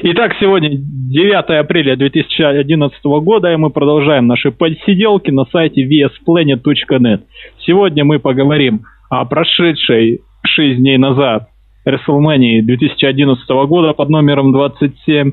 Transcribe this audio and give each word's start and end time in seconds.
Итак, 0.00 0.36
сегодня 0.38 0.70
9 0.70 1.60
апреля 1.60 1.96
2011 1.96 3.04
года, 3.04 3.52
и 3.52 3.56
мы 3.56 3.70
продолжаем 3.70 4.28
наши 4.28 4.52
посиделки 4.52 5.32
на 5.32 5.44
сайте 5.46 5.84
vsplanet.net. 5.84 7.22
Сегодня 7.66 8.04
мы 8.04 8.20
поговорим 8.20 8.82
о 9.10 9.24
прошедшей 9.24 10.20
6 10.46 10.78
дней 10.78 10.98
назад 10.98 11.48
WrestleMania 11.84 12.62
2011 12.62 13.48
года 13.66 13.92
под 13.92 14.08
номером 14.10 14.52
27. 14.52 15.32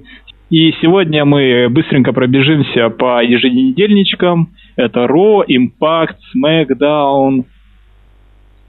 И 0.49 0.71
сегодня 0.81 1.25
мы 1.25 1.67
быстренько 1.69 2.11
пробежимся 2.11 2.89
по 2.89 3.23
еженедельничкам. 3.23 4.49
Это 4.77 5.05
Raw, 5.05 5.43
Impact, 5.47 6.15
SmackDown. 6.35 7.45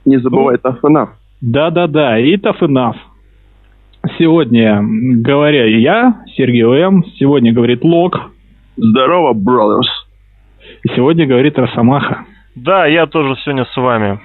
Не 0.05 0.17
забывай 0.17 0.57
Tough 0.57 0.81
Enough. 0.83 1.09
Да-да-да, 1.41 2.19
и 2.19 2.35
Tough 2.35 2.59
Enough. 2.61 2.97
Сегодня 4.17 4.81
говоря 5.21 5.65
я, 5.65 6.23
Сергей 6.35 6.63
М. 6.63 7.03
Сегодня 7.19 7.53
говорит 7.53 7.83
Лок. 7.83 8.31
Здорово, 8.75 9.35
brothers. 9.35 9.85
И 10.83 10.89
сегодня 10.95 11.27
говорит 11.27 11.59
Росомаха. 11.59 12.25
Да, 12.55 12.87
я 12.87 13.05
тоже 13.05 13.35
сегодня 13.43 13.65
с 13.65 13.77
вами. 13.77 14.19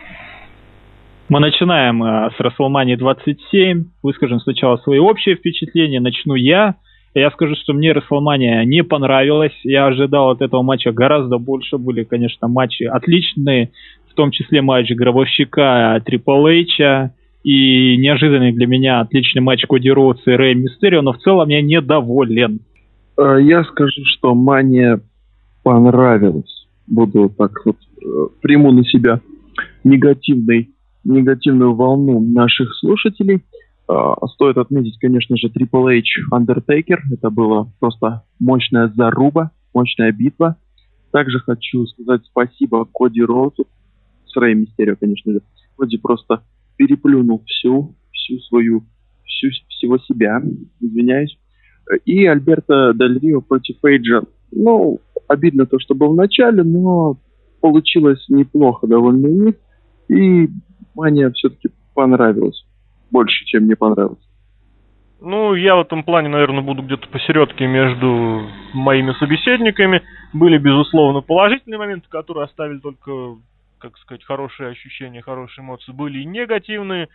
Мы 1.28 1.40
начинаем 1.40 2.02
э, 2.02 2.30
с 2.30 2.40
WrestleMania 2.40 2.96
27. 2.96 3.84
Выскажем 4.02 4.40
сначала 4.40 4.78
свои 4.78 4.98
общие 4.98 5.36
впечатления. 5.36 6.00
Начну 6.00 6.36
я. 6.36 6.76
Я 7.14 7.30
скажу, 7.30 7.54
что 7.56 7.74
мне 7.74 7.92
WrestleMania 7.92 8.64
не 8.64 8.82
понравилась. 8.84 9.58
Я 9.62 9.86
ожидал 9.86 10.30
от 10.30 10.40
этого 10.40 10.62
матча 10.62 10.92
гораздо 10.92 11.36
больше. 11.36 11.76
Были, 11.76 12.04
конечно, 12.04 12.48
матчи 12.48 12.84
отличные, 12.84 13.72
в 14.10 14.14
том 14.14 14.30
числе 14.30 14.62
матч 14.62 14.90
гробовщика 14.90 16.02
Triple 16.06 16.62
H 16.62 17.10
и 17.42 17.96
неожиданный 17.96 18.52
для 18.52 18.66
меня 18.66 19.00
отличный 19.00 19.42
матч 19.42 19.64
Коди 19.66 19.90
Роудс 19.90 20.22
и 20.26 20.30
Рэй 20.30 20.54
Мистерио, 20.54 21.02
но 21.02 21.12
в 21.12 21.18
целом 21.18 21.48
я 21.48 21.60
недоволен. 21.60 22.60
Э, 23.18 23.38
я 23.40 23.64
скажу, 23.64 24.02
что 24.04 24.34
Мания 24.34 25.00
понравилась. 25.62 26.66
Буду 26.86 27.32
так 27.36 27.52
вот 27.64 27.76
э, 27.76 28.06
приму 28.40 28.72
на 28.72 28.84
себя 28.84 29.20
негативный 29.84 30.70
негативную 31.04 31.74
волну 31.74 32.20
наших 32.20 32.68
слушателей. 32.78 33.42
Uh, 33.88 34.14
стоит 34.34 34.56
отметить, 34.56 34.96
конечно 35.00 35.36
же, 35.36 35.48
Triple 35.48 35.98
H 35.98 36.28
Undertaker. 36.32 36.98
Это 37.12 37.30
была 37.30 37.66
просто 37.80 38.22
мощная 38.38 38.92
заруба, 38.94 39.50
мощная 39.74 40.12
битва. 40.12 40.56
Также 41.10 41.40
хочу 41.40 41.84
сказать 41.86 42.22
спасибо 42.26 42.86
Коди 42.86 43.22
Роузу 43.22 43.66
с 44.26 44.36
Рэй 44.36 44.54
Мистерио, 44.54 44.94
конечно 44.98 45.32
же. 45.32 45.40
Коди 45.76 45.98
просто 45.98 46.42
переплюнул 46.82 47.44
всю, 47.46 47.94
всю 48.10 48.38
свою, 48.40 48.82
всю, 49.24 49.50
всего 49.68 49.98
себя, 49.98 50.42
извиняюсь. 50.80 51.38
И 52.04 52.26
Альберто 52.26 52.92
Дель 52.94 53.20
Рио 53.20 53.40
против 53.40 53.76
Эйджа. 53.84 54.22
Ну, 54.50 54.98
обидно 55.28 55.66
то, 55.66 55.78
что 55.78 55.94
был 55.94 56.12
в 56.12 56.16
начале, 56.16 56.64
но 56.64 57.18
получилось 57.60 58.24
неплохо 58.28 58.88
довольно 58.88 59.28
у 59.28 59.44
них. 59.44 59.54
И 60.08 60.48
Мания 60.94 61.30
все-таки 61.30 61.70
понравилась. 61.94 62.64
Больше, 63.10 63.44
чем 63.44 63.64
мне 63.64 63.76
понравилось. 63.76 64.18
Ну, 65.20 65.54
я 65.54 65.76
в 65.76 65.82
этом 65.82 66.02
плане, 66.02 66.28
наверное, 66.28 66.62
буду 66.62 66.82
где-то 66.82 67.06
посередке 67.06 67.68
между 67.68 68.42
моими 68.74 69.12
собеседниками. 69.20 70.02
Были, 70.32 70.58
безусловно, 70.58 71.20
положительные 71.20 71.78
моменты, 71.78 72.08
которые 72.08 72.44
оставили 72.46 72.80
только, 72.80 73.36
как 73.82 73.98
сказать, 73.98 74.24
хорошие 74.24 74.70
ощущения, 74.70 75.20
хорошие 75.20 75.64
эмоции. 75.64 75.92
Были 75.92 76.20
и 76.20 76.24
негативные. 76.24 77.08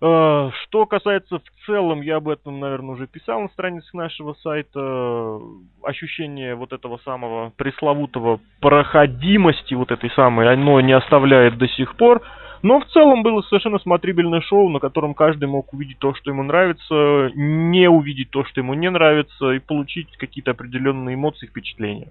Э, 0.00 0.50
что 0.62 0.86
касается 0.86 1.40
в 1.40 1.66
целом, 1.66 2.00
я 2.00 2.16
об 2.16 2.28
этом, 2.28 2.60
наверное, 2.60 2.94
уже 2.94 3.06
писал 3.06 3.40
на 3.42 3.48
странице 3.48 3.88
нашего 3.92 4.34
сайта, 4.34 5.38
ощущение 5.82 6.54
вот 6.54 6.72
этого 6.72 6.98
самого 7.04 7.52
пресловутого 7.56 8.40
проходимости, 8.60 9.74
вот 9.74 9.90
этой 9.90 10.10
самой, 10.12 10.50
оно 10.52 10.80
не 10.80 10.92
оставляет 10.92 11.58
до 11.58 11.68
сих 11.68 11.96
пор. 11.96 12.22
Но 12.62 12.80
в 12.80 12.86
целом 12.86 13.22
было 13.22 13.40
совершенно 13.42 13.78
смотрибельное 13.78 14.42
шоу, 14.42 14.68
на 14.68 14.80
котором 14.80 15.14
каждый 15.14 15.48
мог 15.48 15.72
увидеть 15.72 15.98
то, 15.98 16.14
что 16.14 16.30
ему 16.30 16.42
нравится, 16.42 17.30
не 17.34 17.88
увидеть 17.88 18.30
то, 18.30 18.44
что 18.44 18.60
ему 18.60 18.74
не 18.74 18.90
нравится, 18.90 19.52
и 19.52 19.58
получить 19.58 20.08
какие-то 20.18 20.50
определенные 20.50 21.14
эмоции, 21.14 21.46
впечатления. 21.46 22.08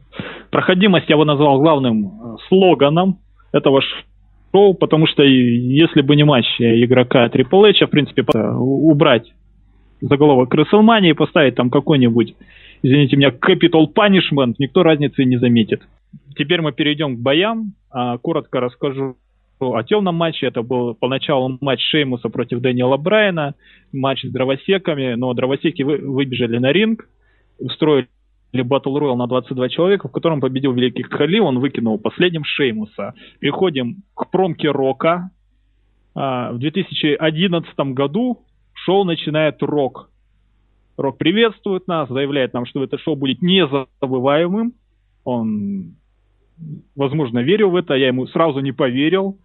Проходимость 0.49 1.09
я 1.09 1.17
бы 1.17 1.25
назвал 1.25 1.59
главным 1.59 2.05
э, 2.05 2.37
слоганом 2.47 3.19
этого 3.51 3.81
шоу, 4.51 4.73
потому 4.73 5.07
что 5.07 5.23
если 5.23 6.01
бы 6.01 6.15
не 6.15 6.23
матч 6.23 6.45
игрока 6.59 7.27
Triple 7.27 7.71
H, 7.71 7.87
в 7.87 7.89
принципе, 7.89 8.23
убрать 8.23 9.31
заголовок 10.01 10.53
WrestleMania 10.53 11.09
и 11.09 11.13
поставить 11.13 11.55
там 11.55 11.69
какой-нибудь, 11.69 12.35
извините 12.83 13.17
меня, 13.17 13.29
Capital 13.29 13.85
Punishment, 13.93 14.55
никто 14.59 14.83
разницы 14.83 15.23
не 15.23 15.37
заметит. 15.37 15.81
Теперь 16.35 16.61
мы 16.61 16.71
перейдем 16.71 17.17
к 17.17 17.19
боям. 17.19 17.73
А, 17.91 18.17
коротко 18.17 18.59
расскажу 18.59 19.17
о 19.59 19.83
темном 19.83 20.15
матче. 20.15 20.47
Это 20.47 20.61
был 20.61 20.95
поначалу 20.95 21.57
матч 21.61 21.81
Шеймуса 21.89 22.29
против 22.29 22.61
Дэниела 22.61 22.97
Брайана, 22.97 23.55
матч 23.91 24.23
с 24.23 24.31
дровосеками, 24.31 25.15
но 25.15 25.33
дровосеки 25.33 25.83
вы, 25.83 25.97
выбежали 25.97 26.57
на 26.57 26.71
ринг, 26.71 27.07
устроили 27.59 28.07
Battle 28.53 28.97
Royale 28.97 29.15
на 29.15 29.27
22 29.27 29.69
человека, 29.69 30.07
в 30.07 30.11
котором 30.11 30.41
победил 30.41 30.73
Великий 30.73 31.03
Khali, 31.03 31.39
он 31.39 31.59
выкинул 31.59 31.99
последним 31.99 32.43
Шеймуса. 32.43 33.13
Переходим 33.39 34.03
к 34.15 34.29
промке 34.31 34.69
Рока. 34.71 35.31
А, 36.15 36.51
в 36.51 36.59
2011 36.59 37.79
году 37.93 38.39
шоу 38.73 39.03
начинает 39.03 39.61
Рок. 39.61 40.09
Рок 40.97 41.17
приветствует 41.17 41.87
нас, 41.87 42.09
заявляет 42.09 42.53
нам, 42.53 42.65
что 42.65 42.83
это 42.83 42.97
шоу 42.97 43.15
будет 43.15 43.41
незабываемым. 43.41 44.73
Он, 45.23 45.95
возможно, 46.95 47.39
верил 47.39 47.69
в 47.69 47.75
это, 47.75 47.93
я 47.93 48.07
ему 48.07 48.27
сразу 48.27 48.59
не 48.59 48.71
поверил. 48.71 49.37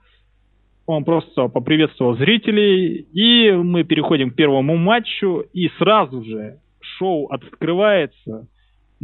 Он 0.87 1.05
просто 1.05 1.49
поприветствовал 1.49 2.17
зрителей, 2.17 3.07
и 3.13 3.53
мы 3.53 3.85
переходим 3.85 4.31
к 4.31 4.35
первому 4.35 4.77
матчу, 4.77 5.45
и 5.53 5.69
сразу 5.79 6.23
же 6.25 6.59
шоу 6.81 7.27
открывается 7.29 8.49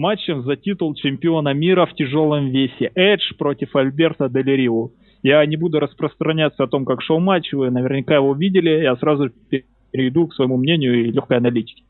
матчем 0.00 0.42
за 0.42 0.56
титул 0.56 0.94
чемпиона 0.94 1.52
мира 1.52 1.86
в 1.86 1.94
тяжелом 1.94 2.48
весе. 2.48 2.90
Эдж 2.94 3.34
против 3.38 3.76
Альберта 3.76 4.28
Дель 4.28 4.68
Я 5.22 5.44
не 5.46 5.56
буду 5.56 5.78
распространяться 5.78 6.64
о 6.64 6.66
том, 6.66 6.84
как 6.84 7.02
шел 7.02 7.20
матч, 7.20 7.52
вы 7.52 7.70
наверняка 7.70 8.16
его 8.16 8.34
видели, 8.34 8.70
я 8.70 8.96
сразу 8.96 9.30
перейду 9.92 10.26
к 10.26 10.34
своему 10.34 10.56
мнению 10.56 11.04
и 11.04 11.12
легкой 11.12 11.36
аналитике. 11.36 11.84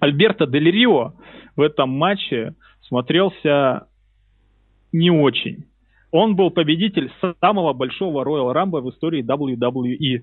Альберто 0.00 0.46
Дель 0.46 0.86
в 0.86 1.60
этом 1.60 1.90
матче 1.90 2.54
смотрелся 2.80 3.88
не 4.92 5.10
очень. 5.10 5.66
Он 6.10 6.36
был 6.36 6.50
победитель 6.50 7.10
самого 7.40 7.74
большого 7.74 8.24
Royal 8.24 8.54
Rumble 8.54 8.80
в 8.80 8.90
истории 8.90 9.22
WWE. 9.22 10.22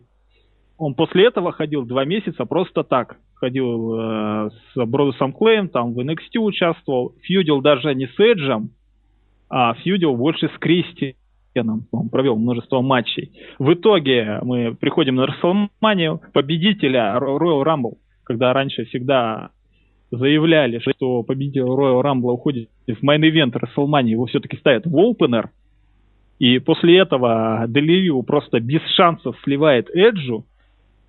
Он 0.78 0.96
после 0.96 1.28
этого 1.28 1.52
ходил 1.52 1.86
два 1.86 2.06
месяца 2.06 2.46
просто 2.46 2.84
так. 2.84 3.18
Ходил 3.36 3.96
э, 3.96 4.50
с 4.74 4.86
Бродусом 4.86 5.34
Клеем, 5.34 5.70
там 5.70 5.94
в 5.94 6.00
NXT 6.00 6.40
участвовал. 6.40 7.14
Фьюдил 7.22 7.62
даже 7.62 7.94
не 7.96 8.08
с 8.08 8.20
Эджем, 8.20 8.72
а 9.50 9.74
фьюдил 9.76 10.16
больше 10.16 10.50
с 10.50 10.58
Кристианом. 10.60 11.88
Он 11.92 12.10
провел 12.10 12.36
множество 12.38 12.81
матчей. 12.81 13.31
В 13.60 13.74
итоге 13.74 14.40
мы 14.44 14.76
приходим 14.76 15.16
на 15.16 15.26
WrestleMania 15.26 16.20
победителя 16.34 17.18
Royal 17.20 17.64
Rumble, 17.64 17.98
когда 18.24 18.54
раньше 18.54 18.86
всегда 18.86 19.50
заявляли, 20.12 20.80
что 20.80 21.24
победитель 21.24 21.62
Royal 21.62 22.02
Rumble 22.02 22.31
уходит 22.31 22.70
в 22.88 23.04
main 23.03 23.27
event 23.27 23.56
WrestleMania, 23.56 24.10
его 24.10 24.26
все-таки 24.26 24.58
ставят 24.58 24.86
в 24.86 24.98
opener– 24.97 25.50
и 26.42 26.58
после 26.58 26.98
этого 26.98 27.66
Дель 27.68 28.00
Рио 28.00 28.24
просто 28.24 28.60
без 28.60 28.81
шансов 28.96 29.38
сливает 29.44 29.92
Эджу. 29.92 30.48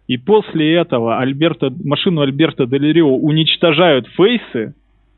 И 0.07 0.19
после 0.19 0.75
этого 0.75 1.19
Альберто, 1.19 1.73
машину 1.85 2.23
Альберто 2.23 2.67
Дель 2.67 2.94
Рио 2.94 3.15
уничтожают 3.17 4.07
фейсы. 4.09 4.75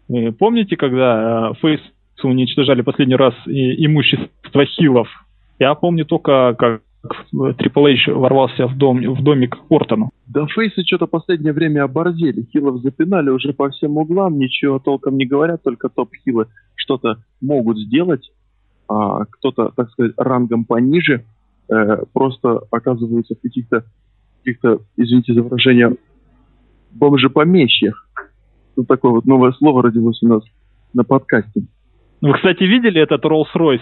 Вы 0.09 0.33
помните, 0.33 0.77
когда 0.77 1.51
э, 1.51 1.55
фейсы 1.61 1.83
уничтожали 2.23 2.83
последний 2.83 3.17
раз 3.17 3.35
имущество 3.47 4.65
хилов? 4.67 5.09
Я 5.59 5.75
помню 5.75 6.05
только, 6.05 6.55
как 6.59 6.83
Triple 7.59 7.87
H 7.87 8.07
ворвался 8.09 8.67
в, 8.67 8.79
дом, 8.79 9.01
в 9.01 9.23
домик 9.23 9.57
к 9.57 9.71
Ортону. 9.71 10.11
Да 10.27 10.47
фейсы 10.47 10.83
что-то 10.85 11.07
последнее 11.07 11.53
время 11.53 11.85
оборзели. 11.85 12.47
Хилов 12.53 12.81
запинали 12.81 13.31
уже 13.31 13.53
по 13.53 13.69
всем 13.71 13.97
углам, 13.99 14.39
ничего 14.39 14.79
толком 14.79 15.19
не 15.19 15.27
говорят, 15.27 15.63
только 15.63 15.89
топ-хилы 15.89 16.47
что-то 16.77 17.19
могут 17.41 17.79
сделать 17.79 18.31
а 18.89 19.25
кто-то, 19.25 19.73
так 19.75 19.91
сказать, 19.91 20.13
рангом 20.17 20.65
пониже 20.65 21.25
э, 21.69 22.05
просто 22.13 22.61
оказывается 22.71 23.35
в 23.35 23.41
каких-то, 23.41 23.85
каких-то, 24.45 24.81
извините 24.97 25.35
за 25.35 25.43
выражение, 25.43 25.97
бомжепомещьях. 26.93 28.09
Вот 28.77 28.87
такое 28.87 29.13
вот 29.13 29.25
новое 29.25 29.53
слово 29.53 29.83
родилось 29.83 30.23
у 30.23 30.29
нас 30.29 30.43
на 30.93 31.05
подкасте. 31.05 31.63
Вы, 32.21 32.33
кстати, 32.35 32.65
видели 32.65 33.01
этот 33.01 33.25
Rolls-Royce? 33.25 33.81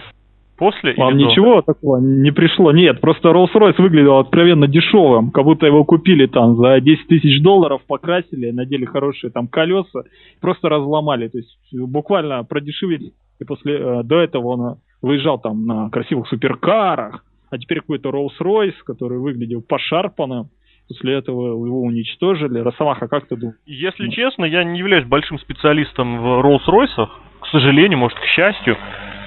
После 0.55 0.93
Вам 0.95 1.15
или 1.15 1.23
до? 1.23 1.29
ничего 1.29 1.61
такого 1.61 1.97
не 1.99 2.31
пришло? 2.31 2.71
Нет, 2.71 3.01
просто 3.01 3.29
Rolls-Royce 3.29 3.81
выглядел 3.81 4.19
откровенно 4.19 4.67
дешевым, 4.67 5.31
как 5.31 5.45
будто 5.45 5.65
его 5.65 5.83
купили 5.83 6.27
там 6.27 6.55
за 6.57 6.79
10 6.79 7.07
тысяч 7.07 7.41
долларов, 7.41 7.81
покрасили, 7.87 8.51
надели 8.51 8.85
хорошие 8.85 9.31
там 9.31 9.47
колеса, 9.47 10.03
просто 10.41 10.69
разломали. 10.69 11.27
То 11.27 11.39
есть 11.39 11.57
буквально 11.73 12.43
продешевили. 12.43 13.13
И 13.39 13.45
после 13.45 13.77
э, 13.77 14.03
до 14.03 14.19
этого 14.19 14.47
он 14.47 14.77
выезжал 15.01 15.39
там 15.39 15.65
на 15.65 15.89
красивых 15.89 16.27
суперкарах, 16.27 17.23
а 17.53 17.57
теперь 17.59 17.81
какой-то 17.81 18.09
Rolls-Royce, 18.09 18.77
который 18.83 19.19
выглядел 19.19 19.61
пошарпанным. 19.61 20.49
После 20.87 21.13
этого 21.13 21.63
его 21.65 21.81
уничтожили. 21.83 22.59
Росомаха, 22.59 23.07
как 23.07 23.27
ты 23.27 23.35
думаешь? 23.35 23.59
Если 23.67 24.09
честно, 24.09 24.43
я 24.45 24.63
не 24.63 24.79
являюсь 24.79 25.05
большим 25.05 25.37
специалистом 25.37 26.19
в 26.19 26.41
Rolls-Royce, 26.41 27.07
к 27.41 27.47
сожалению, 27.51 27.99
может, 27.99 28.17
к 28.17 28.25
счастью. 28.25 28.75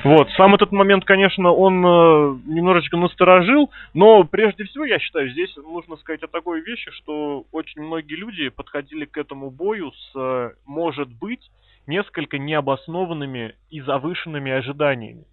Вот, 0.03 0.29
сам 0.37 0.57
этот 0.57 0.73
момент, 0.73 1.05
конечно, 1.05 1.53
он 1.53 1.85
э, 1.85 2.39
немножечко 2.47 2.97
насторожил, 2.97 3.71
но 3.95 4.25
прежде 4.25 4.65
всего, 4.65 4.85
я 4.85 4.99
считаю, 4.99 5.31
здесь 5.31 5.55
нужно 5.57 5.97
сказать 5.97 6.23
о 6.25 6.29
такой 6.29 6.63
вещи, 6.63 6.91
что 6.93 7.45
очень 7.53 7.83
многие 7.83 8.17
люди 8.17 8.49
подходили 8.49 9.05
к 9.05 9.17
этому 9.17 9.51
бою 9.51 9.93
с, 9.93 10.13
э, 10.17 10.51
может 10.67 11.09
быть, 11.13 11.51
несколько 11.87 12.39
необоснованными 12.39 13.55
и 13.71 13.81
завышенными 13.81 14.51
ожиданиями. 14.51 15.25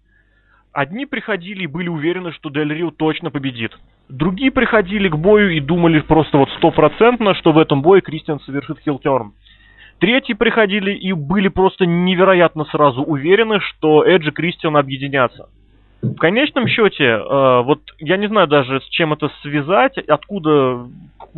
Одни 0.74 1.06
приходили 1.06 1.62
и 1.62 1.68
были 1.68 1.88
уверены, 1.88 2.32
что 2.32 2.50
Дель 2.50 2.74
Рио 2.74 2.90
точно 2.90 3.30
победит. 3.30 3.70
Другие 4.08 4.50
приходили 4.50 5.08
к 5.08 5.16
бою 5.16 5.50
и 5.50 5.60
думали 5.60 6.00
просто 6.00 6.36
вот 6.36 6.50
стопроцентно, 6.58 7.34
что 7.36 7.52
в 7.52 7.58
этом 7.58 7.80
бое 7.80 8.00
Кристиан 8.00 8.40
совершит 8.40 8.80
хилтерн. 8.80 9.34
Третьи 10.00 10.32
приходили 10.34 10.90
и 10.92 11.12
были 11.12 11.46
просто 11.46 11.86
невероятно 11.86 12.64
сразу 12.64 13.02
уверены, 13.04 13.60
что 13.60 14.04
Эдж 14.04 14.26
и 14.26 14.32
Кристиан 14.32 14.76
объединятся. 14.76 15.48
В 16.02 16.16
конечном 16.16 16.66
счете, 16.66 17.04
э, 17.04 17.62
вот 17.62 17.80
я 18.00 18.16
не 18.16 18.26
знаю 18.26 18.48
даже 18.48 18.80
с 18.80 18.84
чем 18.88 19.12
это 19.12 19.30
связать, 19.42 19.96
откуда, 19.96 20.88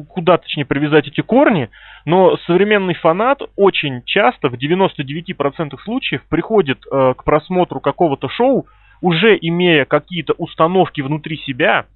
куда 0.08 0.38
точнее 0.38 0.64
привязать 0.64 1.08
эти 1.08 1.20
корни, 1.20 1.68
но 2.06 2.38
современный 2.46 2.94
фанат 2.94 3.42
очень 3.54 4.02
часто, 4.06 4.48
в 4.48 4.54
99% 4.54 5.78
случаев, 5.84 6.22
приходит 6.30 6.78
э, 6.90 7.14
к 7.18 7.22
просмотру 7.22 7.80
какого-то 7.80 8.30
шоу, 8.30 8.66
уже 9.00 9.36
имея 9.40 9.84
какие-то 9.84 10.34
установки 10.34 11.00
внутри 11.00 11.36
себя, 11.38 11.86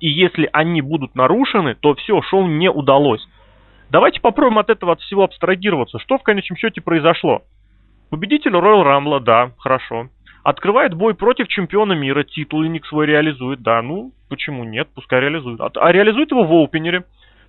и 0.00 0.08
если 0.08 0.48
они 0.52 0.82
будут 0.82 1.14
нарушены, 1.14 1.74
то 1.74 1.94
все, 1.94 2.20
шоу 2.22 2.46
не 2.46 2.70
удалось. 2.70 3.26
Давайте 3.90 4.20
попробуем 4.20 4.58
от 4.58 4.70
этого 4.70 4.92
от 4.92 5.00
всего 5.00 5.24
абстрагироваться. 5.24 5.98
Что 5.98 6.18
в 6.18 6.22
конечном 6.22 6.56
счете 6.56 6.80
произошло? 6.80 7.42
Победитель 8.10 8.52
Royal 8.52 8.84
Rumble, 8.84 9.20
да, 9.20 9.52
хорошо. 9.58 10.08
Открывает 10.42 10.94
бой 10.94 11.14
против 11.14 11.48
чемпиона 11.48 11.94
мира, 11.94 12.22
титульник 12.22 12.84
свой 12.86 13.06
реализует, 13.06 13.62
да, 13.62 13.80
ну, 13.80 14.12
почему 14.28 14.64
нет, 14.64 14.88
пускай 14.94 15.20
реализует. 15.20 15.60
А, 15.60 15.70
а 15.76 15.90
реализует 15.90 16.30
его 16.30 16.44
в 16.44 16.52
опенере. 16.62 17.04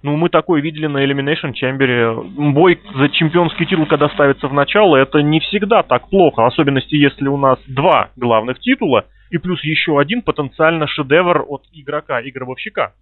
Ну, 0.06 0.18
мы 0.18 0.30
такое 0.30 0.62
видели 0.62 0.86
на 0.86 1.04
Elimination 1.04 1.52
Chamber. 1.54 2.24
Бой 2.54 2.80
за 2.96 3.10
чемпионский 3.10 3.66
титул, 3.66 3.88
когда 3.88 4.07
ставится 4.10 4.48
в 4.48 4.54
начало, 4.54 4.98
это 4.98 5.24
не 5.24 5.40
всегда 5.40 5.81
так 5.81 6.10
плохо. 6.10 6.46
Особенности, 6.46 6.94
если 6.96 7.28
у 7.28 7.38
нас 7.38 7.57
два 7.68 8.10
главных 8.16 8.60
титула, 8.60 9.06
и 9.31 9.40
плюс 9.40 9.63
еще 9.63 10.00
один 10.00 10.22
потенциально 10.22 10.86
шедевр 10.86 11.44
от 11.48 11.63
игрока 11.74 12.22
и 12.22 12.30
гробовщика 12.30 12.94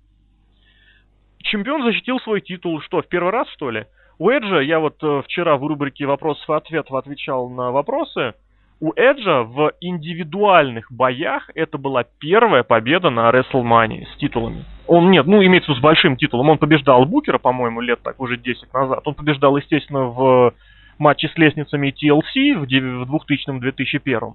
чемпион 1.44 1.84
защитил 1.84 2.20
свой 2.22 2.42
титул, 2.42 2.82
что, 2.82 3.02
в 3.02 3.08
первый 3.08 3.32
раз, 3.32 3.48
что 3.50 3.70
ли? 3.70 3.86
У 4.18 4.30
Эджа, 4.30 4.60
я 4.60 4.80
вот 4.80 4.96
э, 5.04 5.22
вчера 5.26 5.58
в 5.58 5.66
рубрике 5.66 6.06
вопросов 6.06 6.50
и 6.50 6.54
ответов 6.54 6.94
отвечал 6.94 7.50
на 7.50 7.72
вопросы, 7.72 8.34
у 8.80 8.92
Эджа 8.96 9.44
в 9.44 9.74
индивидуальных 9.80 10.92
боях 10.92 11.50
это 11.54 11.78
была 11.78 12.06
первая 12.20 12.64
победа 12.64 13.10
на 13.10 13.30
WrestleMania 13.30 14.06
с 14.14 14.18
титулами. 14.18 14.66
Он, 14.88 15.12
нет, 15.12 15.26
ну, 15.26 15.44
имеется 15.44 15.68
в 15.68 15.70
виду 15.70 15.80
с 15.80 15.82
большим 15.82 16.18
титулом. 16.18 16.50
Он 16.50 16.58
побеждал 16.58 17.06
Букера, 17.06 17.38
по-моему, 17.38 17.82
лет 17.82 18.00
так 18.04 18.20
уже 18.20 18.38
10 18.38 18.74
назад. 18.74 19.02
Он 19.06 19.14
побеждал, 19.14 19.56
естественно, 19.58 20.06
в 20.06 20.54
матче 21.00 21.30
с 21.30 21.38
лестницами 21.38 21.94
TLC 21.94 22.58
в 22.58 22.64
2000-2001. 22.66 24.34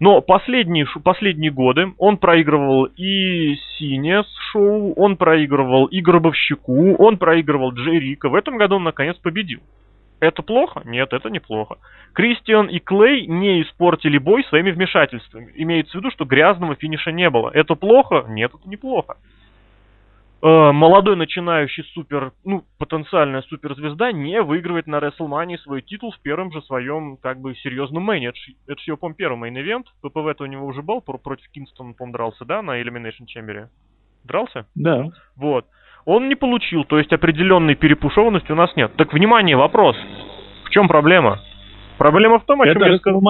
Но 0.00 0.20
последние, 0.20 0.86
последние 1.04 1.52
годы 1.52 1.92
он 1.98 2.16
проигрывал 2.16 2.86
и 2.86 3.54
Сине 3.78 4.24
шоу, 4.50 4.94
он 4.94 5.16
проигрывал 5.16 5.86
и 5.86 6.00
Гробовщику, 6.00 6.96
он 6.96 7.18
проигрывал 7.18 7.72
Джей 7.72 8.00
Рика. 8.00 8.28
В 8.28 8.34
этом 8.34 8.56
году 8.56 8.76
он 8.76 8.84
наконец 8.84 9.16
победил. 9.18 9.60
Это 10.18 10.42
плохо? 10.42 10.82
Нет, 10.84 11.12
это 11.12 11.30
неплохо. 11.30 11.78
Кристиан 12.14 12.66
и 12.66 12.78
Клей 12.78 13.26
не 13.26 13.62
испортили 13.62 14.18
бой 14.18 14.44
своими 14.44 14.70
вмешательствами. 14.70 15.52
Имеется 15.54 15.92
в 15.92 15.94
виду, 15.96 16.10
что 16.10 16.24
грязного 16.24 16.76
финиша 16.76 17.10
не 17.10 17.28
было. 17.28 17.50
Это 17.52 17.74
плохо? 17.74 18.24
Нет, 18.28 18.52
это 18.54 18.68
неплохо. 18.68 19.16
Э, 20.44 20.72
молодой 20.72 21.14
начинающий 21.14 21.84
супер, 21.94 22.32
ну, 22.44 22.64
потенциальная 22.78 23.42
суперзвезда 23.42 24.10
не 24.10 24.42
выигрывает 24.42 24.88
на 24.88 24.96
WrestleMania 24.96 25.56
свой 25.58 25.82
титул 25.82 26.10
в 26.10 26.20
первом 26.20 26.50
же 26.50 26.60
своем, 26.62 27.16
как 27.16 27.40
бы, 27.40 27.54
серьезном 27.54 28.02
мэне. 28.02 28.28
Это, 28.28 28.38
это 28.66 28.80
же 28.80 28.90
его, 28.90 28.96
по 28.96 29.12
первый 29.12 29.38
main 29.38 29.56
event. 29.56 29.84
ППВ-то 30.02 30.42
у 30.42 30.46
него 30.46 30.66
уже 30.66 30.82
был, 30.82 31.00
против 31.00 31.48
Кингстона, 31.52 31.92
по 31.92 32.10
дрался, 32.10 32.44
да, 32.44 32.60
на 32.60 32.82
Elimination 32.82 33.26
Chamber? 33.32 33.68
Дрался? 34.24 34.66
Да. 34.74 35.10
Вот. 35.36 35.66
Он 36.06 36.28
не 36.28 36.34
получил, 36.34 36.82
то 36.82 36.98
есть 36.98 37.12
определенной 37.12 37.76
перепушованности 37.76 38.50
у 38.50 38.56
нас 38.56 38.74
нет. 38.74 38.92
Так, 38.96 39.12
внимание, 39.12 39.56
вопрос. 39.56 39.96
В 40.64 40.70
чем 40.70 40.88
проблема? 40.88 41.40
Проблема 42.02 42.40
в 42.40 42.44
том, 42.44 42.60
о 42.60 42.66
чем 42.66 42.82
Это 42.82 42.90
я 42.90 42.98
сказал. 42.98 43.20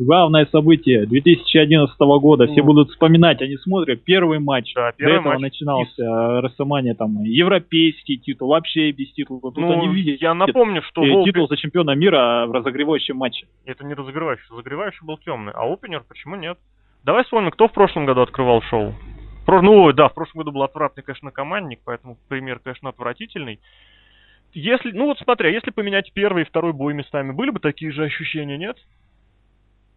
Главное 0.00 0.46
событие 0.46 1.06
2011 1.06 2.18
года. 2.18 2.46
Все 2.46 2.60
Ну. 2.60 2.64
будут 2.64 2.90
вспоминать, 2.90 3.40
они 3.40 3.56
смотрят 3.56 4.02
первый 4.02 4.40
матч. 4.40 4.74
Да, 4.74 4.90
До 4.90 4.96
первый 4.96 5.20
этого 5.20 5.32
матч. 5.34 5.42
начинался 5.42 6.02
WrestleMania, 6.02 6.94
там, 6.94 7.22
европейский 7.22 8.18
титул, 8.18 8.48
вообще 8.48 8.90
без 8.90 9.12
титула. 9.12 9.40
Тут 9.40 9.58
Ну, 9.58 9.72
они 9.72 9.94
видят 9.94 10.20
я 10.20 10.34
напомню, 10.34 10.82
что 10.82 11.04
э, 11.04 11.22
титул 11.24 11.46
за 11.46 11.56
чемпиона 11.56 11.92
мира 11.92 12.46
в 12.48 12.52
разогревающем 12.52 13.16
матче. 13.16 13.46
Это 13.64 13.84
не 13.84 13.94
разогревающий. 13.94 14.44
Разогревающий 14.50 15.06
был 15.06 15.18
темный. 15.18 15.52
А 15.54 15.62
опенер 15.72 16.02
почему 16.08 16.34
нет? 16.34 16.58
Давай 17.04 17.22
вспомним, 17.22 17.52
кто 17.52 17.68
в 17.68 17.72
прошлом 17.72 18.06
году 18.06 18.22
открывал 18.22 18.60
шоу. 18.62 18.92
Про- 19.46 19.62
Ну, 19.62 19.92
да, 19.92 20.08
в 20.08 20.14
прошлом 20.14 20.40
году 20.40 20.50
был 20.50 20.64
отвратный, 20.64 21.04
конечно, 21.04 21.30
командник, 21.30 21.78
поэтому 21.84 22.16
пример, 22.28 22.58
конечно, 22.58 22.88
отвратительный. 22.88 23.60
Если, 24.58 24.90
ну 24.92 25.04
вот 25.04 25.18
смотри, 25.18 25.50
а 25.50 25.52
если 25.52 25.70
поменять 25.70 26.10
первый 26.14 26.42
и 26.42 26.46
второй 26.46 26.72
бой 26.72 26.94
местами, 26.94 27.30
были 27.30 27.50
бы 27.50 27.60
такие 27.60 27.92
же 27.92 28.04
ощущения, 28.04 28.56
нет? 28.56 28.78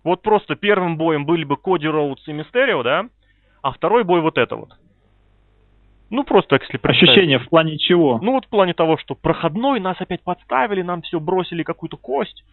Вот 0.04 0.22
просто 0.22 0.58
первым 0.58 0.98
боем 0.98 1.26
были 1.26 1.46
бы 1.46 1.56
Коди 1.56 1.88
Роудс 1.88 2.28
и 2.28 2.34
Мистерио, 2.34 2.84
да? 2.84 3.08
А 3.62 3.72
второй 3.72 4.04
бой 4.04 4.20
вот 4.20 4.38
это 4.38 4.58
вот. 4.58 4.72
Ну, 6.10 6.26
просто 6.26 6.50
так, 6.50 6.64
если 6.64 6.76
представить. 6.76 7.10
Ощущение 7.10 7.40
в 7.40 7.48
плане 7.48 7.78
чего? 7.78 8.20
Ну 8.22 8.34
вот 8.34 8.48
в 8.48 8.50
плане 8.50 8.74
того, 8.74 8.98
что 8.98 9.16
проходной 9.16 9.80
нас 9.80 9.96
опять 10.02 10.24
подставили, 10.24 10.82
нам 10.82 11.04
все 11.04 11.22
бросили 11.22 11.64
какую-то 11.64 11.96
кость. 11.96 12.44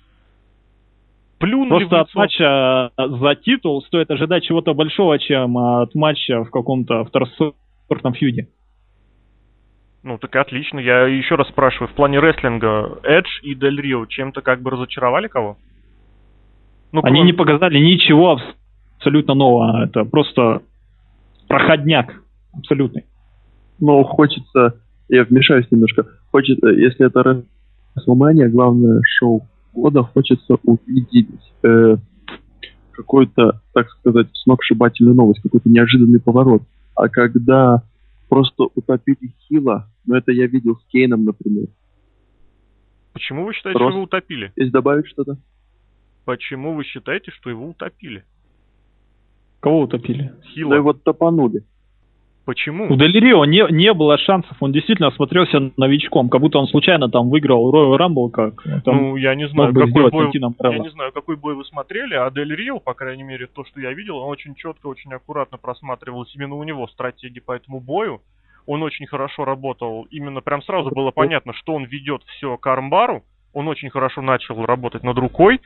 Плюнули 1.39 1.87
Просто 1.87 2.01
от 2.03 2.15
матча 2.15 2.93
э, 2.97 3.09
за 3.09 3.35
титул 3.35 3.83
стоит 3.83 4.13
ожидать 4.13 4.45
чего-то 4.45 4.75
большого, 4.75 5.19
чем 5.19 5.59
от 5.59 5.93
матча 5.97 6.45
в 6.45 6.51
каком-то 6.51 7.05
второсортном 7.05 8.15
фьюде. 8.15 8.47
Ну 10.07 10.19
так 10.19 10.37
и 10.37 10.39
отлично. 10.39 10.79
Я 10.79 11.09
еще 11.09 11.35
раз 11.35 11.49
спрашиваю, 11.49 11.89
в 11.89 11.95
плане 11.95 12.21
рестлинга 12.21 13.01
Эдж 13.03 13.27
и 13.43 13.57
Дель 13.57 13.81
Рио 13.81 14.07
чем-то 14.07 14.41
как 14.41 14.63
бы 14.63 14.71
разочаровали 14.71 15.27
кого? 15.27 15.57
Ну, 16.93 17.01
Они 17.03 17.17
кроме- 17.17 17.23
не 17.25 17.33
показали 17.33 17.79
ничего 17.79 18.31
абс- 18.37 18.55
абсолютно 18.99 19.35
нового. 19.35 19.85
Это 19.85 20.05
просто 20.05 20.63
проходняк 21.49 22.23
абсолютный. 22.57 23.05
Но 23.81 24.05
хочется, 24.05 24.81
я 25.09 25.25
вмешаюсь 25.25 25.67
немножко, 25.73 26.07
хочется, 26.31 26.69
если 26.69 27.05
это 27.07 27.43
WrestleMania, 27.99 28.47
главное 28.49 29.01
шоу 29.19 29.43
года, 29.75 30.05
хочется 30.05 30.55
увидеть 30.63 31.29
э, 31.65 31.97
какой-то, 32.93 33.61
так 33.75 33.91
сказать, 33.91 34.29
сногсшибательную 34.35 35.17
новость, 35.17 35.43
какой-то 35.43 35.69
неожиданный 35.69 36.21
поворот. 36.21 36.63
А 36.95 37.09
когда 37.09 37.83
просто 38.29 38.65
утопили 38.75 39.35
Хила, 39.41 39.91
ну 40.05 40.17
это 40.17 40.33
я 40.33 40.47
видел 40.47 40.77
с 40.77 40.85
Кейном, 40.87 41.25
например. 41.25 41.69
Почему 43.13 43.45
вы 43.45 43.55
считаете, 43.55 43.79
Просто- 43.79 43.93
что 43.93 43.97
его 43.97 44.05
утопили? 44.05 44.53
Есть 44.57 44.73
добавить 44.73 45.07
что-то? 45.07 45.39
Почему 46.25 46.75
вы 46.75 46.85
считаете, 46.85 47.31
что 47.31 47.51
его 47.51 47.69
утопили? 47.69 48.25
Кого 49.61 49.83
утопили? 49.83 50.35
Хила. 50.45 50.71
Да 50.71 50.77
его 50.77 50.93
топанули. 50.93 51.65
Почему? 52.47 52.87
У 52.87 52.97
Делирио 52.97 53.45
не, 53.45 53.67
не 53.73 53.93
было 53.93 54.17
шансов, 54.19 54.57
он 54.61 54.71
действительно 54.71 55.11
смотрелся 55.11 55.73
новичком, 55.77 56.29
как 56.29 56.41
будто 56.41 56.59
он 56.59 56.69
случайно 56.69 57.11
там 57.11 57.29
выиграл 57.29 57.75
Royal 57.75 57.99
Rumble, 57.99 58.31
как 58.31 58.65
э, 58.65 58.81
там 58.85 58.97
ну, 58.97 59.17
я 59.17 59.35
не 59.35 59.49
знаю, 59.49 59.75
какой 59.75 60.11
бой... 60.11 60.31
Я 60.33 60.79
не 60.79 60.91
знаю, 60.91 61.11
какой 61.11 61.35
бой 61.35 61.57
вы 61.57 61.65
смотрели, 61.65 62.15
а 62.15 62.31
Дель 62.31 62.55
Рио, 62.55 62.79
по 62.79 62.95
крайней 62.95 63.25
мере, 63.25 63.49
то, 63.49 63.65
что 63.65 63.81
я 63.81 63.93
видел, 63.93 64.19
он 64.19 64.29
очень 64.31 64.55
четко, 64.55 64.87
очень 64.87 65.13
аккуратно 65.13 65.59
просматривалась 65.59 66.33
именно 66.37 66.55
у 66.55 66.63
него 66.63 66.87
стратегии 66.87 67.41
по 67.41 67.51
этому 67.51 67.81
бою. 67.81 68.23
Он 68.65 68.81
очень 68.85 69.07
хорошо 69.07 69.45
работал. 69.45 70.07
Именно 70.11 70.41
прям 70.41 70.63
сразу 70.63 70.91
было 70.91 71.11
понятно, 71.11 71.53
что 71.53 71.75
он 71.75 71.85
ведет 71.85 72.23
все 72.37 72.57
к 72.57 72.67
армбару. 72.69 73.25
Он 73.55 73.67
очень 73.67 73.91
хорошо 73.91 74.23
начал 74.23 74.65
работать 74.65 75.03
над 75.03 75.19
рукой. 75.19 75.61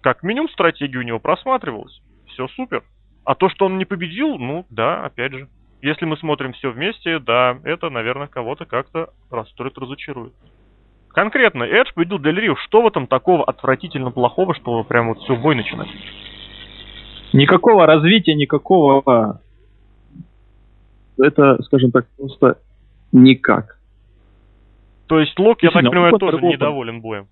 Как 0.00 0.24
минимум 0.24 0.48
стратегия 0.48 0.98
у 0.98 1.02
него 1.02 1.20
просматривалась. 1.20 2.00
Все 2.26 2.48
супер. 2.48 2.82
А 3.24 3.36
то, 3.36 3.48
что 3.48 3.66
он 3.66 3.78
не 3.78 3.84
победил, 3.84 4.38
ну 4.38 4.66
да, 4.70 5.04
опять 5.04 5.32
же. 5.32 5.48
Если 5.82 6.04
мы 6.04 6.16
смотрим 6.16 6.52
все 6.52 6.70
вместе, 6.70 7.18
да, 7.18 7.58
это, 7.64 7.90
наверное, 7.90 8.26
кого-то 8.26 8.64
как-то 8.64 9.10
расстроит, 9.30 9.76
разочарует. 9.78 10.32
Конкретно, 11.08 11.64
Эдж 11.64 11.92
победил 11.94 12.18
Дель 12.18 12.40
Рио. 12.40 12.56
Что 12.56 12.82
в 12.82 12.86
этом 12.86 13.06
такого 13.06 13.44
отвратительно 13.44 14.10
плохого, 14.10 14.54
что 14.54 14.84
прям 14.84 15.08
вот 15.08 15.18
все 15.20 15.36
бой 15.36 15.54
начинать? 15.54 15.88
Никакого 17.32 17.86
развития, 17.86 18.34
никакого... 18.34 19.40
Это, 21.18 21.62
скажем 21.62 21.92
так, 21.92 22.06
просто 22.16 22.58
никак. 23.12 23.78
То 25.06 25.20
есть 25.20 25.38
Лок, 25.38 25.62
я 25.62 25.70
так 25.70 25.84
понимаю, 25.84 26.18
тоже 26.18 26.38
недоволен 26.42 27.00
боем. 27.00 27.28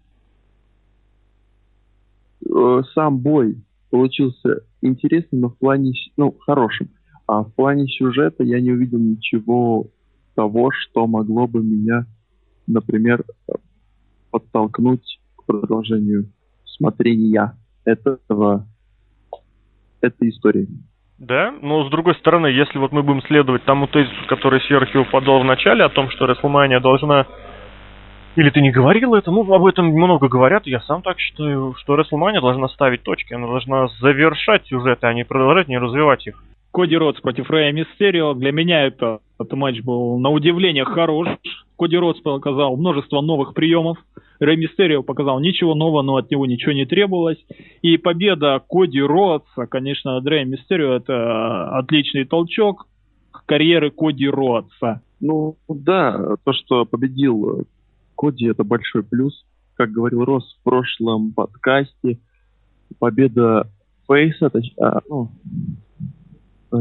Э, 2.49 2.83
сам 2.95 3.19
бой 3.19 3.57
получился 3.91 4.61
интересным, 4.81 5.43
но 5.43 5.49
в 5.51 5.59
плане, 5.59 5.93
ну, 6.17 6.35
хорошим. 6.41 6.89
А 7.27 7.43
в 7.43 7.53
плане 7.55 7.87
сюжета 7.87 8.45
я 8.45 8.61
не 8.61 8.73
увидел 8.73 8.99
ничего 8.99 9.87
того, 10.35 10.71
что 10.73 11.07
могло 11.07 11.47
бы 11.47 11.63
меня, 11.63 12.07
например, 12.67 13.25
подтолкнуть 14.31 15.21
к 15.37 15.45
продолжению 15.45 16.31
смотрения 16.65 17.57
этого 17.85 18.67
этой 20.01 20.29
истории. 20.29 20.69
Да, 21.19 21.55
но 21.63 21.87
с 21.87 21.91
другой 21.91 22.15
стороны, 22.17 22.49
если 22.49 22.79
вот 22.79 22.93
мы 22.93 23.03
будем 23.03 23.23
следовать 23.23 23.65
тому 23.65 23.87
тезису, 23.87 24.27
который 24.29 24.61
Серхио 24.63 25.05
подал 25.05 25.41
в 25.41 25.45
начале, 25.45 25.85
о 25.85 25.89
том, 25.89 26.11
что 26.11 26.27
Рестлмания 26.27 26.81
должна... 26.81 27.27
Или 28.37 28.51
ты 28.51 28.61
не 28.61 28.73
говорил 28.73 29.15
это? 29.15 29.31
Ну, 29.31 29.51
об 29.55 29.65
этом 29.65 29.87
много 29.87 30.29
говорят, 30.29 30.67
я 30.67 30.81
сам 30.81 31.03
так 31.03 31.21
считаю, 31.21 31.75
что 31.79 31.95
Рестлмания 31.95 32.41
должна 32.41 32.69
ставить 32.69 33.05
точки, 33.05 33.33
она 33.33 33.47
должна 33.47 33.87
завершать 34.01 34.67
сюжеты, 34.67 35.07
а 35.07 35.15
не 35.15 35.25
продолжать, 35.25 35.69
не 35.69 35.79
развивать 35.79 36.27
их. 36.27 36.43
Коди 36.75 36.97
Ротс 36.97 37.21
против 37.21 37.49
Рэя 37.51 37.73
Мистерио. 37.73 38.35
Для 38.35 38.51
меня 38.51 38.85
это, 38.85 39.21
этот 39.39 39.53
матч 39.53 39.81
был 39.83 40.19
на 40.19 40.31
удивление 40.31 40.85
хорош. 40.85 41.29
Коди 41.79 41.97
Ротс 41.97 42.21
показал 42.21 42.77
множество 42.77 43.21
новых 43.21 43.55
приемов. 43.55 43.99
Рэй 44.41 44.57
Мистерио 44.57 45.05
показал 45.05 45.39
ничего 45.39 45.77
нового, 45.77 46.03
но 46.03 46.17
от 46.17 46.33
него 46.33 46.47
ничего 46.47 46.73
не 46.73 46.85
требовалось. 46.85 47.39
И 47.83 47.97
победа 47.97 48.61
Коди 48.69 49.01
Ротса, 49.01 49.67
конечно, 49.69 50.17
от 50.17 50.27
Рэя 50.27 50.45
Мистерио 50.47 50.95
это 50.95 51.79
отличный 51.79 52.25
толчок 52.25 52.89
карьеры 53.47 53.93
Коди 53.93 54.27
Ротса. 54.29 55.01
Ну 55.21 55.57
да, 55.69 56.37
то, 56.43 56.53
что 56.53 56.87
победил 56.87 57.69
Коди, 58.17 58.47
это 58.47 58.65
большой 58.65 59.05
плюс. 59.05 59.45
Как 59.77 59.93
говорил 59.93 60.25
Рос 60.25 60.57
в 60.59 60.65
прошлом 60.65 61.35
подкасте, 61.35 62.19
победа 62.99 63.69
Фейса, 64.09 64.51
точ, 64.51 64.73
а, 64.81 65.01
ну, 65.09 65.31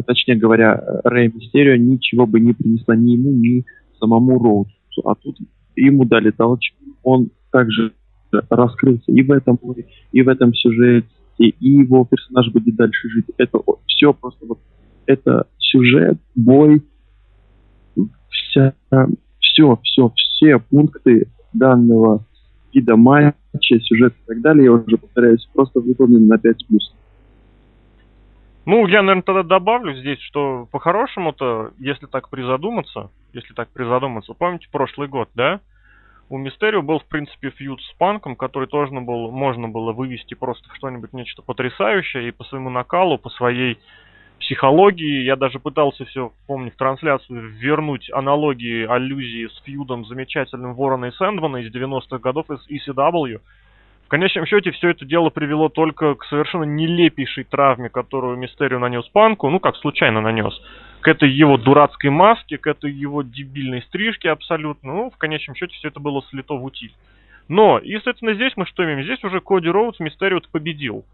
точнее 0.01 0.35
говоря, 0.35 0.81
Рэй 1.03 1.31
Мистерио 1.33 1.75
ничего 1.75 2.25
бы 2.25 2.39
не 2.39 2.53
принесла 2.53 2.95
ни 2.95 3.11
ему, 3.11 3.31
ни 3.31 3.65
самому 3.99 4.41
Роузу. 4.41 4.71
А 5.05 5.15
тут 5.15 5.37
ему 5.75 6.05
дали 6.05 6.31
толчок. 6.31 6.75
Он 7.03 7.29
также 7.51 7.93
раскрылся 8.49 9.11
и 9.11 9.21
в 9.21 9.31
этом 9.31 9.59
и 10.11 10.21
в 10.21 10.27
этом 10.27 10.53
сюжете, 10.53 11.07
и 11.37 11.53
его 11.59 12.05
персонаж 12.05 12.51
будет 12.51 12.75
дальше 12.75 13.09
жить. 13.09 13.25
Это 13.37 13.59
все 13.87 14.13
просто 14.13 14.45
вот 14.45 14.59
это 15.05 15.47
сюжет, 15.57 16.17
бой, 16.35 16.81
вся, 18.29 18.73
все, 19.39 19.79
все, 19.83 20.11
все 20.15 20.59
пункты 20.59 21.27
данного 21.53 22.25
вида 22.73 22.95
матча, 22.95 23.35
сюжет 23.81 24.13
и 24.13 24.27
так 24.27 24.41
далее, 24.41 24.65
я 24.65 24.71
уже 24.71 24.97
повторяюсь, 24.97 25.47
просто 25.53 25.79
выполнены 25.79 26.25
на 26.25 26.37
5 26.37 26.67
плюсов. 26.67 26.95
Ну, 28.65 28.87
я, 28.87 29.01
наверное, 29.01 29.23
тогда 29.23 29.43
добавлю 29.43 29.93
здесь, 29.95 30.19
что 30.21 30.67
по-хорошему-то, 30.71 31.71
если 31.79 32.05
так 32.05 32.29
призадуматься, 32.29 33.11
если 33.33 33.53
так 33.53 33.69
призадуматься, 33.69 34.33
помните 34.33 34.69
прошлый 34.71 35.09
год, 35.09 35.29
да? 35.35 35.59
У 36.29 36.37
Мистерио 36.37 36.81
был, 36.81 36.99
в 36.99 37.05
принципе, 37.05 37.49
фьюд 37.49 37.81
с 37.81 37.93
Панком, 37.97 38.37
который 38.37 38.67
тоже 38.67 38.91
был, 38.93 39.31
можно 39.31 39.67
было 39.67 39.91
вывести 39.91 40.33
просто 40.33 40.67
что-нибудь 40.75 41.11
нечто 41.11 41.41
потрясающее, 41.41 42.29
и 42.29 42.31
по 42.31 42.45
своему 42.45 42.69
накалу, 42.69 43.17
по 43.17 43.29
своей 43.29 43.77
психологии, 44.39 45.23
я 45.23 45.35
даже 45.35 45.59
пытался 45.59 46.05
все, 46.05 46.31
помню, 46.47 46.71
в 46.71 46.75
трансляцию 46.75 47.49
вернуть 47.49 48.09
аналогии, 48.11 48.85
аллюзии 48.85 49.47
с 49.47 49.63
фьюдом 49.63 50.05
замечательным 50.05 50.73
Ворона 50.73 51.05
и 51.05 51.11
Сэндмана 51.11 51.57
из 51.57 51.73
90-х 51.73 52.17
годов 52.19 52.49
из 52.49 52.67
ECW, 52.69 53.39
в 53.39 53.41
конечном 54.13 54.45
счете 54.45 54.69
все 54.69 54.89
это 54.89 55.05
дело 55.05 55.31
привело 55.31 55.69
только 55.69 56.13
к 56.13 56.25
совершенно 56.25 56.65
нелепейшей 56.65 57.45
травме, 57.45 57.89
которую 57.89 58.37
Мистерио 58.37 58.77
нанес 58.77 59.03
Панку, 59.07 59.49
ну 59.49 59.59
как 59.59 59.75
случайно 59.77 60.21
нанес, 60.21 60.53
к 61.01 61.07
этой 61.07 61.31
его 61.31 61.57
дурацкой 61.57 62.11
маске, 62.11 62.59
к 62.59 62.67
этой 62.67 62.91
его 62.91 63.23
дебильной 63.23 63.81
стрижке 63.81 64.29
абсолютно. 64.29 64.93
Ну, 64.93 65.09
в 65.09 65.17
конечном 65.17 65.55
счете 65.55 65.73
все 65.77 65.87
это 65.87 65.99
было 65.99 66.21
слито 66.29 66.53
в 66.53 66.63
утиль. 66.63 66.93
Но, 67.47 67.79
и, 67.79 67.95
соответственно, 67.95 68.35
здесь 68.35 68.53
мы 68.55 68.67
что 68.67 68.85
имеем? 68.85 69.01
Здесь 69.01 69.23
уже 69.23 69.41
Коди 69.41 69.67
Роудс 69.67 69.99
Мистерио 69.99 70.41
победил. 70.51 71.05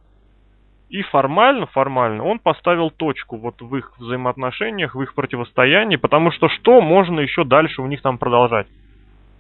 И 0.90 1.02
формально, 1.04 1.68
формально 1.68 2.26
он 2.26 2.40
поставил 2.40 2.92
точку 2.92 3.38
вот 3.38 3.62
в 3.62 3.78
их 3.78 3.94
взаимоотношениях, 3.98 4.94
в 4.94 5.02
их 5.02 5.14
противостоянии, 5.14 5.96
потому 5.96 6.32
что 6.32 6.50
что 6.50 6.82
можно 6.82 7.22
еще 7.22 7.46
дальше 7.46 7.82
у 7.82 7.88
них 7.88 8.02
там 8.02 8.18
продолжать? 8.18 8.68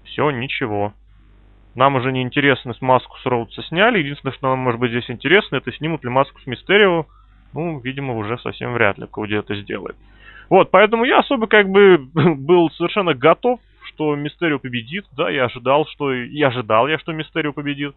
Все, 0.05 0.31
ничего. 0.31 0.93
Нам 1.79 1.95
уже 1.95 2.11
не 2.11 2.23
интересно, 2.23 2.73
с 2.73 2.81
маску 2.81 3.17
с 3.19 3.25
Роудса 3.25 3.63
сняли. 3.63 3.99
Единственное, 3.99 4.33
что 4.33 4.49
нам 4.49 4.59
может 4.59 4.81
быть 4.81 4.91
здесь 4.91 5.09
интересно, 5.09 5.55
это 5.55 5.71
снимут 5.71 6.03
ли 6.03 6.09
маску 6.09 6.37
с 6.41 6.45
Мистерио. 6.45 7.05
Ну, 7.53 7.79
видимо, 7.79 8.17
уже 8.17 8.37
совсем 8.39 8.73
вряд 8.73 8.97
ли 8.97 9.07
Коди 9.07 9.35
это 9.35 9.55
сделает. 9.55 9.95
Вот, 10.49 10.71
поэтому 10.71 11.05
я 11.05 11.19
особо 11.19 11.47
как 11.47 11.69
бы 11.69 11.97
был 12.13 12.69
совершенно 12.71 13.13
готов, 13.13 13.61
что 13.85 14.13
Мистерио 14.13 14.59
победит. 14.59 15.05
Да, 15.15 15.29
я 15.29 15.45
ожидал, 15.45 15.85
что... 15.85 16.11
И 16.11 16.41
ожидал 16.41 16.89
я, 16.89 16.99
что 16.99 17.13
Мистерио 17.13 17.53
победит. 17.53 17.95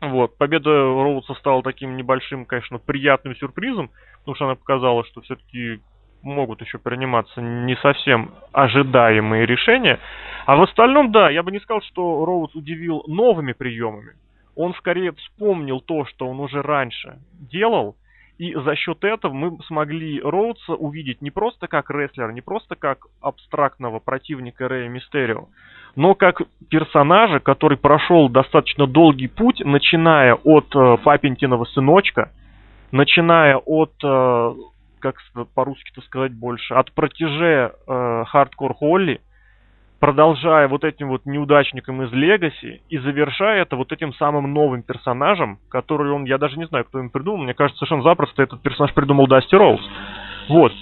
Вот, 0.00 0.38
победа 0.38 0.70
Роудса 0.70 1.34
стала 1.34 1.62
таким 1.62 1.98
небольшим, 1.98 2.46
конечно, 2.46 2.78
приятным 2.78 3.36
сюрпризом, 3.36 3.90
потому 4.20 4.36
что 4.36 4.46
она 4.46 4.54
показала, 4.54 5.04
что 5.04 5.20
все-таки 5.20 5.80
могут 6.26 6.60
еще 6.60 6.78
приниматься 6.78 7.40
не 7.40 7.76
совсем 7.76 8.32
ожидаемые 8.52 9.46
решения. 9.46 9.98
А 10.44 10.56
в 10.56 10.62
остальном, 10.62 11.12
да, 11.12 11.30
я 11.30 11.42
бы 11.42 11.50
не 11.50 11.60
сказал, 11.60 11.82
что 11.82 12.24
Роуз 12.24 12.54
удивил 12.54 13.04
новыми 13.06 13.52
приемами. 13.52 14.12
Он 14.54 14.74
скорее 14.74 15.12
вспомнил 15.12 15.80
то, 15.80 16.04
что 16.06 16.26
он 16.28 16.40
уже 16.40 16.62
раньше 16.62 17.18
делал, 17.32 17.96
и 18.38 18.54
за 18.54 18.76
счет 18.76 19.02
этого 19.02 19.32
мы 19.32 19.58
смогли 19.66 20.20
Роудса 20.20 20.74
увидеть 20.74 21.22
не 21.22 21.30
просто 21.30 21.68
как 21.68 21.90
рестлера, 21.90 22.32
не 22.32 22.42
просто 22.42 22.74
как 22.74 23.06
абстрактного 23.20 23.98
противника 23.98 24.68
Рэя 24.68 24.88
Мистерио, 24.88 25.48
но 25.94 26.14
как 26.14 26.42
персонажа, 26.68 27.40
который 27.40 27.78
прошел 27.78 28.28
достаточно 28.28 28.86
долгий 28.86 29.28
путь, 29.28 29.62
начиная 29.64 30.34
от 30.34 30.66
э, 30.74 30.96
папентиного 31.02 31.64
сыночка, 31.64 32.30
начиная 32.92 33.56
от 33.56 33.92
э, 34.04 34.54
как 35.12 35.48
по-русски-то 35.54 36.00
сказать 36.02 36.32
больше, 36.34 36.74
от 36.74 36.92
протеже 36.92 37.72
э, 37.86 38.24
Холли, 38.26 39.20
продолжая 40.00 40.68
вот 40.68 40.84
этим 40.84 41.08
вот 41.08 41.24
неудачником 41.26 42.02
из 42.02 42.12
Легаси 42.12 42.82
и 42.88 42.98
завершая 42.98 43.62
это 43.62 43.76
вот 43.76 43.92
этим 43.92 44.12
самым 44.14 44.52
новым 44.52 44.82
персонажем, 44.82 45.58
который 45.68 46.12
он, 46.12 46.24
я 46.24 46.38
даже 46.38 46.58
не 46.58 46.66
знаю, 46.66 46.84
кто 46.84 46.98
им 46.98 47.10
придумал, 47.10 47.44
мне 47.44 47.54
кажется, 47.54 47.78
совершенно 47.78 48.02
запросто 48.02 48.42
этот 48.42 48.62
персонаж 48.62 48.92
придумал 48.94 49.26
Дасти 49.26 49.54
Роуз. 49.54 49.80
Вот. 50.48 50.72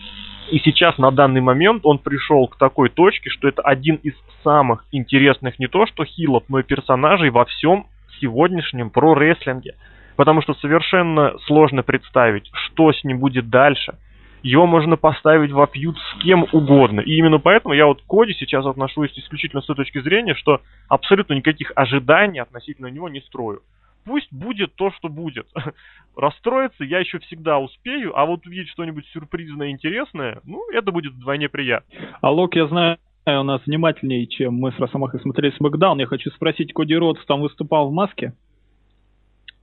И 0.51 0.59
сейчас, 0.59 0.99
на 0.99 1.11
данный 1.11 1.41
момент, 1.41 1.83
он 1.85 1.99
пришел 1.99 2.47
к 2.49 2.59
такой 2.59 2.91
точке, 2.91 3.31
что 3.31 3.49
это 3.49 3.63
один 3.63 3.97
из 3.97 4.15
самых 4.43 4.85
интересных 4.93 5.59
не 5.59 5.69
то 5.69 5.87
что 5.87 6.05
хилов, 6.05 6.45
но 6.49 6.61
и 6.61 6.63
персонажей 6.63 7.31
во 7.31 7.45
всем 7.47 7.87
сегодняшнем 8.21 8.91
про-рестлинге. 8.91 9.75
Потому 10.17 10.43
что 10.43 10.55
совершенно 10.55 11.35
сложно 11.47 11.83
представить, 11.83 12.51
что 12.53 12.93
с 12.93 13.05
ним 13.05 13.19
будет 13.19 13.49
дальше– 13.49 13.99
его 14.45 14.67
можно 14.67 14.97
поставить 14.97 15.51
в 15.53 15.67
фьюд 15.73 15.97
с 15.97 16.23
кем 16.23 16.47
угодно. 16.53 17.01
И 17.01 17.17
именно 17.17 17.39
поэтому 17.39 17.73
я 17.73 17.87
вот 17.87 18.03
к 18.03 18.07
Коди 18.07 18.35
сейчас 18.35 18.67
отношусь 18.67 19.11
исключительно 19.17 19.63
с 19.63 19.67
той 19.67 19.75
точки 19.75 20.03
зрения, 20.03 20.35
что 20.35 20.61
абсолютно 20.87 21.33
никаких 21.33 21.73
ожиданий 21.75 22.41
относительно 22.41 22.89
него 22.89 23.09
не 23.09 23.23
строю. 23.23 23.63
Пусть 24.05 24.31
будет 24.31 24.75
то, 24.75 24.91
что 24.93 25.09
будет. 25.09 25.47
Расстроиться 26.17 26.85
я 26.85 26.99
еще 26.99 27.21
всегда 27.21 27.59
успею, 27.59 28.17
а 28.19 28.27
вот 28.27 28.47
увидеть 28.47 28.69
что-нибудь 28.69 29.07
сюрпризное, 29.15 29.71
интересное, 29.71 30.41
ну, 30.45 30.71
это 30.71 30.93
будет 30.93 31.15
вдвойне 31.15 31.49
приятно. 31.49 31.95
А 32.21 32.31
Лок, 32.31 32.55
я 32.55 32.67
знаю, 32.67 32.99
у 33.27 33.43
нас 33.45 33.63
внимательнее, 33.65 34.27
чем 34.27 34.57
мы 34.57 34.73
с 34.73 34.79
Росомахой 34.79 35.21
смотрели 35.21 35.55
Смакдаун. 35.57 35.99
Я 35.99 36.07
хочу 36.07 36.31
спросить, 36.33 36.75
Коди 36.75 36.95
Ротс 36.95 37.25
там 37.25 37.41
выступал 37.41 37.89
в 37.89 37.95
маске? 37.95 38.35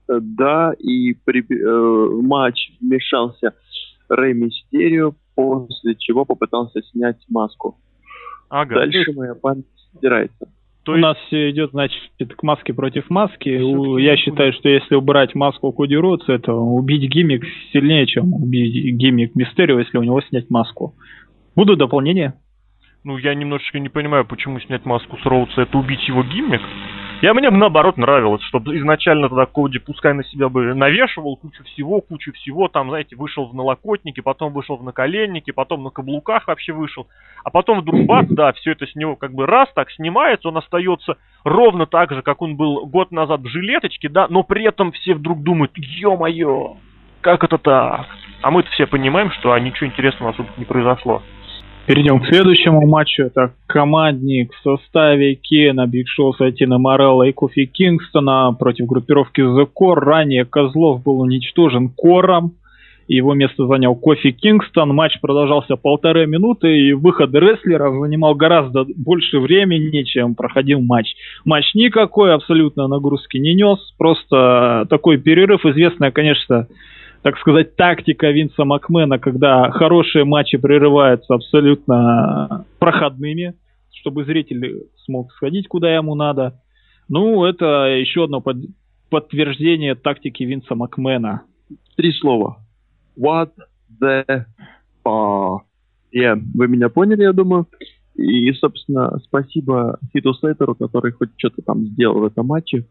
Да, 0.07 0.73
и 0.79 1.13
при, 1.13 1.41
э, 1.41 2.21
матч 2.23 2.71
вмешался 2.81 3.53
Рэй 4.11 4.33
Мистерио, 4.33 5.13
после 5.35 5.95
чего 5.97 6.25
попытался 6.25 6.81
снять 6.91 7.17
маску. 7.29 7.77
Ага. 8.49 8.75
Дальше 8.75 9.13
моя 9.13 9.33
память 9.35 9.65
стирается. 9.95 10.49
То 10.83 10.93
У 10.93 10.95
есть... 10.95 11.03
нас 11.03 11.17
все 11.27 11.51
идет, 11.51 11.71
значит, 11.71 12.01
к 12.19 12.43
маске 12.43 12.73
против 12.73 13.09
маски. 13.09 13.49
Я 14.01 14.17
считаю, 14.17 14.51
что 14.53 14.67
если 14.67 14.95
убрать 14.95 15.35
маску 15.35 15.71
Коди 15.71 15.95
Роудса, 15.95 16.33
это 16.33 16.53
убить 16.53 17.09
гиммик 17.09 17.45
сильнее, 17.71 18.07
чем 18.07 18.33
убить 18.33 18.95
гиммик 18.95 19.35
Мистерио, 19.35 19.79
если 19.79 19.97
у 19.97 20.03
него 20.03 20.21
снять 20.21 20.49
маску. 20.49 20.95
Будут 21.55 21.79
дополнения? 21.79 22.33
Ну, 23.03 23.17
я 23.17 23.33
немножечко 23.35 23.79
не 23.79 23.89
понимаю, 23.89 24.25
почему 24.25 24.59
снять 24.59 24.85
маску 24.85 25.17
с 25.17 25.25
Роудса 25.25 25.61
это 25.61 25.77
убить 25.77 26.07
его 26.07 26.23
гиммик. 26.23 26.61
Я 27.21 27.35
мне 27.35 27.51
наоборот 27.51 27.97
нравилось, 27.97 28.41
чтобы 28.45 28.75
изначально 28.79 29.29
тогда 29.29 29.45
Коди 29.45 29.77
пускай 29.77 30.13
на 30.13 30.23
себя 30.23 30.49
бы 30.49 30.73
навешивал 30.73 31.37
кучу 31.37 31.63
всего, 31.65 32.01
кучу 32.01 32.33
всего, 32.33 32.67
там, 32.67 32.89
знаете, 32.89 33.15
вышел 33.15 33.45
в 33.45 33.53
налокотнике, 33.53 34.23
потом 34.23 34.53
вышел 34.53 34.75
в 34.75 34.83
наколеннике, 34.83 35.53
потом 35.53 35.83
на 35.83 35.91
каблуках 35.91 36.47
вообще 36.47 36.73
вышел, 36.73 37.05
а 37.43 37.51
потом 37.51 37.81
вдруг 37.81 38.01
бац, 38.07 38.25
да, 38.27 38.51
все 38.53 38.71
это 38.71 38.87
с 38.87 38.95
него 38.95 39.15
как 39.15 39.33
бы 39.33 39.45
раз 39.45 39.69
так 39.75 39.91
снимается, 39.91 40.47
он 40.47 40.57
остается 40.57 41.17
ровно 41.43 41.85
так 41.85 42.11
же, 42.11 42.23
как 42.23 42.41
он 42.41 42.55
был 42.55 42.87
год 42.87 43.11
назад 43.11 43.41
в 43.41 43.47
жилеточке, 43.47 44.09
да, 44.09 44.25
но 44.27 44.41
при 44.41 44.65
этом 44.65 44.91
все 44.91 45.13
вдруг 45.13 45.43
думают, 45.43 45.73
ё-моё, 45.75 46.77
как 47.21 47.43
это 47.43 47.59
так? 47.59 48.07
А 48.41 48.49
мы-то 48.49 48.71
все 48.71 48.87
понимаем, 48.87 49.29
что 49.31 49.51
а 49.51 49.59
ничего 49.59 49.85
интересного 49.85 50.31
особо 50.31 50.49
не 50.57 50.65
произошло. 50.65 51.21
Перейдем 51.91 52.21
к 52.21 52.27
следующему 52.27 52.87
матчу. 52.87 53.23
Это 53.23 53.53
командник 53.67 54.53
в 54.53 54.63
составе 54.63 55.35
Кейна, 55.35 55.87
Big 55.87 56.07
Show, 56.07 56.31
Сантино 56.31 56.77
Марелла 56.77 57.23
и 57.23 57.33
Кофи 57.33 57.65
Кингстона 57.65 58.55
против 58.57 58.85
группировки 58.85 59.41
The 59.41 59.67
Core. 59.67 59.99
Ранее 59.99 60.45
Козлов 60.45 61.03
был 61.03 61.19
уничтожен 61.19 61.89
Кором. 61.89 62.53
Его 63.09 63.33
место 63.33 63.67
занял 63.67 63.93
Кофи 63.93 64.31
Кингстон. 64.31 64.95
Матч 64.95 65.19
продолжался 65.19 65.75
полторы 65.75 66.27
минуты, 66.27 66.79
и 66.79 66.93
выход 66.93 67.35
рестлера 67.35 67.91
занимал 67.91 68.35
гораздо 68.35 68.85
больше 68.95 69.39
времени, 69.39 70.03
чем 70.03 70.33
проходил 70.33 70.79
матч. 70.79 71.13
Матч 71.43 71.73
никакой 71.73 72.33
абсолютно 72.33 72.87
нагрузки 72.87 73.35
не 73.35 73.53
нес. 73.53 73.79
Просто 73.97 74.87
такой 74.89 75.17
перерыв. 75.17 75.65
Известная, 75.65 76.11
конечно, 76.11 76.67
так 77.21 77.37
сказать, 77.37 77.75
тактика 77.75 78.31
Винса 78.31 78.65
Макмена, 78.65 79.19
когда 79.19 79.69
хорошие 79.71 80.25
матчи 80.25 80.57
прерываются 80.57 81.35
абсолютно 81.35 82.65
проходными, 82.79 83.53
чтобы 83.93 84.25
зритель 84.25 84.87
смог 85.05 85.31
сходить 85.33 85.67
куда 85.67 85.93
ему 85.95 86.15
надо. 86.15 86.61
Ну, 87.09 87.45
это 87.45 87.85
еще 87.87 88.23
одно 88.23 88.41
под, 88.41 88.57
подтверждение 89.09 89.95
тактики 89.95 90.43
Винса 90.43 90.75
Макмена. 90.75 91.43
Три 91.95 92.11
слова. 92.13 92.57
What 93.17 93.51
the 94.01 94.45
fuck? 95.05 95.61
Yeah, 96.13 96.41
вы 96.55 96.67
меня 96.67 96.89
поняли, 96.89 97.23
я 97.23 97.33
думаю. 97.33 97.67
И, 98.21 98.51
собственно, 98.53 99.19
спасибо 99.25 99.97
Фиту 100.13 100.33
Слейтеру, 100.33 100.75
который 100.75 101.11
хоть 101.11 101.29
что-то 101.37 101.61
там 101.61 101.85
сделал 101.87 102.19
в 102.19 102.25
этом 102.25 102.45
матче. 102.45 102.85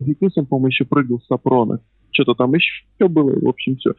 Викинсон, 0.00 0.46
по-моему, 0.46 0.68
еще 0.68 0.84
прыгал 0.84 1.20
с 1.20 1.26
Сапрона. 1.26 1.80
Что-то 2.10 2.34
там 2.34 2.54
еще 2.54 3.08
было, 3.08 3.38
в 3.38 3.48
общем, 3.48 3.76
все. 3.76 3.92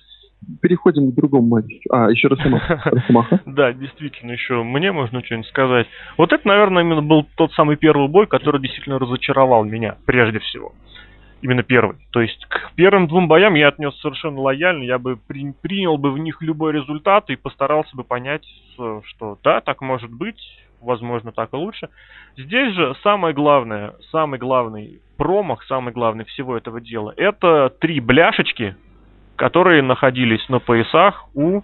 Переходим 0.62 1.12
к 1.12 1.16
другому 1.16 1.48
матчу. 1.48 1.80
А, 1.92 2.10
еще 2.10 2.28
Росомаха. 2.28 3.42
Да, 3.46 3.74
действительно, 3.74 4.32
еще 4.32 4.64
мне 4.64 4.92
можно 4.92 5.24
что-нибудь 5.24 5.48
сказать. 5.48 5.88
Вот 6.18 6.32
это, 6.34 6.48
наверное, 6.48 6.84
именно 6.84 7.02
был 7.02 7.26
тот 7.36 7.52
самый 7.54 7.76
первый 7.76 8.08
бой, 8.08 8.28
который 8.28 8.62
действительно 8.62 9.00
разочаровал 9.00 9.64
меня, 9.66 9.98
прежде 10.06 10.40
всего. 10.40 10.74
Именно 11.42 11.64
первый. 11.64 11.98
То 12.12 12.22
есть 12.22 12.46
к 12.46 12.72
первым 12.76 13.08
двум 13.08 13.28
боям 13.28 13.54
я 13.54 13.68
отнес 13.68 13.96
совершенно 14.00 14.42
лояльно, 14.42 14.84
я 14.84 14.98
бы 14.98 15.18
при, 15.18 15.54
принял 15.62 15.98
бы 15.98 16.12
в 16.12 16.18
них 16.18 16.42
любой 16.42 16.74
результат 16.74 17.30
и 17.30 17.36
постарался 17.36 17.96
бы 17.96 18.04
понять, 18.04 18.46
что 18.74 19.38
да, 19.44 19.62
так 19.62 19.82
может 19.82 20.12
быть, 20.12 20.40
возможно, 20.82 21.32
так 21.32 21.54
и 21.54 21.56
лучше. 21.56 21.90
Здесь 22.38 22.74
же 22.74 22.96
самое 23.04 23.36
главное, 23.36 23.94
самый 24.12 24.40
главный 24.40 25.00
промах, 25.16 25.64
самый 25.66 25.94
главный 25.94 26.26
всего 26.26 26.58
этого 26.58 26.82
дела, 26.82 27.14
это 27.16 27.72
три 27.80 28.00
бляшечки, 28.00 28.76
которые 29.36 29.84
находились 29.84 30.48
на 30.50 30.60
поясах 30.60 31.28
у 31.36 31.62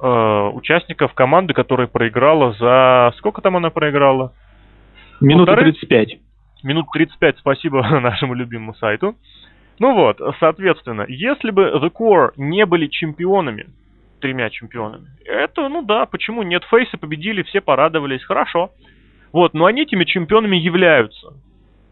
э, 0.00 0.50
участников 0.54 1.12
команды, 1.12 1.52
которая 1.52 1.88
проиграла 1.88 2.52
за... 2.54 3.12
Сколько 3.18 3.42
там 3.42 3.56
она 3.56 3.68
проиграла? 3.68 4.32
Минуты 5.20 5.54
35 5.54 6.20
минут 6.62 6.86
35 6.92 7.38
спасибо 7.38 7.82
нашему 8.00 8.34
любимому 8.34 8.74
сайту. 8.74 9.16
Ну 9.78 9.94
вот, 9.94 10.20
соответственно, 10.40 11.04
если 11.08 11.50
бы 11.50 11.72
The 11.80 11.90
Core 11.90 12.32
не 12.36 12.66
были 12.66 12.88
чемпионами, 12.88 13.66
тремя 14.20 14.50
чемпионами, 14.50 15.06
это, 15.24 15.68
ну 15.68 15.82
да, 15.82 16.06
почему 16.06 16.42
нет, 16.42 16.64
фейсы 16.64 16.96
победили, 16.96 17.42
все 17.42 17.60
порадовались, 17.60 18.24
хорошо. 18.24 18.72
Вот, 19.32 19.54
но 19.54 19.66
они 19.66 19.82
этими 19.82 20.04
чемпионами 20.04 20.56
являются. 20.56 21.34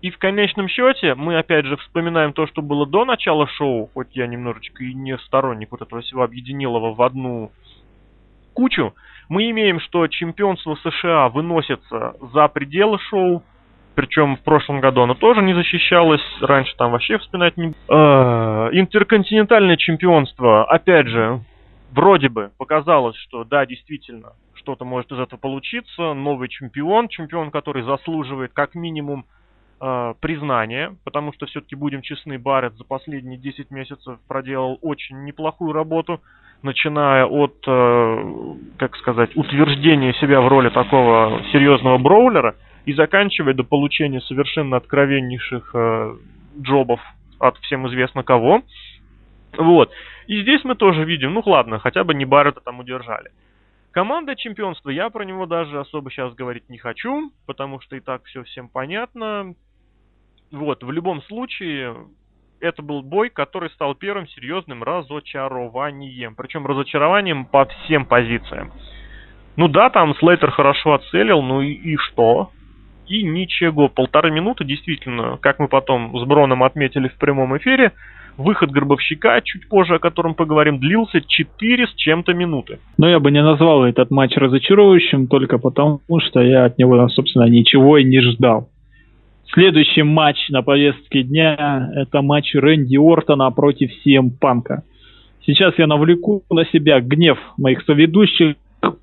И 0.02 0.11
в 0.11 0.18
конечном 0.18 0.68
счете, 0.68 1.14
мы 1.14 1.38
опять 1.38 1.64
же 1.64 1.76
вспоминаем 1.76 2.33
то, 2.33 2.46
что 2.46 2.62
было 2.62 2.87
до 2.87 3.05
начала 3.05 3.46
шоу, 3.46 3.90
хоть 3.94 4.14
я 4.14 4.26
немножечко 4.26 4.85
и 4.85 4.94
не 4.94 5.16
сторонник 5.18 5.72
вот 5.72 5.83
этого 5.83 6.02
всего 6.02 6.22
объединилого 6.22 6.94
в 6.94 7.02
одну 7.02 7.50
кучу, 8.52 8.94
мы 9.29 9.50
имеем, 9.50 9.81
что 9.81 10.07
чемпионство 10.07 10.76
США 10.76 11.29
выносится 11.29 12.14
за 12.33 12.48
пределы 12.48 12.98
шоу, 13.11 13.42
причем 13.96 14.37
в 14.37 14.40
прошлом 14.40 14.80
году 14.80 15.02
она 15.02 15.14
тоже 15.14 15.42
не 15.42 15.54
защищалась. 15.54 16.20
Раньше 16.40 16.76
там 16.76 16.92
вообще 16.92 17.18
вспоминать 17.18 17.56
не... 17.56 17.72
Э, 17.88 18.68
интерконтинентальное 18.72 19.78
чемпионство, 19.78 20.64
опять 20.66 21.09
же, 21.09 21.40
вроде 21.92 22.28
бы 22.28 22.50
показалось, 22.59 23.16
что 23.16 23.44
да, 23.44 23.64
действительно, 23.64 24.35
что-то 24.52 24.85
может 24.85 25.11
из 25.12 25.18
этого 25.18 25.40
получиться. 25.40 26.12
Новый 26.12 26.48
чемпион, 26.48 27.09
чемпион, 27.09 27.50
который 27.50 27.82
заслуживает 27.85 28.52
как 28.52 28.74
минимум 28.74 29.24
э, 29.80 30.14
признания, 30.20 30.94
потому 31.02 31.32
что 31.32 31.46
все-таки 31.46 31.74
будем 31.74 32.02
честны, 32.02 32.38
Барретт 32.38 32.74
за 32.76 32.85
последние 32.85 33.38
10 33.38 33.70
месяцев 33.70 34.18
проделал 34.28 34.78
очень 34.82 35.24
неплохую 35.24 35.72
работу, 35.72 36.20
начиная 36.61 37.24
от, 37.24 37.64
э, 37.66 38.54
как 38.76 38.94
сказать, 38.96 39.35
утверждения 39.37 40.12
себя 40.14 40.42
в 40.42 40.48
роли 40.48 40.68
такого 40.68 41.40
серьезного 41.50 41.96
броулера– 41.96 42.56
и 42.87 42.94
заканчивая 42.94 43.53
до 43.53 43.64
получения 43.64 44.20
совершенно 44.22 44.77
откровеннейших 44.77 45.70
э, 45.75 46.16
джобов 46.61 47.01
от 47.38 47.59
всем 47.59 47.87
известно 47.88 48.22
кого. 48.22 48.62
Вот. 49.59 49.90
И 50.29 50.40
здесь 50.42 50.62
мы 50.64 50.77
тоже 50.77 51.05
видим, 51.05 51.35
ну 51.35 51.42
ладно, 51.44 51.79
хотя 51.81 52.05
бы 52.05 52.14
не 52.14 52.25
Баррета 52.25 52.61
там 52.61 52.79
удержали. 52.79 53.31
Команда 53.90 54.37
чемпионства, 54.37 54.90
я 54.90 55.11
про 55.11 55.25
него 55.25 55.46
даже 55.46 55.81
особо 55.81 56.11
сейчас 56.11 56.35
говорить 56.35 56.68
не 56.68 56.79
хочу, 56.79 57.33
потому 57.46 57.81
что 57.81 57.96
и 57.96 58.01
так 58.01 58.25
все 58.25 58.44
всем 58.44 58.68
понятно. 58.68 59.55
Вот, 60.53 60.85
в 60.85 60.90
любом 60.92 61.22
случае, 61.22 61.96
это 62.61 62.83
был 62.83 63.03
бой, 63.03 63.31
который 63.31 63.70
стал 63.70 63.94
первым 63.94 64.29
серьезным 64.29 64.85
разочарованием. 64.85 66.37
Причем 66.37 66.66
разочарованием 66.66 67.46
по 67.46 67.64
всем 67.64 68.07
позициям. 68.07 68.72
Ну 69.57 69.68
да, 69.68 69.90
там 69.90 70.14
Слейтер 70.16 70.51
хорошо 70.51 70.92
отцелил, 70.94 71.42
ну 71.42 71.62
и, 71.62 71.72
и 71.72 71.96
что? 71.96 72.51
И 73.09 73.23
ничего. 73.23 73.88
Полторы 73.88 74.31
минуты, 74.31 74.64
действительно, 74.64 75.38
как 75.40 75.59
мы 75.59 75.69
потом 75.69 76.19
с 76.19 76.25
Броном 76.25 76.62
отметили 76.62 77.09
в 77.09 77.16
прямом 77.19 77.57
эфире, 77.59 77.92
выход 78.37 78.71
Гробовщика, 78.71 79.40
чуть 79.42 79.69
позже 79.69 79.95
о 79.95 79.99
котором 79.99 80.35
поговорим, 80.35 80.79
длился 80.79 81.21
4 81.21 81.87
с 81.87 81.95
чем-то 81.95 82.35
минуты. 82.35 82.79
Но 82.99 83.09
я 83.09 83.19
бы 83.19 83.31
не 83.31 83.42
назвал 83.42 83.85
этот 83.85 84.11
матч 84.11 84.37
разочаровывающим, 84.37 85.27
только 85.27 85.59
потому, 85.59 86.01
что 86.21 86.40
я 86.42 86.64
от 86.64 86.79
него, 86.79 87.09
собственно, 87.09 87.45
ничего 87.45 87.99
и 87.99 88.05
не 88.05 88.21
ждал. 88.21 88.69
Следующий 89.53 90.03
матч 90.03 90.49
на 90.51 90.62
повестке 90.62 91.23
дня– 91.23 91.90
это 91.95 92.21
матч 92.21 92.55
Рэнди 92.55 92.97
Ортона 92.97 93.51
против 93.51 93.90
CM 94.05 94.31
Панка. 94.38 94.83
Сейчас 95.47 95.79
я 95.79 95.87
навлеку 95.87 96.42
на 96.51 96.64
себя 96.66 97.01
гнев 97.01 97.38
моих 97.57 97.83
соведущих. 97.85 98.57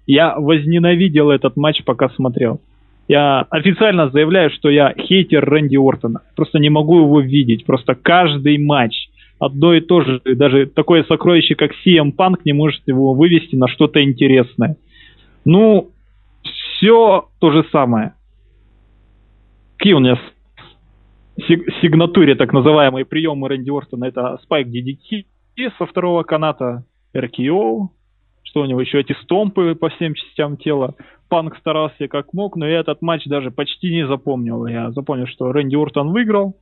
Я 0.06 0.36
возненавидел 0.38 1.32
этот 1.32 1.56
матч, 1.56 1.84
пока 1.86 2.10
смотрел. 2.10 2.60
Я 3.08 3.42
официально 3.50 4.10
заявляю, 4.10 4.50
что 4.52 4.70
я 4.70 4.94
хейтер 4.98 5.44
Рэнди 5.44 5.76
Ортона. 5.76 6.22
Просто 6.36 6.60
не 6.60 6.70
могу 6.70 7.00
его 7.00 7.20
видеть. 7.20 7.66
Просто 7.66 7.96
каждый 7.96 8.58
матч 8.58 9.10
одно 9.40 9.74
и 9.74 9.82
то 9.82 10.02
же. 10.02 10.22
Даже 10.24 10.68
такое 10.68 11.04
сокровище, 11.04 11.56
как 11.56 11.72
CM 11.86 12.16
Punk, 12.16 12.42
не 12.46 12.54
может 12.54 12.82
его 12.88 13.14
вывести 13.14 13.56
на 13.56 13.68
что-то 13.68 14.02
интересное. 14.04 14.78
Ну, 15.46 15.90
все 16.44 17.28
то 17.40 17.52
же 17.52 17.66
самое. 17.72 18.14
Какие 19.78 19.94
у 19.94 20.00
меня 20.00 20.18
сигнатуре 21.82 22.36
так 22.36 22.54
называемые 22.54 23.06
приемы 23.06 23.50
Рэнди 23.50 23.70
Ортона? 23.70 24.06
Это 24.06 24.40
Spike 24.50 24.72
DDT 24.72 25.26
со 25.78 25.86
второго 25.86 26.24
каната, 26.24 26.86
RKO, 27.14 27.90
что 28.44 28.62
у 28.62 28.66
него 28.66 28.82
еще 28.82 29.02
эти 29.02 29.14
стомпы 29.24 29.76
по 29.76 29.90
всем 29.90 30.14
частям 30.14 30.58
тела. 30.58 30.96
Панк 31.34 31.58
старался 31.58 32.08
как 32.08 32.32
мог, 32.32 32.56
но 32.56 32.68
я 32.68 32.82
этот 32.82 33.02
матч 33.02 33.26
даже 33.26 33.50
почти 33.50 33.90
не 33.90 34.06
запомнил. 34.06 34.68
Я 34.68 34.92
запомнил, 34.92 35.26
что 35.26 35.52
Рэнди 35.52 35.76
Уртон 35.76 36.12
выиграл. 36.12 36.56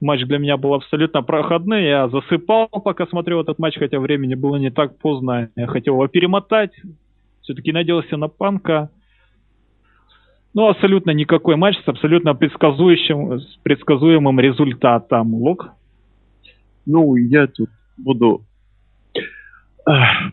Матч 0.00 0.24
для 0.24 0.38
меня 0.38 0.56
был 0.56 0.72
абсолютно 0.72 1.22
проходный. 1.22 1.84
Я 1.84 2.08
засыпал, 2.08 2.68
пока 2.68 3.06
смотрел 3.06 3.42
этот 3.42 3.58
матч, 3.58 3.76
хотя 3.76 4.00
времени 4.00 4.34
было 4.34 4.56
не 4.56 4.70
так 4.70 4.96
поздно. 4.96 5.50
Я 5.56 5.66
хотел 5.66 5.92
его 5.92 6.08
перемотать. 6.08 6.70
Все-таки 7.42 7.70
надеялся 7.70 8.16
на 8.16 8.28
Панка. 8.28 8.88
Ну, 10.54 10.68
абсолютно 10.68 11.10
никакой 11.10 11.56
матч 11.56 11.76
с 11.84 11.86
абсолютно 11.86 12.34
предсказующим, 12.34 13.40
с 13.40 13.58
предсказуемым 13.62 14.40
результатом. 14.40 15.34
Лук? 15.34 15.68
Ну, 16.86 17.16
я 17.16 17.46
тут 17.46 17.68
буду 17.98 18.40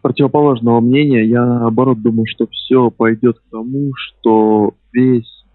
противоположного 0.02 0.82
мнения. 0.82 1.24
Я 1.26 1.46
наоборот 1.46 2.02
думаю, 2.02 2.26
что 2.28 2.48
все 2.48 2.90
пойдет 2.90 3.40
к 3.40 3.52
тому, 3.52 3.92
что 3.96 4.74
весь 4.92 5.46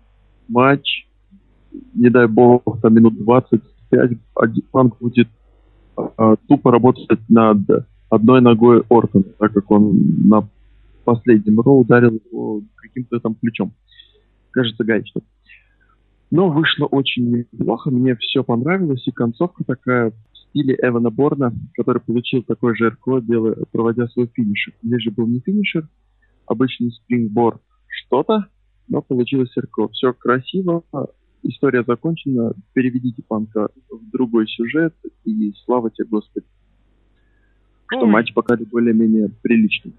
матч, 0.48 1.06
не 1.94 2.08
дай 2.08 2.26
бог, 2.26 2.62
там 2.80 2.94
минут 2.94 3.18
25, 3.18 4.12
Панк 4.70 4.98
будет 5.00 5.28
а, 5.96 6.36
тупо 6.48 6.70
работать 6.70 7.20
над 7.28 7.58
одной 8.08 8.40
ногой 8.40 8.84
Ортона, 8.88 9.24
так 9.38 9.52
как 9.52 9.70
он 9.70 10.28
на 10.28 10.48
последнем 11.04 11.60
роу 11.60 11.80
ударил 11.80 12.20
его 12.30 12.62
каким-то 12.76 13.18
там 13.18 13.34
ключом. 13.34 13.72
Кажется, 14.50 14.84
гаечным. 14.84 15.24
Но 16.30 16.50
вышло 16.50 16.86
очень 16.86 17.46
неплохо, 17.52 17.90
мне 17.90 18.14
все 18.16 18.44
понравилось, 18.44 19.06
и 19.06 19.10
концовка 19.10 19.64
такая 19.64 20.12
стиле 20.50 20.76
Эвана 20.82 21.10
Борна, 21.10 21.52
который 21.74 22.00
получил 22.00 22.42
такой 22.42 22.76
же 22.76 22.90
РКО, 22.90 23.20
делая, 23.20 23.56
проводя 23.70 24.06
свой 24.08 24.30
финишер. 24.34 24.74
Здесь 24.82 25.02
же 25.02 25.10
был 25.10 25.26
не 25.26 25.40
финишер, 25.40 25.88
обычный 26.46 26.90
спрингборд 26.90 27.60
что-то, 27.86 28.46
но 28.88 29.02
получилось 29.02 29.56
РКО. 29.56 29.88
Все 29.88 30.12
красиво, 30.12 30.82
история 31.42 31.84
закончена, 31.86 32.52
переведите 32.72 33.22
панка 33.26 33.68
в 33.90 34.10
другой 34.10 34.46
сюжет, 34.48 34.94
и 35.24 35.52
слава 35.64 35.90
тебе, 35.90 36.08
Господи. 36.08 36.46
Что 37.90 38.06
матч 38.06 38.34
показали 38.34 38.66
более-менее 38.66 39.30
приличный. 39.42 39.94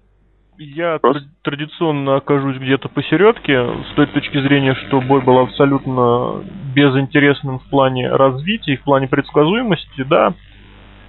Я 0.62 0.98
Просто... 0.98 1.26
традиционно 1.40 2.16
окажусь 2.16 2.58
где-то 2.58 2.90
посередке, 2.90 3.64
с 3.90 3.94
той 3.96 4.06
точки 4.08 4.38
зрения, 4.42 4.74
что 4.74 5.00
бой 5.00 5.22
был 5.22 5.38
абсолютно 5.38 6.44
безинтересным 6.74 7.60
в 7.60 7.70
плане 7.70 8.10
развития 8.10 8.74
и 8.74 8.76
в 8.76 8.82
плане 8.82 9.08
предсказуемости, 9.08 10.02
да. 10.02 10.34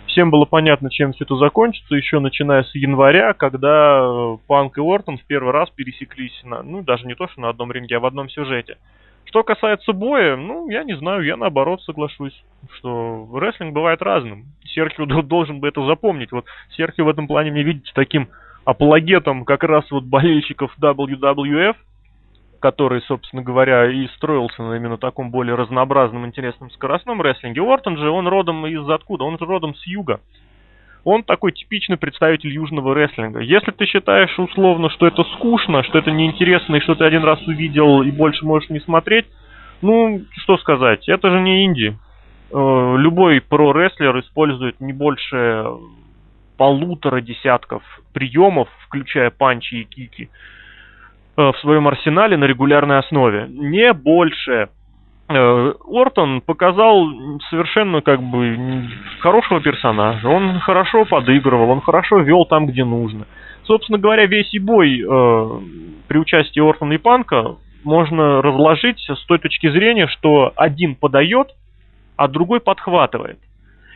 Всем 0.08 0.32
было 0.32 0.46
понятно, 0.46 0.90
чем 0.90 1.12
все 1.12 1.26
это 1.26 1.36
закончится, 1.36 1.96
еще 1.96 2.20
начиная 2.20 2.64
с 2.64 2.74
января, 2.76 3.34
когда 3.34 4.38
Панк 4.48 4.78
и 4.78 4.82
Уортон 4.82 5.18
в 5.18 5.26
первый 5.26 5.52
раз 5.52 5.70
пересеклись, 5.72 6.40
на, 6.46 6.64
ну, 6.64 6.82
даже 6.82 7.06
не 7.06 7.16
то, 7.16 7.28
что 7.28 7.42
на 7.42 7.50
одном 7.50 7.74
ринге, 7.74 7.98
а 7.98 8.00
в 8.00 8.06
одном 8.06 8.30
сюжете. 8.30 8.78
Что 9.26 9.44
касается 9.44 9.92
боя, 9.92 10.38
ну, 10.38 10.70
я 10.70 10.86
не 10.86 10.96
знаю, 10.96 11.24
я 11.24 11.36
наоборот 11.36 11.82
соглашусь, 11.82 12.42
что 12.78 13.28
рестлинг 13.38 13.74
бывает 13.74 14.02
разным. 14.02 14.46
Серхио 14.64 15.06
должен 15.24 15.60
бы 15.60 15.68
это 15.68 15.86
запомнить. 15.86 16.32
Вот 16.32 16.46
Серхио 16.78 17.04
в 17.04 17.10
этом 17.10 17.28
плане 17.28 17.52
мне 17.52 17.64
видите 17.64 17.92
таким 17.94 18.30
апологетом 18.66 19.46
как 19.46 19.64
раз 19.64 19.90
вот 19.92 20.04
болельщиков 20.04 20.74
WWF, 20.82 21.76
который, 22.60 23.02
собственно 23.02 23.42
говоря, 23.42 23.92
и 23.92 24.08
строился 24.16 24.62
на 24.62 24.76
именно 24.76 24.98
таком 24.98 25.32
более 25.32 25.56
разнообразном, 25.56 26.26
интересном 26.26 26.70
скоростном 26.72 27.22
рестлинге. 27.22 27.62
Уортон 27.62 27.98
же, 27.98 28.10
он 28.10 28.28
родом 28.28 28.68
из 28.68 28.88
откуда? 28.90 29.24
Он 29.24 29.38
же 29.40 29.46
родом 29.46 29.76
с 29.76 29.86
юга. 29.88 30.22
Он 31.04 31.24
такой 31.24 31.52
типичный 31.52 31.98
представитель 31.98 32.54
южного 32.54 32.94
рестлинга. 32.94 33.40
Если 33.40 33.72
ты 33.72 33.88
считаешь 33.88 34.38
условно, 34.38 34.92
что 34.92 35.08
это 35.08 35.24
скучно, 35.36 35.84
что 35.84 35.98
это 35.98 36.12
неинтересно, 36.12 36.76
и 36.76 36.80
что 36.80 36.94
ты 36.94 37.04
один 37.04 37.24
раз 37.24 37.42
увидел 37.48 38.04
и 38.04 38.12
больше 38.12 38.46
можешь 38.46 38.70
не 38.70 38.80
смотреть, 38.80 39.26
ну, 39.82 40.22
что 40.44 40.58
сказать, 40.58 41.10
это 41.10 41.32
же 41.32 41.42
не 41.42 41.66
инди. 41.66 41.98
Э, 42.54 42.96
любой 43.00 43.42
про-рестлер 43.42 44.20
использует 44.20 44.80
не 44.80 44.94
больше 44.94 45.66
полутора 46.62 47.22
десятков 47.22 47.82
приемов, 48.14 48.70
включая 48.86 49.32
панчи 49.32 49.82
и 49.82 49.84
кики, 49.84 50.30
э, 51.36 51.42
в 51.42 51.58
своем 51.58 51.88
арсенале 51.88 52.38
на 52.38 52.44
регулярной 52.44 53.00
основе. 53.00 53.48
Не 53.50 53.94
больше. 53.94 54.70
Э, 55.28 55.74
Ортон 55.92 56.42
показал 56.42 57.10
совершенно 57.50 58.02
как 58.02 58.22
бы 58.22 58.88
хорошего 59.22 59.60
персонажа. 59.60 60.28
Он 60.30 60.60
хорошо 60.60 61.06
подыгрывал, 61.06 61.72
он 61.72 61.82
хорошо 61.82 62.20
вел 62.20 62.46
там, 62.46 62.68
где 62.68 62.86
нужно. 62.86 63.26
Собственно 63.64 63.98
говоря, 63.98 64.28
весь 64.28 64.54
и 64.54 64.60
бой 64.60 65.02
э, 65.02 65.60
при 66.08 66.20
участии 66.20 66.60
Ортона 66.60 66.94
и 66.94 67.00
Панка 67.00 67.56
можно 67.84 68.40
разложить 68.44 69.00
с 69.00 69.26
той 69.26 69.40
точки 69.40 69.68
зрения, 69.72 70.06
что 70.06 70.54
один 70.56 70.94
подает, 70.94 71.48
а 72.18 72.28
другой 72.28 72.60
подхватывает. 72.60 73.40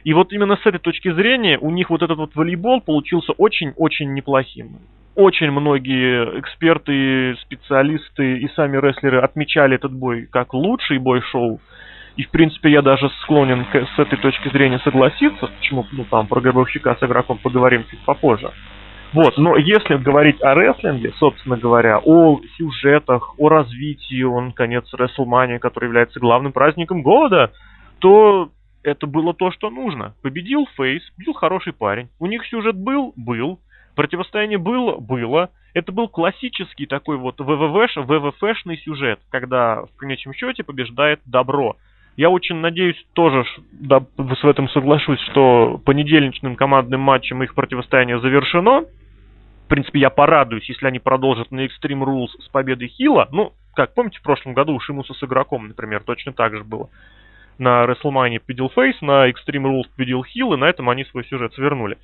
И 0.06 0.14
вот 0.14 0.32
именно 0.32 0.56
с 0.56 0.66
этой 0.66 0.78
точки 0.78 1.12
зрения 1.12 1.58
у 1.60 1.72
них 1.72 1.90
вот 1.90 2.04
этот 2.04 2.18
вот 2.18 2.36
волейбол 2.36 2.80
получился 2.80 3.32
очень-очень 3.32 4.14
неплохим. 4.14 4.78
Очень 5.16 5.50
многие 5.50 6.40
эксперты, 6.40 7.36
специалисты 7.42 8.38
и 8.38 8.48
сами 8.50 8.78
рестлеры 8.78 9.22
отмечали 9.22 9.76
этот 9.76 9.92
бой 9.92 10.28
как 10.32 10.54
лучший 10.54 11.00
бой 11.00 11.22
шоу. 11.22 11.60
И, 12.18 12.24
в 12.24 12.30
принципе, 12.30 12.70
я 12.70 12.84
даже 12.84 13.10
склонен 13.24 13.66
к, 13.66 13.76
с 13.76 14.00
этой 14.00 14.20
точки 14.20 14.50
зрения 14.50 14.80
согласиться, 14.84 15.48
почему, 15.48 15.86
ну, 15.92 16.06
там, 16.06 16.28
про 16.28 16.40
гробовщика 16.40 16.96
с 16.96 17.04
игроком 17.04 17.40
поговорим 17.40 17.84
чуть 17.90 18.00
попозже. 18.06 18.52
Вот, 19.12 19.38
но 19.38 19.58
если 19.58 19.96
говорить 19.96 20.42
о 20.42 20.54
рестлинге, 20.54 21.14
собственно 21.18 21.58
говоря, 21.58 22.00
о 22.04 22.40
сюжетах, 22.58 23.40
о 23.40 23.50
развитии, 23.50 24.22
он, 24.22 24.52
конец 24.52 24.86
Рестлмании, 24.94 25.58
который 25.58 25.86
является 25.86 26.20
главным 26.20 26.52
праздником 26.52 27.02
года, 27.02 27.52
то 28.00 28.50
это 28.86 29.08
было 29.08 29.34
то, 29.34 29.52
что 29.52 29.70
нужно. 29.70 30.14
Победил 30.22 30.68
Фейс, 30.78 31.02
бил 31.18 31.34
хороший 31.34 31.74
парень. 31.74 32.10
У 32.20 32.28
них 32.28 32.46
сюжет 32.46 32.76
был? 32.76 33.14
Был. 33.16 33.60
Противостояние 33.96 34.60
было? 34.60 34.98
Было. 34.98 35.50
Это 35.74 35.92
был 35.92 36.08
классический 36.08 36.86
такой 36.86 37.18
вот 37.18 37.40
ВВВш, 37.40 37.96
ВВФшный 37.96 38.78
сюжет, 38.78 39.20
когда 39.30 39.82
в 39.82 39.98
конечном 39.98 40.34
счете 40.36 40.64
побеждает 40.64 41.20
добро. 41.26 41.76
Я 42.16 42.30
очень 42.30 42.56
надеюсь, 42.58 43.04
тоже 43.14 43.44
да, 43.72 44.06
с 44.18 44.44
этом 44.44 44.70
соглашусь, 44.70 45.20
что 45.32 45.82
понедельничным 45.84 46.56
командным 46.56 47.02
матчем 47.02 47.44
их 47.44 47.56
противостояние 47.56 48.22
завершено. 48.22 48.86
В 49.66 49.68
принципе, 49.68 50.00
я 50.00 50.12
порадуюсь, 50.12 50.70
если 50.70 50.86
они 50.86 51.00
продолжат 51.00 51.52
на 51.52 51.66
Extreme 51.66 52.06
Rules 52.06 52.30
с 52.40 52.48
победой 52.50 52.88
Хила. 52.88 53.28
Ну, 53.32 53.52
как 53.74 53.96
помните, 53.96 54.20
в 54.20 54.22
прошлом 54.22 54.54
году 54.54 54.76
у 54.76 54.80
Шимуса 54.80 55.14
с 55.14 55.24
игроком, 55.24 55.68
например, 55.68 56.04
точно 56.06 56.32
так 56.32 56.56
же 56.56 56.64
было 56.64 56.90
на 57.58 57.86
WrestleMania 57.86 58.40
победил 58.40 58.70
Фейс, 58.70 59.00
на 59.02 59.30
Extreme 59.30 59.64
Rules 59.64 59.86
победил 59.96 60.24
Хилл, 60.24 60.54
и 60.54 60.58
на 60.58 60.66
этом 60.66 60.90
они 60.90 61.06
свой 61.06 61.26
сюжет 61.26 61.54
свернули. 61.54 61.98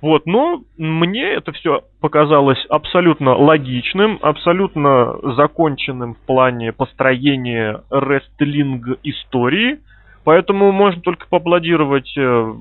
Вот, 0.00 0.26
но 0.26 0.62
мне 0.76 1.24
это 1.24 1.50
все 1.52 1.82
показалось 2.00 2.64
абсолютно 2.68 3.34
логичным, 3.34 4.18
абсолютно 4.22 5.16
законченным 5.34 6.14
в 6.14 6.18
плане 6.18 6.72
построения 6.72 7.82
рестлинг 7.90 8.98
истории. 9.02 9.80
Поэтому 10.24 10.72
можно 10.72 11.00
только 11.00 11.26
поаплодировать 11.26 12.12
э, 12.16 12.52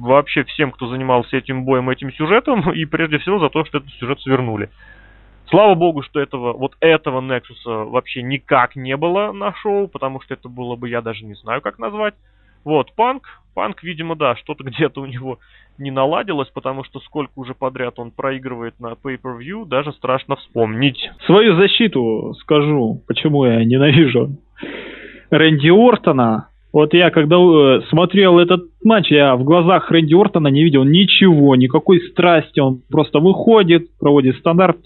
вообще 0.00 0.44
всем, 0.44 0.70
кто 0.70 0.86
занимался 0.86 1.36
этим 1.38 1.64
боем, 1.64 1.88
этим 1.88 2.12
сюжетом, 2.12 2.70
и 2.74 2.84
прежде 2.84 3.18
всего 3.18 3.38
за 3.38 3.48
то, 3.48 3.64
что 3.64 3.78
этот 3.78 3.90
сюжет 3.94 4.20
свернули. 4.20 4.68
Слава 5.48 5.74
богу, 5.74 6.02
что 6.02 6.20
этого, 6.20 6.52
вот 6.52 6.72
этого 6.80 7.20
Nexus 7.20 7.64
вообще 7.64 8.22
никак 8.22 8.74
не 8.74 8.96
было 8.96 9.32
на 9.32 9.54
шоу, 9.54 9.86
потому 9.86 10.20
что 10.20 10.34
это 10.34 10.48
было 10.48 10.76
бы, 10.76 10.88
я 10.88 11.02
даже 11.02 11.24
не 11.24 11.34
знаю, 11.34 11.60
как 11.60 11.78
назвать. 11.78 12.14
Вот, 12.64 12.92
Панк, 12.96 13.22
Панк, 13.54 13.84
видимо, 13.84 14.16
да, 14.16 14.34
что-то 14.36 14.64
где-то 14.64 15.00
у 15.00 15.06
него 15.06 15.38
не 15.78 15.90
наладилось, 15.90 16.48
потому 16.48 16.84
что 16.84 17.00
сколько 17.00 17.32
уже 17.36 17.54
подряд 17.54 17.98
он 17.98 18.10
проигрывает 18.10 18.80
на 18.80 18.94
Pay-Per-View, 18.94 19.66
даже 19.66 19.92
страшно 19.92 20.36
вспомнить. 20.36 21.10
Свою 21.26 21.56
защиту 21.56 22.34
скажу, 22.40 23.02
почему 23.06 23.44
я 23.44 23.64
ненавижу 23.64 24.36
Рэнди 25.30 25.70
Ортона. 25.70 26.48
Вот 26.72 26.92
я, 26.92 27.10
когда 27.10 27.36
э, 27.36 27.82
смотрел 27.88 28.38
этот 28.38 28.64
матч, 28.84 29.10
я 29.10 29.36
в 29.36 29.44
глазах 29.44 29.90
Рэнди 29.90 30.14
Ортона 30.14 30.48
не 30.48 30.64
видел 30.64 30.84
ничего, 30.84 31.56
никакой 31.56 32.00
страсти. 32.10 32.60
Он 32.60 32.82
просто 32.90 33.18
выходит, 33.18 33.96
проводит 33.98 34.36
стандарт, 34.36 34.78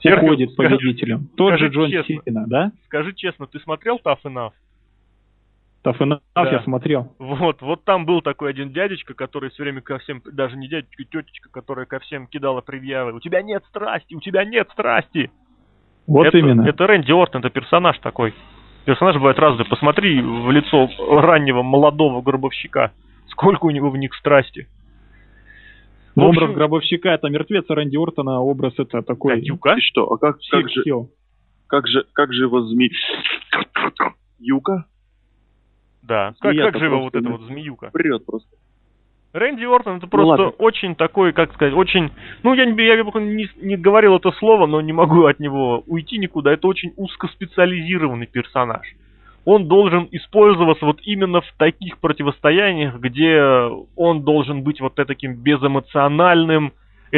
Серхио, 0.00 0.26
уходит 0.26 0.56
победителем. 0.56 1.28
Тот 1.36 1.58
же 1.58 1.68
Джон 1.68 1.90
честно, 1.90 2.16
Сина, 2.24 2.44
да? 2.46 2.72
Скажи 2.86 3.12
честно, 3.14 3.46
ты 3.46 3.58
смотрел 3.60 4.00
Tough 4.04 4.22
Enough? 4.24 4.52
Tough 5.84 5.98
Enough 5.98 6.20
да. 6.34 6.50
я 6.50 6.62
смотрел. 6.62 7.12
Вот, 7.18 7.62
вот 7.62 7.84
там 7.84 8.06
был 8.06 8.22
такой 8.22 8.50
один 8.50 8.70
дядечка, 8.72 9.14
который 9.14 9.50
все 9.50 9.62
время 9.62 9.80
ко 9.80 9.98
всем, 9.98 10.22
даже 10.24 10.56
не 10.56 10.68
дядечка, 10.68 11.04
тетечка, 11.04 11.50
которая 11.50 11.86
ко 11.86 11.98
всем 12.00 12.26
кидала 12.26 12.60
предъявы. 12.60 13.12
У 13.12 13.20
тебя 13.20 13.42
нет 13.42 13.64
страсти, 13.68 14.14
у 14.14 14.20
тебя 14.20 14.44
нет 14.44 14.68
страсти. 14.72 15.30
Вот 16.06 16.26
это, 16.26 16.38
именно. 16.38 16.66
Это 16.66 16.86
Рэнди 16.86 17.12
Ортон, 17.12 17.40
это 17.40 17.50
персонаж 17.50 17.98
такой. 17.98 18.34
Персонаж 18.84 19.16
бывает 19.16 19.38
разный. 19.38 19.66
Посмотри 19.66 20.20
в 20.20 20.50
лицо 20.50 20.88
раннего 20.98 21.62
молодого 21.62 22.22
гробовщика. 22.22 22.92
Сколько 23.26 23.66
у 23.66 23.70
него 23.70 23.90
в 23.90 23.96
них 23.96 24.14
страсти. 24.14 24.66
Ну, 26.18 26.28
общем... 26.28 26.42
Образ 26.42 26.56
гробовщика 26.56 27.10
это 27.10 27.28
мертвец, 27.28 27.64
а 27.68 27.74
Рэнди 27.74 27.96
Ортона 27.96 28.40
образ 28.40 28.74
это 28.78 29.02
такой... 29.02 29.40
Юка? 29.40 29.74
И 29.74 29.80
что? 29.80 30.04
А 30.12 30.18
как, 30.18 30.38
как 30.50 30.68
же... 30.68 30.82
Как 31.68 31.86
же, 31.86 32.04
как 32.12 32.32
же 32.32 32.44
его 32.44 32.62
змеи... 32.62 32.90
Юка? 34.38 34.86
Да. 36.02 36.34
Как, 36.40 36.56
как 36.56 36.78
же 36.78 36.86
его 36.86 37.02
вот 37.02 37.14
эта 37.14 37.28
вот 37.28 37.42
змеюка? 37.42 37.90
Прет 37.92 38.24
просто. 38.24 38.48
Рэнди 39.34 39.64
Ортон 39.64 39.98
это 39.98 40.06
просто 40.06 40.44
ну, 40.44 40.54
очень 40.58 40.94
такой, 40.94 41.32
как 41.32 41.52
сказать, 41.52 41.74
очень... 41.74 42.10
Ну, 42.42 42.54
я, 42.54 42.64
не, 42.64 42.82
я 42.82 42.96
не, 42.96 43.48
не 43.60 43.76
говорил 43.76 44.16
это 44.16 44.32
слово, 44.32 44.66
но 44.66 44.80
не 44.80 44.94
могу 44.94 45.26
от 45.26 45.38
него 45.38 45.84
уйти 45.86 46.16
никуда. 46.16 46.52
Это 46.52 46.66
очень 46.66 46.94
узкоспециализированный 46.96 48.26
персонаж. 48.26 48.86
Он 49.50 49.66
должен 49.66 50.06
использоваться 50.10 50.84
вот 50.84 51.00
именно 51.04 51.40
в 51.40 51.50
таких 51.56 51.96
противостояниях, 52.00 52.96
где 52.96 53.40
он 53.96 54.22
должен 54.22 54.62
быть 54.62 54.78
вот 54.78 54.94
таким 54.94 55.36
безэмоциональным, 55.36 56.74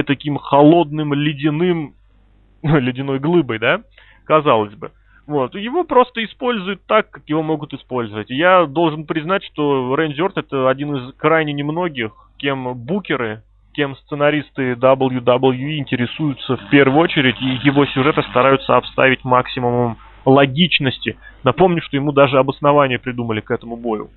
таким 0.07 0.38
холодным, 0.38 1.12
ледяным, 1.12 1.95
ледяной 2.62 3.19
глыбой, 3.19 3.59
да, 3.59 3.81
казалось 4.27 4.77
бы. 4.77 4.93
Вот. 5.27 5.57
Его 5.57 5.83
просто 5.83 6.25
используют 6.25 6.87
так, 6.87 7.11
как 7.11 7.25
его 7.27 7.43
могут 7.43 7.75
использовать. 7.75 8.31
Я 8.31 8.66
должен 8.66 9.07
признать, 9.07 9.43
что 9.43 9.97
Рэнди 9.97 10.21
Орт 10.21 10.38
это 10.38 10.71
один 10.71 10.95
из 10.95 11.12
крайне 11.14 11.53
немногих, 11.53 12.12
кем 12.38 12.77
букеры, 12.77 13.43
кем 13.73 13.97
сценаристы 13.97 14.75
WWE 14.75 15.79
интересуются 15.79 16.59
в 16.59 16.71
первую 16.71 17.01
очередь, 17.01 17.40
и 17.40 17.66
его 17.66 17.87
сюжеты 17.87 18.23
стараются 18.31 18.77
обставить 18.77 19.25
максимумом 19.25 19.99
логичности. 20.24 21.16
Напомню, 21.44 21.83
что 21.83 21.96
ему 21.96 22.12
даже 22.12 22.38
обоснование 22.38 22.98
придумали 22.98 23.40
к 23.40 23.50
этому 23.50 23.76
бою. 23.76 24.11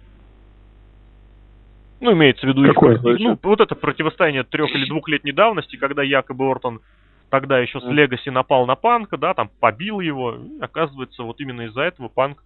Ну, 1.99 2.11
имеется 2.11 2.45
в 2.45 2.49
виду 2.49 2.65
Какое? 2.73 2.97
их, 2.97 3.19
ну, 3.19 3.39
вот 3.41 3.61
это 3.61 3.75
противостояние 3.75 4.43
трех 4.43 4.69
или 4.75 4.85
двухлетней 4.87 5.31
давности, 5.31 5.77
когда 5.77 6.03
якобы 6.03 6.49
Ортон 6.49 6.81
тогда 7.29 7.59
еще 7.59 7.79
с 7.79 7.85
Легаси 7.85 8.29
напал 8.29 8.65
на 8.65 8.75
Панка, 8.75 9.17
да, 9.17 9.33
там 9.33 9.49
побил 9.59 10.01
его. 10.01 10.35
И, 10.35 10.59
оказывается, 10.59 11.23
вот 11.23 11.39
именно 11.39 11.61
из-за 11.61 11.81
этого 11.81 12.09
Панк 12.09 12.43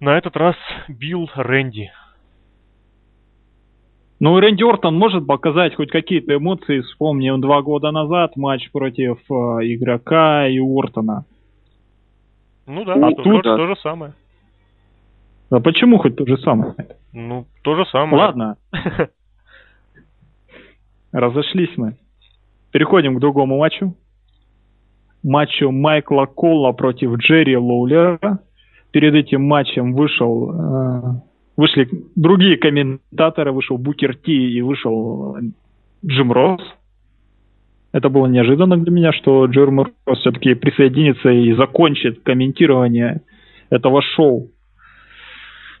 на 0.00 0.18
этот 0.18 0.36
раз 0.36 0.56
бил 0.86 1.30
Рэнди. 1.34 1.90
Ну, 4.20 4.38
Рэнди 4.38 4.62
Ортон 4.62 4.96
может 4.96 5.26
показать 5.26 5.74
хоть 5.74 5.90
какие-то 5.90 6.36
эмоции. 6.36 6.82
Вспомним 6.82 7.40
два 7.40 7.60
года 7.62 7.90
назад 7.90 8.36
матч 8.36 8.70
против 8.70 9.18
э, 9.28 9.34
игрока 9.62 10.46
и 10.46 10.60
Ортона. 10.60 11.24
Ну 12.66 12.84
да, 12.84 12.94
а 12.94 13.10
то, 13.10 13.22
тут, 13.22 13.42
то, 13.42 13.56
то 13.56 13.66
же 13.66 13.76
самое. 13.76 14.14
А 15.50 15.60
почему 15.60 15.98
хоть 15.98 16.16
то 16.16 16.26
же 16.26 16.38
самое? 16.38 16.74
Ну, 17.12 17.46
то 17.62 17.76
же 17.76 17.84
самое. 17.86 18.22
Ладно. 18.22 18.56
Разошлись 21.12 21.76
мы. 21.76 21.96
Переходим 22.70 23.16
к 23.16 23.20
другому 23.20 23.58
матчу. 23.58 23.94
Матчу 25.22 25.70
Майкла 25.70 26.26
Колла 26.26 26.72
против 26.72 27.16
Джерри 27.18 27.56
Лоулера. 27.56 28.40
Перед 28.92 29.14
этим 29.14 29.42
матчем 29.42 29.94
вышел, 29.94 30.52
э, 30.52 31.20
вышли 31.56 31.88
другие 32.16 32.56
комментаторы. 32.56 33.52
Вышел 33.52 33.76
Букер 33.76 34.16
Ти 34.16 34.56
и 34.56 34.62
вышел 34.62 35.36
Джим 36.04 36.32
Росс. 36.32 36.62
Это 37.92 38.08
было 38.08 38.26
неожиданно 38.26 38.78
для 38.78 38.90
меня, 38.90 39.12
что 39.12 39.44
Джим 39.46 39.80
Росс 39.80 40.18
все-таки 40.20 40.54
присоединится 40.54 41.28
и 41.30 41.52
закончит 41.52 42.22
комментирование 42.22 43.20
этого 43.70 44.02
шоу. 44.02 44.48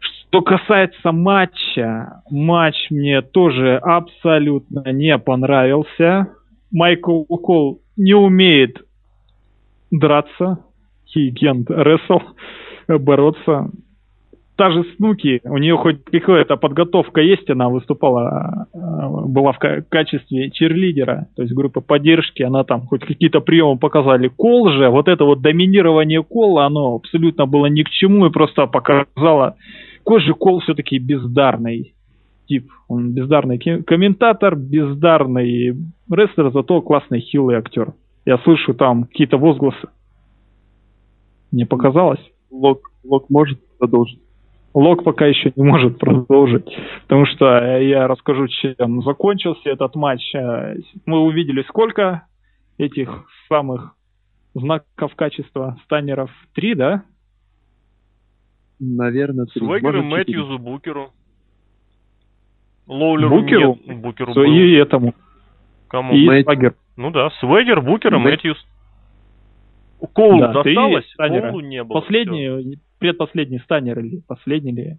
Что 0.00 0.42
касается 0.42 1.12
матча, 1.12 2.22
матч 2.30 2.90
мне 2.90 3.22
тоже 3.22 3.76
абсолютно 3.76 4.92
не 4.92 5.16
понравился. 5.18 6.28
Майкл 6.70 7.24
Кол 7.24 7.80
не 7.96 8.14
умеет 8.14 8.78
драться, 9.90 10.64
he 11.14 11.30
can't 11.32 11.66
wrestle, 11.66 12.22
бороться. 12.88 13.70
Та 14.62 14.70
же 14.70 14.84
Снуки, 14.94 15.40
у 15.42 15.58
нее 15.58 15.76
хоть 15.76 16.04
какая-то 16.04 16.56
подготовка 16.56 17.20
есть, 17.20 17.50
она 17.50 17.68
выступала, 17.68 18.68
э, 18.72 18.78
была 19.26 19.50
в 19.50 19.58
качестве 19.88 20.52
черлидера, 20.52 21.26
то 21.34 21.42
есть 21.42 21.52
группы 21.52 21.80
поддержки, 21.80 22.44
она 22.44 22.62
там 22.62 22.82
хоть 22.82 23.00
какие-то 23.00 23.40
приемы 23.40 23.76
показали. 23.76 24.28
Кол 24.28 24.70
же, 24.70 24.88
вот 24.88 25.08
это 25.08 25.24
вот 25.24 25.42
доминирование 25.42 26.22
Кола, 26.22 26.66
оно 26.66 26.94
абсолютно 26.94 27.46
было 27.46 27.66
ни 27.66 27.82
к 27.82 27.90
чему 27.90 28.26
и 28.26 28.30
просто 28.30 28.68
показало, 28.68 29.56
какой 29.98 30.20
же 30.20 30.32
Кол 30.32 30.60
все-таки 30.60 30.98
бездарный 30.98 31.94
тип. 32.46 32.70
Он 32.86 33.10
бездарный 33.10 33.58
комментатор, 33.58 34.54
бездарный 34.54 35.76
рестлер, 36.08 36.52
зато 36.52 36.80
классный 36.82 37.18
хилый 37.18 37.56
актер. 37.56 37.94
Я 38.24 38.38
слышу 38.38 38.74
там 38.74 39.06
какие-то 39.06 39.38
возгласы. 39.38 39.88
Мне 41.50 41.66
показалось. 41.66 42.22
Лок, 42.52 42.92
Лок 43.02 43.28
может 43.28 43.58
продолжить? 43.80 44.20
Лок 44.74 45.04
пока 45.04 45.26
еще 45.26 45.52
не 45.54 45.64
может 45.64 45.98
продолжить, 45.98 46.66
потому 47.02 47.26
что 47.26 47.78
я 47.78 48.08
расскажу, 48.08 48.48
чем 48.48 49.02
закончился 49.02 49.68
этот 49.68 49.94
матч. 49.94 50.22
Мы 51.04 51.20
увидели 51.20 51.62
сколько 51.68 52.26
этих 52.78 53.24
самых 53.48 53.94
знаков 54.54 55.14
качества 55.14 55.78
станеров? 55.84 56.30
Три, 56.54 56.74
да? 56.74 57.04
Наверное, 58.80 59.46
три. 59.46 59.60
Свегеру, 59.60 60.02
Мэтьюзу, 60.02 60.58
Букеру. 60.58 61.10
Лоулеру 62.86 63.40
Букеру? 63.40 63.78
нет. 63.86 64.00
Букеру 64.00 64.34
был. 64.34 64.42
И 64.44 64.72
этому. 64.72 65.14
Кому? 65.88 66.14
И. 66.14 66.42
Свагер. 66.42 66.74
Ну 66.96 67.10
да, 67.10 67.30
Свегер, 67.40 67.80
Букер 67.80 68.14
и 68.14 68.18
Мэтт... 68.18 68.42
Коулу 70.12 70.40
да, 70.40 70.52
досталось, 70.52 71.12
Коулу 71.16 71.60
не 71.60 71.82
было. 71.84 72.00
Последний, 72.00 72.48
все. 72.48 72.80
предпоследний 72.98 73.60
станер 73.60 74.00
или 74.00 74.22
последний 74.26 74.72
ли? 74.72 74.98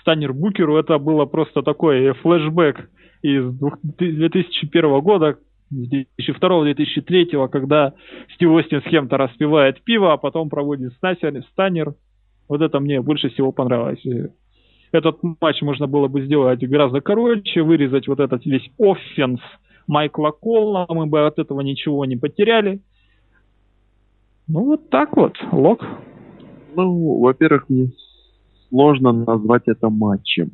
Станер 0.00 0.32
Букеру 0.32 0.76
это 0.76 0.98
было 0.98 1.26
просто 1.26 1.62
такой 1.62 2.12
флешбэк 2.12 2.88
из 3.22 3.44
2001 3.54 5.00
года, 5.00 5.38
2002-2003, 5.72 7.48
когда 7.48 7.94
Стив 8.34 8.50
Остин 8.50 8.82
с 8.82 8.84
кем-то 8.84 9.16
распивает 9.16 9.82
пиво, 9.82 10.12
а 10.12 10.16
потом 10.16 10.50
проводит 10.50 10.92
станер, 10.94 11.44
станер. 11.52 11.94
Вот 12.48 12.60
это 12.60 12.80
мне 12.80 13.00
больше 13.00 13.30
всего 13.30 13.52
понравилось 13.52 14.04
этот 14.92 15.18
матч 15.40 15.62
можно 15.62 15.86
было 15.86 16.06
бы 16.06 16.22
сделать 16.22 16.62
гораздо 16.62 17.00
короче, 17.00 17.62
вырезать 17.62 18.06
вот 18.06 18.20
этот 18.20 18.44
весь 18.44 18.70
оффенс 18.78 19.40
Майкла 19.86 20.30
Колла, 20.30 20.86
мы 20.88 21.06
бы 21.06 21.26
от 21.26 21.38
этого 21.38 21.60
ничего 21.62 22.04
не 22.04 22.16
потеряли. 22.16 22.80
Ну, 24.52 24.66
вот 24.66 24.90
так 24.90 25.16
вот, 25.16 25.32
Лок. 25.50 25.80
Ну, 26.76 27.20
во-первых, 27.20 27.70
мне 27.70 27.90
сложно 28.68 29.10
назвать 29.12 29.62
это 29.64 29.88
матчем. 29.88 30.52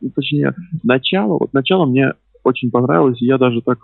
Ну, 0.00 0.10
точнее, 0.10 0.54
начало, 0.82 1.38
вот 1.38 1.52
начало 1.52 1.86
мне 1.86 2.14
очень 2.42 2.72
понравилось, 2.72 3.22
и 3.22 3.26
я 3.26 3.38
даже 3.38 3.62
так 3.62 3.78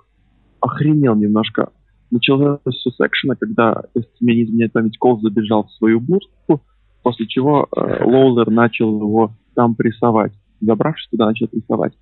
охренел 0.59 1.14
немножко. 1.14 1.71
Началось 2.11 2.59
все 2.69 2.90
с 2.90 3.01
экшена, 3.01 3.37
когда, 3.37 3.85
если 3.95 4.11
мне 4.21 4.35
не 4.35 4.43
изменяет 4.43 4.73
память, 4.73 4.99
Кол 4.99 5.21
забежал 5.21 5.69
в 5.69 5.73
свою 5.75 6.01
бурку, 6.01 6.61
после 7.05 7.29
чего 7.29 7.69
э, 7.77 8.05
Лоулер 8.05 8.51
начал 8.51 8.93
его 9.01 9.31
там 9.55 9.77
прессовать. 9.77 10.33
Забравшись 10.61 11.11
туда, 11.11 11.27
начал 11.27 11.47
прессовать. 11.47 11.93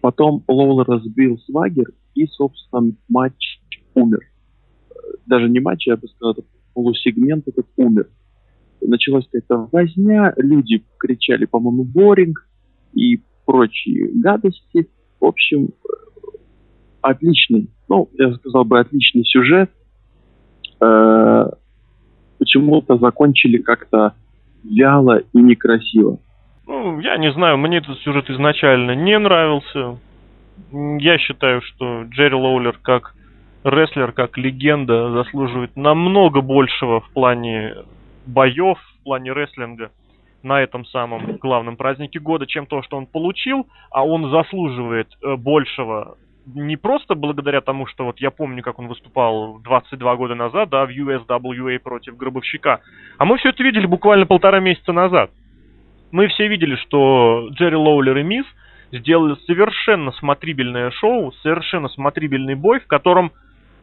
Потом 0.00 0.44
Лоулер 0.46 0.86
разбил 0.86 1.36
свагер, 1.46 1.90
и, 2.14 2.26
собственно, 2.26 2.92
матч 3.08 3.58
умер. 3.96 4.20
Даже 5.26 5.48
не 5.48 5.60
матч, 5.60 5.86
я 5.86 5.96
бы 5.96 6.08
сказал, 6.08 6.32
это 6.32 6.42
полусегмент 6.74 7.48
этот 7.48 7.66
умер. 7.76 8.08
Началась 8.80 9.24
какая-то 9.24 9.68
возня, 9.72 10.34
люди 10.36 10.84
кричали, 10.98 11.46
по-моему, 11.46 11.84
боринг 11.84 12.46
и 12.92 13.20
прочие 13.46 14.10
гадости. 14.12 14.88
В 15.20 15.24
общем, 15.24 15.70
отличный, 17.00 17.70
ну, 17.88 18.10
я 18.14 18.34
сказал 18.34 18.64
бы, 18.64 18.78
отличный 18.78 19.24
сюжет. 19.24 19.70
Э-э- 20.80 21.50
почему-то 22.38 22.98
закончили 22.98 23.58
как-то 23.58 24.14
вяло 24.64 25.18
и 25.18 25.38
некрасиво. 25.38 26.18
Ну, 26.66 27.00
я 27.00 27.16
не 27.16 27.32
знаю, 27.32 27.58
мне 27.58 27.78
этот 27.78 27.98
сюжет 28.00 28.28
изначально 28.30 28.94
не 28.94 29.18
нравился. 29.18 29.98
Я 30.72 31.18
считаю, 31.18 31.60
что 31.62 32.02
Джерри 32.04 32.34
Лоулер 32.34 32.78
как 32.82 33.14
рестлер, 33.64 34.12
как 34.12 34.36
легенда 34.38 35.10
заслуживает 35.10 35.76
намного 35.76 36.40
большего 36.40 37.00
в 37.00 37.10
плане 37.10 37.74
боев, 38.26 38.78
в 39.00 39.04
плане 39.04 39.32
рестлинга 39.32 39.90
на 40.42 40.62
этом 40.62 40.84
самом 40.84 41.38
главном 41.38 41.76
празднике 41.76 42.20
года, 42.20 42.46
чем 42.46 42.66
то, 42.66 42.82
что 42.82 42.98
он 42.98 43.06
получил, 43.06 43.66
а 43.90 44.04
он 44.04 44.30
заслуживает 44.30 45.08
э, 45.22 45.36
большего 45.36 46.16
не 46.46 46.76
просто 46.76 47.14
благодаря 47.14 47.60
тому, 47.60 47.86
что 47.86 48.04
вот 48.04 48.20
я 48.20 48.30
помню, 48.30 48.62
как 48.62 48.78
он 48.78 48.88
выступал 48.88 49.60
22 49.60 50.16
года 50.16 50.34
назад, 50.34 50.68
да, 50.68 50.84
в 50.84 50.90
USWA 50.90 51.78
против 51.78 52.16
Гробовщика, 52.16 52.80
а 53.16 53.24
мы 53.24 53.38
все 53.38 53.50
это 53.50 53.62
видели 53.62 53.86
буквально 53.86 54.26
полтора 54.26 54.60
месяца 54.60 54.92
назад. 54.92 55.30
Мы 56.10 56.28
все 56.28 56.46
видели, 56.46 56.76
что 56.76 57.48
Джерри 57.52 57.76
Лоулер 57.76 58.18
и 58.18 58.22
Мисс 58.22 58.46
сделали 58.92 59.36
совершенно 59.46 60.12
смотрибельное 60.12 60.90
шоу, 60.90 61.32
совершенно 61.42 61.88
смотрибельный 61.88 62.54
бой, 62.54 62.80
в 62.80 62.86
котором 62.86 63.32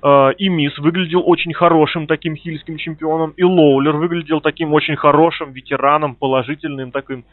и 0.03 0.49
Мисс 0.49 0.77
выглядел 0.79 1.21
очень 1.25 1.53
хорошим 1.53 2.07
таким 2.07 2.35
хильским 2.35 2.77
чемпионом, 2.77 3.31
и 3.37 3.43
Лоулер 3.43 3.95
выглядел 3.97 4.41
таким 4.41 4.73
очень 4.73 4.95
хорошим 4.95 5.51
ветераном, 5.51 6.15
положительным 6.15 6.91
таким 6.91 7.23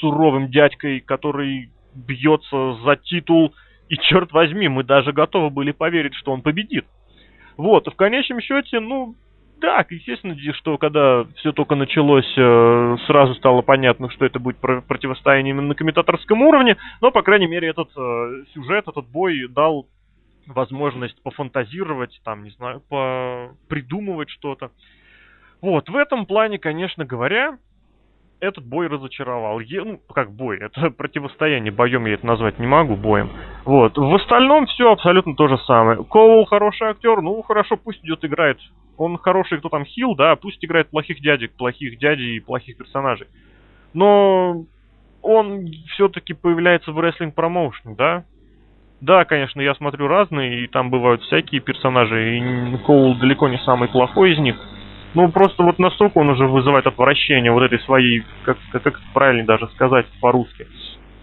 суровым 0.00 0.48
дядькой, 0.48 1.00
который 1.00 1.70
бьется 1.94 2.76
за 2.84 2.96
титул, 2.96 3.54
и 3.88 3.96
черт 3.96 4.32
возьми, 4.32 4.68
мы 4.68 4.84
даже 4.84 5.12
готовы 5.12 5.50
были 5.50 5.72
поверить, 5.72 6.14
что 6.14 6.32
он 6.32 6.42
победит. 6.42 6.84
Вот, 7.56 7.86
в 7.86 7.96
конечном 7.96 8.40
счете, 8.40 8.80
ну, 8.80 9.14
так, 9.60 9.90
естественно, 9.92 10.36
что 10.54 10.78
когда 10.78 11.24
все 11.36 11.52
только 11.52 11.74
началось, 11.74 12.30
э, 12.36 12.96
сразу 13.06 13.34
стало 13.34 13.62
понятно, 13.62 14.10
что 14.10 14.24
это 14.24 14.38
будет 14.38 14.58
противостояние 14.58 15.52
именно 15.52 15.68
на 15.68 15.74
комментаторском 15.74 16.42
уровне, 16.42 16.76
но, 17.00 17.10
по 17.10 17.22
крайней 17.22 17.46
мере, 17.46 17.68
этот 17.68 17.88
э, 17.96 18.44
сюжет, 18.52 18.88
этот 18.88 19.08
бой 19.08 19.46
дал 19.48 19.86
возможность 20.46 21.22
пофантазировать, 21.22 22.20
там, 22.24 22.44
не 22.44 22.50
знаю, 22.50 22.82
придумывать 23.68 24.30
что-то. 24.30 24.70
Вот, 25.60 25.88
в 25.88 25.96
этом 25.96 26.26
плане, 26.26 26.58
конечно 26.58 27.04
говоря, 27.04 27.58
этот 28.40 28.64
бой 28.64 28.86
разочаровал. 28.88 29.60
Е, 29.60 29.82
ну, 29.82 30.00
как 30.12 30.32
бой, 30.32 30.58
это 30.58 30.90
противостояние, 30.96 31.72
боем 31.72 32.06
я 32.06 32.14
это 32.14 32.26
назвать 32.26 32.58
не 32.58 32.66
могу, 32.66 32.96
боем. 32.96 33.30
Вот, 33.64 33.96
в 33.96 34.14
остальном 34.14 34.66
все 34.66 34.92
абсолютно 34.92 35.34
то 35.34 35.48
же 35.48 35.58
самое. 35.58 36.04
Коул 36.04 36.44
хороший 36.44 36.88
актер, 36.88 37.22
ну, 37.22 37.40
хорошо, 37.42 37.76
пусть 37.76 38.04
идет 38.04 38.24
играет. 38.24 38.58
Он 38.96 39.16
хороший, 39.18 39.58
кто 39.58 39.68
там 39.68 39.84
хил, 39.84 40.14
да, 40.14 40.36
пусть 40.36 40.64
играет 40.64 40.90
плохих 40.90 41.20
дядек, 41.20 41.52
плохих 41.56 41.98
дядей 41.98 42.36
и 42.36 42.40
плохих 42.40 42.76
персонажей. 42.76 43.26
Но 43.92 44.64
он 45.22 45.66
все-таки 45.94 46.34
появляется 46.34 46.92
в 46.92 47.00
рестлинг 47.00 47.34
промоушене, 47.34 47.94
да? 47.96 48.24
Да, 49.00 49.24
конечно, 49.24 49.60
я 49.60 49.74
смотрю 49.74 50.08
разные, 50.08 50.64
и 50.64 50.66
там 50.66 50.90
бывают 50.90 51.22
всякие 51.22 51.60
персонажи, 51.60 52.38
и 52.38 52.76
Коул 52.86 53.16
далеко 53.16 53.48
не 53.48 53.58
самый 53.58 53.88
плохой 53.88 54.32
из 54.32 54.38
них. 54.38 54.56
Ну, 55.14 55.30
просто 55.30 55.62
вот 55.62 55.78
настолько 55.78 56.18
он 56.18 56.30
уже 56.30 56.46
вызывает 56.46 56.86
отвращение 56.86 57.52
вот 57.52 57.62
этой 57.62 57.78
своей, 57.80 58.24
как, 58.44 58.58
как, 58.72 58.82
как 58.82 59.00
правильно 59.12 59.44
даже 59.44 59.68
сказать 59.74 60.06
по-русски? 60.20 60.66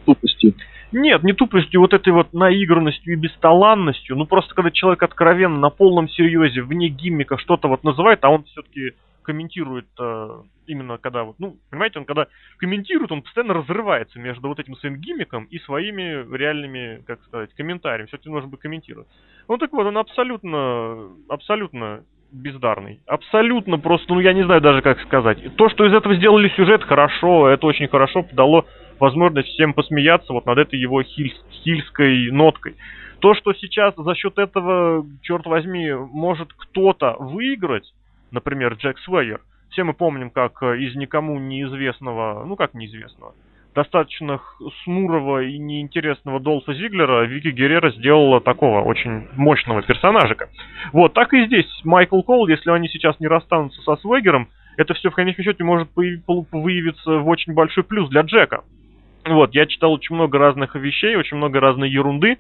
Тупостью. 0.05 0.53
Нет, 0.93 1.23
не 1.23 1.33
тупостью, 1.33 1.81
вот 1.81 1.93
этой 1.93 2.11
вот 2.11 2.33
наигранностью 2.33 3.13
и 3.13 3.17
бесталанностью. 3.17 4.15
Ну, 4.17 4.25
просто 4.25 4.53
когда 4.53 4.71
человек 4.71 5.03
откровенно, 5.03 5.57
на 5.57 5.69
полном 5.69 6.09
серьезе, 6.09 6.61
вне 6.61 6.89
гиммика 6.89 7.37
что-то 7.37 7.67
вот 7.67 7.83
называет, 7.83 8.19
а 8.23 8.29
он 8.29 8.43
все-таки 8.43 8.91
комментирует 9.23 9.87
э, 9.99 10.29
именно 10.71 10.97
когда 10.97 11.23
вот, 11.23 11.35
ну, 11.39 11.57
понимаете, 11.69 11.99
он 11.99 12.05
когда 12.05 12.27
комментирует, 12.57 13.11
он 13.11 13.21
постоянно 13.21 13.53
разрывается 13.53 14.19
между 14.19 14.47
вот 14.47 14.59
этим 14.59 14.75
своим 14.77 14.95
гиммиком 14.95 15.45
и 15.45 15.59
своими 15.59 16.25
реальными, 16.35 17.03
как 17.05 17.21
сказать, 17.23 17.53
комментариями. 17.53 18.07
Все-таки 18.07 18.29
нужно 18.29 18.49
бы 18.49 18.57
комментировать. 18.57 19.07
Ну 19.47 19.57
так 19.57 19.71
вот, 19.73 19.85
он 19.85 19.97
абсолютно, 19.97 21.09
абсолютно 21.29 22.03
бездарный. 22.31 23.01
Абсолютно 23.05 23.77
просто, 23.77 24.13
ну 24.13 24.19
я 24.21 24.33
не 24.33 24.43
знаю 24.43 24.61
даже 24.61 24.81
как 24.81 24.99
сказать. 25.01 25.55
То, 25.57 25.69
что 25.69 25.85
из 25.85 25.93
этого 25.93 26.15
сделали 26.15 26.49
сюжет, 26.49 26.83
хорошо, 26.83 27.49
это 27.49 27.67
очень 27.67 27.87
хорошо 27.87 28.25
дало 28.31 28.65
возможность 28.99 29.49
всем 29.49 29.73
посмеяться 29.73 30.31
вот 30.31 30.45
над 30.45 30.57
этой 30.57 30.79
его 30.79 31.03
хиль, 31.03 31.33
хильской 31.63 32.31
ноткой. 32.31 32.75
То, 33.19 33.35
что 33.35 33.53
сейчас 33.53 33.93
за 33.95 34.15
счет 34.15 34.37
этого, 34.37 35.05
черт 35.21 35.45
возьми, 35.45 35.91
может 35.91 36.53
кто-то 36.53 37.15
выиграть, 37.19 37.93
например, 38.31 38.73
Джек 38.75 38.97
Свейер, 38.99 39.41
все 39.71 39.83
мы 39.83 39.93
помним, 39.93 40.29
как 40.29 40.61
из 40.63 40.95
никому 40.95 41.39
неизвестного, 41.39 42.43
ну 42.45 42.55
как 42.55 42.73
неизвестного, 42.73 43.33
достаточно 43.73 44.39
смурого 44.83 45.43
и 45.43 45.57
неинтересного 45.57 46.39
Долфа 46.39 46.73
Зиглера 46.73 47.25
Вики 47.25 47.49
Геррера 47.49 47.91
сделала 47.91 48.41
такого 48.41 48.81
очень 48.81 49.27
мощного 49.33 49.81
персонажика. 49.81 50.49
Вот, 50.91 51.13
так 51.13 51.33
и 51.33 51.45
здесь 51.45 51.67
Майкл 51.83 52.21
Кол, 52.21 52.47
если 52.47 52.69
они 52.71 52.89
сейчас 52.89 53.19
не 53.19 53.27
расстанутся 53.27 53.81
со 53.81 53.95
Свегером, 53.97 54.49
это 54.77 54.93
все 54.93 55.09
в 55.09 55.15
конечном 55.15 55.45
счете 55.45 55.63
может 55.63 55.89
выявиться 55.95 57.19
в 57.19 57.27
очень 57.27 57.53
большой 57.53 57.83
плюс 57.83 58.09
для 58.09 58.21
Джека. 58.21 58.63
Вот, 59.25 59.53
я 59.53 59.67
читал 59.67 59.93
очень 59.93 60.15
много 60.15 60.37
разных 60.37 60.75
вещей, 60.75 61.15
очень 61.15 61.37
много 61.37 61.59
разной 61.59 61.89
ерунды. 61.89 62.37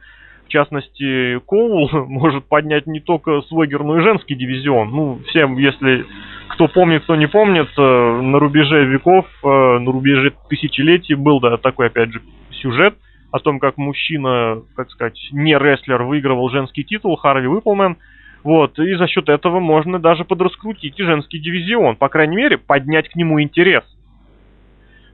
Частности, 0.51 1.39
Коул 1.47 1.89
может 2.09 2.43
поднять 2.45 2.85
не 2.85 2.99
только 2.99 3.41
Свегер, 3.43 3.83
но 3.83 3.99
и 3.99 4.01
женский 4.01 4.35
дивизион. 4.35 4.89
Ну, 4.89 5.19
всем, 5.29 5.57
если 5.57 6.05
кто 6.49 6.67
помнит, 6.67 7.03
кто 7.03 7.15
не 7.15 7.27
помнит, 7.27 7.69
э, 7.77 7.81
на 8.21 8.37
рубеже 8.37 8.83
веков, 8.83 9.25
э, 9.43 9.47
на 9.47 9.89
рубеже 9.89 10.33
тысячелетий 10.49 11.15
был, 11.15 11.39
да, 11.39 11.55
такой, 11.55 11.87
опять 11.87 12.11
же, 12.11 12.21
сюжет 12.51 12.95
о 13.31 13.39
том, 13.39 13.59
как 13.59 13.77
мужчина, 13.77 14.61
как 14.75 14.91
сказать, 14.91 15.17
не 15.31 15.57
рестлер, 15.57 16.03
выигрывал 16.03 16.49
женский 16.49 16.83
титул, 16.83 17.15
Харви 17.15 17.47
Уиплмен. 17.47 17.95
Вот, 18.43 18.77
и 18.77 18.93
за 18.95 19.07
счет 19.07 19.29
этого 19.29 19.61
можно 19.61 19.99
даже 19.99 20.25
подраскрутить 20.25 20.99
и 20.99 21.03
женский 21.03 21.39
дивизион, 21.39 21.95
по 21.95 22.09
крайней 22.09 22.35
мере, 22.35 22.57
поднять 22.57 23.07
к 23.07 23.15
нему 23.15 23.41
интерес. 23.41 23.85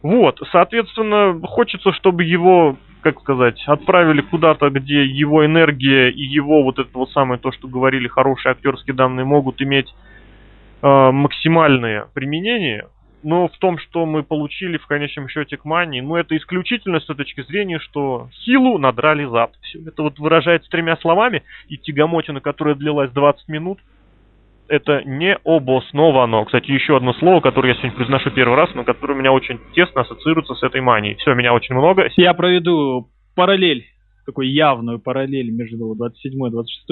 Вот, 0.02 0.42
соответственно, 0.52 1.40
хочется, 1.46 1.92
чтобы 1.94 2.24
его, 2.24 2.76
как 3.12 3.22
сказать, 3.22 3.64
отправили 3.68 4.22
куда-то, 4.22 4.70
где 4.70 5.06
его 5.06 5.46
энергия 5.46 6.10
и 6.10 6.22
его 6.22 6.64
вот 6.64 6.80
это 6.80 6.90
вот 6.94 7.10
самое, 7.12 7.40
то, 7.40 7.52
что 7.52 7.68
говорили, 7.68 8.08
хорошие 8.08 8.52
актерские 8.52 8.96
данные 8.96 9.26
могут 9.26 9.62
иметь 9.62 9.94
э, 10.82 10.88
максимальное 11.12 12.08
применение, 12.14 12.88
но 13.24 13.48
в 13.48 13.58
том, 13.58 13.78
что 13.80 14.06
мы 14.06 14.24
получили 14.24 14.78
в 14.78 14.86
конечном 14.88 15.28
счете 15.30 15.58
к 15.58 15.66
Мани, 15.66 16.02
ну 16.02 16.16
это 16.16 16.36
исключительно 16.36 17.00
с 17.00 17.06
той 17.06 17.16
точки 17.16 17.42
зрения, 17.42 17.80
что 17.80 18.30
силу 18.44 18.78
надрали 18.78 19.26
зад. 19.26 19.52
Все 19.62 19.80
это 19.86 20.04
вот 20.04 20.20
выражается 20.20 20.70
тремя 20.70 20.98
словами, 20.98 21.44
и 21.68 21.78
тягомотина, 21.78 22.42
которая 22.42 22.76
длилась 22.76 23.12
20 23.12 23.48
минут, 23.48 23.80
это 24.70 25.04
не 25.04 25.36
обосновано. 25.36 26.46
Кстати, 26.46 26.72
еще 26.72 26.98
одно 26.98 27.14
слово, 27.14 27.42
которое 27.42 27.70
я 27.70 27.76
сегодня 27.76 27.96
произношу 27.96 28.32
первый 28.32 28.56
раз, 28.56 28.70
но 28.76 28.84
которое 28.84 29.14
у 29.14 29.18
меня 29.18 29.32
очень 29.32 29.60
тесно 29.74 30.02
ассоциируется 30.02 30.56
с 30.56 30.64
этой 30.64 30.82
манией. 30.82 31.16
Все, 31.16 31.34
меня 31.34 31.54
очень 31.54 31.76
много. 31.76 32.10
Я 32.16 32.34
проведу 32.34 33.10
параллель, 33.36 33.86
такую 34.26 34.52
явную 34.52 35.00
параллель 35.00 35.52
между 35.52 35.96
27 35.96 36.48
и 36.48 36.52
26 36.52 36.90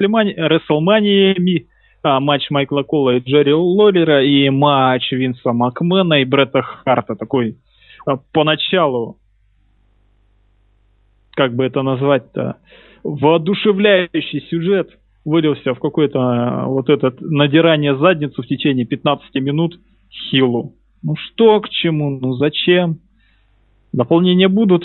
WrestleMania 0.00 1.66
а, 2.02 2.20
матч 2.20 2.50
Майкла 2.50 2.82
Кола 2.82 3.16
и 3.16 3.20
Джерри 3.20 3.52
Лоллера 3.52 4.24
и 4.24 4.50
матч 4.50 5.12
Винса 5.12 5.52
Макмена 5.52 6.20
и 6.20 6.24
Бретта 6.24 6.62
Харта. 6.62 7.14
Такой 7.14 7.58
а, 8.06 8.16
поначалу, 8.32 9.18
как 11.34 11.54
бы 11.54 11.64
это 11.64 11.82
назвать-то, 11.82 12.56
воодушевляющий 13.04 14.40
сюжет 14.50 14.98
вылился 15.24 15.74
в 15.74 15.80
какое-то 15.80 16.18
а, 16.18 16.66
вот 16.66 16.88
это 16.88 17.14
надирание 17.20 17.96
задницу 17.96 18.42
в 18.42 18.46
течение 18.46 18.84
15 18.84 19.34
минут 19.36 19.78
Хилу. 20.10 20.74
Ну 21.02 21.14
что 21.16 21.60
к 21.60 21.68
чему, 21.68 22.18
ну 22.20 22.34
зачем? 22.34 22.98
Дополнения 23.92 24.48
будут? 24.48 24.84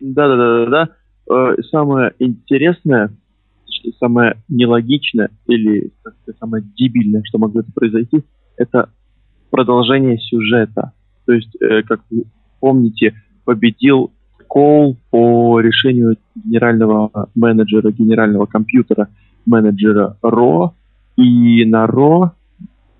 Да-да-да-да. 0.00 0.88
Э, 1.30 1.62
самое 1.70 2.12
интересное, 2.18 3.10
самое 3.98 4.36
нелогичное 4.48 5.30
или 5.46 5.92
самое 6.38 6.64
дебильное, 6.76 7.22
что 7.24 7.38
могло 7.38 7.60
это 7.60 7.72
произойти, 7.72 8.22
это 8.56 8.90
продолжение 9.50 10.18
сюжета. 10.18 10.92
То 11.26 11.32
есть, 11.32 11.54
э, 11.62 11.82
как 11.82 12.00
вы 12.10 12.24
помните, 12.60 13.14
победил 13.44 14.12
Коул 14.48 14.98
по 15.10 15.60
решению 15.60 16.16
генерального 16.34 17.28
менеджера, 17.34 17.90
генерального 17.90 18.46
компьютера, 18.46 19.08
менеджера 19.46 20.18
Ро. 20.22 20.74
И 21.16 21.64
на 21.64 21.86
Ро 21.86 22.32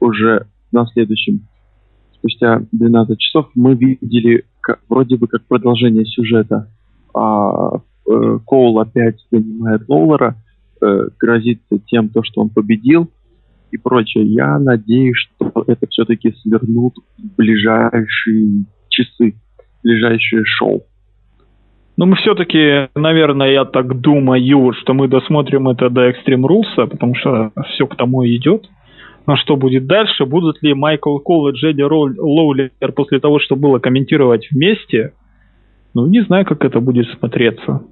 уже 0.01 0.47
на 0.73 0.87
следующем, 0.87 1.47
спустя 2.15 2.63
12 2.73 3.19
часов, 3.19 3.51
мы 3.55 3.75
видели 3.75 4.45
как, 4.61 4.81
вроде 4.89 5.17
бы 5.17 5.27
как 5.27 5.45
продолжение 5.47 6.05
сюжета. 6.05 6.71
А, 7.15 7.77
э, 7.77 8.39
Коул 8.47 8.81
опять 8.81 9.25
занимает 9.31 9.89
Лоулера, 9.89 10.37
э, 10.81 11.09
грозится 11.19 11.79
тем, 11.87 12.09
то, 12.09 12.23
что 12.23 12.43
он 12.43 12.51
победил 12.51 13.11
и 13.71 13.77
прочее. 13.77 14.25
Я 14.25 14.59
надеюсь, 14.59 15.17
что 15.17 15.65
это 15.67 15.87
все-таки 15.89 16.33
свернут 16.43 16.95
в 17.19 17.37
ближайшие 17.37 18.65
часы, 18.89 19.35
ближайшее 19.83 20.45
шоу. 20.45 20.85
Ну, 21.97 22.07
мы 22.07 22.17
все-таки, 22.17 22.89
наверное, 22.97 23.53
я 23.53 23.65
так 23.65 24.01
думаю, 24.01 24.73
что 24.73 24.95
мы 24.95 25.07
досмотрим 25.07 25.69
это 25.69 25.91
до 25.91 26.11
Extreme 26.11 26.43
Rules, 26.43 26.89
потому 26.89 27.15
что 27.15 27.53
все 27.71 27.87
к 27.87 27.97
тому 27.97 28.23
и 28.23 28.37
идет. 28.37 28.69
Но 29.27 29.37
что 29.37 29.57
будет 29.57 29.87
дальше? 29.87 30.27
Будут 30.27 30.61
ли 30.63 30.75
Майкл 30.75 31.19
Кол 31.19 31.49
и 31.49 31.53
Джеди 31.53 31.83
Лоулер 31.83 32.71
после 32.95 33.21
того, 33.21 33.39
что 33.39 33.55
было, 33.57 33.79
комментировать 33.79 34.49
вместе? 34.51 35.13
Ну, 35.95 36.07
не 36.07 36.23
знаю, 36.23 36.45
как 36.45 36.65
это 36.65 36.81
будет 36.81 37.07
смотреться. 37.19 37.83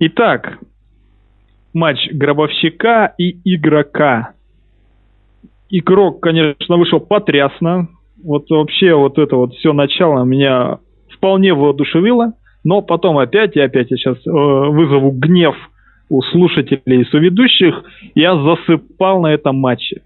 Итак, 0.00 0.58
матч 1.72 2.08
гробовщика 2.12 3.14
и 3.16 3.38
игрока. 3.44 4.32
Игрок, 5.70 6.20
конечно, 6.20 6.76
вышел 6.76 6.98
потрясно. 6.98 7.88
Вот 8.22 8.50
вообще 8.50 8.94
вот 8.94 9.18
это 9.18 9.36
вот 9.36 9.54
все 9.54 9.72
начало 9.72 10.24
меня 10.24 10.78
вполне 11.16 11.54
воодушевило. 11.54 12.34
Но 12.64 12.80
потом 12.80 13.18
опять, 13.18 13.56
и 13.56 13.60
опять 13.60 13.90
я 13.90 13.96
сейчас 13.96 14.16
э, 14.26 14.30
вызову 14.30 15.10
гнев 15.10 15.54
у 16.08 16.22
слушателей 16.22 17.02
и 17.02 17.04
соведущих, 17.04 17.84
я 18.14 18.36
засыпал 18.36 19.20
на 19.20 19.34
этом 19.34 19.56
матче. 19.56 20.02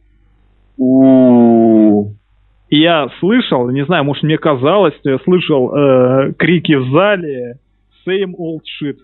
И 2.70 2.80
я 2.80 3.08
слышал, 3.20 3.68
не 3.70 3.84
знаю, 3.84 4.04
может 4.04 4.22
мне 4.22 4.38
казалось, 4.38 4.94
что 5.00 5.10
я 5.10 5.18
слышал 5.20 5.74
э, 5.74 6.32
крики 6.34 6.74
в 6.74 6.90
зале 6.90 7.58
«Same 8.06 8.34
old 8.38 8.60
shit». 8.80 8.96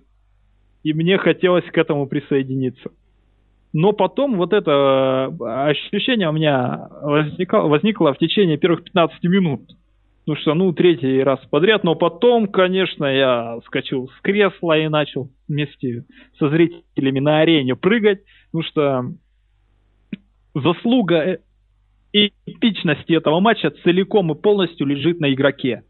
И 0.83 0.93
мне 0.93 1.17
хотелось 1.17 1.65
к 1.65 1.79
этому 1.79 2.07
присоединиться. 2.07 2.91
Но 3.73 3.93
потом 3.93 4.37
вот 4.37 4.53
это 4.53 5.31
э, 5.31 5.45
ощущение 5.71 6.29
у 6.29 6.33
меня 6.33 6.89
возникло, 7.03 7.61
возникло 7.61 8.13
в 8.13 8.19
течение 8.19 8.59
первых 8.59 8.85
15 8.85 9.25
минут. 9.25 9.63
Ну 10.27 10.37
что, 10.37 10.55
ну, 10.55 10.73
третий 10.73 11.23
раз 11.23 11.39
подряд. 11.51 11.85
Но 11.85 11.95
потом, 11.95 12.47
конечно, 12.47 13.05
я 13.05 13.59
скачал 13.67 14.09
с 14.09 14.21
кресла 14.23 14.79
и 14.79 14.89
начал 14.89 15.29
вместе 15.49 16.05
со 16.39 16.49
зрителями 16.49 17.21
на 17.21 17.41
арене 17.41 17.77
прыгать. 17.77 18.21
Потому 18.51 18.65
что 18.65 19.05
заслуга 20.55 21.17
э, 21.17 21.39
эпичности 22.47 23.13
этого 23.13 23.41
матча 23.41 23.71
целиком 23.83 24.33
и 24.33 24.41
полностью 24.41 24.87
лежит 24.87 25.21
на 25.21 25.33
игроке. 25.33 25.83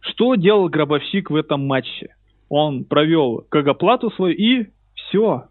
Что 0.00 0.34
делал 0.34 0.68
Гробовщик 0.68 1.30
в 1.30 1.36
этом 1.36 1.66
матче? 1.66 2.16
Он 2.48 2.84
провел 2.84 3.46
кагоплату 3.48 4.10
свою 4.10 4.34
и 4.34 4.66
все. 4.94 5.44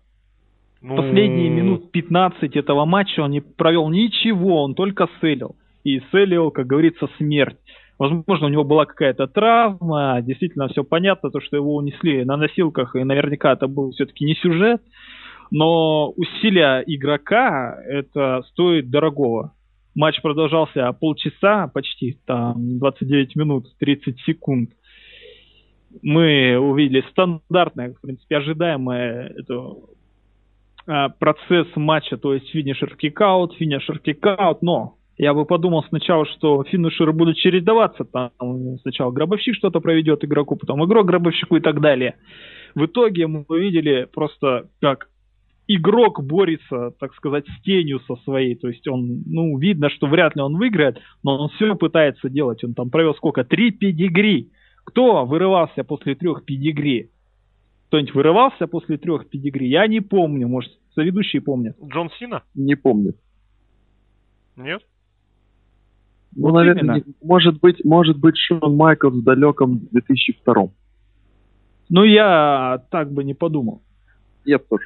Ну... 0.82 0.96
Последние 0.98 1.50
минут 1.50 1.92
15 1.92 2.56
этого 2.56 2.86
матча 2.86 3.22
он 3.22 3.32
не 3.32 3.42
провел 3.42 3.90
ничего, 3.90 4.64
он 4.64 4.76
только 4.76 5.08
селил. 5.22 5.56
И 5.84 6.00
селил, 6.12 6.52
как 6.52 6.68
говорится, 6.68 7.08
смерть. 7.18 7.58
Возможно, 8.02 8.48
у 8.48 8.50
него 8.50 8.64
была 8.64 8.88
какая-то 8.88 9.28
травма, 9.28 10.24
действительно 10.24 10.68
все 10.70 10.84
понятно, 10.84 11.30
то, 11.30 11.40
что 11.40 11.56
его 11.56 11.76
унесли 11.76 12.26
на 12.26 12.36
носилках, 12.36 12.96
и 12.96 13.04
наверняка 13.04 13.54
это 13.54 13.68
был 13.68 13.92
все-таки 13.92 14.26
не 14.26 14.34
сюжет. 14.34 14.82
Но 15.52 16.10
усилия 16.10 16.84
игрока 16.88 17.80
это 17.88 18.42
стоит 18.50 18.90
дорогого. 18.90 19.54
Матч 19.94 20.20
продолжался 20.24 20.92
полчаса, 20.94 21.68
почти 21.68 22.18
там 22.26 22.80
29 22.80 23.36
минут 23.36 23.68
30 23.78 24.20
секунд. 24.22 24.72
Мы 26.02 26.58
увидели 26.58 27.06
стандартное, 27.12 27.94
в 27.94 28.02
принципе, 28.02 28.38
ожидаемое 28.38 29.32
это, 29.38 29.76
а, 30.88 31.10
процесс 31.10 31.68
матча, 31.76 32.18
то 32.18 32.34
есть 32.34 32.50
finisher 32.50 32.96
kickout, 32.96 33.54
finisher 33.58 34.00
kickout, 34.00 34.64
но 34.64 34.96
я 35.22 35.36
бы 35.36 35.46
подумал 35.46 35.86
сначала, 35.88 36.26
что 36.26 36.64
финишеры 36.64 37.14
будут 37.14 37.38
чередоваться. 37.38 38.06
Там 38.06 38.32
сначала 38.82 39.12
гробовщик 39.12 39.54
что-то 39.54 39.80
проведет 39.80 40.24
игроку, 40.24 40.56
потом 40.56 40.84
игрок 40.84 41.06
гробовщику 41.06 41.58
и 41.58 41.60
так 41.60 41.80
далее. 41.80 42.16
В 42.74 42.88
итоге 42.88 43.28
мы 43.28 43.46
увидели 43.48 44.08
просто, 44.12 44.70
как 44.82 45.10
игрок 45.68 46.24
борется, 46.24 46.96
так 47.00 47.14
сказать, 47.14 47.46
с 47.48 47.62
тенью 47.62 48.00
со 48.08 48.16
своей. 48.24 48.56
То 48.56 48.68
есть 48.68 48.88
он, 48.88 49.22
ну, 49.28 49.60
видно, 49.60 49.92
что 49.92 50.08
вряд 50.08 50.36
ли 50.36 50.42
он 50.42 50.58
выиграет, 50.58 50.98
но 51.22 51.38
он 51.38 51.50
все 51.50 51.76
пытается 51.76 52.28
делать. 52.28 52.64
Он 52.64 52.74
там 52.74 52.90
провел 52.90 53.14
сколько? 53.14 53.44
Три 53.44 53.70
педигри. 53.70 54.50
Кто 54.86 55.24
вырывался 55.24 55.84
после 55.84 56.16
трех 56.16 56.46
педигри? 56.46 57.12
Кто-нибудь 57.90 58.16
вырывался 58.16 58.66
после 58.66 58.98
трех 58.98 59.30
педигри? 59.30 59.68
Я 59.68 59.86
не 59.86 60.02
помню, 60.02 60.48
может, 60.48 60.72
соведущие 60.96 61.44
помнят. 61.44 61.78
Джон 61.80 62.10
Сина? 62.18 62.42
Не 62.56 62.74
помню. 62.74 63.14
Нет? 64.56 64.82
Ну, 66.36 66.44
вот 66.44 66.54
наверное, 66.54 66.98
именно. 66.98 67.04
может 67.24 67.60
быть, 67.60 67.84
может 67.84 68.18
быть 68.18 68.38
Шон 68.38 68.76
Майклс 68.76 69.14
в 69.14 69.24
далеком 69.24 69.82
2002. 69.92 70.70
Ну, 71.90 72.04
я 72.04 72.82
так 72.90 73.12
бы 73.12 73.24
не 73.24 73.34
подумал. 73.34 73.82
Я 74.46 74.58
тоже. 74.58 74.86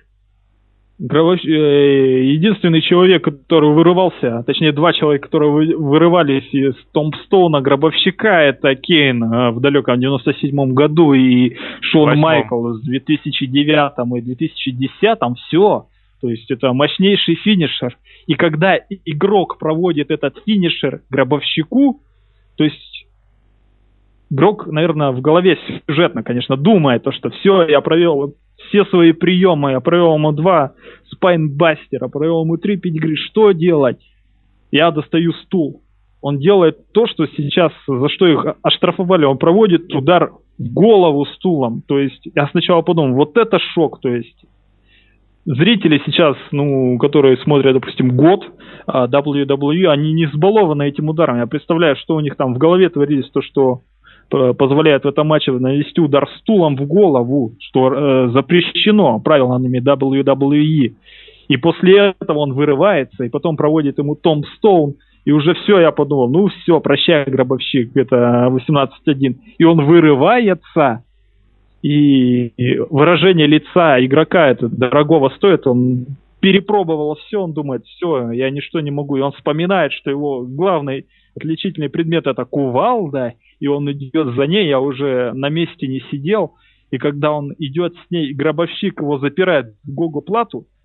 Э, 0.98 2.24
единственный 2.24 2.82
человек, 2.82 3.24
который 3.24 3.74
вырывался, 3.74 4.40
а 4.40 4.44
точнее 4.44 4.72
два 4.72 4.94
человека, 4.94 5.28
которые 5.28 5.76
вырывались 5.76 6.48
из 6.54 6.74
Томпстоуна 6.94 7.62
гробовщика, 7.62 8.42
это 8.42 8.76
Кейн 8.76 9.22
э, 9.22 9.52
в 9.52 9.60
далеком 9.60 10.00
97 10.00 10.74
году 10.74 11.14
и 11.14 11.58
Шон 11.82 12.18
Майкл 12.18 12.70
в 12.70 12.82
2009 12.82 14.18
и 14.18 14.22
2010. 14.22 15.20
Все. 15.48 15.88
То 16.26 16.32
есть 16.32 16.50
это 16.50 16.74
мощнейший 16.74 17.36
финишер. 17.36 18.00
И 18.26 18.34
когда 18.34 18.80
игрок 19.06 19.60
проводит 19.60 20.10
этот 20.10 20.36
финишер 20.44 21.04
гробовщику, 21.12 22.02
то 22.58 22.64
есть 22.64 23.06
игрок, 24.32 24.66
наверное, 24.66 25.12
в 25.12 25.22
голове 25.22 25.60
сюжетно, 25.88 26.24
конечно, 26.24 26.58
думает, 26.58 27.04
то, 27.04 27.12
что 27.12 27.30
все, 27.30 27.68
я 27.68 27.80
провел 27.82 28.34
все 28.58 28.86
свои 28.86 29.12
приемы, 29.12 29.74
я 29.74 29.82
провел 29.82 30.16
ему 30.16 30.32
два 30.32 30.74
спайнбастера, 31.12 32.08
провел 32.08 32.42
ему 32.42 32.58
три 32.58 32.78
педигри, 32.78 33.16
что 33.18 33.52
делать? 33.52 34.02
Я 34.72 34.90
достаю 34.90 35.32
стул. 35.44 35.84
Он 36.22 36.40
делает 36.40 36.92
то, 36.92 37.06
что 37.06 37.28
сейчас, 37.28 37.72
за 37.86 38.10
что 38.10 38.26
их 38.26 38.44
оштрафовали, 38.64 39.26
он 39.26 39.38
проводит 39.38 39.94
удар 39.94 40.32
в 40.58 40.74
голову 40.74 41.26
стулом. 41.26 41.84
То 41.88 42.00
есть 42.00 42.28
я 42.34 42.48
сначала 42.48 42.82
подумал, 42.82 43.14
вот 43.14 43.38
это 43.38 43.60
шок, 43.60 44.02
то 44.02 44.10
есть 44.10 44.44
зрители 45.46 46.02
сейчас, 46.06 46.36
ну, 46.52 46.98
которые 46.98 47.38
смотрят, 47.38 47.74
допустим, 47.74 48.16
год 48.16 48.46
WWE, 48.88 49.88
они 49.88 50.14
не 50.14 50.28
сбалованы 50.28 50.88
этим 50.88 51.10
ударом. 51.10 51.38
Я 51.38 51.48
представляю, 51.48 51.96
что 51.96 52.16
у 52.16 52.20
них 52.20 52.36
там 52.36 52.54
в 52.54 52.58
голове 52.58 52.90
творились, 52.90 53.30
то, 53.32 53.42
что 53.42 53.82
позволяет 54.30 55.04
в 55.04 55.08
этом 55.08 55.28
матче 55.28 55.52
нанести 55.52 56.02
удар 56.02 56.28
стулом 56.40 56.76
в 56.76 56.88
голову, 56.88 57.54
что 57.60 57.94
э, 57.94 58.30
запрещено 58.30 59.20
правилами 59.20 59.80
WWE. 59.80 60.96
И 61.48 61.58
после 61.58 62.16
этого 62.20 62.40
он 62.40 62.54
вырывается, 62.54 63.24
и 63.24 63.30
потом 63.30 63.56
проводит 63.56 64.00
ему 64.00 64.16
Том 64.16 64.44
Стоун, 64.58 64.96
и 65.26 65.32
уже 65.32 65.54
все, 65.56 65.80
я 65.80 65.92
подумал, 65.92 66.30
ну 66.30 66.48
все, 66.48 66.80
прощай, 66.80 67.26
гробовщик, 67.26 67.96
это 67.96 68.48
18-1. 68.52 69.36
И 69.58 69.64
он 69.64 69.86
вырывается, 69.86 71.04
и 71.86 72.52
выражение 72.90 73.46
лица 73.46 74.04
игрока 74.04 74.50
это 74.50 74.68
дорогого 74.68 75.30
стоит, 75.36 75.68
он 75.68 76.08
перепробовал 76.40 77.16
все, 77.16 77.40
он 77.40 77.54
думает, 77.54 77.86
все, 77.86 78.32
я 78.32 78.50
ничто 78.50 78.80
не 78.80 78.90
могу, 78.90 79.18
и 79.18 79.22
он 79.22 79.34
вспоминает, 79.34 79.94
что 79.94 80.10
его 80.10 80.42
главный 80.42 81.06
отличительный 81.36 81.90
предмет 81.90 82.26
это 82.26 82.44
кувалда, 82.46 83.34
и 83.60 83.68
он 83.68 83.92
идет 83.92 84.34
за 84.36 84.48
ней, 84.48 84.68
я 84.68 84.80
уже 84.80 85.32
на 85.34 85.50
месте 85.50 85.86
не 85.86 86.00
сидел, 86.10 86.56
и 86.90 86.98
когда 86.98 87.32
он 87.32 87.54
идет 87.60 87.94
с 87.94 88.10
ней, 88.10 88.34
гробовщик 88.34 89.00
его 89.00 89.20
запирает 89.20 89.76
в 89.84 89.94
Гогу 89.94 90.22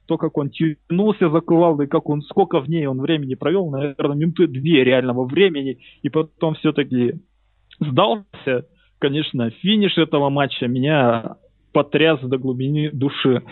то, 0.07 0.19
как 0.19 0.37
он 0.37 0.51
тянулся 0.51 1.31
за 1.31 1.41
кувалдой, 1.41 1.87
как 1.87 2.11
он, 2.11 2.21
сколько 2.23 2.61
в 2.61 2.69
ней 2.69 2.87
он 2.87 3.01
времени 3.01 3.37
провел, 3.37 3.71
наверное, 3.71 4.17
минуты 4.17 4.49
две 4.49 4.85
реального 4.85 5.25
времени, 5.25 5.79
и 6.03 6.11
потом 6.11 6.57
все-таки 6.57 7.15
сдался, 7.79 8.67
конечно, 9.01 9.51
финиш 9.51 9.99
этого 9.99 10.31
матча 10.31 10.69
меня 10.69 11.37
потряс 11.73 12.21
до 12.21 12.39
глубины 12.39 12.91
души. 12.93 13.43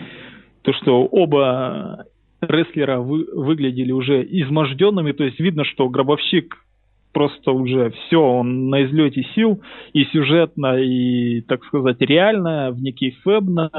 То, 0.61 0.73
что 0.73 1.05
оба 1.05 2.05
рестлера 2.41 2.99
вы, 2.99 3.25
выглядели 3.33 3.91
уже 3.91 4.23
изможденными, 4.23 5.11
то 5.11 5.23
есть 5.23 5.39
видно, 5.39 5.65
что 5.65 5.89
гробовщик 5.89 6.65
просто 7.11 7.51
уже 7.51 7.89
все, 7.89 8.21
он 8.21 8.69
на 8.69 8.85
излете 8.85 9.25
сил, 9.33 9.61
и 9.93 10.05
сюжетно, 10.05 10.79
и, 10.79 11.41
так 11.41 11.65
сказать, 11.65 11.99
реально, 12.01 12.71
в 12.71 12.81
некий 12.81 13.11
фэбно, 13.23 13.71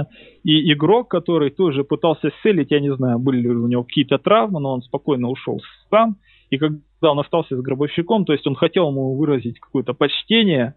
и 0.43 0.73
игрок, 0.73 1.09
который 1.09 1.51
тоже 1.51 1.85
пытался 1.85 2.33
селить, 2.43 2.71
я 2.71 2.81
не 2.81 2.93
знаю, 2.95 3.21
были 3.21 3.41
ли 3.41 3.49
у 3.49 3.69
него 3.69 3.85
какие-то 3.85 4.19
травмы, 4.19 4.61
но 4.61 4.73
он 4.73 4.83
спокойно 4.83 5.29
ушел 5.29 5.61
сам, 5.91 6.17
и 6.51 6.59
когда 6.59 6.81
он 7.03 7.21
остался 7.21 7.57
с 7.57 7.61
гробовщиком, 7.63 8.25
то 8.25 8.33
есть 8.33 8.47
он 8.47 8.57
хотел 8.57 8.91
ему 8.91 9.17
выразить 9.17 9.61
какое-то 9.61 9.95
почтение, 9.95 10.75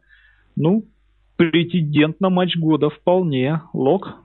ну, 0.55 0.85
претендент 1.35 2.19
на 2.19 2.29
матч 2.29 2.57
года 2.57 2.89
вполне. 2.89 3.61
Лок? 3.73 4.15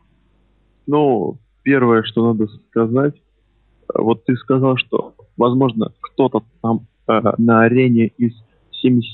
Ну, 0.87 1.39
первое, 1.63 2.03
что 2.03 2.33
надо 2.33 2.47
сказать, 2.69 3.15
вот 3.95 4.25
ты 4.25 4.37
сказал, 4.37 4.77
что, 4.77 5.15
возможно, 5.37 5.93
кто-то 6.01 6.43
там 6.63 6.87
э, 7.09 7.21
на 7.39 7.63
арене 7.63 8.07
из 8.19 8.33
70, 8.73 9.11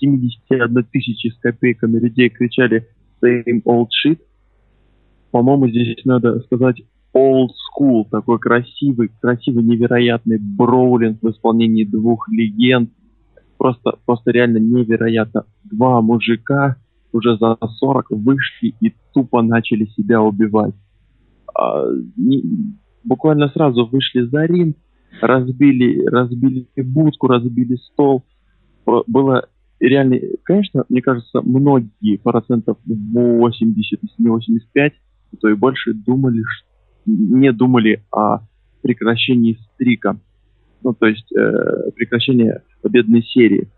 71 0.00 0.84
тысячи 0.84 1.28
с 1.28 1.38
копейками 1.38 1.98
людей 1.98 2.28
кричали 2.28 2.88
«Same 3.22 3.62
old 3.64 3.88
shit». 4.04 4.20
По-моему, 5.30 5.68
здесь 5.68 6.04
надо 6.04 6.40
сказать 6.40 6.82
old 7.14 7.50
school, 7.50 8.04
такой 8.10 8.38
красивый, 8.38 9.10
красивый, 9.20 9.64
невероятный 9.64 10.38
броулинг 10.38 11.22
в 11.22 11.30
исполнении 11.30 11.84
двух 11.84 12.28
легенд. 12.30 12.90
Просто, 13.62 13.92
просто 14.06 14.32
реально 14.32 14.58
невероятно. 14.58 15.44
Два 15.62 16.02
мужика 16.02 16.78
уже 17.12 17.36
за 17.36 17.56
40 17.60 18.10
вышли 18.10 18.74
и 18.80 18.92
тупо 19.14 19.40
начали 19.40 19.84
себя 19.84 20.20
убивать. 20.20 20.74
А, 21.56 21.84
не, 22.16 22.42
буквально 23.04 23.50
сразу 23.50 23.86
вышли 23.86 24.22
за 24.22 24.46
ринг, 24.46 24.76
разбили, 25.20 26.04
разбили 26.06 26.66
будку, 26.76 27.28
разбили 27.28 27.76
стол. 27.76 28.24
Было 28.84 29.46
реально, 29.78 30.16
конечно, 30.42 30.84
мне 30.88 31.00
кажется, 31.00 31.40
многие 31.40 32.16
процентов 32.16 32.78
80, 32.84 34.00
если 34.02 34.22
не 34.24 34.28
85, 34.28 34.92
то 35.40 35.48
и 35.48 35.54
больше 35.54 35.94
думали, 35.94 36.42
не 37.06 37.52
думали 37.52 38.02
о 38.10 38.40
прекращении 38.82 39.56
стрика. 39.74 40.18
Ну, 40.82 40.94
то 40.94 41.06
есть 41.06 41.30
э, 41.32 41.90
прекращение 41.94 42.62
победной 42.82 43.22
серии. 43.22 43.68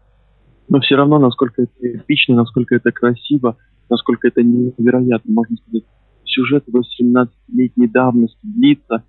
Но 0.68 0.80
все 0.80 0.96
равно, 0.96 1.18
насколько 1.18 1.62
это 1.62 1.72
эпично, 1.82 2.34
насколько 2.36 2.74
это 2.74 2.90
красиво, 2.90 3.56
насколько 3.90 4.28
это 4.28 4.42
невероятно, 4.42 5.32
можно 5.32 5.56
сказать, 5.56 5.84
сюжет 6.24 6.64
18-летней 6.68 7.88
давности 7.88 8.38
длится, 8.42 9.04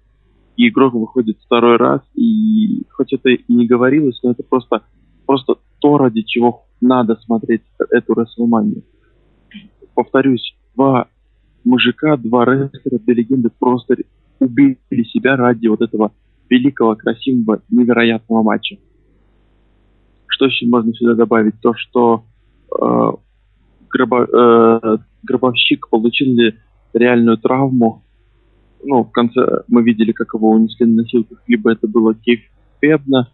и 0.57 0.69
игрок 0.69 0.93
выходит 0.93 1.37
второй 1.39 1.77
раз, 1.77 2.01
и 2.13 2.83
хоть 2.91 3.13
это 3.13 3.29
и 3.29 3.53
не 3.53 3.67
говорилось, 3.67 4.19
но 4.23 4.31
это 4.31 4.43
просто, 4.43 4.83
просто 5.25 5.55
то, 5.79 5.97
ради 5.97 6.21
чего 6.21 6.65
надо 6.81 7.15
смотреть 7.25 7.61
эту 7.91 8.13
WrestleMania. 8.13 8.83
Повторюсь, 9.93 10.55
два 10.75 11.07
мужика, 11.63 12.15
два 12.17 12.45
рестлера, 12.45 12.99
две 12.99 13.15
легенды 13.15 13.49
просто 13.59 13.95
убили 14.39 15.03
себя 15.03 15.35
ради 15.35 15.67
вот 15.67 15.81
этого 15.81 16.11
великого, 16.49 16.95
красивого, 16.95 17.61
невероятного 17.69 18.43
матча. 18.43 18.77
Что 20.27 20.45
еще 20.45 20.67
можно 20.67 20.93
сюда 20.93 21.15
добавить? 21.15 21.59
То, 21.61 21.73
что 21.75 22.25
э, 22.71 23.11
гробо, 23.89 24.25
э, 24.25 24.97
гробовщик 25.23 25.89
получил 25.89 26.27
ли 26.35 26.55
реальную 26.93 27.37
травму. 27.37 28.03
Ну, 28.83 29.03
в 29.03 29.11
конце 29.11 29.41
мы 29.67 29.83
видели, 29.83 30.11
как 30.11 30.33
его 30.33 30.51
унесли 30.51 30.85
на 30.85 31.03
носилках, 31.03 31.41
либо 31.47 31.71
это 31.71 31.87
было 31.87 32.13
кейфебно. 32.13 33.31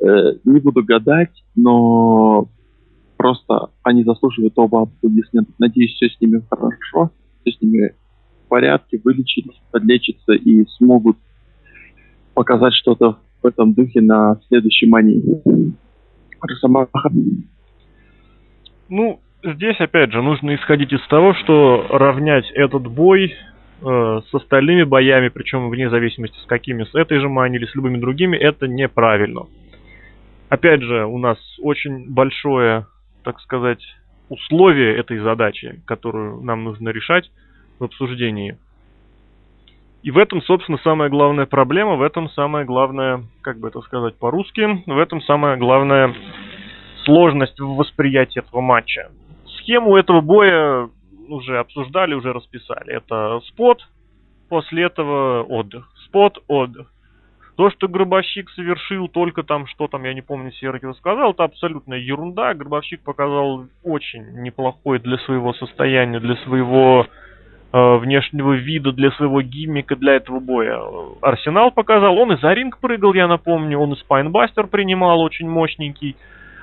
Э, 0.00 0.34
не 0.44 0.60
буду 0.60 0.84
гадать, 0.84 1.44
но 1.56 2.48
просто 3.16 3.70
они 3.82 4.04
заслуживают 4.04 4.54
оба 4.56 4.82
аплодисмента. 4.82 5.52
Надеюсь, 5.58 5.94
все 5.94 6.08
с 6.08 6.20
ними 6.20 6.42
хорошо, 6.50 7.10
все 7.40 7.56
с 7.56 7.60
ними 7.62 7.94
в 8.44 8.48
порядке, 8.48 9.00
вылечились, 9.02 9.60
подлечатся 9.70 10.32
и 10.32 10.66
смогут 10.76 11.16
показать 12.34 12.74
что-то 12.74 13.18
в 13.42 13.46
этом 13.46 13.74
духе 13.74 14.00
на 14.00 14.40
следующей 14.48 14.86
мании. 14.86 15.22
Росомаха. 16.40 17.10
Ну, 18.88 19.20
здесь, 19.42 19.80
опять 19.80 20.12
же, 20.12 20.22
нужно 20.22 20.54
исходить 20.54 20.92
из 20.92 21.06
того, 21.08 21.34
что 21.34 21.86
равнять 21.90 22.50
этот 22.52 22.86
бой 22.86 23.32
э, 23.80 24.20
с 24.30 24.34
остальными 24.34 24.82
боями, 24.82 25.28
причем 25.28 25.70
вне 25.70 25.88
зависимости 25.88 26.38
с 26.38 26.46
какими, 26.46 26.84
с 26.84 26.94
этой 26.94 27.18
же 27.20 27.28
мани 27.28 27.56
или 27.56 27.66
с 27.66 27.74
любыми 27.74 27.98
другими, 27.98 28.36
это 28.36 28.66
неправильно. 28.66 29.46
Опять 30.48 30.82
же, 30.82 31.06
у 31.06 31.18
нас 31.18 31.38
очень 31.60 32.12
большое, 32.12 32.86
так 33.24 33.40
сказать, 33.40 33.82
условие 34.28 34.96
этой 34.96 35.18
задачи, 35.18 35.80
которую 35.86 36.42
нам 36.42 36.64
нужно 36.64 36.90
решать 36.90 37.30
в 37.78 37.84
обсуждении. 37.84 38.58
И 40.02 40.10
в 40.10 40.18
этом, 40.18 40.42
собственно, 40.42 40.78
самая 40.78 41.08
главная 41.08 41.46
проблема, 41.46 41.94
в 41.94 42.02
этом 42.02 42.28
самая 42.30 42.64
главная, 42.64 43.22
как 43.40 43.58
бы 43.58 43.68
это 43.68 43.80
сказать 43.82 44.16
по-русски, 44.16 44.82
в 44.86 44.98
этом 44.98 45.20
самая 45.22 45.56
главная 45.56 46.14
сложность 47.04 47.58
в 47.60 47.76
восприятии 47.76 48.40
этого 48.40 48.60
матча. 48.60 49.10
Схему 49.58 49.96
этого 49.96 50.20
боя 50.20 50.88
уже 51.28 51.58
обсуждали, 51.58 52.14
уже 52.14 52.32
расписали. 52.32 52.92
Это 52.94 53.40
спот, 53.46 53.86
после 54.48 54.84
этого 54.84 55.44
отдых. 55.44 55.88
Спот, 56.06 56.42
отдых. 56.48 56.88
То, 57.56 57.70
что 57.70 57.86
Гробовщик 57.86 58.50
совершил, 58.50 59.08
только 59.08 59.42
там, 59.42 59.66
что 59.66 59.86
там, 59.86 60.04
я 60.04 60.14
не 60.14 60.22
помню, 60.22 60.50
Серкин 60.52 60.94
сказал, 60.94 61.32
это 61.32 61.44
абсолютная 61.44 61.98
ерунда. 61.98 62.54
Гробовщик 62.54 63.02
показал 63.02 63.66
очень 63.84 64.42
неплохой 64.42 64.98
для 64.98 65.18
своего 65.18 65.52
состояния, 65.52 66.18
для 66.18 66.36
своего 66.44 67.06
внешнего 67.72 68.52
вида 68.52 68.92
для 68.92 69.10
своего 69.12 69.40
гиммика 69.40 69.96
для 69.96 70.14
этого 70.14 70.40
боя. 70.40 70.78
Арсенал 71.22 71.70
показал, 71.70 72.18
он 72.18 72.32
и 72.32 72.40
за 72.40 72.52
ринг 72.52 72.78
прыгал, 72.78 73.14
я 73.14 73.26
напомню, 73.28 73.78
он 73.78 73.94
и 73.94 73.96
спайнбастер 73.96 74.66
принимал 74.66 75.20
очень 75.20 75.48
мощненький. 75.48 76.16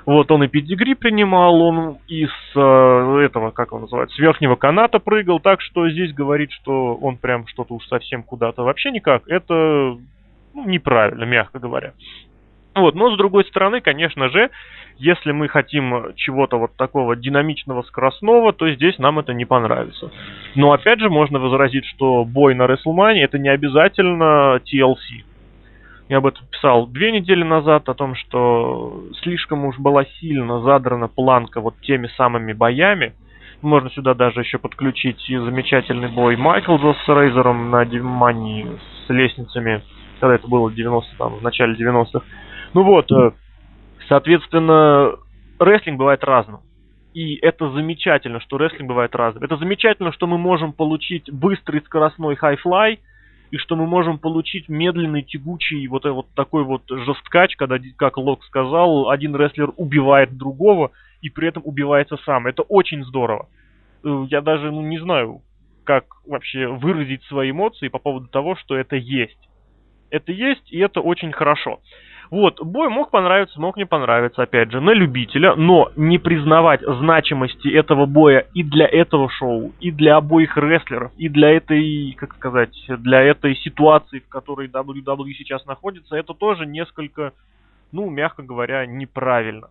Вот 0.06 0.32
он 0.32 0.44
и 0.44 0.48
педигри 0.48 0.96
принимал, 0.96 1.62
он 1.62 1.98
из 2.08 2.32
э, 2.56 3.20
этого, 3.26 3.52
как 3.52 3.74
он 3.74 3.82
называется, 3.82 4.16
с 4.16 4.20
верхнего 4.20 4.56
каната 4.56 5.00
прыгал, 5.00 5.40
так 5.40 5.62
что 5.62 5.90
здесь 5.90 6.14
говорить, 6.14 6.52
что 6.52 6.96
он 6.96 7.18
прям 7.18 7.46
что-то 7.48 7.76
уж 7.76 7.86
совсем 7.86 8.24
куда-то 8.24 8.64
вообще 8.64 8.92
никак, 8.92 9.28
это 9.28 9.98
ну, 10.54 10.66
неправильно, 10.66 11.26
мягко 11.26 11.60
говоря. 11.60 11.94
Вот, 12.80 12.96
но 12.96 13.14
с 13.14 13.18
другой 13.18 13.46
стороны, 13.46 13.82
конечно 13.82 14.30
же, 14.30 14.50
если 14.98 15.32
мы 15.32 15.48
хотим 15.48 16.14
чего-то 16.16 16.58
вот 16.58 16.76
такого 16.76 17.16
динамичного, 17.16 17.84
скоростного, 17.84 18.54
то 18.54 18.70
здесь 18.72 18.98
нам 19.00 19.20
это 19.20 19.34
не 19.34 19.46
понравится. 19.46 20.12
Но 20.56 20.72
опять 20.72 21.00
же, 21.00 21.10
можно 21.10 21.40
возразить, 21.40 21.86
что 21.86 22.26
бой 22.26 22.54
на 22.56 22.64
WrestleMania 22.64 23.24
это 23.24 23.40
не 23.40 23.50
обязательно 23.50 24.60
TLC. 24.66 25.24
Я 26.10 26.18
об 26.18 26.26
этом 26.26 26.46
писал 26.48 26.88
две 26.88 27.12
недели 27.12 27.44
назад, 27.44 27.88
о 27.88 27.94
том, 27.94 28.16
что 28.16 29.04
слишком 29.22 29.66
уж 29.66 29.78
была 29.78 30.06
сильно 30.20 30.60
задрана 30.62 31.08
планка 31.08 31.62
вот 31.62 31.76
теми 31.82 32.08
самыми 32.18 32.52
боями. 32.52 33.14
Можно 33.62 33.92
сюда 33.92 34.16
даже 34.16 34.40
еще 34.40 34.58
подключить 34.58 35.30
и 35.30 35.38
замечательный 35.38 36.08
бой 36.08 36.36
Майклза 36.36 36.96
с 37.06 37.08
Рейзером 37.08 37.70
на 37.70 37.86
Димании 37.86 38.66
с 39.06 39.10
лестницами, 39.10 39.84
когда 40.20 40.36
это 40.36 40.48
было 40.48 40.70
в 40.70 40.74
90 40.74 41.16
там, 41.18 41.36
в 41.36 41.44
начале 41.44 41.76
90-х. 41.76 42.22
Ну 42.74 42.84
вот, 42.84 43.12
э, 43.12 43.32
соответственно, 44.08 45.16
рестлинг 45.60 45.98
бывает 45.98 46.24
разным. 46.24 46.62
И 47.14 47.36
это 47.36 47.70
замечательно, 47.72 48.40
что 48.40 48.58
рестлинг 48.58 48.88
бывает 48.88 49.16
разным. 49.16 49.44
Это 49.44 49.58
замечательно, 49.58 50.12
что 50.12 50.28
мы 50.28 50.38
можем 50.38 50.74
получить 50.74 51.32
быстрый 51.32 51.82
скоростной 51.82 52.36
хай-флай, 52.36 53.00
и 53.52 53.58
что 53.58 53.76
мы 53.76 53.88
можем 53.88 54.20
получить 54.20 54.70
медленный, 54.70 55.24
тягучий, 55.24 55.88
вот, 55.88 56.06
вот 56.06 56.28
такой 56.36 56.64
вот 56.64 56.84
жесткач, 56.88 57.56
когда, 57.56 57.78
как 57.98 58.18
Лок 58.18 58.44
сказал, 58.44 59.10
один 59.10 59.36
рестлер 59.36 59.72
убивает 59.76 60.38
другого, 60.38 60.92
и 61.22 61.30
при 61.30 61.48
этом 61.48 61.64
убивается 61.66 62.18
сам. 62.26 62.46
Это 62.46 62.62
очень 62.62 63.04
здорово. 63.04 63.50
Э, 64.04 64.26
я 64.30 64.42
даже 64.42 64.72
ну, 64.72 64.82
не 64.82 65.00
знаю, 65.00 65.42
как 65.84 66.06
вообще 66.28 66.68
выразить 66.68 67.24
свои 67.24 67.50
эмоции 67.50 67.88
по 67.88 67.98
поводу 67.98 68.28
того, 68.28 68.56
что 68.56 68.76
это 68.76 68.96
есть. 68.96 69.50
Это 70.12 70.32
есть, 70.32 70.72
и 70.72 70.78
это 70.80 71.02
очень 71.02 71.32
хорошо. 71.32 71.80
Вот, 72.32 72.62
бой 72.62 72.90
мог 72.90 73.10
понравиться, 73.10 73.60
мог 73.60 73.76
не 73.76 73.88
понравиться, 73.88 74.44
опять 74.44 74.72
же, 74.72 74.80
на 74.80 74.92
любителя, 74.92 75.56
но 75.56 75.92
не 75.96 76.20
признавать 76.20 76.82
значимости 76.82 77.68
этого 77.70 78.06
боя 78.06 78.46
и 78.54 78.62
для 78.62 78.88
этого 78.88 79.30
шоу, 79.32 79.74
и 79.80 79.90
для 79.90 80.18
обоих 80.18 80.56
рестлеров, 80.56 81.12
и 81.18 81.28
для 81.28 81.50
этой, 81.50 82.14
как 82.14 82.36
сказать, 82.36 82.70
для 82.88 83.22
этой 83.22 83.56
ситуации, 83.56 84.20
в 84.20 84.30
которой 84.30 84.68
WWE 84.68 85.32
сейчас 85.38 85.66
находится, 85.66 86.16
это 86.16 86.36
тоже 86.36 86.68
несколько, 86.68 87.34
ну, 87.92 88.08
мягко 88.12 88.44
говоря, 88.44 88.86
неправильно. 88.86 89.70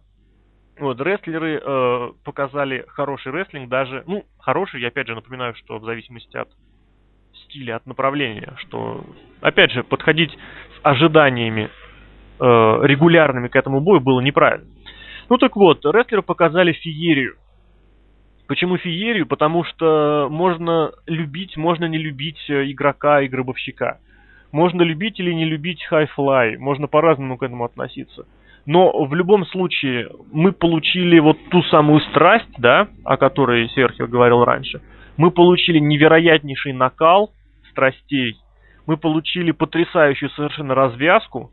Вот, 0.81 1.01
рестлеры 1.01 1.61
э, 1.63 2.11
показали 2.25 2.85
хороший 2.89 3.31
рестлинг, 3.31 3.69
даже, 3.69 4.03
ну, 4.09 4.25
хороший, 4.41 4.81
я 4.81 4.89
опять 4.89 5.07
же 5.07 5.15
напоминаю, 5.15 5.55
что 5.55 5.79
в 5.79 5.85
зависимости 5.85 6.37
от 6.37 6.49
стиля, 7.45 7.77
от 7.77 7.87
направления, 7.87 8.55
что, 8.57 9.05
опять 9.41 9.71
же, 9.71 9.85
подходить 9.85 10.33
с 10.33 10.81
ожиданиями 10.83 11.71
э, 12.39 12.45
регулярными 12.87 13.49
к 13.49 13.57
этому 13.57 13.81
бою 13.81 14.01
было 14.01 14.21
неправильно. 14.21 14.67
Ну 15.29 15.37
так 15.37 15.57
вот, 15.57 15.85
рестлеры 15.85 16.23
показали 16.23 16.73
феерию. 16.73 17.35
Почему 18.47 18.79
феерию? 18.79 19.27
Потому 19.27 19.63
что 19.65 20.29
можно 20.31 20.93
любить, 21.07 21.57
можно 21.57 21.85
не 21.85 21.99
любить 21.99 22.39
э, 22.49 22.71
игрока 22.71 23.21
и 23.21 23.29
гробовщика. 23.29 23.99
Можно 24.53 24.83
любить 24.83 25.21
или 25.21 25.33
не 25.33 25.45
любить 25.45 25.85
хай-флай, 25.85 26.57
можно 26.57 26.87
по-разному 26.87 27.37
к 27.37 27.43
этому 27.43 27.65
относиться. 27.65 28.25
Но 28.65 29.05
в 29.05 29.15
любом 29.15 29.47
случае 29.47 30.09
мы 30.33 30.53
получили 30.53 31.19
вот 31.19 31.39
ту 31.51 31.63
самую 31.65 32.01
страсть, 32.01 32.53
да, 32.59 32.89
о 33.05 33.17
которой 33.17 33.69
Серхио 33.71 34.07
говорил 34.07 34.45
раньше. 34.45 34.81
Мы 35.17 35.31
получили 35.31 35.79
невероятнейший 35.79 36.73
накал 36.73 37.33
страстей. 37.71 38.37
Мы 38.87 38.97
получили 38.97 39.53
потрясающую 39.53 40.31
совершенно 40.31 40.75
развязку. 40.75 41.51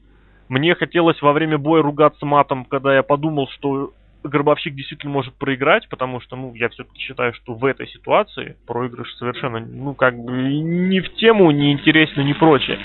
Мне 0.48 0.76
хотелось 0.76 1.22
во 1.22 1.34
время 1.34 1.58
боя 1.58 1.82
ругаться 1.82 2.26
матом, 2.26 2.66
когда 2.66 2.94
я 2.94 3.04
подумал, 3.04 3.48
что 3.50 3.92
Гробовщик 4.24 4.74
действительно 4.74 5.12
может 5.12 5.36
проиграть, 5.36 5.88
потому 5.90 6.20
что, 6.20 6.36
ну, 6.36 6.54
я 6.56 6.70
все-таки 6.70 7.00
считаю, 7.00 7.34
что 7.34 7.54
в 7.54 7.64
этой 7.66 7.88
ситуации 7.88 8.58
проигрыш 8.66 9.14
совершенно, 9.16 9.60
ну, 9.60 9.94
как 9.94 10.18
бы 10.18 10.32
не 10.32 11.00
в 11.00 11.14
тему, 11.16 11.52
не 11.52 11.72
интересно, 11.72 12.22
не 12.22 12.34
прочее. 12.34 12.80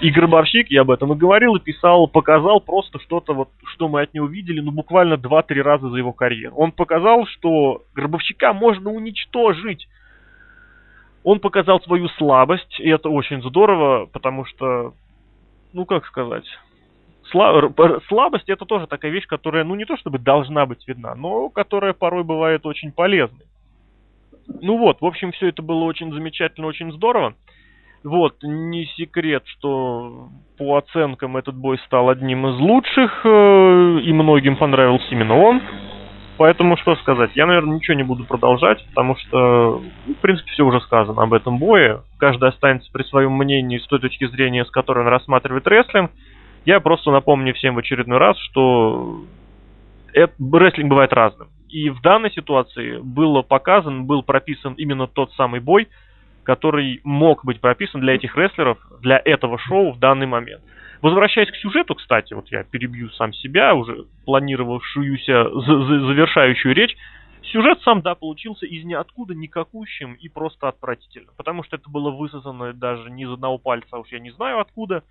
И 0.00 0.10
Гробовщик, 0.10 0.70
я 0.70 0.82
об 0.82 0.90
этом 0.90 1.12
и 1.12 1.16
говорил, 1.16 1.56
и 1.56 1.60
писал, 1.60 2.06
показал 2.08 2.60
просто 2.60 2.98
что-то, 3.00 3.34
вот, 3.34 3.50
что 3.64 3.88
мы 3.88 4.02
от 4.02 4.14
него 4.14 4.26
видели, 4.26 4.60
ну, 4.60 4.70
буквально 4.70 5.14
2-3 5.14 5.60
раза 5.60 5.90
за 5.90 5.96
его 5.96 6.12
карьеру. 6.12 6.54
Он 6.56 6.72
показал, 6.72 7.26
что 7.26 7.82
Гробовщика 7.94 8.52
можно 8.52 8.90
уничтожить. 8.90 9.88
Он 11.24 11.40
показал 11.40 11.80
свою 11.80 12.08
слабость, 12.10 12.80
и 12.80 12.88
это 12.88 13.10
очень 13.10 13.42
здорово, 13.42 14.06
потому 14.06 14.44
что, 14.46 14.94
ну, 15.72 15.84
как 15.84 16.06
сказать, 16.06 16.46
слабость 17.30 18.48
это 18.48 18.64
тоже 18.64 18.86
такая 18.86 19.10
вещь, 19.10 19.26
которая, 19.26 19.64
ну 19.64 19.74
не 19.74 19.84
то 19.84 19.96
чтобы 19.96 20.18
должна 20.18 20.66
быть 20.66 20.86
видна, 20.86 21.14
но 21.14 21.48
которая 21.48 21.92
порой 21.92 22.24
бывает 22.24 22.66
очень 22.66 22.92
полезной. 22.92 23.46
Ну 24.60 24.78
вот, 24.78 25.00
в 25.00 25.06
общем, 25.06 25.32
все 25.32 25.48
это 25.48 25.62
было 25.62 25.84
очень 25.84 26.12
замечательно, 26.12 26.66
очень 26.66 26.92
здорово. 26.92 27.34
Вот, 28.04 28.36
не 28.42 28.84
секрет, 28.96 29.42
что 29.46 30.28
по 30.58 30.76
оценкам 30.76 31.36
этот 31.36 31.56
бой 31.56 31.78
стал 31.86 32.08
одним 32.08 32.46
из 32.46 32.60
лучших, 32.60 33.22
э, 33.24 34.00
и 34.04 34.12
многим 34.12 34.56
понравился 34.56 35.06
именно 35.10 35.34
он. 35.36 35.60
Поэтому 36.38 36.76
что 36.76 36.94
сказать, 36.96 37.30
я, 37.34 37.46
наверное, 37.46 37.76
ничего 37.76 37.96
не 37.96 38.02
буду 38.02 38.24
продолжать, 38.24 38.84
потому 38.88 39.16
что, 39.16 39.82
ну, 40.06 40.14
в 40.14 40.18
принципе, 40.18 40.50
все 40.52 40.64
уже 40.64 40.80
сказано 40.82 41.22
об 41.22 41.32
этом 41.32 41.58
бое. 41.58 42.02
Каждый 42.18 42.50
останется 42.50 42.90
при 42.92 43.02
своем 43.04 43.32
мнении 43.32 43.78
с 43.78 43.86
той 43.86 43.98
точки 44.00 44.26
зрения, 44.26 44.64
с 44.64 44.70
которой 44.70 45.00
он 45.00 45.08
рассматривает 45.08 45.66
рестлинг. 45.66 46.10
Я 46.66 46.80
просто 46.80 47.12
напомню 47.12 47.54
всем 47.54 47.76
в 47.76 47.78
очередной 47.78 48.18
раз, 48.18 48.36
что 48.38 49.24
это, 50.12 50.34
рестлинг 50.52 50.90
бывает 50.90 51.12
разным. 51.12 51.48
И 51.68 51.90
в 51.90 52.00
данной 52.02 52.32
ситуации 52.32 52.98
было 52.98 53.42
показан, 53.42 54.04
был 54.04 54.24
прописан 54.24 54.74
именно 54.74 55.06
тот 55.06 55.32
самый 55.34 55.60
бой, 55.60 55.86
который 56.42 57.00
мог 57.04 57.44
быть 57.44 57.60
прописан 57.60 58.00
для 58.00 58.16
этих 58.16 58.36
рестлеров, 58.36 58.78
для 59.00 59.22
этого 59.24 59.58
шоу 59.58 59.92
в 59.92 60.00
данный 60.00 60.26
момент. 60.26 60.60
Возвращаясь 61.02 61.52
к 61.52 61.56
сюжету, 61.56 61.94
кстати, 61.94 62.34
вот 62.34 62.48
я 62.50 62.64
перебью 62.64 63.10
сам 63.10 63.32
себя, 63.32 63.72
уже 63.74 64.04
планировавшуюся, 64.24 65.44
завершающую 65.44 66.74
речь, 66.74 66.96
сюжет 67.42 67.80
сам, 67.82 68.02
да, 68.02 68.16
получился 68.16 68.66
из 68.66 68.84
ниоткуда 68.84 69.36
никакущим 69.36 70.14
и 70.14 70.28
просто 70.28 70.66
отвратительным. 70.66 71.30
Потому 71.36 71.62
что 71.62 71.76
это 71.76 71.88
было 71.88 72.10
высосано 72.10 72.72
даже 72.72 73.08
не 73.08 73.22
из 73.22 73.30
одного 73.30 73.58
пальца, 73.58 73.88
а 73.92 73.98
уж 73.98 74.08
я 74.10 74.18
не 74.18 74.32
знаю 74.32 74.58
откуда. 74.58 75.04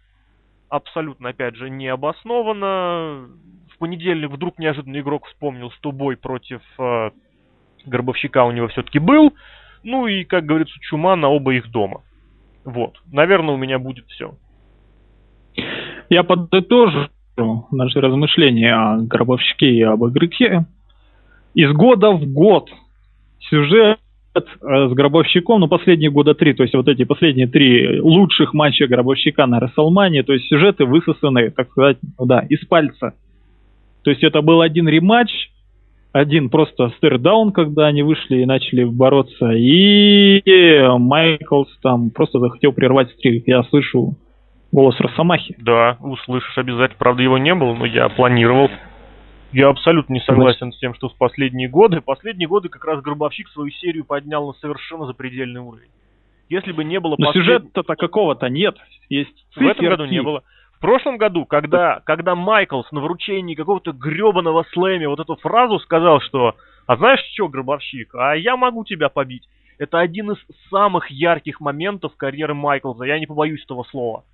Абсолютно, 0.69 1.29
опять 1.29 1.55
же, 1.55 1.69
необоснованно. 1.69 3.27
В 3.73 3.77
понедельник 3.77 4.31
вдруг 4.31 4.57
неожиданно 4.57 4.99
игрок 4.99 5.25
вспомнил, 5.27 5.71
что 5.71 5.91
бой 5.91 6.17
против 6.17 6.61
э, 6.79 7.11
Горбовщика 7.85 8.45
у 8.45 8.51
него 8.51 8.67
все-таки 8.69 8.99
был. 8.99 9.33
Ну 9.83 10.07
и, 10.07 10.23
как 10.23 10.45
говорится, 10.45 10.73
чума 10.81 11.15
на 11.15 11.29
оба 11.29 11.53
их 11.53 11.69
дома. 11.69 12.01
Вот. 12.63 12.95
Наверное, 13.11 13.53
у 13.53 13.57
меня 13.57 13.77
будет 13.77 14.07
все. 14.07 14.35
Я 16.09 16.23
подытожу 16.23 17.09
наши 17.71 17.99
размышления 17.99 18.73
о 18.73 18.97
гробовщике 18.97 19.67
и 19.67 19.81
об 19.83 20.05
игроке. 20.05 20.65
Из 21.53 21.71
года 21.71 22.11
в 22.11 22.25
год 22.25 22.69
сюжет 23.39 23.99
с 24.61 24.93
гробовщиком, 24.93 25.61
ну, 25.61 25.67
последние 25.67 26.11
года 26.11 26.33
три, 26.33 26.53
то 26.53 26.63
есть 26.63 26.75
вот 26.75 26.87
эти 26.87 27.03
последние 27.03 27.47
три 27.47 27.99
лучших 28.01 28.53
матча 28.53 28.87
гробовщика 28.87 29.45
на 29.45 29.59
Расселмане, 29.59 30.23
то 30.23 30.33
есть 30.33 30.47
сюжеты 30.47 30.85
высосаны, 30.85 31.51
так 31.51 31.69
сказать, 31.69 31.97
ну 32.19 32.25
да, 32.25 32.45
из 32.49 32.65
пальца. 32.65 33.13
То 34.03 34.11
есть 34.11 34.23
это 34.23 34.41
был 34.41 34.61
один 34.61 34.87
рематч, 34.87 35.31
один 36.11 36.49
просто 36.49 36.93
стердаун, 36.97 37.51
когда 37.51 37.87
они 37.87 38.03
вышли 38.03 38.37
и 38.37 38.45
начали 38.45 38.83
бороться, 38.83 39.51
и 39.51 40.41
Майклс 40.97 41.69
там 41.81 42.09
просто 42.09 42.39
захотел 42.39 42.71
прервать 42.71 43.11
стрик. 43.11 43.47
Я 43.47 43.63
слышу 43.63 44.15
голос 44.71 44.99
Росомахи. 44.99 45.55
Да, 45.59 45.97
услышишь 46.01 46.57
обязательно. 46.57 46.97
Правда, 46.99 47.23
его 47.23 47.37
не 47.37 47.53
было, 47.53 47.73
но 47.73 47.85
я 47.85 48.09
планировал. 48.09 48.69
Я 49.55 49.69
абсолютно 49.69 50.11
не 50.11 50.19
согласен 50.19 50.73
с 50.73 50.77
тем, 50.79 50.93
что 50.95 51.07
в 51.07 51.15
последние 51.15 51.69
годы. 51.69 52.01
Последние 52.01 52.45
годы 52.45 52.67
как 52.67 52.83
раз 52.83 53.01
Гробовщик 53.01 53.47
свою 53.47 53.71
серию 53.71 54.03
поднял 54.03 54.47
на 54.47 54.53
совершенно 54.55 55.05
запредельный 55.05 55.61
уровень. 55.61 55.87
Если 56.49 56.73
бы 56.73 56.83
не 56.83 56.99
было... 56.99 57.15
Но 57.17 57.27
послед... 57.27 57.45
сюжета-то 57.45 57.95
какого-то 57.95 58.49
нет. 58.49 58.75
Есть 59.07 59.47
В 59.55 59.61
этом 59.61 59.85
году 59.85 60.05
не 60.07 60.21
было. 60.21 60.43
В 60.73 60.79
прошлом 60.81 61.15
году, 61.15 61.45
когда, 61.45 62.01
когда 62.03 62.35
Майклс 62.35 62.91
на 62.91 62.99
вручении 62.99 63.55
какого-то 63.55 63.93
гребаного 63.93 64.65
слэме 64.73 65.07
вот 65.07 65.21
эту 65.21 65.37
фразу 65.37 65.79
сказал, 65.79 66.19
что 66.19 66.55
«А 66.85 66.97
знаешь 66.97 67.23
что, 67.33 67.47
Гробовщик, 67.47 68.13
а 68.13 68.33
я 68.35 68.57
могу 68.57 68.83
тебя 68.83 69.07
побить». 69.07 69.47
Это 69.77 69.99
один 69.99 70.31
из 70.31 70.37
самых 70.69 71.09
ярких 71.09 71.61
моментов 71.61 72.11
карьеры 72.17 72.53
Майклза, 72.53 73.05
я 73.05 73.19
не 73.19 73.25
побоюсь 73.25 73.63
этого 73.63 73.83
слова. 73.83 74.25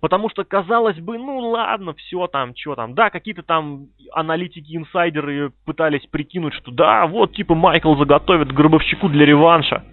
Потому 0.00 0.30
что, 0.30 0.44
казалось 0.44 0.98
бы, 0.98 1.18
ну 1.18 1.38
ладно, 1.38 1.92
все 1.94 2.26
там, 2.26 2.54
что 2.56 2.74
там. 2.74 2.94
Да, 2.94 3.10
какие-то 3.10 3.42
там 3.42 3.88
аналитики, 4.12 4.74
инсайдеры 4.74 5.52
пытались 5.66 6.06
прикинуть, 6.06 6.54
что 6.54 6.70
да, 6.70 7.06
вот 7.06 7.34
типа 7.34 7.54
Майкл 7.54 7.94
заготовит 7.96 8.52
Гробовщику 8.52 9.08
для 9.08 9.26
реванша. 9.26 9.84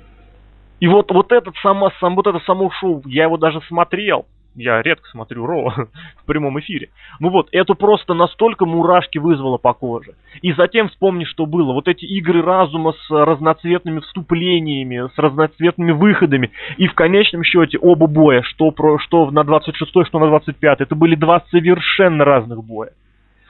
И 0.79 0.87
вот, 0.87 1.11
вот 1.11 1.31
этот 1.31 1.55
само, 1.57 1.91
сам, 1.99 2.15
вот 2.15 2.27
это 2.27 2.39
само 2.45 2.71
шоу, 2.71 3.01
я 3.05 3.23
его 3.23 3.37
даже 3.37 3.59
смотрел 3.67 4.25
я 4.57 4.81
редко 4.81 5.07
смотрю 5.09 5.45
Ро 5.45 5.69
в 6.21 6.25
прямом 6.25 6.59
эфире. 6.59 6.89
Ну 7.19 7.29
вот, 7.29 7.47
это 7.51 7.75
просто 7.75 8.13
настолько 8.13 8.65
мурашки 8.65 9.19
вызвало 9.19 9.57
по 9.57 9.73
коже. 9.73 10.15
И 10.41 10.51
затем 10.53 10.89
вспомни, 10.89 11.23
что 11.23 11.45
было. 11.45 11.73
Вот 11.73 11.87
эти 11.87 12.05
игры 12.05 12.41
разума 12.41 12.93
с 12.93 13.09
разноцветными 13.09 13.99
вступлениями, 13.99 15.09
с 15.13 15.17
разноцветными 15.17 15.91
выходами. 15.91 16.51
И 16.77 16.87
в 16.87 16.93
конечном 16.93 17.43
счете 17.43 17.77
оба 17.77 18.07
боя, 18.07 18.41
что, 18.41 18.71
про, 18.71 18.99
что 18.99 19.29
на 19.31 19.43
26 19.43 19.91
что 20.05 20.19
на 20.19 20.27
25 20.27 20.81
это 20.81 20.95
были 20.95 21.15
два 21.15 21.43
совершенно 21.51 22.25
разных 22.25 22.63
боя 22.63 22.91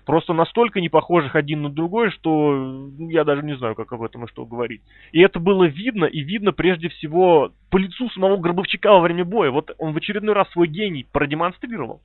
просто 0.08 0.32
настолько 0.32 0.80
не 0.80 0.88
похожих 0.88 1.36
один 1.36 1.64
на 1.64 1.70
другой, 1.70 2.12
что 2.12 2.53
ну, 2.97 3.10
я 3.10 3.26
даже 3.26 3.43
не 3.43 3.58
знаю, 3.58 3.76
как 3.76 3.91
об 3.91 4.01
этом 4.01 4.24
и 4.24 4.30
что 4.30 4.45
говорить. 4.45 4.82
И 5.12 5.20
это 5.20 5.38
было 5.38 5.66
видно, 5.66 6.05
и 6.05 6.22
видно 6.22 6.53
прежде 6.53 6.88
всего 6.88 7.51
по 7.70 7.78
лицу 7.78 8.10
самого 8.12 8.38
Гробовчика 8.38 8.93
во 8.93 9.01
время 9.01 9.26
боя. 9.26 9.51
Вот 9.51 9.70
он 9.78 9.93
в 9.93 9.97
очередной 9.97 10.34
раз 10.34 10.49
свой 10.51 10.70
гений 10.70 11.05
продемонстрировал. 11.12 12.01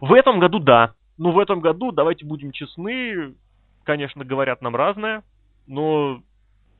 В 0.00 0.12
этом 0.12 0.40
году 0.40 0.58
да. 0.58 0.94
Но 1.16 1.30
в 1.30 1.38
этом 1.38 1.60
году, 1.60 1.92
давайте 1.92 2.26
будем 2.26 2.50
честны, 2.50 3.34
конечно, 3.84 4.24
говорят 4.24 4.60
нам 4.60 4.74
разное, 4.74 5.22
но 5.68 6.20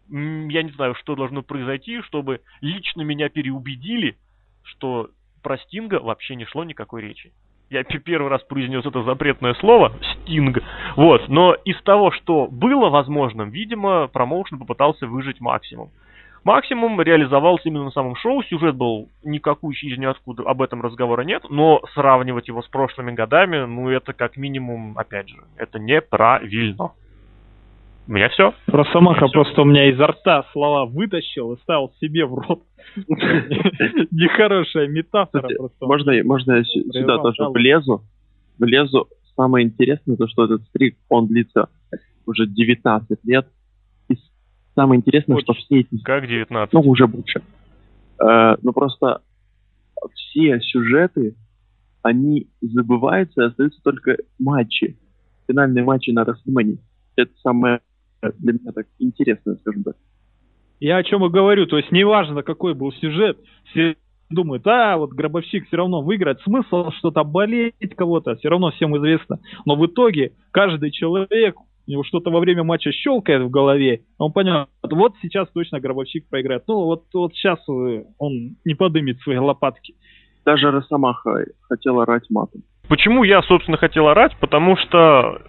я 0.08 0.62
не 0.62 0.72
знаю, 0.72 0.96
что 0.96 1.14
должно 1.14 1.42
произойти, 1.42 2.02
чтобы 2.02 2.40
лично 2.60 3.02
меня 3.02 3.28
переубедили, 3.28 4.18
что 4.64 5.10
про 5.40 5.56
Стинга 5.58 6.00
вообще 6.00 6.34
не 6.34 6.46
шло 6.46 6.64
никакой 6.64 7.02
речи. 7.02 7.32
Я 7.70 7.84
первый 7.84 8.28
раз 8.28 8.42
произнес 8.44 8.84
это 8.86 9.02
запретное 9.02 9.54
слово, 9.54 9.92
стинг. 10.12 10.58
Вот, 10.96 11.28
но 11.28 11.54
из 11.64 11.80
того, 11.82 12.10
что 12.12 12.48
было 12.50 12.88
возможным, 12.88 13.50
видимо, 13.50 14.08
промоушен 14.08 14.58
попытался 14.58 15.06
выжить 15.06 15.40
максимум. 15.40 15.90
Максимум 16.44 16.98
реализовался 17.00 17.68
именно 17.68 17.84
на 17.84 17.90
самом 17.90 18.16
шоу, 18.16 18.42
сюжет 18.44 18.74
был 18.74 19.08
никакущий 19.22 19.92
из 19.92 19.98
ниоткуда, 19.98 20.44
об 20.44 20.62
этом 20.62 20.80
разговора 20.80 21.22
нет, 21.22 21.42
но 21.50 21.82
сравнивать 21.92 22.48
его 22.48 22.62
с 22.62 22.68
прошлыми 22.68 23.12
годами, 23.12 23.66
ну 23.66 23.90
это 23.90 24.14
как 24.14 24.38
минимум, 24.38 24.96
опять 24.96 25.28
же, 25.28 25.36
это 25.58 25.78
неправильно. 25.78 26.92
У 28.06 28.12
меня 28.12 28.30
все. 28.30 28.54
Росомаха 28.66 29.26
все. 29.26 29.32
просто 29.32 29.60
у 29.60 29.64
меня 29.66 29.90
изо 29.90 30.06
рта 30.06 30.44
слова 30.52 30.86
вытащил 30.86 31.52
и 31.52 31.58
ставил 31.58 31.92
себе 32.00 32.24
в 32.24 32.32
рот. 32.32 32.62
Нехорошая 34.10 34.88
метафора 34.88 35.48
просто. 35.56 35.86
Можно, 35.86 36.24
можно 36.24 36.52
я 36.52 36.64
сюда 36.64 37.18
тоже 37.18 37.48
влезу? 37.48 38.04
Влезу. 38.58 39.08
Самое 39.36 39.66
интересное, 39.66 40.16
то, 40.16 40.26
что 40.26 40.44
этот 40.46 40.64
стрик, 40.64 40.96
он 41.08 41.28
длится 41.28 41.68
уже 42.26 42.46
19 42.46 43.18
лет. 43.24 43.46
И 44.08 44.16
самое 44.74 44.98
интересное, 44.98 45.38
что 45.40 45.54
все 45.54 45.80
эти... 45.80 45.96
Как 46.02 46.26
19? 46.26 46.72
Ну, 46.72 46.80
уже 46.80 47.06
больше. 47.06 47.42
Э, 48.20 48.56
ну, 48.62 48.72
просто 48.72 49.22
все 50.14 50.60
сюжеты, 50.60 51.36
они 52.02 52.48
забываются, 52.60 53.42
и 53.42 53.46
остаются 53.46 53.80
только 53.82 54.16
матчи. 54.38 54.96
Финальные 55.46 55.84
матчи 55.84 56.10
на 56.10 56.24
Расселмане. 56.24 56.78
Это 57.16 57.32
самое 57.42 57.80
для 58.38 58.52
меня 58.54 58.72
так 58.72 58.86
интересно, 58.98 59.56
скажем 59.56 59.84
так. 59.84 59.96
Я 60.80 60.96
о 60.96 61.02
чем 61.02 61.24
и 61.24 61.30
говорю, 61.30 61.66
то 61.66 61.76
есть 61.76 61.90
неважно, 61.90 62.42
какой 62.42 62.74
был 62.74 62.92
сюжет, 62.92 63.38
все 63.70 63.96
думают, 64.30 64.66
а, 64.66 64.96
вот 64.96 65.10
гробовщик 65.10 65.66
все 65.66 65.76
равно 65.76 66.02
выиграет, 66.02 66.40
смысл 66.42 66.90
что-то 66.98 67.24
болеть 67.24 67.74
кого-то, 67.96 68.36
все 68.36 68.48
равно 68.48 68.70
всем 68.70 68.96
известно. 68.96 69.40
Но 69.64 69.76
в 69.76 69.86
итоге 69.86 70.32
каждый 70.50 70.90
человек, 70.90 71.56
у 71.58 71.90
него 71.90 72.04
что-то 72.04 72.30
во 72.30 72.40
время 72.40 72.62
матча 72.62 72.92
щелкает 72.92 73.42
в 73.42 73.50
голове, 73.50 74.02
он 74.18 74.32
понял, 74.32 74.66
вот 74.82 75.14
сейчас 75.22 75.48
точно 75.50 75.80
гробовщик 75.80 76.28
проиграет. 76.28 76.64
Ну, 76.68 76.84
вот, 76.84 77.04
вот 77.14 77.32
сейчас 77.34 77.58
э, 77.68 78.04
он 78.18 78.56
не 78.64 78.74
подымет 78.74 79.18
свои 79.20 79.38
лопатки. 79.38 79.94
Даже 80.44 80.70
Росомаха 80.70 81.44
хотел 81.68 82.00
орать 82.00 82.28
матом. 82.30 82.62
Почему 82.88 83.22
я, 83.24 83.42
собственно, 83.42 83.76
хотел 83.76 84.08
орать? 84.08 84.36
Потому 84.40 84.76
что... 84.76 85.42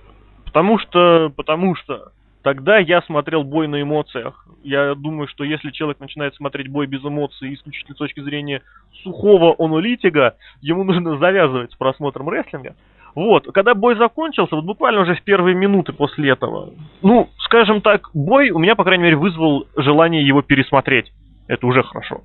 Потому 0.46 0.80
что... 0.80 1.32
Потому 1.36 1.76
что 1.76 2.12
Тогда 2.44 2.78
я 2.78 3.02
смотрел 3.02 3.44
бой 3.44 3.68
на 3.68 3.82
эмоциях. 3.82 4.48
Я 4.64 4.96
думаю, 4.96 5.28
что 5.28 5.44
если 5.44 5.72
человек 5.72 6.00
начинает 6.00 6.36
смотреть 6.36 6.70
бой 6.70 6.88
без 6.88 7.04
эмоций 7.04 7.54
исключительно 7.54 7.96
с 7.96 8.00
точки 8.00 8.22
зрения 8.22 8.62
сухого 9.04 9.56
аналитика, 9.60 10.36
ему 10.62 10.84
нужно 10.86 11.18
завязывать 11.18 11.72
с 11.72 11.76
просмотром 11.76 12.30
рестлинга. 12.30 12.76
Вот, 13.16 13.52
когда 13.54 13.74
бой 13.74 13.96
закончился, 13.96 14.56
вот 14.56 14.66
буквально 14.66 15.02
уже 15.02 15.16
в 15.16 15.24
первые 15.24 15.56
минуты 15.56 15.94
после 15.94 16.30
этого, 16.30 16.74
ну, 17.02 17.30
скажем 17.40 17.82
так, 17.82 18.10
бой 18.14 18.52
у 18.52 18.60
меня, 18.60 18.76
по 18.76 18.84
крайней 18.84 19.04
мере, 19.04 19.16
вызвал 19.18 19.68
желание 19.76 20.26
его 20.26 20.42
пересмотреть. 20.42 21.12
Это 21.48 21.66
уже 21.66 21.84
хорошо. 21.84 22.22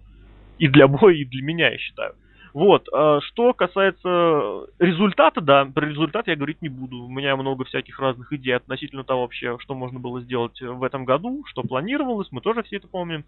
И 0.59 0.69
для 0.69 0.87
боя, 0.89 1.15
и 1.15 1.25
для 1.25 1.43
меня, 1.43 1.71
я 1.71 1.79
считаю. 1.79 2.13
Вот, 2.55 2.89
а 2.93 3.21
что 3.21 3.53
касается 3.53 4.69
результата, 4.79 5.41
да, 5.41 5.67
про 5.67 5.87
результат 5.87 6.29
я 6.29 6.37
говорить 6.37 6.63
не 6.63 6.69
буду. 6.69 6.99
У 6.99 7.11
меня 7.11 7.35
много 7.35 7.65
всяких 7.65 7.99
разных 7.99 8.33
идей 8.33 8.53
относительно 8.53 9.03
того 9.03 9.23
вообще, 9.23 9.59
что 9.59 9.75
можно 9.75 9.99
было 9.99 10.21
сделать 10.21 10.61
в 10.63 10.85
этом 10.85 11.05
году, 11.05 11.43
что 11.49 11.63
планировалось, 11.63 12.29
мы 12.31 12.41
тоже 12.41 12.63
все 12.63 12.77
это 12.77 12.87
помним. 12.87 13.25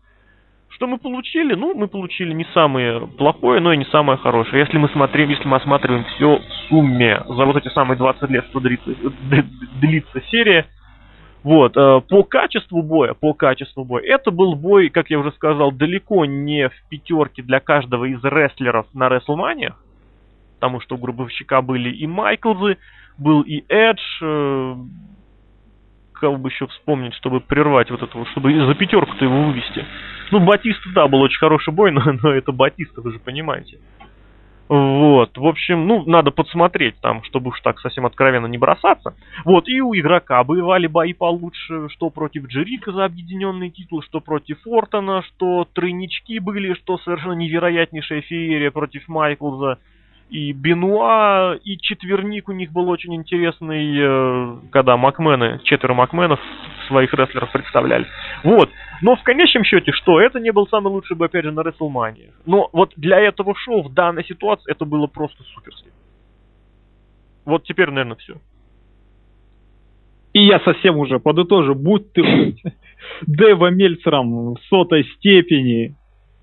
Что 0.68 0.86
мы 0.86 0.98
получили? 0.98 1.54
Ну, 1.54 1.74
мы 1.74 1.88
получили 1.88 2.32
не 2.32 2.44
самое 2.54 3.06
плохое, 3.06 3.60
но 3.60 3.72
и 3.72 3.76
не 3.76 3.84
самое 3.86 4.16
хорошее. 4.18 4.60
Если 4.60 4.78
мы 4.78 4.88
смотрим, 4.90 5.28
если 5.28 5.48
мы 5.48 5.56
осматриваем 5.56 6.04
все 6.04 6.38
в 6.38 6.68
сумме 6.68 7.20
за 7.26 7.44
вот 7.44 7.56
эти 7.56 7.68
самые 7.70 7.98
20 7.98 8.30
лет, 8.30 8.44
что 8.50 8.60
длится, 8.60 8.90
длится 9.80 10.20
серия, 10.30 10.68
вот, 11.46 11.76
э, 11.76 12.00
по 12.08 12.24
качеству 12.24 12.82
боя, 12.82 13.14
по 13.14 13.32
качеству 13.32 13.84
боя, 13.84 14.02
это 14.02 14.32
был 14.32 14.56
бой, 14.56 14.88
как 14.88 15.10
я 15.10 15.20
уже 15.20 15.30
сказал, 15.30 15.70
далеко 15.70 16.24
не 16.24 16.68
в 16.68 16.72
пятерке 16.88 17.40
для 17.40 17.60
каждого 17.60 18.04
из 18.06 18.18
рестлеров 18.24 18.88
на 18.92 19.06
WrestleMania, 19.06 19.74
потому 20.56 20.80
что 20.80 20.96
у 20.96 20.98
Гробовщика 20.98 21.62
были 21.62 21.88
и 21.90 22.04
Майклзы, 22.08 22.78
был 23.16 23.42
и 23.42 23.62
Эдж, 23.68 24.00
э, 24.22 24.74
кого 26.14 26.36
бы 26.36 26.48
еще 26.48 26.66
вспомнить, 26.66 27.14
чтобы 27.14 27.38
прервать 27.38 27.92
вот 27.92 28.02
это, 28.02 28.24
чтобы 28.32 28.52
за 28.66 28.74
пятерку-то 28.74 29.24
его 29.24 29.44
вывести. 29.44 29.84
Ну, 30.32 30.40
Батиста, 30.40 30.88
да, 30.96 31.06
был 31.06 31.20
очень 31.20 31.38
хороший 31.38 31.72
бой, 31.72 31.90
но, 31.92 32.02
но 32.24 32.32
это 32.32 32.50
Батиста, 32.50 33.00
вы 33.02 33.12
же 33.12 33.20
понимаете. 33.20 33.78
Вот, 34.68 35.38
в 35.38 35.46
общем, 35.46 35.86
ну, 35.86 36.02
надо 36.06 36.32
подсмотреть 36.32 36.96
там, 37.00 37.22
чтобы 37.24 37.50
уж 37.50 37.60
так 37.60 37.78
совсем 37.78 38.04
откровенно 38.04 38.46
не 38.46 38.58
бросаться. 38.58 39.14
Вот, 39.44 39.68
и 39.68 39.80
у 39.80 39.94
игрока 39.94 40.42
бывали 40.42 40.88
бои 40.88 41.12
получше, 41.12 41.88
что 41.90 42.10
против 42.10 42.46
Джерика 42.46 42.90
за 42.90 43.04
объединенный 43.04 43.70
титул, 43.70 44.02
что 44.02 44.20
против 44.20 44.60
Фортона, 44.62 45.22
что 45.22 45.68
тройнички 45.72 46.40
были, 46.40 46.74
что 46.74 46.98
совершенно 46.98 47.34
невероятнейшая 47.34 48.22
феерия 48.22 48.72
против 48.72 49.06
Майклза 49.06 49.78
и 50.28 50.52
Бенуа, 50.52 51.54
и 51.62 51.78
четверник 51.78 52.48
у 52.48 52.52
них 52.52 52.72
был 52.72 52.88
очень 52.88 53.14
интересный, 53.14 53.96
э, 53.96 54.56
когда 54.72 54.96
Макмены, 54.96 55.60
четверо 55.62 55.94
Макменов 55.94 56.40
своих 56.88 57.14
рестлеров 57.14 57.52
представляли. 57.52 58.06
Вот. 58.42 58.70
Но 59.02 59.16
в 59.16 59.22
конечном 59.22 59.64
счете, 59.64 59.92
что? 59.92 60.20
Это 60.20 60.40
не 60.40 60.50
был 60.50 60.66
самый 60.68 60.88
лучший 60.88 61.16
бой, 61.16 61.28
опять 61.28 61.44
же, 61.44 61.52
на 61.52 61.60
WrestleMania. 61.60 62.32
Но 62.44 62.68
вот 62.72 62.92
для 62.96 63.20
этого 63.20 63.54
шоу 63.54 63.82
в 63.82 63.94
данной 63.94 64.24
ситуации 64.24 64.70
это 64.70 64.84
было 64.84 65.06
просто 65.06 65.42
суперски. 65.54 65.90
Вот 67.44 67.64
теперь, 67.64 67.90
наверное, 67.90 68.16
все. 68.16 68.34
И 70.32 70.44
я 70.44 70.58
совсем 70.60 70.98
уже 70.98 71.20
подытожу, 71.20 71.74
будь 71.74 72.12
ты 72.12 72.56
Дева 73.26 73.70
Мельцером 73.70 74.54
в 74.54 74.60
сотой 74.68 75.04
степени. 75.16 75.94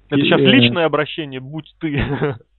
Это 0.10 0.22
сейчас 0.22 0.40
личное 0.40 0.86
обращение, 0.86 1.42
будь 1.42 1.74
ты. 1.80 2.02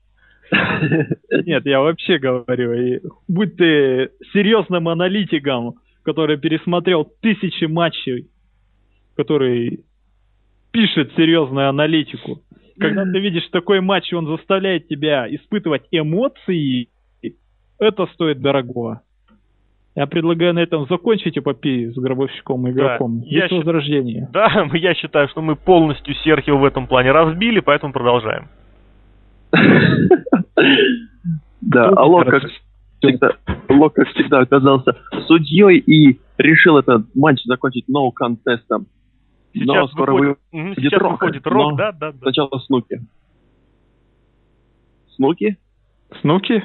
Нет, 1.46 1.66
я 1.66 1.80
вообще 1.80 2.18
говорю, 2.18 3.00
будь 3.28 3.56
ты 3.56 4.10
серьезным 4.32 4.88
аналитиком, 4.88 5.74
который 6.02 6.36
пересмотрел 6.36 7.10
тысячи 7.20 7.64
матчей, 7.64 8.28
который 9.16 9.84
пишет 10.70 11.12
серьезную 11.16 11.68
аналитику. 11.68 12.40
Когда 12.78 13.04
ты 13.04 13.20
видишь 13.20 13.48
такой 13.52 13.80
матч, 13.80 14.12
он 14.12 14.26
заставляет 14.26 14.88
тебя 14.88 15.26
испытывать 15.32 15.84
эмоции, 15.92 16.88
это 17.78 18.06
стоит 18.06 18.40
дорого. 18.40 19.02
Я 19.94 20.06
предлагаю 20.06 20.54
на 20.54 20.58
этом 20.58 20.86
закончить 20.88 21.38
эпопею 21.38 21.92
с 21.92 21.96
гробовщиком 21.96 22.66
и 22.66 22.72
игроком. 22.72 23.20
Да, 23.20 23.26
Без 23.26 23.50
возрождения. 23.52 24.28
Да, 24.32 24.68
я 24.74 24.94
считаю, 24.94 25.28
что 25.28 25.40
мы 25.40 25.54
полностью 25.54 26.14
Серхио 26.16 26.58
в 26.58 26.64
этом 26.64 26.88
плане 26.88 27.12
разбили, 27.12 27.60
поэтому 27.60 27.92
продолжаем. 27.92 28.48
Да, 31.60 31.88
а 31.88 32.04
Лок, 32.04 32.26
как 32.26 32.42
всегда, 33.00 33.36
Лок, 33.68 33.94
как 33.94 34.08
всегда, 34.08 34.40
оказался 34.40 34.96
судьей 35.26 35.78
и 35.78 36.20
решил 36.38 36.78
этот 36.78 37.14
матч 37.14 37.42
закончить 37.44 37.88
no 37.88 38.10
контестом. 38.12 38.86
Но 39.54 39.86
скоро 39.88 40.12
выходит, 40.12 40.38
сейчас 40.76 41.00
рок, 41.00 41.12
выходит 41.12 41.46
рок, 41.46 41.76
да, 41.76 41.92
да, 41.92 42.12
да. 42.12 42.18
Сначала 42.18 42.58
Снуки. 42.66 43.00
Снуки? 45.14 45.56
Снуки? 46.20 46.64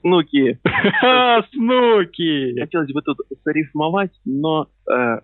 Снуки. 0.00 0.58
Снуки! 1.52 2.60
Хотелось 2.60 2.92
бы 2.92 3.02
тут 3.02 3.18
зарифмовать, 3.44 4.12
но 4.24 4.66
э, 4.92 5.20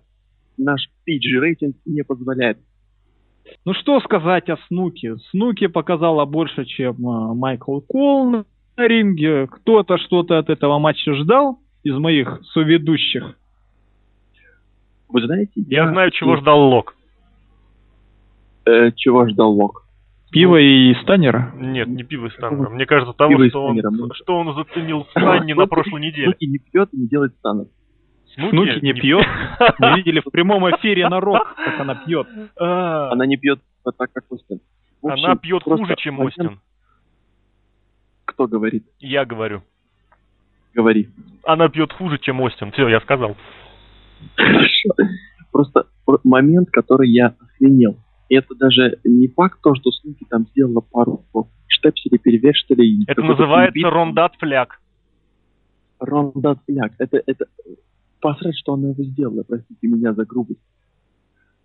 наш 0.57 0.89
PG 1.07 1.41
рейтинг 1.41 1.77
не 1.85 2.03
позволяет. 2.05 2.59
Ну 3.65 3.75
что 3.75 4.01
сказать 4.01 4.49
о 4.49 4.57
Снуке? 4.69 5.17
Снуки 5.31 5.67
показала 5.67 6.25
больше, 6.25 6.65
чем 6.65 6.95
э, 6.97 7.35
Майкл 7.35 7.81
Кол 7.81 8.31
на 8.31 8.45
ринге. 8.77 9.47
Кто-то 9.47 9.99
что-то 9.99 10.39
от 10.39 10.51
этого 10.51 10.79
матча 10.79 11.15
ждал 11.15 11.59
из 11.83 11.97
моих 11.97 12.41
соведущих? 12.53 13.37
Вы 15.09 15.25
знаете, 15.25 15.53
я, 15.57 15.85
я 15.85 15.91
знаю, 15.91 16.11
чего 16.11 16.37
ждал 16.37 16.61
Лок. 16.61 16.95
Э, 18.67 18.93
чего 18.95 19.27
ждал 19.29 19.53
Лок? 19.53 19.85
Пиво 20.31 20.57
и 20.61 20.95
Станнера? 21.03 21.55
Нет, 21.57 21.89
не 21.89 22.05
пиво 22.05 22.27
и 22.27 22.31
Станнера. 22.31 22.69
Мне 22.69 22.85
кажется, 22.85 23.15
того, 23.15 23.33
что 23.49 23.65
он, 23.65 23.81
что 24.15 24.39
он 24.39 24.55
заценил 24.55 25.05
в 25.05 25.11
Станне 25.11 25.55
на 25.55 25.67
прошлой 25.67 26.03
неделе. 26.03 26.35
Не 26.41 26.59
пьет 26.59 26.91
и 26.93 26.99
не 26.99 27.09
делает 27.09 27.35
станов. 27.37 27.69
Снуки, 28.39 28.55
Снуки 28.55 28.85
не, 28.85 28.93
пьет. 28.93 29.27
Мы 29.79 29.97
видели 29.97 30.21
в 30.21 30.31
прямом 30.31 30.71
эфире 30.71 31.09
на 31.09 31.21
рок, 31.21 31.55
как 31.57 31.81
она 31.81 31.97
пьет. 31.97 32.29
А. 32.59 33.11
Она 33.11 33.27
не 33.27 33.37
пьет 33.37 33.61
так, 33.97 34.13
как 34.13 34.25
Остин. 34.31 34.61
Она 35.03 35.37
пьет 35.37 35.65
хуже, 35.65 35.95
чем 35.97 36.21
Остин. 36.21 36.61
Кто 38.25 38.47
говорит? 38.47 38.87
Я 39.01 39.25
говорю. 39.25 39.63
Говори. 40.75 41.09
Она 41.45 41.69
пьет 41.69 41.93
хуже, 41.93 42.19
чем 42.19 42.41
Остин. 42.41 42.71
Все, 42.73 42.89
я 42.89 43.01
сказал. 43.01 43.37
Хорошо. 44.37 44.91
Просто 45.51 45.87
момент, 46.23 46.71
который 46.71 47.11
я 47.11 47.35
охренел. 47.41 47.99
И 48.29 48.37
это 48.37 48.55
даже 48.55 48.99
не 49.05 49.29
факт 49.29 49.59
то, 49.63 49.75
что 49.75 49.91
Снуки 49.91 50.25
там 50.29 50.47
сделала 50.49 50.81
пару 50.81 51.25
штепселей, 51.67 52.19
перевештелей. 52.19 53.05
Это 53.07 53.23
называется 53.23 53.91
рондат 53.91 54.35
фляг. 54.39 54.81
Рондат 55.99 56.59
фляг. 56.67 56.93
Это, 56.99 57.23
это 57.27 57.47
посрать, 58.21 58.57
что 58.57 58.75
она 58.75 58.89
его 58.89 59.03
сделала, 59.03 59.43
простите 59.43 59.87
меня 59.87 60.13
за 60.15 60.25
грубость. 60.25 60.61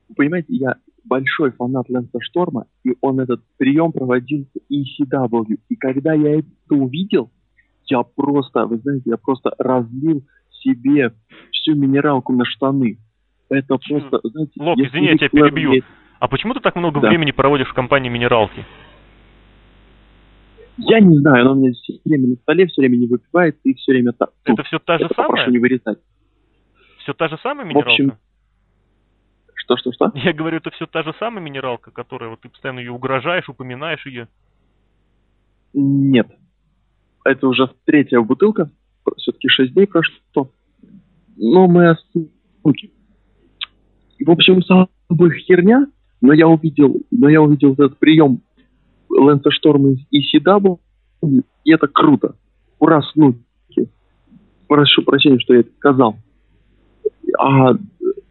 Вы 0.10 0.16
понимаете, 0.16 0.54
я 0.54 0.76
большой 1.04 1.51
фанат 1.51 1.89
Лэнса 1.89 2.20
Шторма, 2.22 2.66
и 2.84 2.93
он 3.01 3.20
этот 3.20 3.41
прием 3.58 3.91
проводил 3.91 4.45
в 4.54 4.72
ECW. 4.72 5.58
И 5.70 5.76
когда 5.76 6.14
я 6.14 6.39
это 6.39 6.47
увидел, 6.70 7.32
я 7.86 8.04
просто, 8.04 8.66
вы 8.66 8.78
знаете, 8.78 9.04
я 9.10 9.18
просто 9.18 9.51
разлил 9.58 10.24
себе 10.51 11.14
всю 11.51 11.76
минералку 11.76 12.34
на 12.34 12.45
штаны. 12.45 12.97
Это 13.49 13.78
просто, 13.78 14.20
знаете... 14.24 14.51
Лок, 14.58 14.78
извини, 14.80 15.08
я 15.08 15.18
тебя 15.18 15.30
перебью. 15.30 15.74
Есть... 15.74 15.88
А 16.20 16.28
почему 16.28 16.54
ты 16.54 16.60
так 16.60 16.76
много 16.76 17.01
да. 17.01 17.10
времени 17.10 17.32
проводишь 17.32 17.68
в 17.70 17.74
компании 17.74 18.10
минералки? 18.10 18.66
Я 20.78 20.99
не 21.01 21.18
знаю, 21.20 21.43
она 21.43 21.51
у 21.51 21.56
меня 21.56 21.72
все 21.74 21.99
время 22.04 22.30
на 22.30 22.36
столе, 22.36 22.66
все 22.66 22.82
время 22.82 22.95
не 22.95 23.08
выпивает 23.08 23.58
и 23.64 23.74
все 23.76 23.91
время 23.91 24.14
так. 24.14 24.30
Это 24.43 24.64
все 24.64 24.80
та 24.80 24.97
же 24.97 25.06
это 25.06 25.14
самая? 25.14 25.32
Прошу 25.32 25.51
не 25.51 25.60
вырезать. 25.60 25.99
Все 27.04 27.14
та 27.14 27.28
же 27.28 27.38
самая 27.43 27.66
минералка? 27.66 27.89
В 27.89 27.93
общем, 27.93 28.18
что, 29.56 29.78
что, 29.78 29.91
что? 29.91 30.12
Я 30.16 30.34
говорю, 30.34 30.58
это 30.58 30.72
все 30.72 30.86
та 30.86 31.04
же 31.04 31.14
самая 31.20 31.43
минералка, 31.43 31.91
которая 31.91 32.30
вот 32.30 32.41
ты 32.41 32.49
постоянно 32.49 32.80
ее 32.80 32.91
угрожаешь, 32.91 33.47
упоминаешь 33.49 34.06
ее? 34.06 34.28
Нет. 35.74 36.28
Это 37.26 37.47
уже 37.47 37.70
третья 37.86 38.20
бутылка. 38.22 38.70
Все-таки 39.18 39.49
6 39.49 39.74
дней 39.74 39.86
прошло. 39.86 40.51
Но 41.36 41.68
мы. 41.68 41.97
В 42.64 44.30
общем, 44.30 44.62
самая 44.64 44.88
херня, 45.45 45.88
но 46.22 46.34
я 46.34 46.47
увидел, 46.47 46.95
но 47.12 47.28
я 47.28 47.41
увидел 47.41 47.74
этот 47.74 47.97
прием 47.99 48.41
Лэнса 49.10 49.51
Шторма 49.51 49.91
из 49.91 49.99
ECW, 50.12 50.80
и 51.66 51.72
это 51.72 51.88
круто. 51.88 52.36
Ура, 52.80 53.01
снуки. 53.01 53.43
Прошу 54.68 55.04
прощения, 55.04 55.39
что 55.39 55.54
я 55.54 55.62
это 55.62 55.72
сказал. 55.76 56.18
А 57.38 57.74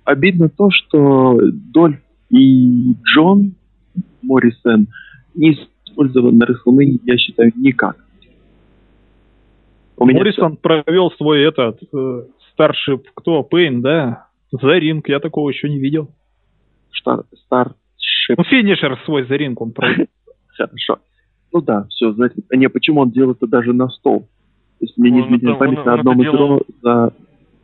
обидно 0.05 0.49
то, 0.49 0.71
что 0.71 1.39
Дольф 1.53 1.99
и 2.31 2.95
Джон 3.05 3.55
Моррисон 4.23 4.89
не 5.35 5.59
использованы 5.87 6.39
на 6.39 6.45
WrestleMania, 6.45 7.01
я 7.05 7.17
считаю, 7.19 7.53
никак. 7.57 7.97
У 9.97 10.07
Моррисон 10.07 10.53
все... 10.53 10.61
провел 10.61 11.11
свой 11.13 11.43
этот 11.43 11.81
э, 11.93 12.23
старший, 12.53 13.01
кто, 13.15 13.43
Пейн, 13.43 13.83
да? 13.83 14.27
За 14.51 14.79
ринг, 14.79 15.09
я 15.09 15.21
такого 15.21 15.49
еще 15.49 15.69
не 15.69 15.79
видел. 15.79 16.11
Штар, 16.91 17.25
старший. 17.47 18.37
Ну, 18.37 18.45
финишер 18.45 19.01
свой 19.05 19.25
за 19.27 19.37
ринг 19.37 19.61
он 19.61 19.73
провел. 19.73 20.07
Хорошо. 20.57 20.99
Ну 21.53 21.61
да, 21.61 21.87
все, 21.91 22.13
за... 22.13 22.31
не, 22.55 22.69
почему 22.69 23.03
он 23.03 23.11
делал 23.11 23.33
это 23.33 23.47
даже 23.47 23.73
на 23.73 23.89
стол? 23.89 24.21
То 24.79 24.87
есть 24.87 24.99
мне 24.99 25.11
не 25.11 25.21
изменяет 25.21 25.59
память 25.59 25.85
на 25.85 25.95
одном 25.95 26.23
из 26.23 26.83
за 26.83 27.13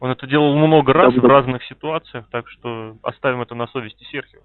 он 0.00 0.10
это 0.10 0.26
делал 0.26 0.54
много 0.54 0.92
раз 0.92 1.14
да, 1.14 1.20
в 1.20 1.24
разных 1.24 1.64
ситуациях, 1.64 2.26
так 2.30 2.48
что 2.48 2.96
оставим 3.02 3.42
это 3.42 3.54
на 3.54 3.66
совести 3.68 4.04
Серхио. 4.04 4.40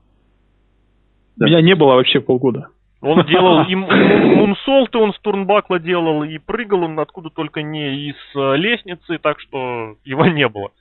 Да. 1.36 1.46
Меня 1.46 1.62
не 1.62 1.76
было 1.76 1.96
вообще 1.96 2.20
полгода. 2.20 2.70
Он 3.02 3.26
делал 3.26 3.64
и 3.68 3.76
мунсолты, 3.76 4.98
он 4.98 5.14
с 5.14 5.20
турнбакла 5.20 5.80
делал, 5.80 6.24
и 6.24 6.38
прыгал 6.38 6.84
он 6.84 7.00
откуда 7.00 7.30
только 7.30 7.62
не 7.62 8.10
из 8.10 8.16
э, 8.36 8.56
лестницы, 8.56 9.18
так 9.20 9.40
что 9.40 9.98
его 10.04 10.26
не 10.26 10.48
было. 10.48 10.72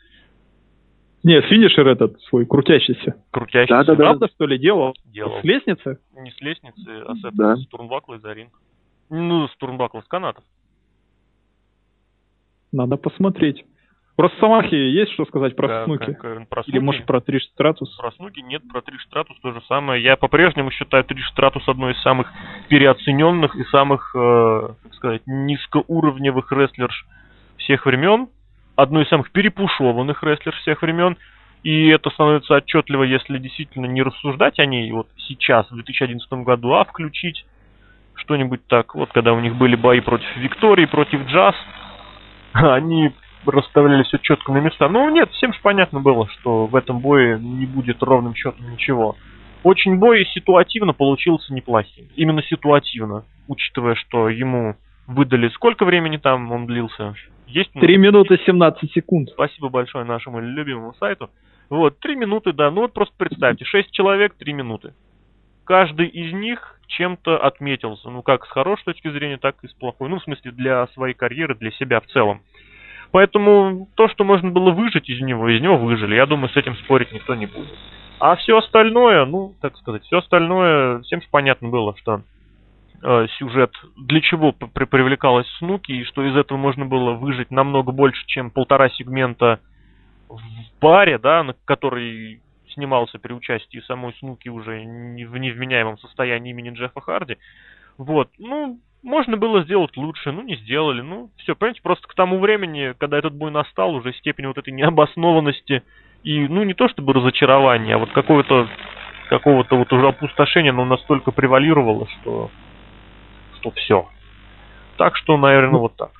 Не, 1.24 1.40
финишер 1.42 1.86
этот 1.86 2.20
свой, 2.22 2.46
крутящийся. 2.46 3.16
Крутящийся. 3.30 3.84
Да, 3.84 3.84
да, 3.84 3.94
да. 3.94 4.04
Правда, 4.04 4.28
что 4.34 4.46
ли, 4.46 4.58
делал? 4.58 4.94
Делал. 5.04 5.40
С 5.40 5.44
лестницы? 5.44 5.98
Не 6.16 6.30
с 6.30 6.40
лестницы, 6.40 7.04
а 7.06 7.14
с, 7.14 7.20
Да. 7.20 7.28
этого, 7.28 7.56
с 7.56 7.66
турнбакла 7.68 8.18
за 8.18 8.32
ринг. 8.32 8.52
Ну, 9.08 9.46
с 9.46 9.56
турнбакла, 9.56 10.00
с 10.00 10.08
канатов. 10.08 10.42
Надо 12.72 12.96
посмотреть. 12.96 13.64
Про 14.16 14.28
Самахи 14.40 14.74
есть 14.74 15.12
что 15.12 15.24
сказать 15.24 15.56
про 15.56 15.68
Да, 15.68 15.84
Снуки? 15.84 16.12
как, 16.12 16.24
э, 16.24 16.46
про 16.48 16.62
Или, 16.62 16.72
Снуки. 16.72 16.84
может, 16.84 17.06
про 17.06 17.20
Триш 17.20 17.44
Стратус? 17.44 17.96
Про 17.96 18.12
Снуки 18.12 18.40
нет, 18.40 18.62
про 18.70 18.82
Триш 18.82 19.02
Стратус 19.04 19.38
то 19.40 19.52
же 19.52 19.62
самое. 19.68 20.02
Я 20.02 20.16
по-прежнему 20.16 20.70
считаю 20.70 21.02
Триш 21.04 21.26
Стратус 21.30 21.66
одной 21.66 21.92
из 21.92 22.02
самых 22.02 22.30
переоцененных 22.68 23.56
и 23.56 23.64
самых, 23.64 24.12
э, 24.14 24.68
как 24.82 24.94
сказать, 24.94 25.22
низкоуровневых 25.26 26.52
рестлерш 26.52 27.06
всех 27.56 27.86
времен. 27.86 28.28
Одной 28.76 29.04
из 29.04 29.08
самых 29.08 29.30
перепушеванных 29.30 30.22
рестлерш 30.22 30.56
всех 30.58 30.82
времен. 30.82 31.16
И 31.62 31.88
это 31.88 32.10
становится 32.10 32.56
отчетливо, 32.56 33.04
если 33.04 33.38
действительно 33.38 33.86
не 33.86 34.02
рассуждать 34.02 34.58
о 34.58 34.66
ней 34.66 34.90
вот 34.92 35.06
сейчас, 35.16 35.70
в 35.70 35.74
2011 35.74 36.30
году, 36.44 36.74
а 36.74 36.84
включить 36.84 37.46
что-нибудь 38.14 38.66
так. 38.66 38.94
Вот 38.94 39.10
когда 39.12 39.32
у 39.32 39.40
них 39.40 39.56
были 39.56 39.76
бои 39.76 40.00
против 40.00 40.36
Виктории, 40.36 40.86
против 40.86 41.24
Джаз, 41.28 41.54
они 42.52 43.12
расставляли 43.46 44.02
все 44.04 44.18
четко 44.18 44.52
на 44.52 44.58
места. 44.58 44.88
Ну, 44.88 45.08
нет, 45.10 45.30
всем 45.32 45.52
же 45.52 45.58
понятно 45.62 46.00
было, 46.00 46.28
что 46.28 46.66
в 46.66 46.76
этом 46.76 47.00
бое 47.00 47.38
не 47.38 47.66
будет 47.66 48.02
ровным 48.02 48.34
счетом 48.34 48.70
ничего. 48.70 49.16
Очень 49.62 49.98
бой 49.98 50.26
ситуативно 50.34 50.92
получился 50.92 51.52
неплохим. 51.54 52.08
Именно 52.16 52.42
ситуативно, 52.42 53.24
учитывая, 53.48 53.94
что 53.94 54.28
ему 54.28 54.76
выдали 55.06 55.48
сколько 55.50 55.84
времени 55.84 56.16
там 56.16 56.50
он 56.50 56.66
длился. 56.66 57.14
Есть 57.46 57.72
3 57.72 57.96
минуты 57.98 58.38
17 58.44 58.92
секунд. 58.92 59.28
Спасибо 59.30 59.68
большое 59.68 60.04
нашему 60.04 60.40
любимому 60.40 60.94
сайту. 60.94 61.30
Вот, 61.72 61.98
три 62.00 62.16
минуты, 62.16 62.52
да. 62.52 62.70
Ну 62.70 62.82
вот 62.82 62.92
просто 62.92 63.14
представьте, 63.16 63.64
шесть 63.64 63.90
человек, 63.92 64.34
три 64.34 64.52
минуты. 64.52 64.92
Каждый 65.64 66.06
из 66.06 66.32
них 66.34 66.78
чем-то 66.88 67.38
отметился. 67.38 68.10
Ну, 68.10 68.22
как 68.22 68.44
с 68.44 68.50
хорошей 68.50 68.84
точки 68.84 69.10
зрения, 69.10 69.38
так 69.38 69.56
и 69.62 69.68
с 69.68 69.72
плохой. 69.72 70.10
Ну, 70.10 70.18
в 70.18 70.22
смысле, 70.22 70.50
для 70.50 70.86
своей 70.88 71.14
карьеры, 71.14 71.54
для 71.54 71.70
себя 71.70 72.00
в 72.00 72.06
целом. 72.08 72.42
Поэтому 73.12 73.88
то, 73.94 74.08
что 74.08 74.24
можно 74.24 74.50
было 74.50 74.70
выжить 74.70 75.08
из 75.08 75.20
него, 75.20 75.48
из 75.48 75.60
него 75.60 75.76
выжили. 75.76 76.14
Я 76.14 76.26
думаю, 76.26 76.48
с 76.48 76.56
этим 76.56 76.74
спорить 76.76 77.12
никто 77.12 77.34
не 77.34 77.46
будет. 77.46 77.78
А 78.18 78.36
все 78.36 78.56
остальное, 78.56 79.26
ну, 79.26 79.54
так 79.60 79.76
сказать, 79.76 80.02
все 80.04 80.18
остальное, 80.18 81.00
всем 81.02 81.20
же 81.20 81.28
понятно 81.30 81.68
было, 81.68 81.94
что 81.98 82.22
э, 83.02 83.26
сюжет, 83.38 83.72
для 83.96 84.20
чего 84.22 84.52
при- 84.52 84.86
привлекалась 84.86 85.46
Снуки, 85.58 85.92
и 85.92 86.04
что 86.04 86.24
из 86.24 86.34
этого 86.36 86.56
можно 86.56 86.86
было 86.86 87.12
выжить 87.12 87.50
намного 87.50 87.92
больше, 87.92 88.24
чем 88.26 88.50
полтора 88.50 88.88
сегмента 88.88 89.60
в 90.28 90.40
баре, 90.80 91.18
да, 91.18 91.42
на 91.42 91.54
который 91.66 92.40
снимался 92.68 93.18
при 93.18 93.34
участии 93.34 93.80
самой 93.80 94.14
Снуки 94.14 94.48
уже 94.48 94.84
не 94.84 95.26
в 95.26 95.36
невменяемом 95.36 95.98
состоянии 95.98 96.50
имени 96.50 96.70
Джеффа 96.70 97.00
Харди. 97.02 97.36
Вот, 97.98 98.30
ну, 98.38 98.78
можно 99.02 99.36
было 99.36 99.64
сделать 99.64 99.96
лучше, 99.96 100.32
ну, 100.32 100.42
не 100.42 100.56
сделали, 100.56 101.00
ну, 101.00 101.30
все, 101.38 101.54
понимаете, 101.54 101.82
просто 101.82 102.06
к 102.08 102.14
тому 102.14 102.38
времени, 102.38 102.94
когда 102.98 103.18
этот 103.18 103.34
бой 103.34 103.50
настал, 103.50 103.94
уже 103.94 104.12
степень 104.14 104.46
вот 104.46 104.58
этой 104.58 104.72
необоснованности 104.72 105.82
и, 106.22 106.46
ну, 106.48 106.62
не 106.62 106.74
то 106.74 106.88
чтобы 106.88 107.12
разочарования, 107.12 107.94
а 107.94 107.98
вот 107.98 108.10
какого-то 108.12 108.68
какого-то 109.28 109.76
вот 109.76 109.90
уже 109.92 110.08
опустошения, 110.08 110.72
но 110.72 110.84
настолько 110.84 111.32
превалировало, 111.32 112.06
что 112.20 112.50
что 113.60 113.70
все. 113.72 114.08
Так 114.98 115.16
что, 115.16 115.36
наверное, 115.36 115.80
вот 115.80 115.96
так. 115.96 116.10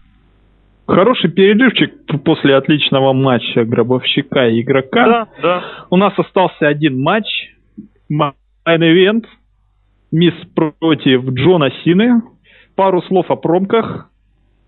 Хороший 0.86 1.30
перерывчик 1.30 1.92
после 2.24 2.56
отличного 2.56 3.12
матча 3.12 3.64
гробовщика 3.64 4.48
и 4.48 4.62
игрока. 4.62 5.06
Да, 5.06 5.28
да. 5.42 5.64
У 5.90 5.96
нас 5.96 6.12
остался 6.18 6.66
один 6.66 7.00
матч. 7.00 7.26
Event. 8.66 9.24
Мисс 10.10 10.34
против 10.54 11.24
Джона 11.30 11.70
Сины. 11.84 12.22
Пару 12.82 13.00
слов 13.02 13.30
о 13.30 13.36
промках. 13.36 14.10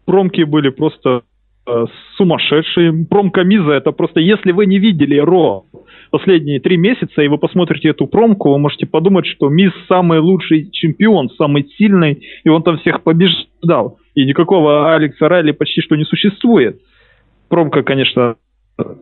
Промки 0.06 0.42
были 0.44 0.68
просто 0.68 1.22
э, 1.66 1.86
сумасшедшие. 2.16 3.06
Промка 3.10 3.42
Миза 3.42 3.72
это 3.72 3.90
просто, 3.90 4.20
если 4.20 4.52
вы 4.52 4.66
не 4.66 4.78
видели 4.78 5.18
Ро 5.18 5.64
последние 6.12 6.60
три 6.60 6.76
месяца, 6.76 7.22
и 7.22 7.26
вы 7.26 7.38
посмотрите 7.38 7.88
эту 7.88 8.06
промку, 8.06 8.52
вы 8.52 8.58
можете 8.60 8.86
подумать, 8.86 9.26
что 9.26 9.48
Миз 9.48 9.72
самый 9.88 10.20
лучший 10.20 10.70
чемпион, 10.70 11.28
самый 11.30 11.64
сильный, 11.76 12.24
и 12.44 12.48
он 12.48 12.62
там 12.62 12.78
всех 12.78 13.02
побеждал. 13.02 13.98
И 14.14 14.24
никакого 14.24 14.94
Алекса 14.94 15.28
Райли 15.28 15.50
почти 15.50 15.80
что 15.80 15.96
не 15.96 16.04
существует. 16.04 16.80
Промка, 17.48 17.82
конечно, 17.82 18.36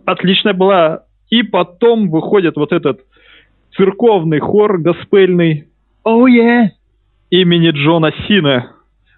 отличная 0.07 0.55
была. 0.55 1.03
И 1.29 1.43
потом 1.43 2.09
выходит 2.09 2.57
вот 2.57 2.73
этот 2.73 3.01
церковный 3.77 4.39
хор 4.39 4.79
госпельный 4.79 5.67
Оу, 6.03 6.29
е! 6.29 6.73
имени 7.29 7.73
Джона 7.73 8.11
Сина. 8.27 8.72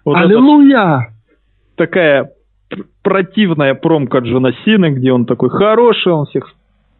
Вот 0.05 0.15
это 0.15 0.25
Аллилуйя! 0.25 1.15
такая 1.75 2.31
пр- 2.69 2.85
противная 3.03 3.73
промка 3.73 4.19
Джона 4.19 4.53
Сины, 4.63 4.91
где 4.91 5.11
он 5.11 5.25
такой 5.25 5.49
хороший, 5.49 6.13
он 6.13 6.25
всех 6.27 6.53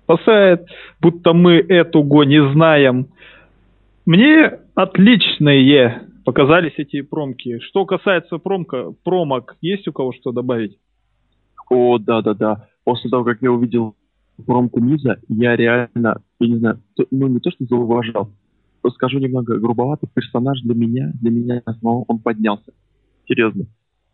спасает, 0.04 0.68
будто 1.02 1.34
мы 1.34 1.54
эту 1.56 2.04
го 2.04 2.24
не 2.24 2.52
знаем. 2.54 3.08
Мне 4.06 4.60
отличные 4.76 6.02
показались 6.26 6.74
эти 6.78 7.02
промки. 7.02 7.60
Что 7.60 7.86
касается 7.86 8.38
промка, 8.38 8.92
промок, 9.04 9.56
есть 9.62 9.88
у 9.88 9.94
кого 9.94 10.12
что 10.14 10.32
добавить? 10.32 10.78
О, 11.70 11.98
да-да-да. 11.98 12.68
После 12.84 13.10
того, 13.10 13.24
как 13.24 13.42
я 13.42 13.52
увидел 13.52 13.96
промку 14.46 14.80
Миза, 14.80 15.18
я 15.28 15.56
реально, 15.56 16.22
я 16.40 16.48
не 16.48 16.58
знаю, 16.58 16.80
ну 17.10 17.28
не 17.28 17.40
то, 17.40 17.52
что 17.52 17.66
зауважал, 17.66 18.30
скажу 18.94 19.18
немного 19.18 19.58
грубовато, 19.58 20.08
персонаж 20.14 20.62
для 20.62 20.76
меня, 20.76 21.12
для 21.22 21.32
меня 21.32 21.62
снова 21.80 22.06
он 22.08 22.20
поднялся. 22.20 22.72
Серьезно. 23.28 23.66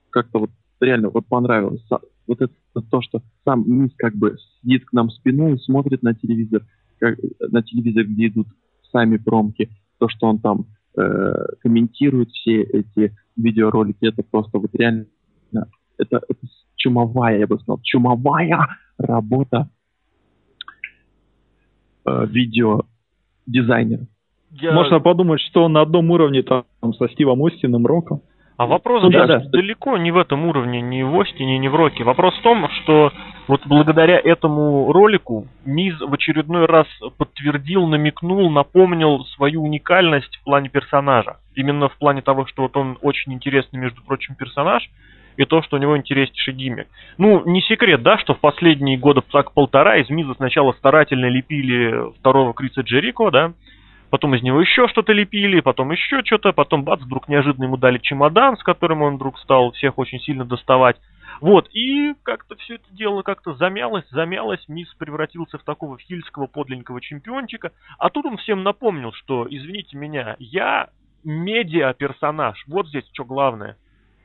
Как-то 0.10 0.40
вот 0.40 0.50
реально 0.80 1.10
вот 1.10 1.26
понравилось. 1.28 1.84
Вот 2.28 2.42
это 2.42 2.54
то, 2.90 3.02
что 3.02 3.22
сам 3.46 3.64
Миз 3.68 3.92
как 3.98 4.16
бы 4.16 4.38
сидит 4.62 4.86
к 4.86 4.94
нам 4.94 5.10
спиной, 5.10 5.60
смотрит 5.60 6.04
на 6.04 6.14
телевизор, 6.14 6.64
как, 7.00 7.18
на 7.40 7.62
телевизор, 7.64 8.06
где 8.06 8.28
идут 8.28 8.48
сами 8.92 9.18
промки, 9.18 9.70
то, 10.00 10.08
что 10.10 10.28
он 10.28 10.40
там 10.40 10.66
э, 10.98 11.34
комментирует 11.62 12.30
все 12.32 12.62
эти 12.62 13.16
видеоролики, 13.36 14.06
это 14.06 14.24
просто 14.24 14.60
вот 14.60 14.74
реально 14.74 15.06
это, 15.98 16.22
это 16.28 16.40
чумовая, 16.76 17.40
я 17.40 17.48
бы 17.48 17.58
сказал, 17.60 17.80
чумовая 17.84 18.68
работа 18.98 19.70
э, 22.06 22.26
видеодизайнера. 22.28 24.08
Я- 24.52 24.74
Можно 24.74 25.00
подумать, 25.00 25.40
что 25.42 25.64
он 25.64 25.74
на 25.74 25.82
одном 25.82 26.10
уровне 26.12 26.44
там 26.44 26.66
со 26.98 27.08
Стивом 27.10 27.44
Остином, 27.46 27.86
Роком. 27.86 28.22
А 28.62 28.68
вопрос 28.68 29.02
Ну 29.02 29.10
здесь 29.10 29.22
да, 29.22 29.40
да. 29.40 29.50
далеко 29.50 29.98
не 29.98 30.12
в 30.12 30.18
этом 30.20 30.46
уровне, 30.46 30.82
ни 30.82 31.02
в 31.02 31.20
Остине, 31.20 31.58
ни 31.58 31.68
в 31.68 31.74
Роке. 31.74 32.04
Вопрос 32.04 32.38
в 32.38 32.44
том, 32.44 32.70
что 32.70 33.12
вот 33.48 33.62
благодаря 33.66 34.20
этому 34.24 34.94
ролику 34.94 35.48
Миз 35.66 36.00
в 36.00 36.14
очередной 36.14 36.68
раз 36.68 36.86
подтвердил, 37.18 37.88
намекнул, 37.88 38.52
напомнил 38.52 39.26
свою 39.36 39.64
уникальность 39.64 40.38
в 40.38 40.44
плане 40.44 40.70
персонажа. 40.70 41.38
Именно 41.56 41.90
в 41.90 41.98
плане 41.98 42.22
того, 42.22 42.46
что 42.46 42.62
вот 42.62 42.78
он 42.78 43.00
очень 43.02 43.34
интересный, 43.34 43.80
между 43.80 44.04
прочим, 44.04 44.36
персонаж, 44.36 44.88
и 45.38 45.46
то, 45.46 45.64
что 45.64 45.78
у 45.78 45.80
него 45.80 45.98
интереснейший 45.98 46.54
гиммик. 46.54 46.88
Ну, 47.18 47.42
не 47.46 47.64
секрет, 47.64 48.04
да, 48.04 48.20
что 48.20 48.36
в 48.36 48.40
последние 48.40 48.96
года 48.96 49.24
так 49.32 49.54
полтора 49.54 49.98
из 49.98 50.10
Миза 50.12 50.36
сначала 50.36 50.74
старательно 50.74 51.30
лепили 51.30 52.14
второго 52.20 52.54
Криса 52.54 52.82
Джерико, 52.82 53.32
да, 53.32 53.54
потом 54.12 54.36
из 54.36 54.44
него 54.44 54.62
еще 54.62 54.88
что-то 54.90 55.14
лепили, 55.14 55.62
потом 55.62 55.92
еще 55.92 56.22
что-то, 56.24 56.52
потом 56.52 56.84
бац, 56.84 57.02
вдруг 57.02 57.28
неожиданно 57.28 57.64
ему 57.64 57.78
дали 57.78 57.98
чемодан, 57.98 58.58
с 58.58 58.64
которым 58.64 59.02
он 59.02 59.16
вдруг 59.16 59.40
стал 59.40 59.72
всех 59.72 59.98
очень 59.98 60.20
сильно 60.20 60.46
доставать. 60.46 60.98
Вот, 61.40 61.70
и 61.74 62.14
как-то 62.22 62.56
все 62.58 62.76
это 62.76 62.84
дело 62.92 63.24
как-то 63.24 63.54
замялось, 63.56 64.04
замялось, 64.12 64.64
Мисс 64.68 64.94
превратился 64.96 65.58
в 65.58 65.64
такого 65.64 65.98
хильского 65.98 66.46
подлинного 66.46 67.02
чемпиончика, 67.02 67.72
а 67.98 68.10
тут 68.10 68.26
он 68.26 68.38
всем 68.38 68.64
напомнил, 68.64 69.14
что, 69.14 69.48
извините 69.50 69.98
меня, 69.98 70.36
я 70.40 70.90
медиа-персонаж, 71.24 72.66
вот 72.68 72.90
здесь 72.90 73.06
что 73.14 73.24
главное. 73.24 73.78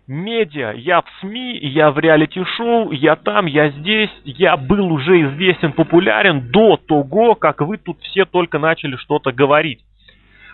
Медиа, 0.08 0.72
я 0.72 1.00
в 1.00 1.06
СМИ, 1.20 1.58
я 1.62 1.90
в 1.90 1.98
реалити-шоу, 1.98 2.92
я 2.92 3.16
там, 3.16 3.46
я 3.46 3.70
здесь, 3.70 4.10
я 4.24 4.56
был 4.56 4.92
уже 4.92 5.20
известен, 5.22 5.72
популярен 5.72 6.50
до 6.52 6.76
того, 6.76 7.34
как 7.34 7.60
вы 7.60 7.76
тут 7.76 8.00
все 8.02 8.24
только 8.24 8.58
начали 8.58 8.96
что-то 8.96 9.32
говорить. 9.32 9.84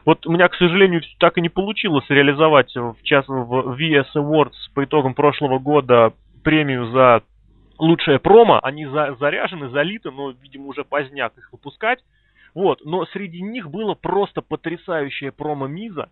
Вот 0.07 0.27
у 0.27 0.33
меня, 0.33 0.49
к 0.49 0.55
сожалению, 0.55 1.03
так 1.19 1.37
и 1.37 1.43
не 1.43 1.51
получилось 1.51 2.07
реализовать 2.09 2.75
в 2.75 2.97
час 3.03 3.27
в 3.29 3.77
VS 3.79 4.07
Awards 4.17 4.57
по 4.75 4.85
итогам 4.85 5.15
прошлого 5.15 5.59
года 5.59 6.13
премию 6.43 6.87
за 6.87 7.23
лучшее 7.79 8.19
промо. 8.19 8.59
Они 8.63 8.87
за, 8.87 9.15
заряжены, 9.21 9.69
залиты, 9.69 10.11
но, 10.11 10.31
видимо, 10.31 10.67
уже 10.69 10.83
поздняк 10.83 11.37
их 11.37 11.53
выпускать. 11.53 12.01
Вот, 12.55 12.81
но 12.85 13.07
среди 13.07 13.41
них 13.43 13.71
было 13.71 13.95
просто 13.95 14.43
потрясающее 14.43 15.31
промо 15.31 15.67
Миза, 15.67 16.09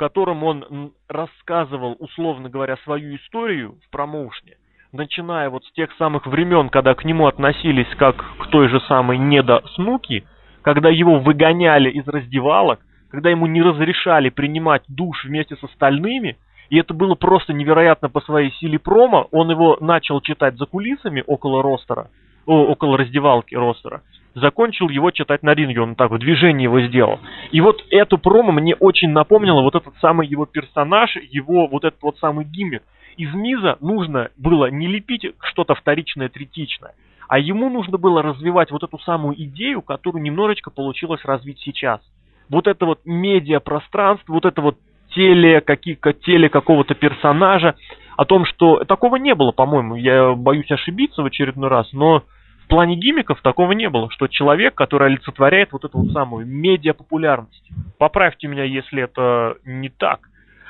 котором 0.00 0.44
он 0.44 0.92
рассказывал, 1.08 1.94
условно 1.98 2.48
говоря, 2.48 2.78
свою 2.84 3.16
историю 3.16 3.74
в 3.86 3.90
промоушне. 3.90 4.56
начиная 4.92 5.50
вот 5.50 5.62
с 5.66 5.72
тех 5.72 5.92
самых 5.98 6.26
времен, 6.26 6.70
когда 6.70 6.94
к 6.94 7.04
нему 7.04 7.26
относились 7.26 7.86
как 7.98 8.16
к 8.16 8.46
той 8.46 8.68
же 8.68 8.80
самой 8.88 9.18
недо 9.18 9.62
Снуки, 9.74 10.24
когда 10.62 10.88
его 10.88 11.18
выгоняли 11.18 11.90
из 11.90 12.08
раздевалок, 12.08 12.80
когда 13.10 13.28
ему 13.28 13.46
не 13.46 13.60
разрешали 13.60 14.30
принимать 14.30 14.82
душ 14.88 15.22
вместе 15.26 15.56
с 15.56 15.62
остальными, 15.62 16.38
и 16.70 16.78
это 16.78 16.94
было 16.94 17.14
просто 17.14 17.52
невероятно 17.52 18.08
по 18.08 18.22
своей 18.22 18.52
силе 18.52 18.78
промо. 18.78 19.28
Он 19.32 19.50
его 19.50 19.76
начал 19.82 20.22
читать 20.22 20.56
за 20.56 20.64
кулисами 20.64 21.22
около 21.26 21.62
ростера, 21.62 22.08
около 22.46 22.96
раздевалки 22.96 23.54
ростера. 23.54 24.00
Закончил 24.40 24.88
его 24.88 25.10
читать 25.10 25.42
на 25.42 25.54
ринге, 25.54 25.80
он 25.80 25.94
так 25.94 26.10
в 26.10 26.18
движении 26.18 26.64
его 26.64 26.80
сделал. 26.80 27.20
И 27.50 27.60
вот 27.60 27.84
эту 27.90 28.18
промо 28.18 28.52
мне 28.52 28.74
очень 28.74 29.10
напомнило 29.10 29.60
вот 29.60 29.74
этот 29.74 29.94
самый 30.00 30.26
его 30.26 30.46
персонаж, 30.46 31.16
его 31.16 31.66
вот 31.66 31.84
этот 31.84 32.00
вот 32.02 32.18
самый 32.18 32.44
гиммик. 32.44 32.82
Из 33.16 33.32
Миза 33.34 33.76
нужно 33.80 34.30
было 34.36 34.70
не 34.70 34.86
лепить 34.86 35.26
что-то 35.42 35.74
вторичное, 35.74 36.28
третичное, 36.28 36.94
а 37.28 37.38
ему 37.38 37.68
нужно 37.68 37.98
было 37.98 38.22
развивать 38.22 38.70
вот 38.70 38.82
эту 38.82 38.98
самую 39.00 39.40
идею, 39.44 39.82
которую 39.82 40.22
немножечко 40.22 40.70
получилось 40.70 41.24
развить 41.24 41.58
сейчас. 41.60 42.00
Вот 42.48 42.66
это 42.66 42.86
вот 42.86 43.00
медиапространство, 43.04 44.32
вот 44.32 44.46
это 44.46 44.62
вот 44.62 44.78
теле, 45.14 45.60
какие, 45.60 45.98
теле 46.24 46.48
какого-то 46.48 46.94
персонажа, 46.94 47.74
о 48.16 48.24
том, 48.24 48.44
что 48.44 48.84
такого 48.84 49.16
не 49.16 49.34
было, 49.34 49.50
по-моему, 49.50 49.96
я 49.96 50.34
боюсь 50.34 50.70
ошибиться 50.70 51.22
в 51.22 51.26
очередной 51.26 51.68
раз, 51.68 51.92
но 51.92 52.22
плане 52.70 52.96
гимиков 52.96 53.42
такого 53.42 53.72
не 53.72 53.90
было, 53.90 54.10
что 54.10 54.28
человек, 54.28 54.74
который 54.74 55.08
олицетворяет 55.08 55.72
вот 55.72 55.84
эту 55.84 55.98
вот 55.98 56.12
самую 56.12 56.46
медиапопулярность. 56.46 57.68
Поправьте 57.98 58.46
меня, 58.48 58.64
если 58.64 59.02
это 59.02 59.56
не 59.64 59.90
так. 59.90 60.20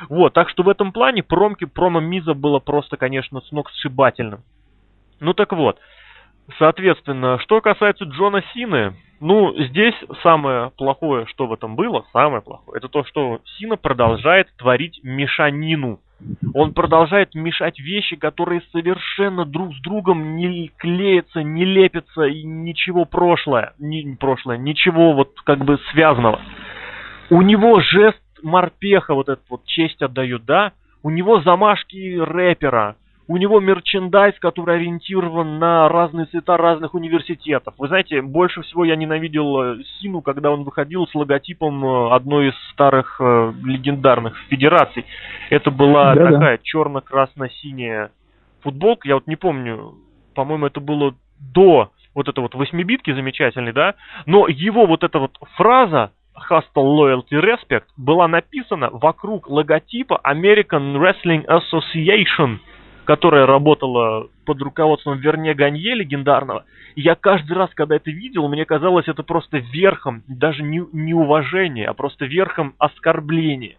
Вот, 0.08 0.32
так 0.32 0.48
что 0.48 0.62
в 0.62 0.68
этом 0.68 0.92
плане 0.92 1.22
промки, 1.22 1.66
промо 1.66 2.00
Миза 2.00 2.34
было 2.34 2.58
просто, 2.58 2.96
конечно, 2.96 3.40
с 3.40 3.52
ног 3.52 3.70
сшибательным. 3.70 4.40
Ну 5.20 5.34
так 5.34 5.52
вот, 5.52 5.78
соответственно, 6.58 7.38
что 7.38 7.60
касается 7.60 8.04
Джона 8.04 8.42
Сины, 8.54 8.94
ну, 9.20 9.54
здесь 9.64 9.94
самое 10.22 10.70
плохое, 10.70 11.26
что 11.26 11.46
в 11.46 11.52
этом 11.52 11.76
было, 11.76 12.06
самое 12.12 12.40
плохое, 12.40 12.78
это 12.78 12.88
то, 12.88 13.04
что 13.04 13.40
Сина 13.58 13.76
продолжает 13.76 14.48
творить 14.56 15.00
мешанину. 15.02 16.00
Он 16.54 16.74
продолжает 16.74 17.34
мешать 17.34 17.78
вещи, 17.78 18.16
которые 18.16 18.62
совершенно 18.72 19.44
друг 19.44 19.74
с 19.74 19.80
другом 19.80 20.36
не 20.36 20.70
клеятся, 20.76 21.42
не 21.42 21.64
лепятся, 21.64 22.24
и 22.24 22.42
ничего 22.42 23.04
прошлое, 23.04 23.72
не 23.78 24.16
прошлое, 24.18 24.58
ничего 24.58 25.12
вот 25.14 25.40
как 25.44 25.64
бы 25.64 25.78
связанного. 25.92 26.40
У 27.30 27.42
него 27.42 27.80
жест 27.80 28.20
морпеха, 28.42 29.14
вот 29.14 29.28
этот 29.28 29.44
вот 29.48 29.64
честь 29.64 30.02
отдает, 30.02 30.44
да? 30.44 30.72
У 31.02 31.10
него 31.10 31.40
замашки 31.40 32.18
рэпера, 32.18 32.96
у 33.30 33.36
него 33.36 33.60
мерчендайз, 33.60 34.34
который 34.40 34.74
ориентирован 34.74 35.60
на 35.60 35.88
разные 35.88 36.26
цвета 36.26 36.56
разных 36.56 36.94
университетов. 36.94 37.74
Вы 37.78 37.86
знаете, 37.86 38.22
больше 38.22 38.62
всего 38.62 38.84
я 38.84 38.96
ненавидел 38.96 39.62
э, 39.62 39.76
Сину, 40.00 40.20
когда 40.20 40.50
он 40.50 40.64
выходил 40.64 41.06
с 41.06 41.14
логотипом 41.14 41.84
э, 41.84 42.10
одной 42.12 42.48
из 42.48 42.54
старых 42.72 43.20
э, 43.20 43.52
легендарных 43.62 44.36
федераций. 44.48 45.06
Это 45.48 45.70
была 45.70 46.12
да, 46.16 46.24
такая 46.24 46.56
да. 46.56 46.62
черно-красно-синяя 46.64 48.10
футболка. 48.64 49.06
Я 49.06 49.14
вот 49.14 49.28
не 49.28 49.36
помню, 49.36 49.94
по-моему, 50.34 50.66
это 50.66 50.80
было 50.80 51.14
до 51.38 51.92
вот 52.16 52.28
этой 52.28 52.40
вот 52.40 52.56
восьмибитки 52.56 53.14
замечательной, 53.14 53.72
да? 53.72 53.94
Но 54.26 54.48
его 54.48 54.86
вот 54.86 55.04
эта 55.04 55.20
вот 55.20 55.38
фраза 55.54 56.10
Hustle 56.50 56.64
Loyalty 56.74 57.40
Respect 57.40 57.84
была 57.96 58.26
написана 58.26 58.90
вокруг 58.90 59.48
логотипа 59.48 60.20
American 60.24 60.96
Wrestling 60.96 61.46
Association– 61.46 62.58
которая 63.04 63.46
работала 63.46 64.28
под 64.44 64.60
руководством 64.62 65.18
Верне 65.18 65.54
Ганье 65.54 65.94
легендарного. 65.94 66.64
Я 66.96 67.14
каждый 67.14 67.56
раз, 67.56 67.70
когда 67.74 67.96
это 67.96 68.10
видел, 68.10 68.48
мне 68.48 68.64
казалось 68.64 69.08
это 69.08 69.22
просто 69.22 69.58
верхом, 69.58 70.22
даже 70.28 70.62
не, 70.62 70.82
не 70.92 71.14
уважения, 71.14 71.86
а 71.86 71.94
просто 71.94 72.26
верхом 72.26 72.74
оскорбления. 72.78 73.76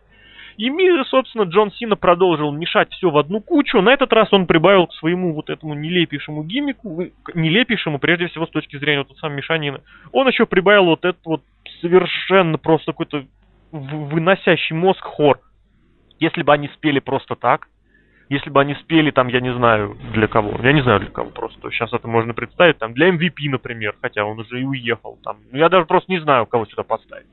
И, 0.58 0.70
собственно, 1.06 1.44
Джон 1.44 1.72
Сина 1.72 1.96
продолжил 1.96 2.52
мешать 2.52 2.92
все 2.92 3.10
в 3.10 3.18
одну 3.18 3.42
кучу. 3.42 3.82
На 3.82 3.94
этот 3.94 4.12
раз 4.14 4.32
он 4.32 4.46
прибавил 4.46 4.88
к 4.88 4.94
своему 4.94 5.34
вот 5.34 5.50
этому 5.50 5.74
нелепейшему 5.74 6.44
гиммику, 6.44 7.06
нелепейшему, 7.34 8.00
прежде 8.00 8.28
всего, 8.28 8.46
с 8.46 8.52
точки 8.52 8.78
зрения 8.78 9.06
вот 9.08 9.18
самой 9.18 9.38
мешанины, 9.38 9.80
он 10.12 10.28
еще 10.28 10.46
прибавил 10.46 10.86
вот 10.86 11.06
этот 11.06 11.26
вот 11.26 11.42
совершенно 11.82 12.58
просто 12.58 12.92
какой-то 12.92 13.26
выносящий 13.72 14.76
мозг 14.76 15.02
хор. 15.04 15.40
Если 16.20 16.44
бы 16.44 16.54
они 16.54 16.68
спели 16.76 17.00
просто 17.00 17.36
так, 17.36 17.68
если 18.32 18.50
бы 18.50 18.62
они 18.62 18.76
спели 18.76 19.12
там, 19.12 19.28
я 19.28 19.42
не 19.42 19.54
знаю 19.54 19.98
для 20.14 20.26
кого, 20.30 20.58
я 20.64 20.72
не 20.72 20.82
знаю 20.82 21.02
для 21.02 21.10
кого 21.10 21.32
просто, 21.32 21.70
сейчас 21.70 21.92
это 21.92 22.08
можно 22.08 22.34
представить, 22.34 22.78
там 22.78 22.94
для 22.94 23.10
MVP, 23.10 23.50
например, 23.50 23.94
хотя 24.02 24.24
он 24.24 24.40
уже 24.40 24.62
и 24.62 24.64
уехал, 24.64 25.20
там, 25.22 25.40
ну, 25.52 25.58
я 25.58 25.68
даже 25.68 25.86
просто 25.86 26.10
не 26.10 26.20
знаю, 26.20 26.46
кого 26.46 26.66
сюда 26.66 26.84
поставить. 26.84 27.28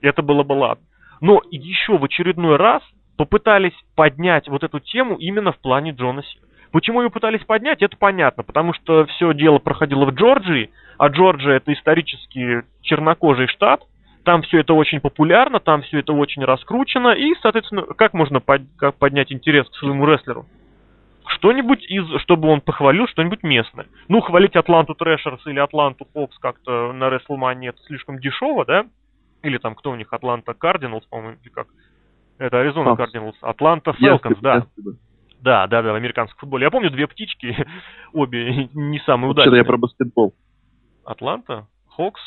Это 0.00 0.20
было 0.20 0.42
бы 0.42 0.54
ладно. 0.54 0.84
Но 1.20 1.40
еще 1.52 1.96
в 1.96 2.02
очередной 2.02 2.56
раз 2.56 2.82
попытались 3.16 3.76
поднять 3.94 4.48
вот 4.48 4.64
эту 4.64 4.80
тему 4.80 5.14
именно 5.14 5.52
в 5.52 5.58
плане 5.58 5.92
Джона 5.92 6.24
Сина. 6.24 6.46
Почему 6.72 7.02
ее 7.02 7.10
пытались 7.10 7.44
поднять, 7.44 7.80
это 7.80 7.96
понятно, 7.96 8.42
потому 8.42 8.74
что 8.74 9.06
все 9.06 9.32
дело 9.34 9.58
проходило 9.60 10.06
в 10.06 10.10
Джорджии, 10.10 10.70
а 10.98 11.06
Джорджия 11.06 11.58
это 11.58 11.72
исторически 11.72 12.64
чернокожий 12.80 13.46
штат, 13.46 13.82
там 14.24 14.42
все 14.42 14.60
это 14.60 14.74
очень 14.74 15.00
популярно, 15.00 15.60
там 15.60 15.82
все 15.82 15.98
это 15.98 16.12
очень 16.12 16.44
раскручено, 16.44 17.10
и, 17.10 17.34
соответственно, 17.40 17.82
как 17.82 18.14
можно 18.14 18.40
под, 18.40 18.62
как 18.76 18.96
поднять 18.96 19.32
интерес 19.32 19.68
к 19.68 19.74
своему 19.74 20.06
рестлеру? 20.06 20.46
Что-нибудь 21.26 21.84
из, 21.88 22.20
чтобы 22.22 22.48
он 22.48 22.60
похвалил, 22.60 23.06
что-нибудь 23.08 23.42
местное. 23.42 23.86
Ну, 24.08 24.20
хвалить 24.20 24.56
Атланту 24.56 24.94
Трэшерз 24.94 25.46
или 25.46 25.58
Атланту 25.58 26.06
Хокс 26.12 26.36
как-то 26.38 26.92
на 26.92 27.10
Рестлмании 27.10 27.68
это 27.68 27.82
слишком 27.84 28.18
дешево, 28.18 28.64
да? 28.64 28.86
Или 29.42 29.58
там 29.58 29.74
кто 29.74 29.90
у 29.90 29.94
них, 29.94 30.12
Атланта 30.12 30.54
Кардиналс, 30.54 31.04
по-моему, 31.06 31.38
или 31.42 31.50
как? 31.50 31.68
Это 32.38 32.60
Аризона 32.60 32.96
Кардиналс. 32.96 33.36
Атланта 33.40 33.92
Фелконс, 33.92 34.38
да. 34.40 34.66
Да, 35.40 35.66
да, 35.66 35.82
да, 35.82 35.92
в 35.92 35.96
американском 35.96 36.38
футболе. 36.38 36.64
Я 36.64 36.70
помню 36.70 36.90
две 36.90 37.08
птички, 37.08 37.56
обе 38.12 38.68
не 38.74 39.00
самые 39.00 39.30
удачные. 39.30 39.50
Вчера 39.50 39.58
я 39.58 39.64
про 39.64 39.76
баскетбол. 39.76 40.34
Атланта? 41.04 41.66
Хокс? 41.88 42.20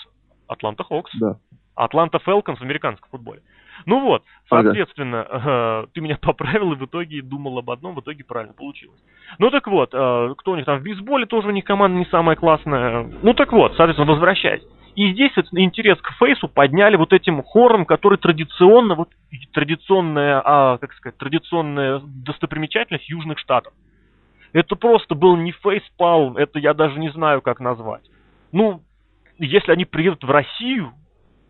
Атланта 0.48 0.84
Хокс. 0.84 1.12
Да. 1.16 1.38
Атланта 1.76 2.20
Фелконс 2.20 2.60
в 2.60 2.64
американском 2.64 3.10
футболе. 3.10 3.42
Ну 3.86 4.00
вот, 4.00 4.24
соответственно, 4.50 5.24
ага. 5.24 5.84
э, 5.84 5.88
ты 5.94 6.02
меня 6.02 6.18
поправил 6.22 6.74
и 6.74 6.76
в 6.76 6.86
итоге 6.86 7.22
думал 7.22 7.60
об 7.60 7.70
одном, 7.70 7.96
в 7.96 8.00
итоге 8.00 8.24
правильно 8.24 8.54
получилось. 8.54 9.00
Ну 9.38 9.50
так 9.52 9.68
вот, 9.68 9.94
э, 9.94 10.34
кто 10.38 10.52
у 10.52 10.56
них 10.56 10.66
там 10.66 10.80
в 10.80 10.84
бейсболе, 10.84 11.26
тоже 11.26 11.50
у 11.50 11.52
них 11.52 11.66
команда 11.66 11.98
не 11.98 12.06
самая 12.06 12.36
классная. 12.36 13.10
Ну 13.22 13.34
так 13.34 13.52
вот, 13.52 13.76
соответственно, 13.76 14.12
возвращаясь. 14.12 14.64
И 14.96 15.12
здесь 15.12 15.34
интерес 15.52 16.00
к 16.00 16.12
фейсу 16.14 16.48
подняли 16.48 16.96
вот 16.96 17.12
этим 17.12 17.44
хором, 17.44 17.86
который 17.86 18.18
традиционно, 18.18 18.96
вот 18.96 19.10
традиционная, 19.52 20.42
а, 20.44 20.78
как 20.78 20.94
сказать, 20.94 21.18
традиционная 21.18 22.02
достопримечательность 22.06 23.10
Южных 23.10 23.38
Штатов. 23.40 23.74
Это 24.54 24.78
просто 24.78 25.14
был 25.14 25.36
не 25.36 25.52
фейспалм, 25.52 26.38
это 26.38 26.60
я 26.60 26.74
даже 26.74 26.98
не 26.98 27.10
знаю, 27.10 27.42
как 27.42 27.60
назвать. 27.60 28.10
Ну, 28.54 28.82
если 29.38 29.74
они 29.74 29.84
приедут 29.84 30.24
в 30.24 30.32
Россию, 30.32 30.94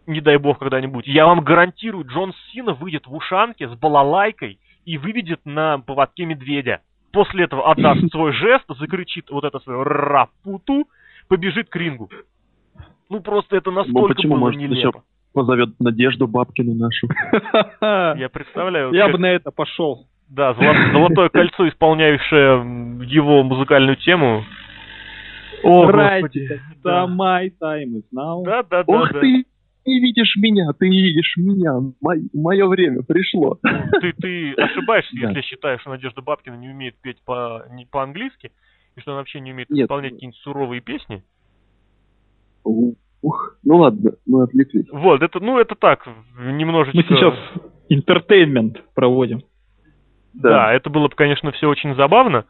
не 0.08 0.22
дай 0.22 0.38
бог 0.38 0.60
когда-нибудь, 0.60 1.08
я 1.08 1.26
вам 1.26 1.42
гарантирую, 1.42 2.06
Джон 2.06 2.34
Сина 2.52 2.74
выйдет 2.74 3.08
в 3.08 3.14
ушанке 3.14 3.68
с 3.68 3.74
балалайкой 3.74 4.60
и 4.86 4.98
выведет 4.98 5.42
на 5.46 5.80
поводке 5.80 6.26
медведя. 6.26 6.82
После 7.12 7.46
этого 7.46 7.72
отдаст 7.72 8.02
свой 8.12 8.34
жест, 8.34 8.66
закричит 8.80 9.30
вот 9.30 9.44
это 9.44 9.60
свое 9.60 9.84
рапуту, 9.84 10.88
побежит 11.28 11.70
к 11.70 11.76
рингу. 11.76 12.10
Ну 13.10 13.20
просто 13.22 13.56
это 13.58 13.72
настолько 13.72 14.00
ну, 14.00 14.08
почему, 14.16 14.34
было 14.34 14.40
может, 14.40 14.60
нелепо. 14.60 15.04
Позовет 15.34 15.70
Надежду 15.80 16.28
Бабкину 16.28 16.76
нашу. 16.76 17.08
Я 18.20 18.30
представляю. 18.30 18.94
Я 18.94 19.10
бы 19.10 19.18
на 19.18 19.28
это 19.28 19.52
пошел. 19.52 20.08
Да, 20.30 20.54
золотое 20.56 21.30
кольцо, 21.30 21.68
исполняющее 21.68 23.06
его 23.06 23.44
музыкальную 23.44 23.96
тему. 23.98 24.44
О, 25.64 25.86
Господи. 25.86 26.62
Да. 26.84 27.06
My 27.06 27.50
time 27.62 27.98
is 27.98 28.04
now. 28.14 28.44
Да, 28.44 28.64
да, 28.64 28.84
да. 28.84 28.94
Ух 28.94 29.10
ты! 29.20 29.46
Не 29.86 30.00
видишь 30.00 30.36
меня, 30.38 30.72
ты 30.78 30.90
не 30.90 31.02
видишь 31.02 31.36
меня. 31.38 31.74
Мое 32.34 32.68
время 32.68 33.04
пришло. 33.04 33.60
Ты, 34.02 34.14
ты 34.14 34.54
ошибаешься, 34.54 35.16
если 35.16 35.42
считаешь, 35.42 35.82
что 35.82 35.92
Надежда 35.92 36.22
Бабкина 36.22 36.56
не 36.56 36.70
умеет 36.70 36.96
петь 37.02 37.22
по, 37.26 37.66
не, 37.72 37.86
по-английски, 37.86 38.52
и 38.96 39.00
что 39.02 39.12
она 39.12 39.20
вообще 39.20 39.40
не 39.40 39.52
умеет 39.52 39.70
Нет. 39.70 39.86
исполнять 39.86 40.14
какие-нибудь 40.14 40.40
суровые 40.40 40.82
песни. 40.82 41.24
Ух, 42.64 43.58
ну 43.64 43.78
ладно, 43.78 44.12
мы 44.26 44.44
отвлеклись. 44.44 44.88
Вот, 44.92 45.22
это, 45.22 45.40
ну 45.40 45.60
это 45.60 45.76
так, 45.76 46.08
немножечко... 46.38 46.98
Мы 46.98 47.04
сейчас 47.04 47.34
интертеймент 47.90 48.84
проводим. 48.94 49.42
Да. 50.34 50.50
да, 50.50 50.74
это 50.74 50.90
было 50.90 51.08
бы, 51.08 51.16
конечно, 51.16 51.52
все 51.52 51.70
очень 51.70 51.96
забавно. 51.96 52.46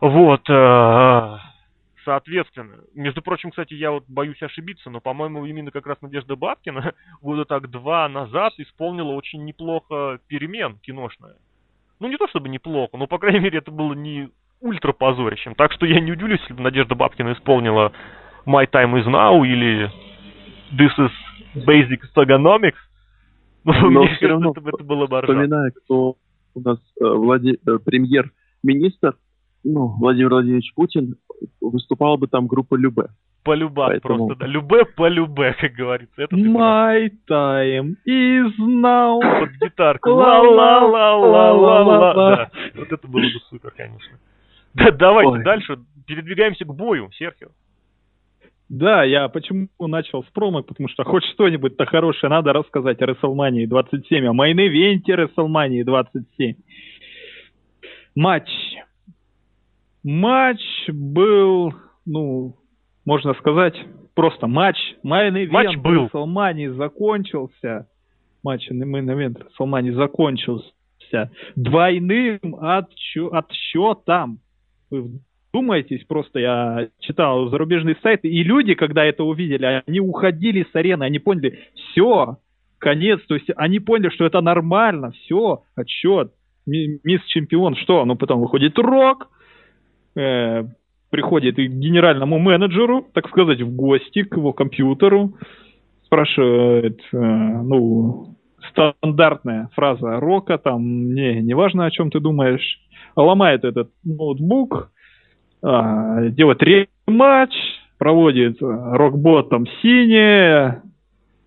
Вот, 0.00 0.42
э, 0.50 1.36
Соответственно, 2.06 2.76
между 2.94 3.20
прочим, 3.20 3.50
кстати, 3.50 3.74
я 3.74 3.90
вот 3.90 4.04
боюсь 4.06 4.40
ошибиться, 4.40 4.90
но, 4.90 5.00
по-моему, 5.00 5.44
именно 5.44 5.72
как 5.72 5.88
раз 5.88 6.00
Надежда 6.00 6.36
Бабкина 6.36 6.94
года 7.20 7.44
так 7.44 7.68
два 7.68 8.08
назад 8.08 8.52
исполнила 8.58 9.10
очень 9.10 9.44
неплохо 9.44 10.20
перемен 10.28 10.78
киношная. 10.78 11.34
Ну, 11.98 12.06
не 12.06 12.16
то 12.16 12.28
чтобы 12.28 12.48
неплохо, 12.48 12.96
но, 12.96 13.08
по 13.08 13.18
крайней 13.18 13.40
мере, 13.40 13.58
это 13.58 13.72
было 13.72 13.92
не 13.92 14.28
ультра 14.60 14.92
позорищем. 14.92 15.56
Так 15.56 15.72
что 15.72 15.84
я 15.84 15.98
не 15.98 16.12
удивлюсь, 16.12 16.40
если 16.42 16.54
бы 16.54 16.62
Надежда 16.62 16.94
Бабкина 16.94 17.32
исполнила 17.32 17.90
My 18.46 18.70
Time 18.70 18.94
Is 19.02 19.06
Now 19.06 19.44
или 19.44 19.90
This 20.78 20.96
Is 20.98 21.10
Basic 21.66 22.02
Stogonomics. 22.14 22.78
Но, 23.64 23.90
Но 23.90 24.06
все 24.14 24.28
равно, 24.28 24.52
это, 24.52 24.84
было 24.84 25.08
бы 25.08 25.20
вспоминая, 25.22 25.72
кто 25.72 26.14
у 26.54 26.60
нас 26.60 26.78
э, 27.00 27.04
Влади... 27.04 27.58
э, 27.66 27.78
премьер-министр, 27.84 29.16
ну, 29.64 29.88
Владимир 29.98 30.30
Владимирович 30.30 30.72
Путин, 30.74 31.16
выступала 31.60 32.16
бы 32.16 32.26
там 32.26 32.46
группа 32.46 32.76
Любе. 32.76 33.08
По 33.46 33.54
любе 33.54 33.76
Поэтому... 33.76 34.26
просто, 34.26 34.44
да. 34.44 34.46
Любе 34.46 34.84
по 34.84 35.06
любе, 35.06 35.52
как 35.60 35.72
говорится. 35.72 36.22
Это 36.22 36.34
My 36.34 37.08
time 37.30 37.94
is 38.04 38.52
now. 38.58 39.20
Под 39.20 39.50
гитарку. 39.62 40.10
Ла-ла-ла-ла-ла-ла. 40.10 42.14
Да. 42.14 42.50
Вот 42.74 42.90
это 42.90 43.06
было 43.06 43.20
бы 43.20 43.30
супер, 43.48 43.70
конечно. 43.70 44.18
Да, 44.74 44.90
давайте 44.90 45.30
Ой. 45.30 45.44
дальше. 45.44 45.78
Передвигаемся 46.08 46.64
к 46.64 46.74
бою, 46.74 47.08
Серхио. 47.12 47.50
Да, 48.68 49.04
я 49.04 49.28
почему 49.28 49.68
начал 49.78 50.24
с 50.24 50.26
промок, 50.26 50.66
потому 50.66 50.88
что 50.88 51.04
хоть 51.04 51.24
что-нибудь-то 51.34 51.86
хорошее 51.86 52.30
надо 52.30 52.52
рассказать 52.52 53.00
о 53.00 53.06
WrestleMania 53.06 53.68
27, 53.68 54.26
о 54.26 54.34
мейн-ивенте 54.34 55.14
WrestleMania 55.14 55.84
27. 55.84 56.54
Матч. 58.16 58.48
Матч 60.08 60.60
был, 60.86 61.74
ну, 62.06 62.54
можно 63.04 63.34
сказать, 63.34 63.74
просто 64.14 64.46
матч. 64.46 64.76
Main 65.02 65.23
event 65.23 65.50
матч 65.50 65.76
был. 65.78 66.06
WrestleMania 66.06 66.74
закончился. 66.74 67.88
Матч 68.44 68.70
main 68.70 69.02
event 69.02 69.42
WrestleMania 69.58 69.94
закончился 69.94 71.32
двойным 71.56 72.38
отчё- 72.54 73.30
отсчетом. 73.32 74.38
Вы 74.90 75.20
Думаетесь, 75.52 76.04
просто 76.04 76.38
я 76.38 76.88
читал 77.00 77.48
зарубежные 77.48 77.96
сайты, 78.02 78.28
и 78.28 78.42
люди, 78.42 78.74
когда 78.74 79.04
это 79.06 79.24
увидели, 79.24 79.82
они 79.86 80.00
уходили 80.00 80.66
с 80.70 80.74
арены, 80.76 81.04
они 81.04 81.18
поняли, 81.18 81.58
все, 81.74 82.36
конец, 82.78 83.22
то 83.26 83.34
есть 83.34 83.46
они 83.56 83.80
поняли, 83.80 84.10
что 84.10 84.26
это 84.26 84.42
нормально, 84.42 85.12
все, 85.12 85.62
отсчет, 85.74 86.32
Миз 86.66 87.24
чемпион, 87.28 87.74
что? 87.76 88.04
Ну, 88.04 88.16
потом 88.16 88.40
выходит 88.40 88.78
Рок, 88.78 89.30
э, 90.16 90.64
приходит 91.10 91.56
к 91.56 91.60
генеральному 91.60 92.38
менеджеру, 92.38 93.06
так 93.12 93.28
сказать, 93.28 93.60
в 93.60 93.74
гости 93.74 94.22
к 94.22 94.36
его 94.36 94.52
компьютеру, 94.52 95.34
спрашивает, 96.04 97.00
э, 97.12 97.16
ну, 97.16 98.36
стандартная 98.70 99.68
фраза 99.74 100.18
Рока, 100.20 100.58
там, 100.58 101.14
не, 101.14 101.40
не 101.42 101.54
важно, 101.54 101.86
о 101.86 101.90
чем 101.90 102.10
ты 102.10 102.20
думаешь, 102.20 102.80
ломает 103.14 103.64
этот 103.64 103.90
ноутбук, 104.04 104.90
а, 105.62 106.28
делает 106.28 106.62
рематч, 106.62 107.52
проводит 107.98 108.58
рокботом 108.60 109.66
синее, 109.80 110.82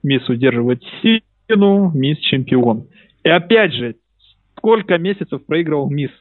мисс 0.03 0.27
удерживает 0.29 0.81
сину, 1.01 1.91
мисс 1.93 2.17
чемпион. 2.19 2.87
И 3.23 3.29
опять 3.29 3.73
же, 3.73 3.95
сколько 4.57 4.97
месяцев 4.97 5.45
проигрывал 5.45 5.89
мисс? 5.89 6.11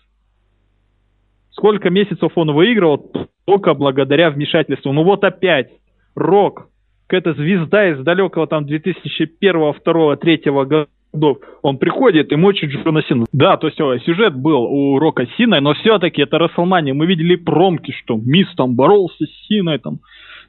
Сколько 1.59 1.91
месяцев 1.91 2.31
он 2.37 2.53
выигрывал 2.53 3.11
только 3.45 3.75
благодаря 3.75 4.31
вмешательству? 4.31 4.93
Ну 4.93 5.03
вот 5.03 5.25
опять, 5.25 5.71
Рок, 6.15 6.69
какая-то 7.09 7.35
звезда 7.35 7.91
из 7.91 7.99
далекого 8.05 8.47
там 8.47 8.65
2001, 8.65 9.75
2, 9.85 10.17
3 10.17 10.43
года 10.47 10.87
годов 11.13 11.39
он 11.63 11.79
приходит 11.79 12.33
и 12.33 12.37
мочит 12.37 12.71
Джона 12.71 13.03
Сина. 13.03 13.25
Да, 13.33 13.57
то 13.57 13.67
есть 13.67 14.05
сюжет 14.05 14.37
был 14.37 14.63
у 14.63 15.01
Рока 15.01 15.27
Синой, 15.37 15.61
но 15.61 15.75
все-таки 15.75 16.23
это 16.23 16.39
Расселмания. 16.39 16.95
Мы 16.95 17.07
видели 17.07 17.35
промки, 17.35 17.91
что 17.91 18.17
Мисс 18.17 18.55
там 18.55 18.77
боролся 18.77 19.25
с 19.25 19.47
Синой, 19.49 19.79
там 19.79 19.99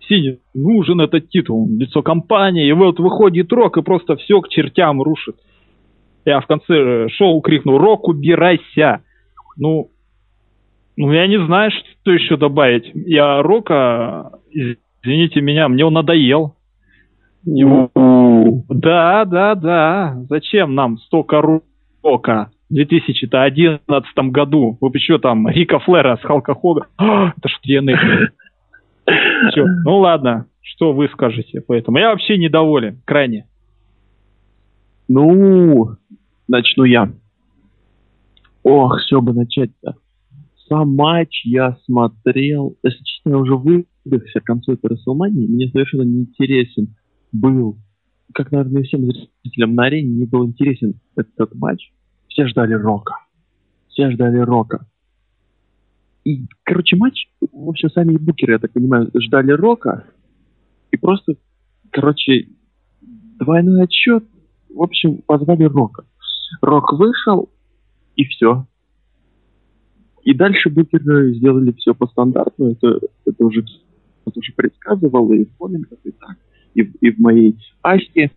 Сине 0.07 0.37
нужен 0.53 1.01
этот 1.01 1.29
титул, 1.29 1.67
лицо 1.75 2.03
компании, 2.03 2.67
и 2.67 2.73
вот 2.73 2.99
выходит 2.99 3.51
Рок 3.51 3.77
и 3.77 3.81
просто 3.81 4.15
все 4.17 4.41
к 4.41 4.49
чертям 4.49 5.01
рушит. 5.01 5.37
Я 6.25 6.39
в 6.41 6.45
конце 6.45 7.09
шоу 7.09 7.41
крикнул 7.41 7.79
«Рок, 7.79 8.07
убирайся!» 8.07 9.01
Ну, 9.57 9.89
ну, 10.99 11.13
я 11.13 11.27
не 11.27 11.41
знаю, 11.45 11.71
что 11.71 12.11
еще 12.11 12.35
добавить. 12.35 12.91
Я 12.93 13.41
Рока, 13.41 14.33
извините 14.51 15.39
меня, 15.39 15.69
мне 15.69 15.85
он 15.85 15.93
надоел. 15.93 16.57
Его... 17.45 17.89
Да, 18.67 19.23
да, 19.23 19.55
да. 19.55 20.17
Зачем 20.27 20.75
нам 20.75 20.97
столько 20.97 21.41
рока? 22.03 22.51
В 22.69 22.73
2011 22.73 23.81
году. 24.25 24.77
Вы 24.81 24.89
еще 24.93 25.19
там 25.19 25.47
Рика 25.47 25.79
Флера 25.79 26.17
с 26.17 26.21
Халка 26.21 26.53
Хога. 26.53 26.87
А, 26.97 27.29
это 27.29 27.47
ж 27.47 27.59
DNA. 27.65 27.95
Все. 29.51 29.65
Ну 29.85 29.99
ладно, 29.99 30.47
что 30.61 30.91
вы 30.91 31.07
скажете 31.07 31.61
по 31.61 31.71
этому? 31.71 31.97
Я 31.97 32.09
вообще 32.09 32.37
недоволен, 32.37 33.01
крайне. 33.05 33.45
Ну, 35.07 35.95
начну 36.49 36.83
я. 36.83 37.09
Ох, 38.63 38.99
все 38.99 39.21
бы 39.21 39.33
начать-то. 39.33 39.95
Сам 40.69 40.95
матч 40.95 41.41
я 41.45 41.77
смотрел, 41.85 42.77
если 42.83 43.03
честно, 43.03 43.31
я 43.31 43.37
уже 43.37 43.55
выдохся 43.55 44.39
к 44.39 44.43
концу 44.43 44.73
этой 44.73 44.91
Расселмании, 44.91 45.47
мне 45.47 45.67
совершенно 45.69 46.03
не 46.03 46.21
интересен 46.21 46.95
был, 47.31 47.77
как, 48.33 48.51
наверное, 48.51 48.83
всем 48.83 49.01
зрителям 49.01 49.73
на 49.73 49.85
арене 49.85 50.09
не 50.09 50.25
был 50.25 50.45
интересен 50.45 50.99
этот 51.15 51.55
матч. 51.55 51.91
Все 52.27 52.47
ждали 52.47 52.73
Рока. 52.73 53.15
Все 53.89 54.11
ждали 54.11 54.37
Рока. 54.37 54.85
И, 56.23 56.45
короче, 56.63 56.95
матч, 56.95 57.27
в 57.41 57.69
общем, 57.69 57.89
сами 57.89 58.17
букеры, 58.17 58.53
я 58.53 58.59
так 58.59 58.71
понимаю, 58.71 59.09
ждали 59.15 59.51
Рока. 59.51 60.05
И 60.91 60.97
просто, 60.97 61.33
короче, 61.91 62.49
двойной 63.01 63.83
отчет, 63.83 64.23
в 64.69 64.81
общем, 64.81 65.21
позвали 65.25 65.63
Рока. 65.63 66.03
Рок 66.61 66.93
вышел, 66.93 67.49
и 68.15 68.25
все. 68.25 68.67
И 70.29 70.33
дальше 70.35 70.69
букеры 70.69 71.33
сделали 71.33 71.71
все 71.71 71.95
по 71.95 72.05
стандарту. 72.05 72.67
Это, 72.67 72.99
это 73.25 73.43
уже 73.43 73.63
кто-то 74.21 74.39
уже 74.39 74.53
предсказывал, 74.53 75.33
и 75.33 75.45
в 75.45 75.57
комментах, 75.57 75.97
и 76.03 76.11
так 76.11 76.37
и, 76.75 76.81
и 76.81 77.09
в 77.09 77.17
моей 77.17 77.57
Аське. 77.81 78.29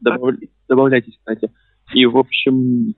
Добав, 0.00 0.36
добавляйте, 0.68 1.10
кстати. 1.10 1.50
И, 1.92 2.06
в 2.06 2.16
общем, 2.16 2.94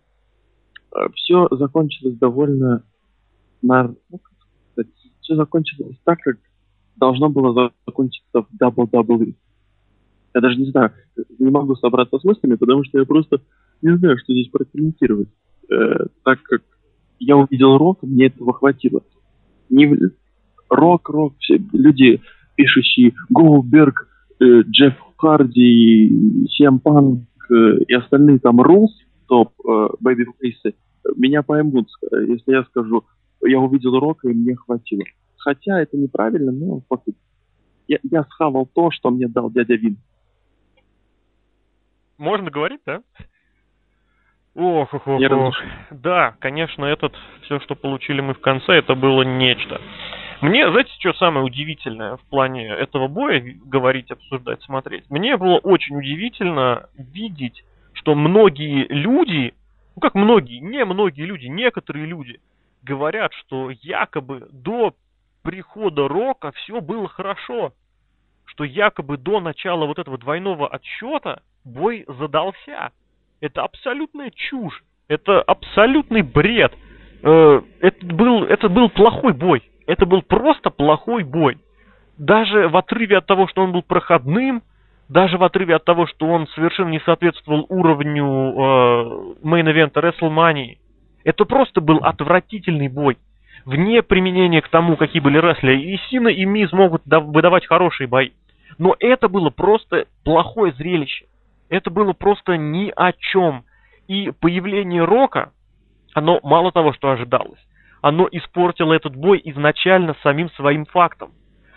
э, 0.94 0.98
все 1.14 1.48
закончилось 1.52 2.18
довольно... 2.18 2.84
На, 3.62 3.94
ну, 4.10 4.20
все 5.22 5.36
закончилось 5.36 5.96
так, 6.04 6.18
как 6.20 6.36
должно 6.96 7.30
было 7.30 7.72
закончиться 7.86 8.42
в 8.42 8.48
WWE. 8.60 9.34
Я 10.34 10.40
даже 10.42 10.56
не 10.56 10.70
знаю, 10.70 10.92
не 11.38 11.50
могу 11.50 11.74
собраться 11.76 12.18
с 12.18 12.24
мыслями, 12.24 12.56
потому 12.56 12.84
что 12.84 12.98
я 12.98 13.06
просто 13.06 13.40
не 13.80 13.96
знаю, 13.96 14.18
что 14.18 14.34
здесь 14.34 14.50
прокомментировать. 14.50 15.30
Э, 15.70 16.04
так 16.22 16.42
как 16.42 16.60
я 17.20 17.36
увидел 17.36 17.78
Рок, 17.78 18.02
мне 18.02 18.26
этого 18.26 18.52
хватило. 18.52 19.02
Не 19.68 19.94
Рок, 20.68 21.08
Рок, 21.08 21.34
все 21.38 21.60
люди, 21.72 22.20
пишущие 22.56 23.14
Голдберг, 23.28 24.08
Э, 24.40 24.62
Джефф 24.62 24.94
Харди, 25.18 26.46
Сиам 26.48 26.80
Панк 26.80 27.24
э, 27.50 27.76
и 27.86 27.94
остальные 27.94 28.38
там 28.38 28.60
Рулс, 28.60 28.90
топ 29.28 29.52
э, 29.68 29.88
Бэйби 30.00 30.24
Фейсы, 30.40 30.74
меня 31.16 31.42
поймут, 31.42 31.88
если 32.10 32.52
я 32.52 32.64
скажу, 32.64 33.04
я 33.42 33.58
увидел 33.58 33.98
Рока 33.98 34.28
и 34.28 34.34
мне 34.34 34.56
хватило. 34.56 35.02
Хотя 35.36 35.80
это 35.80 35.96
неправильно, 35.98 36.52
но 36.52 36.82
я, 37.86 37.98
я 38.02 38.24
схавал 38.24 38.66
то, 38.66 38.90
что 38.90 39.10
мне 39.10 39.28
дал 39.28 39.50
дядя 39.50 39.74
Вин. 39.74 39.98
Можно 42.16 42.50
говорить, 42.50 42.80
да? 42.86 43.02
Ох, 44.54 44.92
ох, 44.92 45.06
ох, 45.06 45.20
ох. 45.30 45.62
Да, 45.90 46.34
конечно, 46.40 46.84
этот 46.84 47.14
все, 47.42 47.60
что 47.60 47.74
получили 47.74 48.20
мы 48.20 48.34
в 48.34 48.40
конце, 48.40 48.72
это 48.74 48.94
было 48.94 49.22
нечто. 49.22 49.80
Мне, 50.40 50.68
знаете, 50.70 50.90
что 50.98 51.12
самое 51.14 51.44
удивительное 51.44 52.16
в 52.16 52.22
плане 52.30 52.66
этого 52.68 53.08
боя, 53.08 53.42
говорить, 53.64 54.10
обсуждать, 54.10 54.62
смотреть? 54.62 55.04
Мне 55.10 55.36
было 55.36 55.58
очень 55.58 55.96
удивительно 55.96 56.88
видеть, 56.96 57.62
что 57.92 58.14
многие 58.14 58.86
люди, 58.88 59.54
ну 59.94 60.00
как 60.00 60.14
многие, 60.14 60.58
не 60.58 60.84
многие 60.84 61.26
люди, 61.26 61.46
некоторые 61.46 62.06
люди 62.06 62.40
говорят, 62.82 63.32
что 63.34 63.70
якобы 63.70 64.48
до 64.50 64.94
прихода 65.42 66.08
Рока 66.08 66.52
все 66.52 66.80
было 66.80 67.06
хорошо, 67.06 67.74
что 68.46 68.64
якобы 68.64 69.18
до 69.18 69.40
начала 69.40 69.86
вот 69.86 69.98
этого 69.98 70.18
двойного 70.18 70.68
отсчета 70.68 71.42
бой 71.64 72.04
задался. 72.08 72.92
Это 73.40 73.62
абсолютная 73.62 74.30
чушь, 74.30 74.82
это 75.08 75.40
абсолютный 75.42 76.22
бред. 76.22 76.72
Э, 77.22 77.62
это 77.80 78.06
был, 78.06 78.44
это 78.44 78.68
был 78.68 78.88
плохой 78.90 79.32
бой. 79.32 79.62
Это 79.86 80.06
был 80.06 80.22
просто 80.22 80.70
плохой 80.70 81.24
бой. 81.24 81.58
Даже 82.18 82.68
в 82.68 82.76
отрыве 82.76 83.18
от 83.18 83.26
того, 83.26 83.48
что 83.48 83.62
он 83.62 83.72
был 83.72 83.82
проходным, 83.82 84.62
даже 85.08 85.38
в 85.38 85.42
отрыве 85.42 85.74
от 85.76 85.84
того, 85.84 86.06
что 86.06 86.26
он 86.26 86.46
совершенно 86.48 86.90
не 86.90 87.00
соответствовал 87.00 87.66
уровню 87.68 89.36
мейн-эвента 89.42 90.00
WrestleMania, 90.00 90.76
это 91.24 91.44
просто 91.44 91.80
был 91.80 91.98
отвратительный 91.98 92.88
бой. 92.88 93.18
вне 93.64 94.02
применения 94.02 94.62
к 94.62 94.68
тому, 94.68 94.96
какие 94.96 95.20
были 95.20 95.38
рестлеры, 95.38 95.80
и 95.80 95.98
Сина, 96.08 96.28
и 96.28 96.44
Миз 96.44 96.72
могут 96.72 97.02
выдавать 97.04 97.66
хорошие 97.66 98.06
бои. 98.06 98.30
Но 98.78 98.96
это 98.98 99.28
было 99.28 99.50
просто 99.50 100.06
плохое 100.24 100.72
зрелище. 100.72 101.26
Это 101.70 101.90
было 101.90 102.12
просто 102.12 102.56
ни 102.56 102.92
о 102.94 103.12
чем. 103.12 103.64
И 104.08 104.32
появление 104.32 105.04
Рока, 105.04 105.52
оно 106.14 106.40
мало 106.42 106.72
того, 106.72 106.92
что 106.92 107.10
ожидалось, 107.10 107.60
оно 108.02 108.28
испортило 108.30 108.92
этот 108.92 109.14
бой 109.14 109.40
изначально 109.44 110.16
самим 110.22 110.50
своим 110.50 110.84
фактом. 110.84 111.30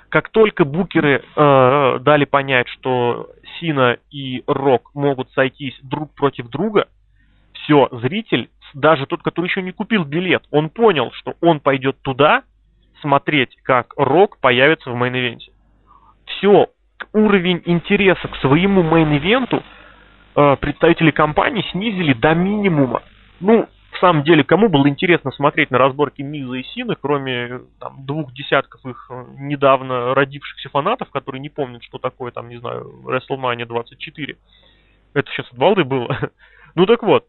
Как 0.09 0.29
только 0.29 0.65
букеры 0.65 1.23
э, 1.23 1.99
дали 2.01 2.25
понять, 2.25 2.67
что 2.69 3.29
Сина 3.59 3.97
и 4.11 4.43
Рок 4.47 4.91
могут 4.93 5.31
сойтись 5.31 5.77
друг 5.83 6.13
против 6.13 6.49
друга, 6.49 6.87
все, 7.53 7.87
зритель, 7.91 8.49
даже 8.73 9.05
тот, 9.05 9.21
который 9.21 9.47
еще 9.47 9.61
не 9.61 9.71
купил 9.71 10.03
билет, 10.03 10.43
он 10.51 10.69
понял, 10.69 11.11
что 11.13 11.35
он 11.39 11.59
пойдет 11.59 12.01
туда 12.01 12.43
смотреть, 13.01 13.55
как 13.63 13.93
Рок 13.95 14.39
появится 14.39 14.89
в 14.89 14.95
мейн-ивенте. 14.95 15.51
Все, 16.25 16.67
уровень 17.11 17.61
интереса 17.65 18.27
к 18.27 18.35
своему 18.37 18.81
мейн-ивенту 18.83 19.63
представители 20.33 21.11
компании 21.11 21.63
снизили 21.71 22.13
до 22.13 22.33
минимума. 22.33 23.03
Ну, 23.39 23.67
в 23.93 23.99
самом 23.99 24.23
деле, 24.23 24.43
кому 24.43 24.69
было 24.69 24.87
интересно 24.87 25.31
смотреть 25.31 25.71
на 25.71 25.77
разборки 25.77 26.21
Миза 26.21 26.55
и 26.55 26.63
Сины, 26.63 26.95
кроме 26.99 27.61
там, 27.79 28.05
двух 28.05 28.33
десятков 28.33 28.83
их 28.85 29.07
э, 29.09 29.25
недавно 29.37 30.13
родившихся 30.15 30.69
фанатов, 30.69 31.09
которые 31.11 31.39
не 31.41 31.49
помнят, 31.49 31.83
что 31.83 31.99
такое, 31.99 32.31
там, 32.31 32.49
не 32.49 32.57
знаю, 32.57 33.01
WrestleMania 33.05 33.65
24. 33.65 34.35
Это 35.13 35.29
сейчас 35.31 35.47
от 35.51 35.57
балды 35.57 35.83
было. 35.83 36.17
ну 36.75 36.85
так 36.85 37.03
вот. 37.03 37.27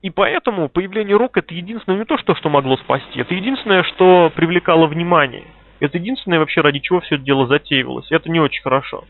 И 0.00 0.10
поэтому 0.10 0.68
появление 0.68 1.16
Рока 1.16 1.40
это 1.40 1.54
единственное 1.54 1.98
не 1.98 2.04
то, 2.04 2.18
что, 2.18 2.34
что 2.34 2.48
могло 2.48 2.76
спасти, 2.76 3.20
это 3.20 3.34
единственное, 3.34 3.82
что 3.84 4.32
привлекало 4.34 4.86
внимание. 4.86 5.44
Это 5.80 5.98
единственное 5.98 6.38
вообще, 6.38 6.60
ради 6.60 6.78
чего 6.78 7.00
все 7.00 7.16
это 7.16 7.24
дело 7.24 7.46
затеивалось. 7.46 8.10
Это 8.10 8.30
не 8.30 8.40
очень 8.40 8.62
хорошо. 8.62 9.04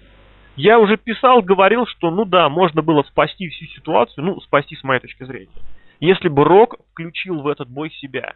Я 0.56 0.78
уже 0.78 0.96
писал, 0.96 1.40
говорил, 1.40 1.86
что 1.86 2.10
ну 2.10 2.24
да, 2.24 2.48
можно 2.48 2.82
было 2.82 3.02
спасти 3.04 3.48
всю 3.48 3.66
ситуацию, 3.66 4.24
ну, 4.24 4.40
спасти 4.42 4.76
с 4.76 4.84
моей 4.84 5.00
точки 5.00 5.24
зрения. 5.24 5.48
Если 6.00 6.28
бы 6.28 6.44
Рок 6.44 6.76
включил 6.92 7.40
в 7.40 7.48
этот 7.48 7.70
бой 7.70 7.90
себя, 7.90 8.34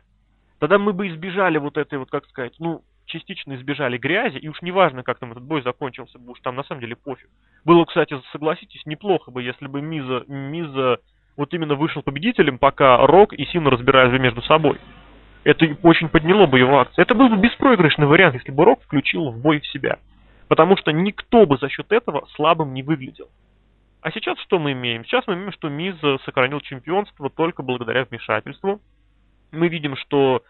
тогда 0.59 0.79
мы 0.79 0.93
бы 0.93 1.09
избежали 1.09 1.59
вот 1.59 1.77
этой 1.77 1.99
вот, 1.99 2.11
как 2.11 2.25
сказать, 2.27 2.55
ну, 2.59 2.83
частично 3.05 3.55
избежали 3.55 3.99
грязи, 3.99 4.39
и 4.39 4.49
уж 4.49 4.63
неважно, 4.63 5.03
как 5.03 5.19
там 5.19 5.33
этот 5.33 5.45
бой 5.45 5.63
закончился, 5.63 6.19
уж 6.19 6.41
там 6.41 6.57
на 6.57 6.65
самом 6.65 6.81
деле 6.81 6.97
пофиг. 6.97 7.29
Было, 7.65 7.85
кстати, 7.85 8.17
согласитесь, 8.33 8.87
неплохо 8.87 9.31
бы, 9.31 9.43
если 9.43 9.67
бы 9.67 9.83
Миза, 9.83 10.25
Миза 10.27 10.99
вот 11.37 11.53
именно 11.53 11.75
вышел 11.75 12.03
победителем, 12.03 12.59
пока 12.59 13.07
Рок 13.07 13.33
и 13.33 13.45
Сина 13.47 13.71
разбирались 13.71 14.19
между 14.19 14.43
собой. 14.43 14.79
Это 15.45 15.67
очень 15.83 16.09
подняло 16.09 16.47
бы 16.47 16.59
его 16.59 16.81
акции. 16.81 17.03
Это 17.03 17.15
был 17.15 17.29
бы 17.29 17.37
беспроигрышный 17.37 18.07
вариант, 18.07 18.35
если 18.35 18.51
бы 18.51 18.65
Рок 18.65 18.83
включил 18.83 19.31
в 19.31 19.41
бой 19.41 19.61
в 19.61 19.67
себя. 19.67 19.99
Потому 20.49 20.77
что 20.77 20.93
никто 20.93 21.47
бы 21.47 21.59
за 21.59 21.69
счет 21.69 21.91
этого 21.91 22.27
слабым 22.35 22.73
не 22.73 22.83
выглядел. 22.83 23.29
А 24.01 24.13
сейчас 24.13 24.39
что 24.41 24.59
мы 24.59 24.73
имеем? 24.73 25.05
Сейчас 25.05 25.27
мы 25.27 25.35
имеем, 25.35 25.53
что 25.53 25.69
Миз 25.69 25.97
сохранил 26.25 26.61
чемпионство 26.61 27.29
только 27.29 27.63
благодаря 27.63 28.05
вмешательству. 28.05 28.81
Мы 29.51 29.69
видим, 29.69 29.97
что 29.97 30.43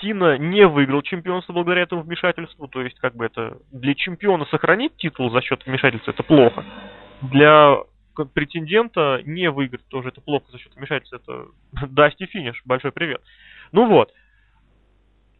Сина 0.00 0.38
не 0.38 0.66
выиграл 0.66 1.02
чемпионство 1.02 1.52
благодаря 1.52 1.82
этому 1.82 2.02
вмешательству. 2.02 2.66
То 2.66 2.82
есть, 2.82 2.98
как 2.98 3.14
бы 3.14 3.24
это 3.26 3.58
для 3.70 3.94
чемпиона 3.94 4.46
сохранить 4.46 4.96
титул 4.96 5.30
за 5.30 5.42
счет 5.42 5.64
вмешательства 5.64 6.10
это 6.10 6.22
плохо. 6.22 6.64
Для 7.22 7.76
претендента 8.32 9.20
не 9.24 9.50
выиграть 9.50 9.86
тоже 9.88 10.08
это 10.08 10.20
плохо 10.20 10.46
за 10.50 10.58
счет 10.58 10.74
вмешательства. 10.74 11.16
Это 11.16 11.86
дасти 11.88 12.26
финиш. 12.26 12.62
Большой 12.64 12.92
привет. 12.92 13.22
Ну 13.72 13.86
вот. 13.86 14.12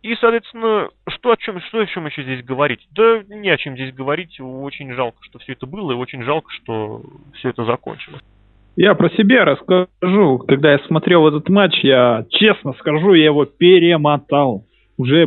И, 0.05 0.15
соответственно, 0.21 0.91
что 1.09 1.33
о 1.33 1.37
чем, 1.39 1.59
что 1.63 1.81
о 1.81 1.87
чем 1.87 2.05
еще 2.05 2.23
здесь 2.25 2.45
говорить? 2.45 2.81
Да 2.95 3.23
не 3.27 3.49
о 3.49 3.57
чем 3.57 3.75
здесь 3.75 3.95
говорить. 3.95 4.39
Очень 4.39 4.93
жалко, 4.93 5.17
что 5.23 5.39
все 5.39 5.55
это 5.55 5.65
было, 5.65 5.93
и 5.93 5.95
очень 5.95 6.23
жалко, 6.25 6.51
что 6.53 7.01
все 7.33 7.49
это 7.49 7.65
закончилось. 7.65 8.21
Я 8.77 8.95
про 8.97 9.09
себя 9.09 9.47
расскажу. 9.47 10.41
Когда 10.47 10.73
я 10.73 10.79
смотрел 10.81 11.27
этот 11.27 11.49
матч, 11.49 11.83
я 11.83 12.27
честно 12.29 12.75
скажу, 12.75 13.15
я 13.15 13.25
его 13.25 13.47
перемотал. 13.47 14.67
Уже 14.99 15.27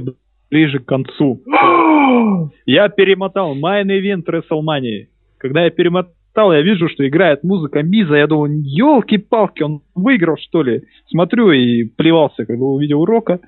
ближе 0.51 0.77
к 0.77 0.85
концу. 0.85 1.41
я 2.67 2.89
перемотал 2.89 3.57
Main 3.57 3.87
Event 3.87 4.25
WrestleMania. 4.27 5.07
Когда 5.39 5.63
я 5.63 5.71
перемотал, 5.71 6.53
я 6.53 6.61
вижу, 6.61 6.87
что 6.87 7.07
играет 7.07 7.43
музыка 7.43 7.81
Миза. 7.81 8.13
Я 8.13 8.27
думаю, 8.27 8.61
елки-палки, 8.63 9.63
он 9.63 9.81
выиграл, 9.95 10.37
что 10.37 10.61
ли? 10.61 10.83
Смотрю 11.07 11.49
и 11.51 11.85
плевался, 11.85 12.45
когда 12.45 12.63
увидел 12.63 13.01
урока. 13.01 13.39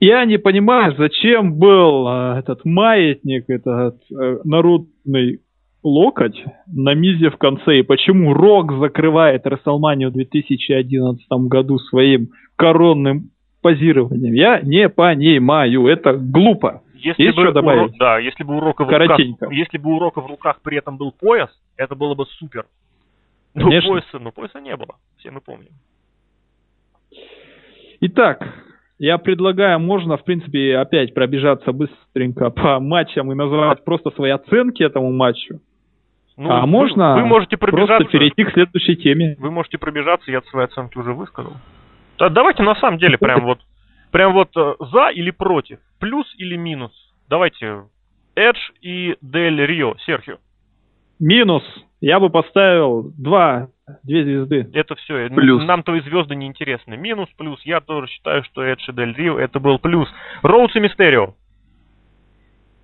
Я 0.00 0.24
не 0.24 0.38
понимаю, 0.38 0.94
зачем 0.96 1.58
был 1.58 2.08
э, 2.08 2.38
этот 2.38 2.64
маятник, 2.64 3.44
этот 3.48 4.00
э, 4.10 4.38
народный 4.44 5.40
локоть 5.82 6.42
на 6.66 6.94
мизе 6.94 7.28
в 7.28 7.36
конце, 7.36 7.80
и 7.80 7.82
почему 7.82 8.32
Рок 8.32 8.72
закрывает 8.78 9.46
WrestleMania 9.46 10.08
в 10.08 10.12
2011 10.12 11.26
году 11.30 11.78
своим 11.78 12.30
коронным 12.56 13.30
позированием. 13.60 14.32
Я 14.32 14.60
не 14.60 14.88
понимаю, 14.88 15.86
это 15.86 16.14
глупо. 16.14 16.82
Если 16.94 17.22
Есть 17.22 17.36
бы 17.36 17.42
что 17.44 17.52
добавить? 17.52 17.90
Уро... 17.90 17.98
Да, 17.98 18.18
если 18.18 18.42
бы 18.42 18.56
у 18.56 18.60
Рока 18.60 18.84
в 18.84 18.90
руках, 18.90 19.18
если 19.50 19.78
бы 19.78 19.94
у 19.94 19.98
Рока 19.98 20.22
в 20.22 20.26
руках 20.26 20.60
при 20.62 20.78
этом 20.78 20.96
был 20.96 21.12
пояс, 21.12 21.50
это 21.76 21.94
было 21.94 22.14
бы 22.14 22.24
супер. 22.38 22.64
Но 23.54 23.64
Конечно. 23.64 23.90
пояса, 23.90 24.18
но 24.18 24.32
пояса 24.32 24.60
не 24.60 24.76
было, 24.76 24.96
все 25.18 25.30
мы 25.30 25.40
помним. 25.40 25.72
Итак, 28.00 28.46
я 29.00 29.16
предлагаю, 29.16 29.80
можно, 29.80 30.18
в 30.18 30.24
принципе, 30.24 30.76
опять 30.76 31.14
пробежаться 31.14 31.72
быстренько 31.72 32.50
по 32.50 32.78
матчам 32.80 33.32
и 33.32 33.34
назвать 33.34 33.82
просто 33.82 34.10
свои 34.10 34.30
оценки 34.30 34.82
этому 34.82 35.10
матчу. 35.10 35.58
Ну, 36.36 36.50
а 36.50 36.60
вы, 36.60 36.66
можно 36.66 37.14
вы 37.14 37.24
можете 37.24 37.56
пробежаться, 37.56 37.96
просто 37.96 38.18
перейти 38.18 38.44
к 38.44 38.52
следующей 38.52 38.96
теме. 38.96 39.36
Вы 39.38 39.50
можете 39.50 39.78
пробежаться, 39.78 40.30
я 40.30 40.42
свои 40.42 40.64
оценки 40.64 40.98
уже 40.98 41.14
высказал. 41.14 41.54
Да, 42.18 42.28
давайте 42.28 42.62
на 42.62 42.74
самом 42.74 42.98
деле 42.98 43.16
прям 43.16 43.42
вот, 43.46 43.60
прям 44.10 44.34
вот 44.34 44.50
э, 44.54 44.74
за 44.92 45.08
или 45.08 45.30
против, 45.30 45.78
плюс 45.98 46.26
или 46.36 46.56
минус. 46.56 46.92
Давайте 47.30 47.84
Эдж 48.36 48.58
и 48.82 49.16
Дель 49.22 49.64
Рио, 49.64 49.94
Серхио. 50.04 50.36
Минус. 51.18 51.62
Я 52.02 52.20
бы 52.20 52.28
поставил 52.28 53.12
два, 53.16 53.68
две 54.02 54.24
звезды. 54.24 54.68
Это 54.72 54.94
все. 54.96 55.28
Плюс. 55.28 55.64
Нам 55.64 55.82
твои 55.82 56.00
звезды 56.00 56.34
не 56.34 56.46
интересны. 56.46 56.96
Минус, 56.96 57.28
плюс. 57.36 57.60
Я 57.64 57.80
тоже 57.80 58.08
считаю, 58.08 58.44
что 58.44 58.62
Эдж 58.62 58.88
и 58.88 58.92
Дель 58.92 59.14
Рио 59.14 59.38
это 59.38 59.60
был 59.60 59.78
плюс. 59.78 60.08
Роудс 60.42 60.74
и 60.76 60.80
Мистерио. 60.80 61.34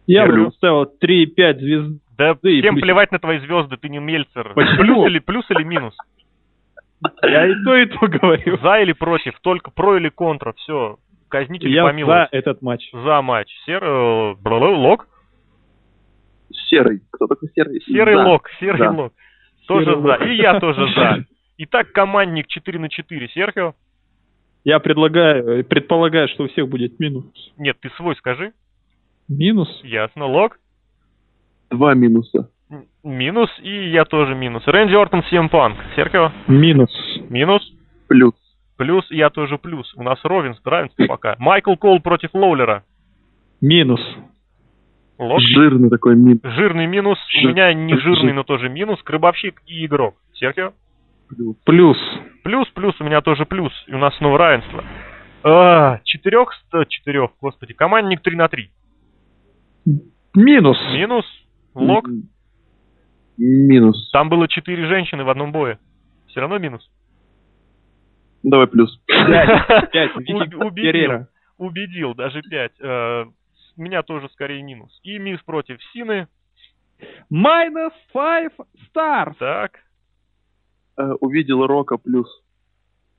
Я 0.06 0.26
бы 0.26 0.44
поставил 0.44 0.84
3-5 1.02 1.58
звезды. 1.58 1.98
Да 2.16 2.34
всем 2.34 2.74
плюс. 2.74 2.82
плевать 2.82 3.12
на 3.12 3.18
твои 3.18 3.38
звезды, 3.40 3.76
ты 3.76 3.88
не 3.88 3.98
Мельцер. 3.98 4.54
Почему? 4.54 4.78
Плюс 4.78 5.06
или, 5.08 5.18
плюс 5.18 5.44
или 5.50 5.64
минус? 5.64 5.94
Я 7.22 7.46
и 7.46 7.54
то, 7.62 7.76
и 7.76 7.86
то 7.86 8.06
говорю. 8.06 8.58
За 8.58 8.80
или 8.80 8.92
против, 8.92 9.38
только 9.40 9.70
про 9.70 9.98
или 9.98 10.08
контра, 10.08 10.54
все. 10.54 10.98
Казните 11.28 11.66
или 11.66 11.80
помилуйте. 11.80 12.28
за 12.30 12.38
этот 12.38 12.62
матч. 12.62 12.90
За 12.92 13.20
матч. 13.20 13.48
Сер... 13.66 13.84
Э, 13.84 14.34
лог? 14.42 15.06
Серый. 16.68 17.02
Кто 17.10 17.26
такой 17.26 17.50
серый? 17.54 17.80
Серый 17.82 18.14
да. 18.14 18.26
лог, 18.26 18.48
серый 18.60 18.78
да. 18.78 18.90
лог. 18.90 19.12
Тоже 19.66 20.00
за. 20.00 20.14
И 20.24 20.36
я 20.36 20.60
тоже 20.60 20.86
за. 20.94 21.24
Итак, 21.58 21.92
командник 21.92 22.46
4 22.48 22.78
на 22.78 22.88
4. 22.88 23.28
Серхио? 23.28 23.74
Я 24.64 24.80
предлагаю, 24.80 25.64
предполагаю, 25.64 26.28
что 26.28 26.44
у 26.44 26.48
всех 26.48 26.68
будет 26.68 26.98
минус. 26.98 27.24
Нет, 27.56 27.76
ты 27.80 27.88
свой 27.90 28.16
скажи. 28.16 28.52
Минус? 29.28 29.68
Ясно. 29.84 30.26
Лог? 30.26 30.58
Два 31.70 31.94
минуса. 31.94 32.50
Минус, 33.04 33.48
и 33.62 33.90
я 33.90 34.04
тоже 34.04 34.34
минус. 34.34 34.64
Рэнди 34.66 34.94
Ортон, 34.94 35.22
Сим 35.30 35.48
Панк. 35.48 35.78
Серхио? 35.94 36.32
Минус. 36.48 36.90
Минус? 37.28 37.62
Плюс. 38.08 38.34
Плюс, 38.76 39.06
я 39.10 39.30
тоже 39.30 39.56
плюс. 39.56 39.92
У 39.94 40.02
нас 40.02 40.18
ровенство, 40.24 40.70
равенство 40.70 41.06
пока. 41.06 41.36
Майкл 41.38 41.76
Кол 41.76 42.00
против 42.00 42.34
Лоулера. 42.34 42.84
Минус. 43.60 44.00
Лок. 45.18 45.40
Жирный 45.40 45.88
такой 45.88 46.14
минус. 46.14 46.40
Жирный 46.42 46.86
минус. 46.86 47.18
Жир... 47.28 47.46
У 47.46 47.52
меня 47.52 47.72
не 47.72 47.96
жирный, 47.96 48.32
но 48.32 48.42
тоже 48.42 48.68
минус. 48.68 49.02
Крыбовщик 49.02 49.62
и 49.66 49.86
игрок. 49.86 50.16
Серхио? 50.34 50.72
Плюс. 51.64 51.98
Плюс. 52.44 52.68
Плюс, 52.70 52.94
у 53.00 53.04
меня 53.04 53.20
тоже 53.22 53.46
плюс. 53.46 53.72
И 53.86 53.94
у 53.94 53.98
нас 53.98 54.14
снова 54.16 54.38
равенство. 54.38 54.84
А, 55.42 56.00
четырех, 56.04 56.50
четырех, 56.88 57.30
господи. 57.40 57.72
Командник 57.72 58.20
3 58.20 58.36
на 58.36 58.48
3. 58.48 58.70
Минус. 60.34 60.78
Минус. 60.92 61.24
Лок. 61.74 62.08
Минус. 63.38 64.10
Там 64.12 64.28
было 64.28 64.48
четыре 64.48 64.86
женщины 64.86 65.24
в 65.24 65.30
одном 65.30 65.52
бое. 65.52 65.78
Все 66.28 66.40
равно 66.40 66.58
минус. 66.58 66.90
Давай 68.42 68.66
плюс. 68.66 68.98
Пять. 69.06 70.14
Убедил. 70.16 71.26
Убедил, 71.58 72.14
даже 72.14 72.42
пять. 72.42 72.72
Э, 73.76 73.82
меня 73.82 74.02
тоже 74.02 74.28
скорее 74.30 74.62
минус. 74.62 74.98
И 75.02 75.18
минус 75.18 75.42
против 75.42 75.78
Сины. 75.92 76.28
Minus 77.30 77.92
five 78.14 78.52
stars. 78.88 79.34
Так. 79.38 79.78
Э, 80.98 81.12
увидел 81.20 81.66
Рока 81.66 81.96
плюс. 81.96 82.28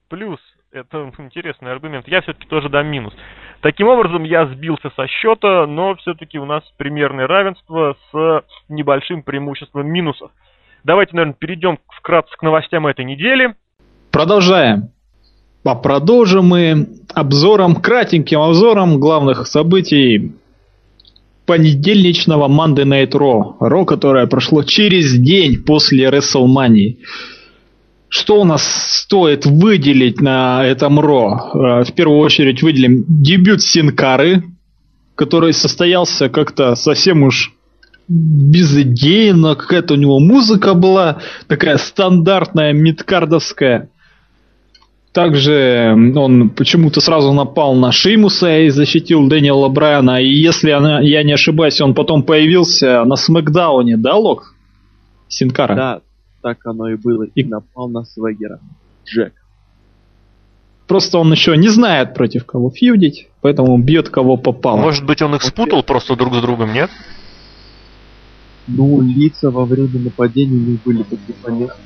Плюс. 0.09 0.39
Это 0.71 1.11
интересный 1.17 1.71
аргумент. 1.71 2.07
Я 2.07 2.21
все-таки 2.21 2.47
тоже 2.47 2.69
дам 2.69 2.87
минус. 2.87 3.13
Таким 3.61 3.87
образом, 3.87 4.23
я 4.23 4.45
сбился 4.47 4.91
со 4.95 5.07
счета, 5.07 5.65
но 5.65 5.95
все-таки 5.95 6.37
у 6.37 6.45
нас 6.45 6.63
примерное 6.77 7.25
равенство 7.25 7.95
с 8.11 8.43
небольшим 8.69 9.23
преимуществом 9.23 9.87
минусов. 9.87 10.31
Давайте, 10.83 11.15
наверное, 11.15 11.35
перейдем 11.35 11.79
вкратце 11.87 12.35
к 12.37 12.43
новостям 12.43 12.85
этой 12.85 13.05
недели. 13.05 13.55
Продолжаем. 14.11 14.91
А 15.63 15.75
продолжим 15.75 16.45
мы 16.45 16.87
обзором, 17.13 17.75
кратеньким 17.75 18.39
обзором 18.39 18.99
главных 18.99 19.47
событий 19.47 20.33
понедельничного 21.47 22.47
Monday 22.47 22.85
Night 22.85 23.11
Raw. 23.11 23.55
Ро, 23.59 23.85
которое 23.85 24.27
прошло 24.27 24.61
через 24.63 25.13
день 25.13 25.63
после 25.63 26.09
WrestleMania. 26.09 26.97
Что 28.09 28.41
у 28.41 28.43
нас 28.43 28.63
стоит 29.03 29.45
выделить 29.45 30.21
на 30.21 30.63
этом 30.63 30.99
Ро? 30.99 31.51
Э, 31.53 31.83
в 31.83 31.93
первую 31.93 32.19
очередь 32.19 32.61
выделим 32.61 33.05
дебют 33.07 33.61
Синкары, 33.61 34.43
который 35.15 35.53
состоялся 35.53 36.29
как-то 36.29 36.75
совсем 36.75 37.23
уж 37.23 37.53
безыдейно, 38.07 39.55
какая-то 39.55 39.95
у 39.95 39.97
него 39.97 40.19
музыка 40.19 40.73
была 40.73 41.17
такая 41.47 41.77
стандартная, 41.77 42.71
мидкардовская. 42.73 43.89
Также 45.13 45.95
он 46.15 46.49
почему-то 46.49 47.01
сразу 47.01 47.33
напал 47.33 47.73
на 47.75 47.91
Шеймуса 47.91 48.59
и 48.59 48.69
защитил 48.69 49.27
Дэниела 49.27 49.67
Брайана. 49.69 50.21
И 50.21 50.27
если 50.27 50.69
она, 50.69 51.01
я 51.01 51.23
не 51.23 51.33
ошибаюсь, 51.33 51.81
он 51.81 51.95
потом 51.95 52.23
появился 52.23 53.03
на 53.03 53.15
Смакдауне, 53.15 53.97
да, 53.97 54.15
Лок? 54.15 54.53
Синкара? 55.27 55.75
Да, 55.75 56.01
так 56.41 56.65
оно 56.65 56.89
и 56.89 56.95
было. 56.95 57.23
И 57.23 57.43
напал 57.43 57.89
на 57.89 58.03
Свегера. 58.03 58.59
Джек. 59.05 59.33
Просто 60.87 61.17
он 61.17 61.31
еще 61.31 61.57
не 61.57 61.67
знает, 61.67 62.13
против 62.13 62.45
кого 62.45 62.69
фьюдить, 62.69 63.27
поэтому 63.41 63.77
бьет 63.77 64.09
кого 64.09 64.37
попало. 64.37 64.77
Может 64.77 65.05
быть, 65.05 65.21
он 65.21 65.35
их 65.35 65.43
спутал 65.43 65.83
просто 65.83 66.15
друг 66.15 66.33
с 66.33 66.41
другом, 66.41 66.73
нет? 66.73 66.89
Ну, 68.67 69.01
лица 69.01 69.51
во 69.51 69.65
время 69.65 69.99
нападения 69.99 70.57
не 70.57 70.77
были 70.83 71.03
такие 71.03 71.35
понятные. 71.41 71.77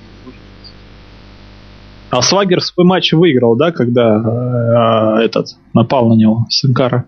А 2.11 2.21
Свагер 2.21 2.61
свой 2.61 2.85
матч 2.85 3.13
выиграл, 3.13 3.55
да, 3.55 3.71
когда 3.71 5.17
э, 5.17 5.23
этот 5.23 5.55
напал 5.73 6.09
на 6.09 6.13
него, 6.13 6.45
Синкара? 6.49 7.07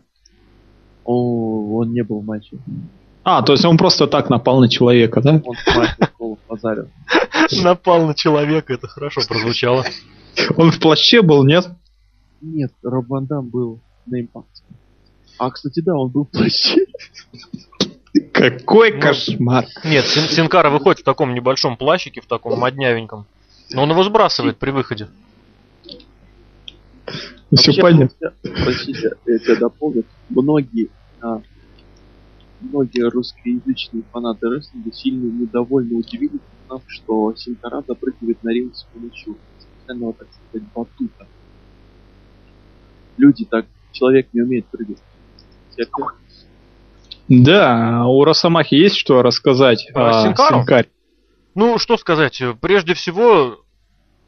О, 1.03 1.79
он 1.79 1.91
не 1.91 2.03
был 2.03 2.21
в 2.21 2.25
матче. 2.25 2.57
А, 3.25 3.41
то 3.41 3.51
есть 3.51 3.65
он 3.65 3.77
просто 3.77 4.07
так 4.07 4.29
напал 4.29 4.61
на 4.61 4.69
человека, 4.69 5.21
да? 5.21 5.41
Он 5.43 6.35
в 6.35 6.37
позарил. 6.47 6.87
Напал 7.63 8.07
на 8.07 8.15
человека, 8.15 8.73
это 8.73 8.87
хорошо 8.87 9.21
прозвучало. 9.27 9.83
Он 10.55 10.71
в 10.71 10.79
плаще 10.79 11.21
был, 11.21 11.43
нет? 11.43 11.67
Нет, 12.41 12.71
Роб 12.81 13.07
Ван 13.09 13.25
Дам 13.25 13.49
был 13.49 13.81
на 14.05 14.21
импакте. 14.21 14.63
А, 15.37 15.51
кстати, 15.51 15.81
да, 15.81 15.95
он 15.95 16.11
был 16.11 16.23
в 16.23 16.29
плаще. 16.29 16.85
Какой 18.31 18.93
ну, 18.93 19.01
кошмар. 19.01 19.65
Нет, 19.83 20.05
Синкара 20.05 20.69
выходит 20.69 21.01
в 21.01 21.03
таком 21.03 21.33
небольшом 21.33 21.75
плащике, 21.75 22.21
в 22.21 22.25
таком 22.25 22.57
моднявеньком. 22.57 23.25
Но 23.71 23.83
он 23.83 23.91
его 23.91 24.03
сбрасывает 24.03 24.57
при 24.57 24.71
выходе. 24.71 25.07
Ну, 27.51 27.57
Все 27.57 27.79
понятно. 27.81 28.33
Простите, 28.41 29.11
я 29.27 29.37
тебя 29.39 29.55
дополню. 29.57 30.05
Многие, 30.29 30.89
а, 31.21 31.41
многие 32.61 33.07
русскоязычные 33.09 34.03
фанаты 34.11 34.49
рестлинга 34.49 34.91
сильно 34.91 35.25
недовольны 35.25 35.95
удивились, 35.95 36.41
узнав, 36.63 36.81
что 36.87 37.35
Синкара 37.35 37.83
запрыгивает 37.87 38.41
на 38.43 38.49
ринг 38.49 38.75
с 38.75 38.83
помощью 38.85 39.37
специального, 39.59 40.13
так 40.13 40.27
сказать, 40.31 40.67
батута. 40.73 41.27
Люди 43.17 43.45
так, 43.45 43.67
человек 43.91 44.29
не 44.33 44.41
умеет 44.41 44.65
прыгать. 44.67 44.97
Терпеть. 45.75 46.05
Да, 47.29 48.05
у 48.07 48.23
Росомахи 48.23 48.75
есть 48.75 48.95
что 48.97 49.21
рассказать 49.21 49.89
а, 49.93 50.09
о 50.09 50.35
Синкаре? 50.35 50.89
Ну, 51.55 51.77
что 51.77 51.97
сказать, 51.97 52.41
прежде 52.61 52.95
всего, 52.95 53.59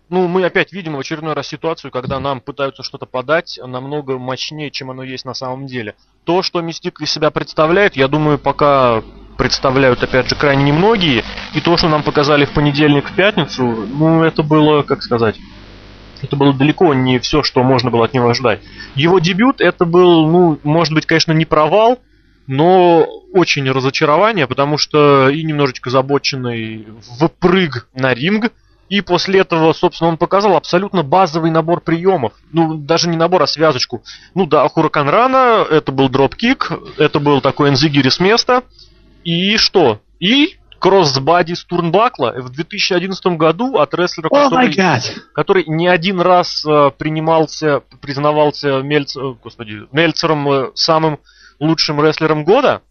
ну, 0.10 0.28
мы 0.28 0.46
опять 0.46 0.72
видим 0.72 0.96
в 0.96 1.00
очередной 1.00 1.34
раз 1.34 1.48
ситуацию, 1.48 1.90
когда 1.90 2.20
нам 2.20 2.40
пытаются 2.40 2.84
что-то 2.84 3.08
подать 3.08 3.60
намного 3.64 4.20
мощнее, 4.20 4.70
чем 4.70 4.92
оно 4.92 5.02
есть 5.02 5.26
на 5.26 5.34
самом 5.34 5.66
деле. 5.66 5.96
То, 6.24 6.44
что 6.44 6.62
Мистик 6.62 7.02
из 7.02 7.12
себя 7.12 7.32
представляет, 7.32 7.96
я 7.96 8.08
думаю, 8.08 8.38
пока 8.38 9.02
представляют, 9.38 10.04
опять 10.04 10.30
же, 10.30 10.36
крайне 10.36 10.66
немногие. 10.66 11.24
И 11.56 11.62
то, 11.62 11.76
что 11.78 11.90
нам 11.90 12.04
показали 12.04 12.46
в 12.46 12.54
понедельник, 12.54 13.10
в 13.10 13.16
пятницу, 13.16 13.64
ну, 13.64 14.24
это 14.24 14.44
было, 14.44 14.84
как 14.84 15.02
сказать, 15.02 15.36
это 16.22 16.36
было 16.36 16.54
далеко 16.54 16.94
не 16.94 17.18
все, 17.20 17.42
что 17.42 17.64
можно 17.64 17.90
было 17.90 18.06
от 18.06 18.14
него 18.14 18.34
ждать. 18.36 18.62
Его 18.94 19.18
дебют, 19.18 19.62
это 19.62 19.86
был, 19.86 20.28
ну, 20.28 20.60
может 20.64 20.94
быть, 20.94 21.08
конечно, 21.08 21.32
не 21.34 21.46
провал, 21.46 22.00
но 22.48 23.06
очень 23.34 23.70
разочарование, 23.70 24.48
потому 24.48 24.78
что 24.78 25.30
и 25.30 25.44
немножечко 25.44 25.90
забоченный 25.90 26.88
впрыг 27.20 27.88
на 27.94 28.14
ринг, 28.14 28.52
и 28.88 29.02
после 29.02 29.40
этого, 29.40 29.74
собственно, 29.74 30.10
он 30.10 30.18
показал 30.18 30.56
абсолютно 30.56 31.02
базовый 31.02 31.50
набор 31.50 31.82
приемов. 31.82 32.34
Ну, 32.52 32.76
даже 32.76 33.10
не 33.10 33.18
набор, 33.18 33.42
а 33.42 33.48
связочку. 33.48 34.04
Ну 34.36 34.46
да, 34.46 34.68
Хуракан 34.68 35.10
Рана, 35.10 35.66
это 35.70 35.92
был 35.92 36.08
дропкик, 36.08 36.72
это 36.98 37.20
был 37.20 37.42
такой 37.42 37.70
энзигири 37.70 38.10
с 38.10 38.20
места. 38.20 38.64
И 39.24 39.58
что? 39.58 40.02
И 40.20 40.58
кроссбади 40.80 41.56
с 41.56 41.64
Турнбакла 41.64 42.36
в 42.38 42.52
2011 42.52 43.26
году 43.38 43.78
от 43.78 43.96
рестлера, 43.96 44.28
oh 44.28 44.44
который, 44.44 44.76
который 45.34 45.64
не 45.66 45.88
один 45.88 46.22
раз 46.22 46.64
э, 46.64 46.92
принимался, 46.96 47.82
признавался 48.02 48.82
Мельц, 48.84 49.18
э, 49.18 49.34
господи, 49.44 49.88
Мельцером 49.92 50.48
э, 50.48 50.72
самым 50.76 51.20
лучшим 51.60 52.04
рестлером 52.04 52.44
года. 52.44 52.82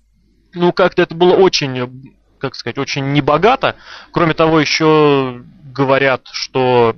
Ну, 0.54 0.72
как-то 0.72 1.02
это 1.02 1.14
было 1.14 1.34
очень, 1.34 2.12
как 2.38 2.54
сказать, 2.54 2.78
очень 2.78 3.12
небогато. 3.12 3.76
Кроме 4.12 4.34
того, 4.34 4.60
еще 4.60 5.42
говорят, 5.64 6.28
что 6.32 6.96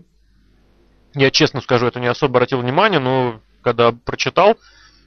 я 1.14 1.30
честно 1.30 1.60
скажу, 1.60 1.86
это 1.86 1.98
не 1.98 2.08
особо 2.08 2.32
обратил 2.32 2.60
внимание, 2.60 3.00
но 3.00 3.40
когда 3.62 3.92
прочитал, 3.92 4.56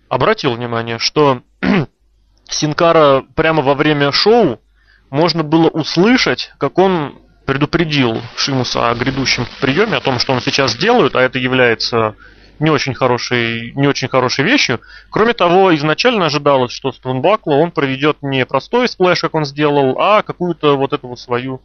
обратил 0.09 0.53
внимание, 0.53 0.97
что 0.97 1.43
Син 2.49 2.81
Кара 2.81 3.23
прямо 3.35 3.61
во 3.61 3.75
время 3.75 4.11
шоу 4.11 4.59
можно 5.11 5.43
было 5.43 5.67
услышать, 5.69 6.51
как 6.57 6.77
он 6.77 7.19
предупредил 7.45 8.21
Шимуса 8.35 8.89
о 8.89 8.95
грядущем 8.95 9.47
приеме, 9.61 9.97
о 9.97 10.01
том, 10.01 10.19
что 10.19 10.33
он 10.33 10.41
сейчас 10.41 10.75
делает, 10.75 11.15
а 11.15 11.21
это 11.21 11.39
является 11.39 12.15
не 12.59 12.69
очень 12.69 12.93
хорошей, 12.93 13.71
не 13.73 13.87
очень 13.87 14.07
хорошей 14.07 14.45
вещью. 14.45 14.81
Кроме 15.09 15.33
того, 15.33 15.75
изначально 15.75 16.25
ожидалось, 16.25 16.71
что 16.71 16.91
с 16.91 16.97
тёрнбакла 16.97 17.53
он 17.53 17.71
проведет 17.71 18.17
не 18.21 18.45
простой 18.45 18.87
сплэш, 18.87 19.21
как 19.21 19.35
он 19.35 19.45
сделал, 19.45 19.99
а 19.99 20.21
какую-то 20.21 20.77
вот 20.77 20.93
эту 20.93 21.07
вот 21.07 21.19
свою 21.19 21.61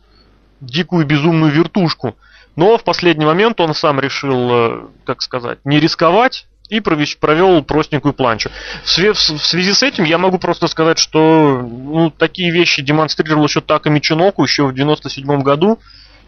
дикую 0.61 1.07
безумную 1.07 1.53
вертушку. 1.53 2.17
Но 2.57 2.79
в 2.79 2.85
последний 2.85 3.27
момент 3.27 3.61
он 3.61 3.75
сам 3.75 3.99
решил, 4.01 4.51
э, 4.53 4.81
как 5.05 5.23
сказать, 5.23 5.59
не 5.65 5.81
рисковать 5.81 6.47
и 6.69 6.81
провел 6.81 7.63
простенькую 7.63 8.15
планчу. 8.15 8.51
В 8.85 8.89
связи 8.89 9.73
с 9.73 9.83
этим 9.83 10.05
я 10.05 10.19
могу 10.19 10.39
просто 10.39 10.67
сказать, 10.67 10.99
что 10.99 11.61
ну, 11.63 12.11
такие 12.11 12.51
вещи 12.51 12.83
демонстрировал 12.83 13.45
еще 13.45 13.61
так 13.61 13.87
и 13.87 13.91
Мичиноку 13.91 14.43
еще 14.43 14.67
в 14.67 14.75
97 14.75 15.43
году. 15.43 15.79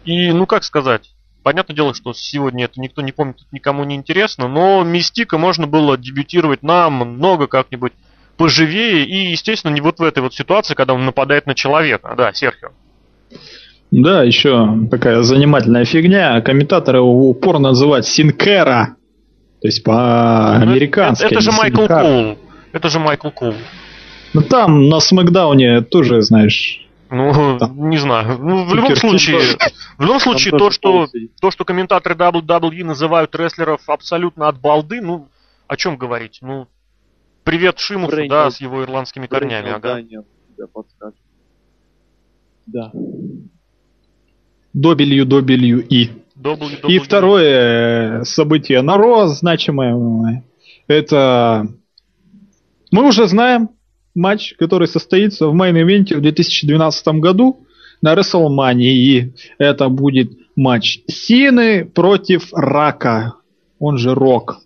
И, 0.05 0.31
ну 0.31 0.45
как 0.45 0.63
сказать, 0.63 1.09
Понятное 1.47 1.77
дело, 1.77 1.93
что 1.93 2.11
сегодня 2.11 2.65
это 2.65 2.81
никто 2.81 3.01
не 3.01 3.13
помнит, 3.13 3.37
никому 3.53 3.85
не 3.85 3.95
интересно, 3.95 4.49
но 4.49 4.83
Мистика 4.83 5.37
можно 5.37 5.65
было 5.65 5.97
дебютировать 5.97 6.61
намного 6.61 7.47
как-нибудь 7.47 7.93
поживее 8.35 9.05
и, 9.05 9.31
естественно, 9.31 9.71
не 9.71 9.79
вот 9.79 9.99
в 9.99 10.03
этой 10.03 10.19
вот 10.21 10.33
ситуации, 10.33 10.73
когда 10.73 10.93
он 10.93 11.05
нападает 11.05 11.45
на 11.45 11.55
человека. 11.55 12.15
Да, 12.17 12.33
Серхио. 12.33 12.71
Да, 13.91 14.23
еще 14.23 14.67
такая 14.91 15.21
занимательная 15.21 15.85
фигня. 15.85 16.41
Комментаторы 16.41 16.99
упорно 16.99 17.69
называют 17.69 18.05
Син 18.05 18.40
Кера. 18.40 18.97
То 19.61 19.69
есть 19.69 19.85
по-американски. 19.85 21.23
Это, 21.23 21.35
это, 21.35 21.35
это 21.35 21.43
же 21.43 21.57
Майкл 21.57 21.87
Кул. 21.87 22.37
Это 22.73 22.89
же 22.89 22.99
Майкл 22.99 23.29
Кул. 23.29 23.53
Ну 24.33 24.41
там 24.41 24.89
на 24.89 24.99
Смакдауне 24.99 25.79
тоже, 25.79 26.23
знаешь, 26.23 26.85
ну, 27.09 27.57
да. 27.57 27.69
не 27.69 27.97
знаю. 27.97 28.37
Ну, 28.39 28.65
в 28.65 28.73
любом 28.73 28.95
случае, 28.95 29.39
в 29.97 30.01
любом 30.01 30.19
случае, 30.19 30.57
то, 30.57 30.71
что, 30.71 31.07
то, 31.41 31.51
что 31.51 31.65
комментаторы 31.65 32.15
WWE 32.15 32.83
называют 32.83 33.35
рестлеров 33.35 33.87
абсолютно 33.87 34.47
от 34.47 34.59
балды, 34.59 35.01
ну, 35.01 35.27
о 35.67 35.77
чем 35.77 35.97
говорить? 35.97 36.39
Ну, 36.41 36.67
привет 37.43 37.79
Шимусу, 37.79 38.11
Брейн, 38.11 38.29
да, 38.29 38.51
с 38.51 38.59
его 38.59 38.83
ирландскими 38.83 39.27
корнями, 39.27 39.69
ага. 39.69 39.95
Да, 39.95 40.01
нет, 40.01 40.25
Да. 42.65 42.91
WWE. 44.75 46.23
WWE. 46.37 46.87
И 46.87 46.99
второе 46.99 48.23
событие 48.23 48.81
на 48.81 48.97
Raw 48.97 49.27
значимое. 49.27 50.43
Это 50.87 51.67
мы 52.91 53.07
уже 53.07 53.27
знаем, 53.27 53.69
матч, 54.17 54.55
который 54.57 54.87
состоится 54.87 55.47
в 55.47 55.55
мейн-ивенте 55.55 56.15
в 56.15 56.21
2012 56.21 57.07
году 57.19 57.65
на 58.01 58.13
WrestleMania. 58.13 59.31
Это 59.57 59.87
будет 59.87 60.31
матч 60.55 60.99
Сины 61.07 61.85
против 61.85 62.49
Рака. 62.51 63.35
он 63.79 63.97
же 63.97 64.13
Рок. 64.13 64.57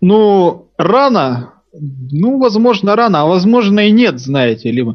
Ну, 0.00 0.68
рано, 0.78 1.54
ну, 1.72 2.38
возможно, 2.38 2.96
рано, 2.96 3.22
а 3.22 3.26
возможно 3.26 3.80
и 3.80 3.90
нет, 3.90 4.18
знаете 4.20 4.70
ли. 4.70 4.86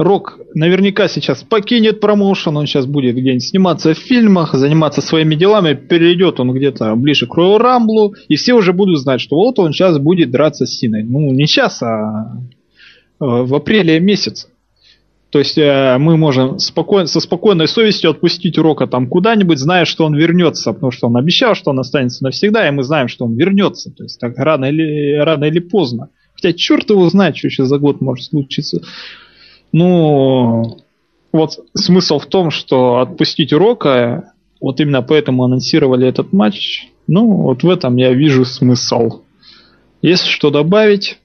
Рок 0.00 0.38
наверняка 0.54 1.08
сейчас 1.08 1.42
покинет 1.42 2.00
промоушен, 2.00 2.56
он 2.56 2.66
сейчас 2.66 2.86
будет 2.86 3.16
где-нибудь 3.16 3.44
сниматься 3.44 3.92
в 3.92 3.98
фильмах, 3.98 4.54
заниматься 4.54 5.02
своими 5.02 5.34
делами, 5.34 5.74
перейдет 5.74 6.40
он 6.40 6.54
где-то 6.54 6.96
ближе 6.96 7.26
к 7.26 7.36
Роyal 7.36 7.58
Рамблу, 7.58 8.14
и 8.26 8.36
все 8.36 8.54
уже 8.54 8.72
будут 8.72 8.98
знать, 8.98 9.20
что 9.20 9.36
вот 9.36 9.58
он 9.58 9.74
сейчас 9.74 9.98
будет 9.98 10.30
драться 10.30 10.64
с 10.64 10.70
Синой. 10.70 11.02
Ну, 11.02 11.30
не 11.34 11.46
сейчас, 11.46 11.82
а 11.82 12.32
э, 13.20 13.24
в 13.26 13.54
апреле 13.54 14.00
месяце. 14.00 14.48
То 15.28 15.38
есть 15.38 15.58
э, 15.58 15.98
мы 15.98 16.16
можем 16.16 16.58
спокойно, 16.60 17.06
со 17.06 17.20
спокойной 17.20 17.68
совестью 17.68 18.08
отпустить 18.08 18.56
Рока 18.56 18.86
там 18.86 19.06
куда-нибудь, 19.06 19.58
зная, 19.58 19.84
что 19.84 20.06
он 20.06 20.16
вернется, 20.16 20.72
потому 20.72 20.92
что 20.92 21.08
он 21.08 21.18
обещал, 21.18 21.54
что 21.54 21.72
он 21.72 21.78
останется 21.78 22.24
навсегда, 22.24 22.66
и 22.66 22.70
мы 22.70 22.84
знаем, 22.84 23.08
что 23.08 23.26
он 23.26 23.36
вернется. 23.36 23.90
То 23.90 24.04
есть 24.04 24.18
так 24.18 24.32
рано 24.38 24.64
или, 24.64 25.18
рано 25.18 25.44
или 25.44 25.58
поздно. 25.58 26.08
Хотя 26.32 26.54
черт 26.54 26.88
его 26.88 27.06
знает, 27.10 27.36
что 27.36 27.48
еще 27.48 27.66
за 27.66 27.76
год 27.76 28.00
может 28.00 28.24
случиться. 28.24 28.80
Ну, 29.72 30.78
вот 31.32 31.58
смысл 31.74 32.18
в 32.18 32.26
том, 32.26 32.50
что 32.50 32.98
отпустить 32.98 33.52
Рока, 33.52 34.32
вот 34.60 34.80
именно 34.80 35.02
поэтому 35.02 35.44
анонсировали 35.44 36.08
этот 36.08 36.32
матч. 36.32 36.88
Ну, 37.06 37.42
вот 37.42 37.62
в 37.62 37.68
этом 37.68 37.96
я 37.96 38.12
вижу 38.12 38.44
смысл. 38.44 39.22
Есть 40.02 40.26
что 40.26 40.50
добавить? 40.50 41.18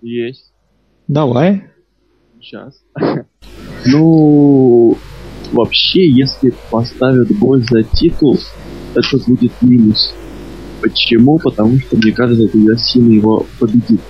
Есть. 0.00 0.52
Давай. 1.06 1.64
Сейчас. 2.40 2.80
Ну, 3.86 4.98
вообще, 5.52 6.10
если 6.10 6.52
поставят 6.70 7.28
бой 7.38 7.62
за 7.62 7.84
титул, 7.84 8.36
это 8.94 9.18
будет 9.24 9.52
минус. 9.62 10.12
Почему? 10.82 11.38
Потому 11.38 11.78
что, 11.78 11.96
мне 11.96 12.12
кажется, 12.12 12.48
тогда 12.48 12.76
Сина 12.76 13.12
его 13.12 13.46
победит 13.60 14.00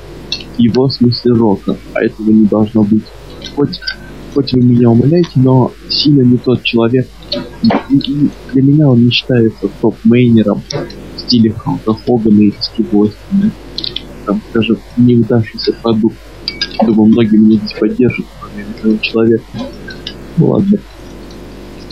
его 0.58 0.88
смысле 0.88 1.32
рока, 1.32 1.76
а 1.94 2.04
этого 2.04 2.30
не 2.30 2.46
должно 2.46 2.82
быть. 2.82 3.04
Хоть, 3.54 3.80
хоть 4.34 4.52
вы 4.52 4.62
меня 4.62 4.90
умоляете, 4.90 5.30
но 5.36 5.72
Сина 5.88 6.22
не 6.22 6.36
тот 6.36 6.62
человек. 6.62 7.08
И, 7.62 7.96
и 7.96 8.30
для 8.52 8.62
меня 8.62 8.88
он 8.88 9.04
не 9.04 9.10
считается 9.10 9.68
топ-мейнером 9.80 10.62
в 11.16 11.20
стиле 11.20 11.52
Халка 11.52 11.94
Хогана 11.94 12.40
и 12.40 12.52
Стив 12.60 12.86
Там, 14.26 14.42
скажем, 14.50 14.78
неудавшийся 14.96 15.72
продукт. 15.82 16.16
Думаю, 16.84 17.10
многие 17.10 17.36
меня 17.36 17.58
здесь 17.58 17.78
поддержат, 17.78 18.26
кроме 18.40 18.64
этого 18.64 18.98
человека. 18.98 19.44
Ну 20.36 20.50
ладно. 20.50 20.78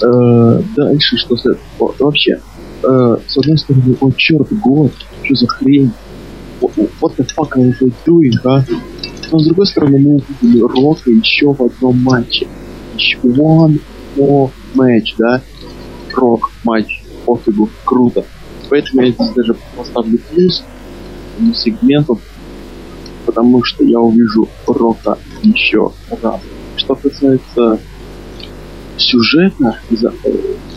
Э, 0.03 0.63
дальше, 0.77 1.17
что 1.17 1.37
следует? 1.37 1.61
Вообще, 1.79 2.41
э, 2.83 3.17
с 3.27 3.39
одной 3.39 3.59
стороны, 3.59 3.97
о 4.01 4.11
черт, 4.13 4.53
год, 4.53 4.93
что 5.23 5.35
за 5.35 5.47
хрень? 5.47 5.91
What 6.61 7.17
the 7.17 7.25
fuck 7.25 7.57
are 7.57 7.73
they 7.81 7.93
doing, 8.07 8.33
а? 8.45 8.65
Но 9.31 9.39
с 9.39 9.45
другой 9.45 9.67
стороны, 9.67 9.99
мы 9.99 10.11
увидели 10.17 10.61
Рока 10.61 11.11
еще 11.11 11.53
в 11.53 11.61
одном 11.61 12.03
матче. 12.03 12.47
Еще 12.97 13.19
one 13.19 13.81
more 14.17 14.51
match, 14.75 15.15
да? 15.19 15.43
Рок 16.15 16.51
матч, 16.65 17.03
пофигу, 17.25 17.69
круто. 17.85 18.25
Поэтому 18.71 19.03
я 19.03 19.13
здесь 19.13 19.31
даже 19.31 19.57
поставлю 19.77 20.19
плюс 20.31 20.65
этому 21.35 21.55
сегменту, 21.55 22.19
потому 23.27 23.63
что 23.65 23.85
я 23.85 24.01
увижу 24.01 24.49
Рока 24.67 25.19
еще 25.43 25.93
раз. 26.23 26.41
Что 26.77 26.95
касается 26.95 27.81
сюжета, 28.97 29.79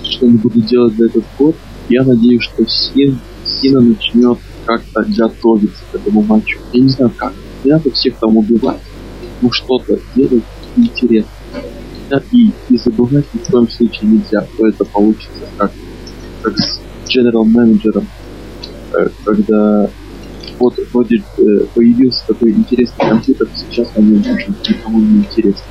что 0.03 0.25
они 0.25 0.37
будут 0.37 0.65
делать 0.65 0.95
за 0.95 1.05
этот 1.05 1.23
год, 1.37 1.55
я 1.87 2.03
надеюсь, 2.03 2.43
что 2.43 2.65
Син, 2.67 3.19
Сина 3.45 3.79
начнет 3.81 4.37
как-то 4.69 5.03
готовиться 5.03 5.83
к 5.91 5.95
этому 5.95 6.21
матчу. 6.21 6.59
Я 6.73 6.81
не 6.81 6.89
знаю 6.89 7.11
как. 7.17 7.33
Не 7.63 7.71
надо 7.71 7.89
всех 7.89 8.17
там 8.17 8.37
убивать. 8.37 8.79
Ну 9.41 9.51
что-то 9.51 9.99
делать 10.15 10.43
интересно. 10.77 11.31
Да, 12.07 12.21
и, 12.31 12.51
и 12.69 12.77
забывать 12.77 13.25
ни 13.33 13.39
в 13.39 13.47
коем 13.49 13.67
случае 13.67 14.11
нельзя, 14.11 14.45
то 14.57 14.67
это 14.67 14.85
получится 14.85 15.47
как, 15.57 15.71
как 16.43 16.57
с 16.59 16.79
general 17.07 17.45
менеджером, 17.45 18.07
э, 18.93 19.09
когда 19.25 19.89
вот 20.59 20.75
вроде 20.93 21.17
э, 21.17 21.65
появился 21.73 22.27
такой 22.27 22.51
интересный 22.51 23.09
компьютер, 23.09 23.47
сейчас 23.55 23.95
нем 23.95 24.19
уже 24.21 24.47
никому 24.67 24.99
не 24.99 25.19
интересно. 25.19 25.65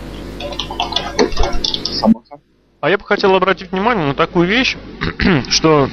Самоха. 2.01 2.41
А 2.81 2.91
я 2.91 2.99
бы 2.99 3.05
хотел 3.05 3.35
обратить 3.35 3.71
внимание 3.71 4.07
на 4.07 4.15
такую 4.15 4.49
вещь, 4.49 4.77
что 5.49 5.89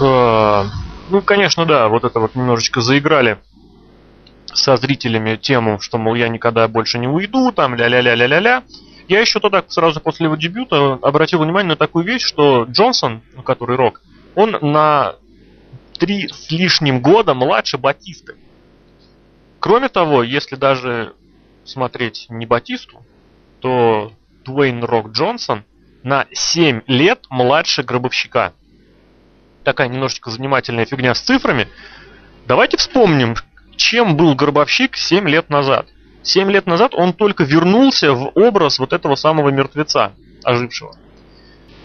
э, 0.00 0.83
ну, 1.10 1.22
конечно, 1.22 1.66
да, 1.66 1.88
вот 1.88 2.04
это 2.04 2.20
вот 2.20 2.34
немножечко 2.34 2.80
заиграли 2.80 3.38
со 4.46 4.76
зрителями 4.76 5.36
тему, 5.36 5.80
что, 5.80 5.98
мол, 5.98 6.14
я 6.14 6.28
никогда 6.28 6.68
больше 6.68 6.98
не 6.98 7.08
уйду, 7.08 7.52
там, 7.52 7.74
ля-ля-ля-ля-ля-ля. 7.74 8.62
Я 9.08 9.20
еще 9.20 9.40
тогда, 9.40 9.62
сразу 9.68 10.00
после 10.00 10.26
его 10.26 10.36
дебюта, 10.36 10.94
обратил 11.02 11.40
внимание 11.40 11.70
на 11.70 11.76
такую 11.76 12.04
вещь, 12.04 12.22
что 12.22 12.64
Джонсон, 12.64 13.22
который 13.44 13.76
Рок, 13.76 14.00
он 14.34 14.56
на 14.60 15.16
три 15.98 16.28
с 16.28 16.50
лишним 16.50 17.00
года 17.00 17.34
младше 17.34 17.76
Батисты. 17.76 18.36
Кроме 19.60 19.88
того, 19.88 20.22
если 20.22 20.56
даже 20.56 21.14
смотреть 21.64 22.26
не 22.28 22.46
Батисту, 22.46 23.04
то 23.60 24.12
Дуэйн 24.44 24.84
Рок 24.84 25.10
Джонсон 25.10 25.64
на 26.02 26.26
7 26.32 26.82
лет 26.86 27.24
младше 27.30 27.82
Гробовщика 27.82 28.52
такая 29.64 29.88
немножечко 29.88 30.30
занимательная 30.30 30.86
фигня 30.86 31.14
с 31.14 31.20
цифрами. 31.20 31.68
Давайте 32.46 32.76
вспомним, 32.76 33.34
чем 33.76 34.16
был 34.16 34.34
Гробовщик 34.34 34.96
7 34.96 35.28
лет 35.28 35.50
назад. 35.50 35.86
7 36.22 36.50
лет 36.50 36.66
назад 36.66 36.94
он 36.94 37.12
только 37.12 37.44
вернулся 37.44 38.12
в 38.12 38.32
образ 38.34 38.78
вот 38.78 38.92
этого 38.92 39.14
самого 39.14 39.50
мертвеца, 39.50 40.12
ожившего. 40.42 40.96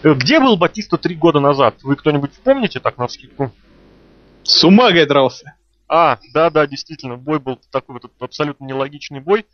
Э, 0.02 0.14
где 0.14 0.40
был 0.40 0.56
Батиста 0.56 0.96
3 0.96 1.14
года 1.16 1.40
назад? 1.40 1.76
Вы 1.82 1.96
кто-нибудь 1.96 2.32
вспомните 2.32 2.80
так 2.80 2.98
на 2.98 3.06
вскидку? 3.06 3.52
С 4.42 4.64
умагой 4.64 5.06
дрался. 5.06 5.54
А, 5.88 6.18
да-да, 6.32 6.66
действительно, 6.66 7.16
бой 7.16 7.40
был 7.40 7.58
такой 7.70 7.94
вот 7.94 8.10
абсолютно 8.20 8.64
нелогичный 8.64 9.20
бой, 9.20 9.44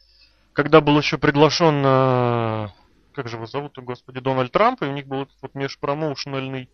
когда 0.52 0.80
был 0.80 0.98
еще 0.98 1.18
приглашен, 1.18 1.82
э, 1.84 2.68
как 3.14 3.28
же 3.28 3.36
его 3.36 3.46
зовут, 3.46 3.78
господи, 3.78 4.20
Дональд 4.20 4.52
Трамп, 4.52 4.82
и 4.82 4.86
у 4.86 4.92
них 4.92 5.06
был 5.06 5.22
этот 5.22 5.36
вот 5.40 5.54
межпромоушенальный 5.54 6.68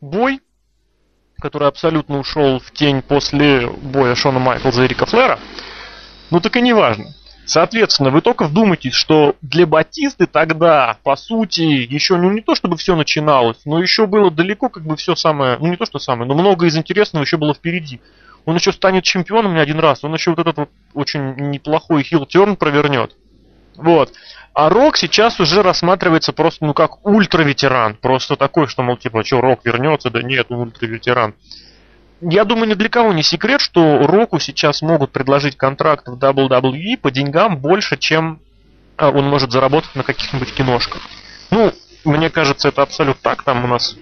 бой, 0.00 0.40
который 1.40 1.68
абсолютно 1.68 2.18
ушел 2.18 2.60
в 2.60 2.72
тень 2.72 3.02
после 3.02 3.68
боя 3.68 4.14
Шона 4.14 4.38
Майклза 4.38 4.84
и 4.84 4.88
Рика 4.88 5.06
Флера. 5.06 5.38
Ну 6.30 6.40
так 6.40 6.56
и 6.56 6.60
не 6.60 6.72
важно. 6.72 7.14
Соответственно, 7.46 8.10
вы 8.10 8.20
только 8.20 8.44
вдумайтесь, 8.44 8.92
что 8.92 9.34
для 9.40 9.66
Батисты 9.66 10.26
тогда, 10.26 10.98
по 11.02 11.16
сути, 11.16 11.62
еще 11.62 12.18
ну, 12.18 12.30
не 12.30 12.42
то 12.42 12.54
чтобы 12.54 12.76
все 12.76 12.94
начиналось, 12.94 13.56
но 13.64 13.80
еще 13.80 14.06
было 14.06 14.30
далеко 14.30 14.68
как 14.68 14.82
бы 14.82 14.96
все 14.96 15.14
самое, 15.14 15.56
ну 15.58 15.68
не 15.68 15.76
то 15.76 15.86
что 15.86 15.98
самое, 15.98 16.28
но 16.28 16.34
много 16.34 16.66
из 16.66 16.76
интересного 16.76 17.24
еще 17.24 17.38
было 17.38 17.54
впереди. 17.54 18.02
Он 18.44 18.56
еще 18.56 18.70
станет 18.70 19.04
чемпионом 19.04 19.54
не 19.54 19.60
один 19.60 19.78
раз, 19.78 20.04
он 20.04 20.12
еще 20.12 20.30
вот 20.30 20.40
этот 20.40 20.56
вот 20.58 20.68
очень 20.92 21.36
неплохой 21.50 22.02
хил-терн 22.02 22.56
провернет. 22.56 23.16
Вот. 23.76 24.12
А 24.54 24.68
Рок 24.68 24.96
сейчас 24.96 25.38
уже 25.40 25.62
рассматривается 25.62 26.32
просто, 26.32 26.64
ну, 26.66 26.74
как 26.74 27.06
ультра-ветеран. 27.06 27.94
Просто 27.94 28.36
такой, 28.36 28.66
что, 28.66 28.82
мол, 28.82 28.96
типа, 28.96 29.24
что, 29.24 29.40
Рок 29.40 29.64
вернется? 29.64 30.10
Да 30.10 30.22
нет, 30.22 30.46
он 30.50 30.60
ультра-ветеран. 30.60 31.34
Я 32.20 32.44
думаю, 32.44 32.68
ни 32.68 32.74
для 32.74 32.88
кого 32.88 33.12
не 33.12 33.22
секрет, 33.22 33.60
что 33.60 34.06
Року 34.06 34.40
сейчас 34.40 34.82
могут 34.82 35.12
предложить 35.12 35.56
контракт 35.56 36.08
в 36.08 36.16
WWE 36.16 36.96
по 36.96 37.12
деньгам 37.12 37.58
больше, 37.58 37.96
чем 37.96 38.40
а, 38.96 39.10
он 39.10 39.28
может 39.28 39.52
заработать 39.52 39.94
на 39.94 40.02
каких-нибудь 40.02 40.52
киношках. 40.52 41.02
Ну, 41.50 41.72
мне 42.04 42.28
кажется, 42.28 42.68
это 42.68 42.82
абсолютно 42.82 43.22
так. 43.22 43.44
Там 43.44 43.64
у 43.64 43.68
нас, 43.68 43.96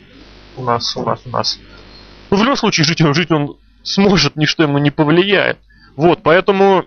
у 0.56 0.62
нас, 0.62 0.96
у 0.96 1.02
нас, 1.02 1.20
у 1.26 1.28
нас. 1.28 1.58
Ну, 2.30 2.38
в 2.38 2.40
любом 2.40 2.56
случае, 2.56 2.84
жить 2.84 3.02
он, 3.02 3.12
жить 3.12 3.30
он 3.30 3.58
сможет, 3.82 4.36
ничто 4.36 4.62
ему 4.62 4.78
не 4.78 4.90
повлияет. 4.90 5.58
Вот, 5.94 6.22
поэтому, 6.22 6.86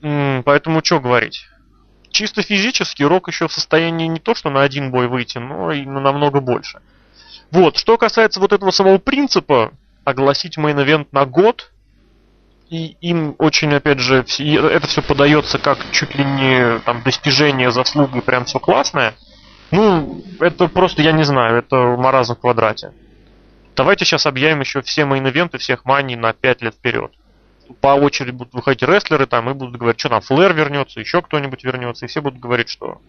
поэтому 0.00 0.82
что 0.82 1.00
говорить? 1.00 1.46
Чисто 2.14 2.42
физически 2.42 3.02
Рок 3.02 3.28
еще 3.28 3.48
в 3.48 3.52
состоянии 3.52 4.06
не 4.06 4.20
то, 4.20 4.34
что 4.34 4.48
на 4.48 4.62
один 4.62 4.90
бой 4.90 5.08
выйти, 5.08 5.38
но 5.38 5.72
и 5.72 5.84
на 5.84 6.00
намного 6.00 6.40
больше. 6.40 6.80
Вот, 7.50 7.76
что 7.76 7.98
касается 7.98 8.40
вот 8.40 8.52
этого 8.52 8.70
самого 8.70 8.98
принципа, 8.98 9.72
огласить 10.04 10.56
мейн-эвент 10.56 11.08
на 11.12 11.26
год, 11.26 11.72
и 12.70 12.96
им 13.00 13.34
очень, 13.38 13.74
опять 13.74 13.98
же, 13.98 14.24
это 14.38 14.86
все 14.86 15.02
подается 15.02 15.58
как 15.58 15.78
чуть 15.92 16.14
ли 16.14 16.24
не 16.24 16.78
там 16.80 17.02
достижение, 17.02 17.70
заслуги, 17.70 18.20
прям 18.20 18.46
все 18.46 18.58
классное. 18.58 19.14
Ну, 19.70 20.22
это 20.40 20.68
просто, 20.68 21.02
я 21.02 21.12
не 21.12 21.24
знаю, 21.24 21.58
это 21.58 21.76
маразм 21.98 22.36
в 22.36 22.40
квадрате. 22.40 22.92
Давайте 23.76 24.04
сейчас 24.04 24.26
объявим 24.26 24.60
еще 24.60 24.82
все 24.82 25.02
мейн-эвенты 25.02 25.58
всех 25.58 25.84
маний 25.84 26.16
на 26.16 26.32
5 26.32 26.62
лет 26.62 26.74
вперед 26.74 27.12
по 27.80 27.88
очереди 27.88 28.30
будут 28.30 28.52
выходить 28.54 28.82
рестлеры 28.82 29.26
там 29.26 29.50
и 29.50 29.54
будут 29.54 29.76
говорить, 29.76 30.00
что 30.00 30.08
там 30.08 30.20
Флэр 30.20 30.54
вернется, 30.54 31.00
еще 31.00 31.22
кто-нибудь 31.22 31.64
вернется, 31.64 32.04
и 32.04 32.08
все 32.08 32.20
будут 32.20 32.40
говорить, 32.40 32.68
что 32.68 33.00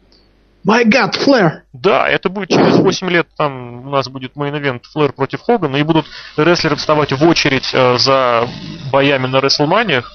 My 0.68 0.84
God, 0.84 1.16
Флэр! 1.20 1.64
Да, 1.74 2.10
это 2.10 2.30
будет 2.30 2.50
через 2.50 2.78
8 2.78 3.10
лет, 3.12 3.28
там 3.38 3.86
у 3.86 3.90
нас 3.90 4.08
будет 4.10 4.36
мейн-эвент 4.36 4.86
Флэр 4.94 5.14
против 5.14 5.42
Хогана, 5.42 5.78
и 5.78 5.84
будут 5.84 6.08
рестлеры 6.38 6.76
вставать 6.76 7.12
в 7.12 7.24
очередь 7.24 7.70
э, 7.72 7.98
за 8.00 8.48
боями 8.92 9.28
на 9.28 9.42
Рестлманиях. 9.42 10.12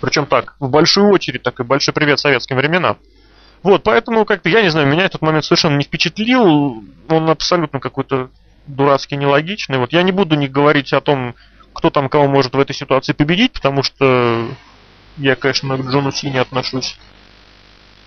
Причем 0.00 0.24
так, 0.24 0.56
в 0.60 0.70
большую 0.70 1.10
очередь, 1.10 1.42
так 1.42 1.60
и 1.60 1.62
большой 1.62 1.92
привет 1.92 2.18
советским 2.18 2.56
временам. 2.56 2.96
Вот, 3.62 3.82
поэтому, 3.82 4.24
как-то, 4.24 4.48
я 4.48 4.62
не 4.62 4.70
знаю, 4.70 4.86
меня 4.86 5.04
этот 5.04 5.20
момент 5.20 5.44
совершенно 5.44 5.76
не 5.76 5.84
впечатлил. 5.84 6.82
Он 7.08 7.28
абсолютно 7.28 7.80
какой-то 7.80 8.30
дурацкий, 8.66 9.16
нелогичный. 9.16 9.78
Вот 9.78 9.92
я 9.92 10.02
не 10.02 10.12
буду 10.12 10.36
не 10.36 10.48
говорить 10.48 10.92
о 10.92 11.00
том, 11.00 11.34
кто 11.76 11.90
там 11.90 12.08
кого 12.08 12.26
может 12.26 12.54
в 12.54 12.58
этой 12.58 12.74
ситуации 12.74 13.12
победить, 13.12 13.52
потому 13.52 13.82
что 13.82 14.48
я, 15.18 15.36
конечно, 15.36 15.76
к 15.76 15.90
Джону 15.90 16.10
Сине 16.10 16.40
отношусь 16.40 16.98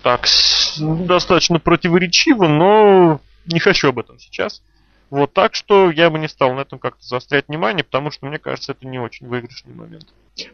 так 0.02 0.26
достаточно 0.78 1.58
противоречиво, 1.58 2.48
но 2.48 3.20
не 3.46 3.60
хочу 3.60 3.88
об 3.88 3.98
этом 3.98 4.18
сейчас. 4.18 4.62
Вот 5.10 5.32
так 5.32 5.54
что 5.54 5.90
я 5.90 6.08
бы 6.10 6.18
не 6.18 6.28
стал 6.28 6.54
на 6.54 6.60
этом 6.60 6.78
как-то 6.78 7.04
заострять 7.04 7.48
внимание, 7.48 7.84
потому 7.84 8.10
что 8.10 8.26
мне 8.26 8.38
кажется, 8.38 8.72
это 8.72 8.86
не 8.86 8.98
очень 8.98 9.26
выигрышный 9.26 9.74
момент. 9.74 10.06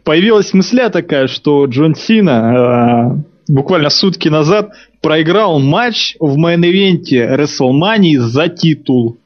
Появилась 0.03 0.53
мысля 0.53 0.89
такая, 0.89 1.27
что 1.27 1.65
Джон 1.65 1.95
Сина 1.95 3.21
э, 3.47 3.51
буквально 3.51 3.89
сутки 3.89 4.29
назад 4.29 4.71
проиграл 5.01 5.59
матч 5.59 6.15
в 6.19 6.37
мейн-ивенте 6.37 7.35
WrestleMania 7.35 8.19
за 8.19 8.47
титул. 8.47 9.17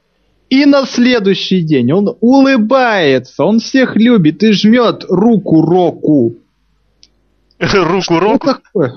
И 0.51 0.65
на 0.65 0.85
следующий 0.85 1.61
день 1.61 1.93
он 1.93 2.17
улыбается, 2.19 3.45
он 3.45 3.59
всех 3.59 3.95
любит 3.95 4.43
и 4.43 4.51
жмет 4.51 5.05
руку 5.07 5.61
Року. 5.61 6.35
Руку 7.59 8.19
Року? 8.19 8.49
Что 8.49 8.53
такое? 8.53 8.93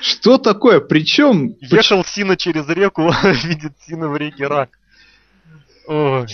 Что 0.00 0.38
такое? 0.38 0.80
Причем... 0.80 1.54
Ехал 1.60 2.02
Сина 2.02 2.34
через 2.38 2.66
реку, 2.70 3.02
видит 3.44 3.74
Сина 3.86 4.08
в 4.08 4.16
реке 4.16 4.46
рак. 4.46 4.70
Ой. 5.86 6.26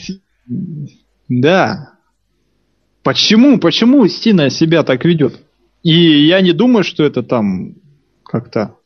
Да. 1.29 1.95
Почему, 3.03 3.59
почему 3.59 4.07
Сина 4.07 4.49
себя 4.49 4.85
так 4.85 5.05
ведет? 5.05 5.41
И 5.83 6.27
я 6.27 6.41
не 6.41 6.53
думаю, 6.53 6.85
что 6.85 7.03
это 7.03 7.25
там 7.25 7.75
как-то 8.25 8.77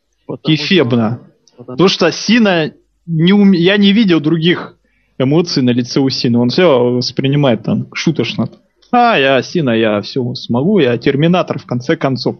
эфебно. 0.42 1.20
Что... 1.52 1.64
Потому 1.64 1.88
что 1.90 2.10
Сина 2.10 2.72
не 3.04 3.34
ум... 3.34 3.52
я 3.52 3.76
не 3.76 3.92
видел 3.92 4.20
других 4.20 4.75
эмоций 5.18 5.62
на 5.62 5.70
лице 5.70 6.00
у 6.00 6.08
Сина. 6.08 6.40
Он 6.40 6.48
все 6.48 6.92
воспринимает 6.92 7.62
там 7.62 7.88
шуточно. 7.94 8.48
А, 8.92 9.18
я 9.18 9.42
Сина, 9.42 9.70
я 9.70 10.00
все 10.02 10.34
смогу, 10.34 10.78
я 10.78 10.96
терминатор 10.98 11.58
в 11.58 11.66
конце 11.66 11.96
концов. 11.96 12.36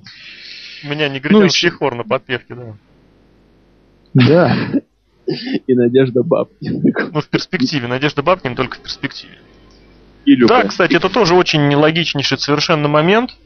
У 0.85 0.89
меня 0.89 1.09
не 1.09 1.21
ну, 1.29 1.47
хор 1.79 1.95
на 1.95 2.05
подпевке, 2.05 2.55
да. 2.55 2.77
Да. 4.15 4.57
И 5.67 5.75
Надежда 5.75 6.23
Бабкин. 6.23 6.83
Ну, 7.13 7.21
в 7.21 7.29
перспективе. 7.29 7.89
Надежда 7.89 8.23
Бабкин 8.23 8.55
только 8.55 8.77
в 8.77 8.81
перспективе. 8.81 9.39
Да, 10.47 10.65
кстати, 10.65 10.95
это 10.95 11.09
тоже 11.09 11.35
очень 11.35 11.69
нелогичнейший 11.69 12.39
совершенно 12.39 12.89
момент. 12.89 13.37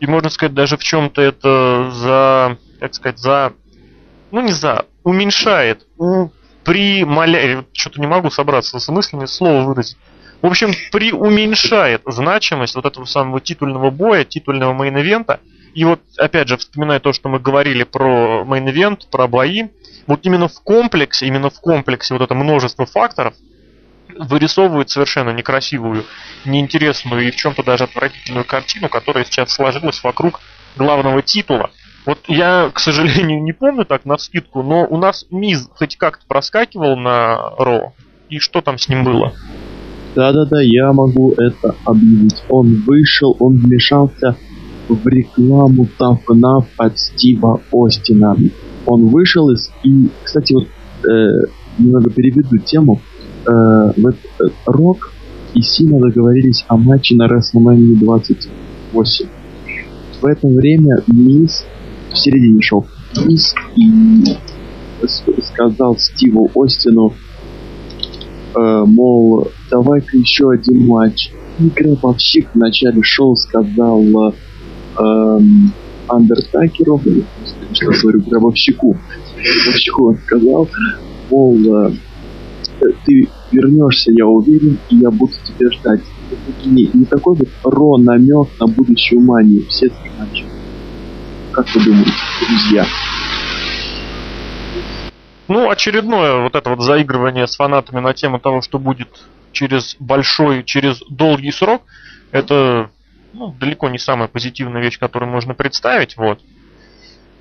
И 0.00 0.06
можно 0.06 0.30
сказать, 0.30 0.54
даже 0.54 0.76
в 0.76 0.82
чем-то 0.82 1.22
это 1.22 1.90
за, 1.92 2.58
как 2.80 2.94
сказать, 2.94 3.18
за, 3.18 3.52
ну 4.32 4.40
не 4.40 4.52
за, 4.52 4.86
уменьшает, 5.04 5.86
у, 5.98 6.28
при 6.64 7.04
маля... 7.04 7.64
что-то 7.72 8.00
не 8.00 8.06
могу 8.06 8.30
собраться 8.30 8.78
с 8.78 8.88
мыслями, 8.88 9.26
слово 9.26 9.62
выразить. 9.62 9.96
В 10.42 10.46
общем, 10.46 10.72
при 10.92 11.12
уменьшает 11.12 12.02
значимость 12.06 12.74
вот 12.74 12.84
этого 12.84 13.04
самого 13.04 13.40
титульного 13.40 13.90
боя, 13.90 14.24
титульного 14.24 14.74
мейн-ивента– 14.74 15.40
и 15.74 15.84
вот, 15.84 16.00
опять 16.16 16.48
же, 16.48 16.56
вспоминая 16.56 17.00
то, 17.00 17.12
что 17.12 17.28
мы 17.28 17.40
говорили 17.40 17.82
про 17.82 18.44
мейн-ивент, 18.44 19.08
про 19.10 19.26
бои, 19.26 19.64
вот 20.06 20.20
именно 20.22 20.48
в 20.48 20.60
комплексе, 20.62 21.26
именно 21.26 21.50
в 21.50 21.60
комплексе 21.60 22.14
вот 22.14 22.22
это 22.22 22.34
множество 22.34 22.86
факторов 22.86 23.34
вырисовывает 24.16 24.90
совершенно 24.90 25.30
некрасивую, 25.30 26.04
неинтересную 26.44 27.26
и 27.26 27.32
в 27.32 27.36
чем-то 27.36 27.64
даже 27.64 27.84
отвратительную 27.84 28.44
картину, 28.44 28.88
которая 28.88 29.24
сейчас 29.24 29.52
сложилась 29.52 30.02
вокруг 30.04 30.40
главного 30.76 31.22
титула. 31.22 31.70
Вот 32.06 32.18
я, 32.28 32.70
к 32.72 32.80
сожалению, 32.80 33.42
не 33.42 33.52
помню 33.52 33.84
так 33.84 34.04
на 34.04 34.18
скидку, 34.18 34.62
но 34.62 34.86
у 34.86 34.98
нас 34.98 35.26
Миз 35.30 35.68
хоть 35.74 35.96
как-то 35.96 36.24
проскакивал 36.26 36.96
на 36.96 37.54
Ро. 37.58 37.94
И 38.28 38.38
что 38.38 38.60
там 38.60 38.78
с 38.78 38.88
ним 38.88 39.04
было? 39.04 39.32
Да-да-да, 40.14 40.60
я 40.60 40.92
могу 40.92 41.32
это 41.32 41.74
объявить. 41.84 42.42
Он 42.48 42.82
вышел, 42.86 43.36
он 43.40 43.56
вмешался 43.56 44.36
в 44.88 45.06
рекламу 45.08 45.88
Тафна 45.98 46.66
от 46.76 46.98
Стива 46.98 47.60
Остина. 47.72 48.36
Он 48.86 49.08
вышел 49.08 49.50
из... 49.50 49.70
И, 49.82 50.10
кстати, 50.22 50.52
вот 50.52 50.66
э, 51.08 51.46
немного 51.78 52.10
переведу 52.10 52.58
тему. 52.58 53.00
Э, 53.46 53.92
вот, 53.96 54.16
э, 54.40 54.44
Рок 54.66 55.10
и 55.54 55.62
Сина 55.62 56.00
договорились 56.00 56.64
о 56.68 56.76
матче 56.76 57.14
на 57.16 57.26
WrestleMania 57.26 57.96
28. 57.96 59.26
В 60.20 60.26
это 60.26 60.48
время 60.48 61.02
Мисс 61.06 61.64
в 62.14 62.18
середине 62.18 62.62
шоу 62.62 62.86
Мисс 63.26 63.54
и 63.76 64.24
сказал 65.42 65.98
Стиву 65.98 66.50
Остину, 66.54 67.12
э, 68.54 68.84
мол, 68.86 69.48
давай-ка 69.70 70.16
еще 70.16 70.50
один 70.50 70.86
матч. 70.86 71.30
И 71.58 71.68
гробовщик 71.68 72.48
в 72.52 72.56
начале 72.56 73.02
шоу 73.02 73.36
сказал, 73.36 74.34
эм, 74.98 75.72
Андертакеру, 76.08 77.00
что 77.72 77.86
говорю, 78.02 78.22
гробовщику, 78.22 78.96
гробовщику 79.36 80.08
он 80.08 80.18
сказал, 80.26 80.68
мол, 81.30 81.58
э, 81.86 81.92
ты 83.04 83.28
вернешься, 83.52 84.10
я 84.12 84.26
уверен, 84.26 84.78
и 84.90 84.96
я 84.96 85.10
буду 85.10 85.32
тебя 85.46 85.70
ждать. 85.70 86.00
Не, 86.64 86.90
не 86.92 87.04
такой 87.04 87.36
вот 87.36 87.48
ро 87.62 87.98
намек 87.98 88.48
на 88.58 88.66
будущую 88.66 89.20
манию, 89.20 89.64
все 89.68 89.90
матчи. 90.18 90.44
Как 91.54 91.72
вы 91.72 91.84
думаете, 91.84 92.12
друзья? 92.40 92.86
Ну, 95.46 95.70
очередное 95.70 96.42
вот 96.42 96.56
это 96.56 96.70
вот 96.70 96.80
заигрывание 96.80 97.46
с 97.46 97.56
фанатами 97.56 98.00
на 98.00 98.12
тему 98.12 98.40
того, 98.40 98.60
что 98.60 98.78
будет 98.78 99.08
через 99.52 99.94
большой, 100.00 100.64
через 100.64 101.00
долгий 101.08 101.52
срок, 101.52 101.82
это 102.32 102.90
ну, 103.32 103.52
далеко 103.52 103.88
не 103.88 103.98
самая 103.98 104.26
позитивная 104.26 104.82
вещь, 104.82 104.98
которую 104.98 105.30
можно 105.30 105.54
представить, 105.54 106.16
вот. 106.16 106.40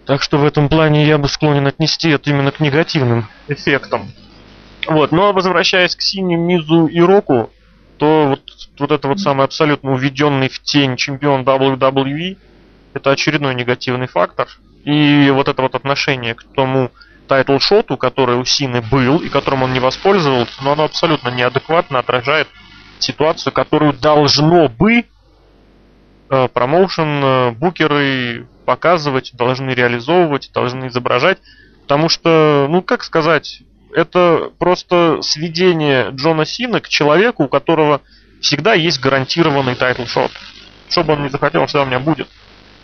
Так 0.05 0.21
что 0.21 0.37
в 0.37 0.45
этом 0.45 0.69
плане 0.69 1.07
я 1.07 1.17
бы 1.17 1.27
склонен 1.27 1.65
отнести 1.65 2.09
это 2.09 2.29
именно 2.29 2.51
к 2.51 2.59
негативным 2.59 3.27
эффектам. 3.47 4.11
Вот, 4.85 5.11
но 5.11 5.33
возвращаясь 5.33 5.95
к 5.95 6.01
Сине, 6.01 6.41
Мизу 6.41 6.87
и 6.87 6.99
Року, 6.99 7.49
то 7.97 8.27
вот, 8.27 8.41
вот 8.77 8.91
это 8.91 9.07
вот 9.07 9.19
самый 9.19 9.45
абсолютно 9.45 9.93
уведенный 9.93 10.49
в 10.49 10.61
тень 10.61 10.97
чемпион 10.97 11.43
WWE, 11.43 12.37
это 12.93 13.11
очередной 13.11 13.55
негативный 13.55 14.07
фактор. 14.07 14.47
И 14.83 15.29
вот 15.31 15.47
это 15.47 15.61
вот 15.61 15.75
отношение 15.75 16.35
к 16.35 16.43
тому 16.55 16.91
title 17.27 17.59
shot 17.59 17.85
у, 17.85 17.97
который 17.97 18.35
у 18.37 18.45
Сины 18.45 18.81
был 18.81 19.19
и 19.19 19.29
которым 19.29 19.63
он 19.63 19.73
не 19.73 19.79
воспользовался, 19.79 20.63
но 20.63 20.73
оно 20.73 20.83
абсолютно 20.83 21.29
неадекватно 21.29 21.99
отражает 21.99 22.47
ситуацию, 22.99 23.53
которую 23.53 23.93
должно 23.93 24.67
бы 24.67 25.05
Э, 26.33 26.47
промоушен, 26.47 27.23
э, 27.23 27.51
букеры 27.51 28.47
показывать, 28.65 29.33
должны 29.35 29.69
реализовывать, 29.69 30.49
должны 30.51 30.87
изображать. 30.87 31.37
Потому 31.83 32.09
что, 32.09 32.65
ну 32.69 32.81
как 32.81 33.03
сказать, 33.03 33.61
это 33.93 34.51
просто 34.57 35.19
сведение 35.21 36.09
Джона 36.11 36.45
Сина 36.45 36.79
к 36.79 36.89
человеку, 36.89 37.43
у 37.43 37.47
которого 37.47 38.01
всегда 38.41 38.73
есть 38.73 38.99
гарантированный 38.99 39.75
title 39.75 40.03
shot. 40.03 40.31
Что 40.89 41.03
бы 41.03 41.13
он 41.13 41.23
ни 41.23 41.27
захотел, 41.27 41.67
что 41.67 41.83
у 41.83 41.85
меня 41.85 41.99
будет. 41.99 42.27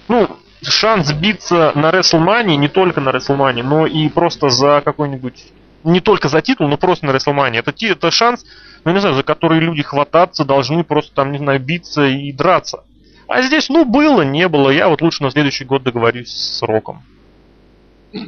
Ну, 0.09 0.27
шанс 0.63 1.13
биться 1.13 1.71
на 1.75 1.91
WrestleMania, 1.91 2.55
не 2.55 2.67
только 2.67 2.99
на 2.99 3.09
WrestleMania, 3.09 3.63
но 3.63 3.85
и 3.85 4.09
просто 4.09 4.49
за 4.49 4.81
какой-нибудь... 4.83 5.45
Не 5.85 6.01
только 6.01 6.27
за 6.27 6.41
титул, 6.41 6.67
но 6.67 6.77
просто 6.77 7.05
на 7.05 7.11
WrestleMania. 7.11 7.59
Это, 7.59 7.73
это 7.79 8.11
шанс, 8.11 8.43
ну 8.83 8.91
не 8.91 8.99
знаю, 8.99 9.15
за 9.15 9.23
который 9.23 9.59
люди 9.59 9.81
хвататься 9.81 10.43
должны, 10.43 10.83
просто 10.83 11.13
там, 11.15 11.31
не 11.31 11.37
знаю, 11.37 11.61
биться 11.61 12.05
и 12.05 12.33
драться. 12.33 12.83
А 13.27 13.43
здесь, 13.43 13.69
ну, 13.69 13.85
было, 13.85 14.23
не 14.23 14.47
было. 14.47 14.71
Я 14.71 14.89
вот 14.89 15.01
лучше 15.01 15.23
на 15.23 15.29
следующий 15.29 15.63
год 15.63 15.83
договорюсь 15.83 16.31
с 16.31 16.63
Роком. 16.63 17.03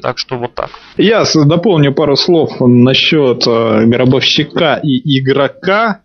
Так 0.03 0.19
что 0.19 0.37
вот 0.37 0.53
так. 0.53 0.69
Я 0.95 1.23
дополню 1.33 1.91
пару 1.91 2.15
слов 2.15 2.59
насчет 2.59 3.45
э, 3.47 3.85
гробовщика 3.85 4.79
и 4.83 5.19
игрока. 5.19 6.01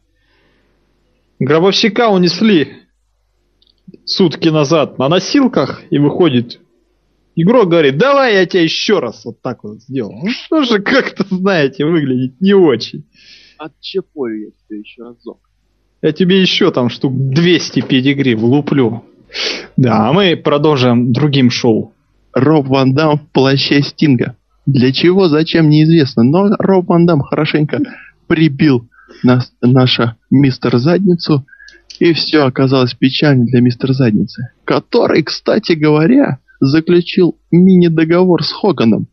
Гробовщика 1.39 2.09
унесли 2.09 2.86
сутки 4.07 4.49
назад 4.49 4.99
на 4.99 5.09
носилках 5.09 5.83
и 5.91 5.99
выходит 5.99 6.61
игрок 7.37 7.69
говорит, 7.69 7.99
давай 7.99 8.35
я 8.35 8.47
тебя 8.47 8.63
еще 8.63 8.99
раз 8.99 9.25
вот 9.25 9.41
так 9.41 9.63
вот 9.63 9.83
сделаю. 9.83 10.19
Ну 10.25 10.31
что 10.31 10.63
же 10.65 10.81
как-то, 10.81 11.25
знаете, 11.31 11.85
выглядит 11.85 12.41
не 12.41 12.55
очень. 12.55 13.05
Отчепорю 13.59 14.47
я 14.47 14.51
тебя 14.51 14.79
еще 14.79 15.03
разок. 15.03 15.39
Я 16.03 16.13
тебе 16.13 16.41
еще 16.41 16.71
там 16.73 16.89
штук 16.89 17.13
200 17.15 17.83
педигри 17.83 18.35
влуплю. 18.35 19.05
Да, 19.77 20.09
а 20.09 20.13
мы 20.13 20.37
продолжим 20.37 21.13
другим 21.13 21.51
шоу. 21.51 21.93
Роб 22.33 22.67
Ван 22.67 22.95
Дам 22.95 23.19
в 23.19 23.31
плаще 23.33 23.83
Стинга. 23.83 24.37
Для 24.67 24.93
чего, 24.93 25.29
зачем, 25.29 25.69
неизвестно. 25.69 26.23
Но 26.23 26.55
Роб 26.59 26.89
Ван 26.89 27.07
Дам 27.07 27.23
хорошенько 27.23 27.81
прибил 28.27 28.89
нас, 29.23 29.53
наша 29.63 30.17
мистер 30.31 30.77
Задницу, 30.79 31.47
и 31.99 32.13
все 32.13 32.45
оказалось 32.45 32.95
печально 32.95 33.45
для 33.47 33.61
мистер 33.61 33.93
Задницы, 33.93 34.51
который, 34.65 35.23
кстати 35.23 35.73
говоря, 35.73 36.39
заключил 36.61 37.39
мини-договор 37.51 38.45
с 38.45 38.53
Хоганом 38.53 39.09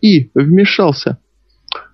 и 0.00 0.30
вмешался 0.34 1.18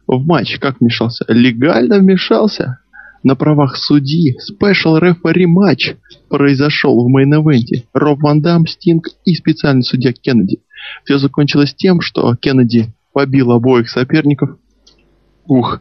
в 0.06 0.24
матч. 0.26 0.58
Как 0.58 0.80
вмешался? 0.80 1.24
Легально 1.28 1.98
вмешался 1.98 2.78
на 3.22 3.34
правах 3.34 3.76
судьи. 3.76 4.36
Special 4.38 4.96
referee 4.96 5.46
match 5.46 5.94
произошел 6.28 7.04
в 7.04 7.10
мейн-эвенте. 7.10 7.84
Роб 7.92 8.20
Ван 8.22 8.40
Дам, 8.40 8.66
Стинг 8.66 9.08
и 9.24 9.34
специальный 9.34 9.82
судья 9.82 10.12
Кеннеди. 10.12 10.60
Все 11.04 11.18
закончилось 11.18 11.74
тем, 11.74 12.00
что 12.00 12.34
Кеннеди 12.36 12.92
побил 13.12 13.52
обоих 13.52 13.88
соперников. 13.88 14.58
Ух. 15.46 15.80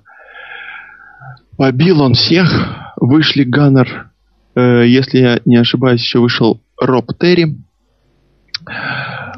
Побил 1.57 2.01
он 2.01 2.13
всех. 2.13 2.49
Вышли 2.97 3.43
Ганнер. 3.43 4.12
Э, 4.55 4.85
если 4.87 5.19
я 5.19 5.41
не 5.45 5.55
ошибаюсь, 5.55 6.01
еще 6.01 6.19
вышел 6.19 6.61
Роб 6.79 7.11
Терри. 7.19 7.57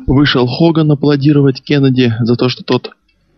Вышел 0.07 0.47
Хоган 0.47 0.91
аплодировать 0.91 1.63
Кеннеди 1.63 2.13
за 2.19 2.35
то, 2.35 2.49
что 2.49 2.63
тот... 2.63 2.91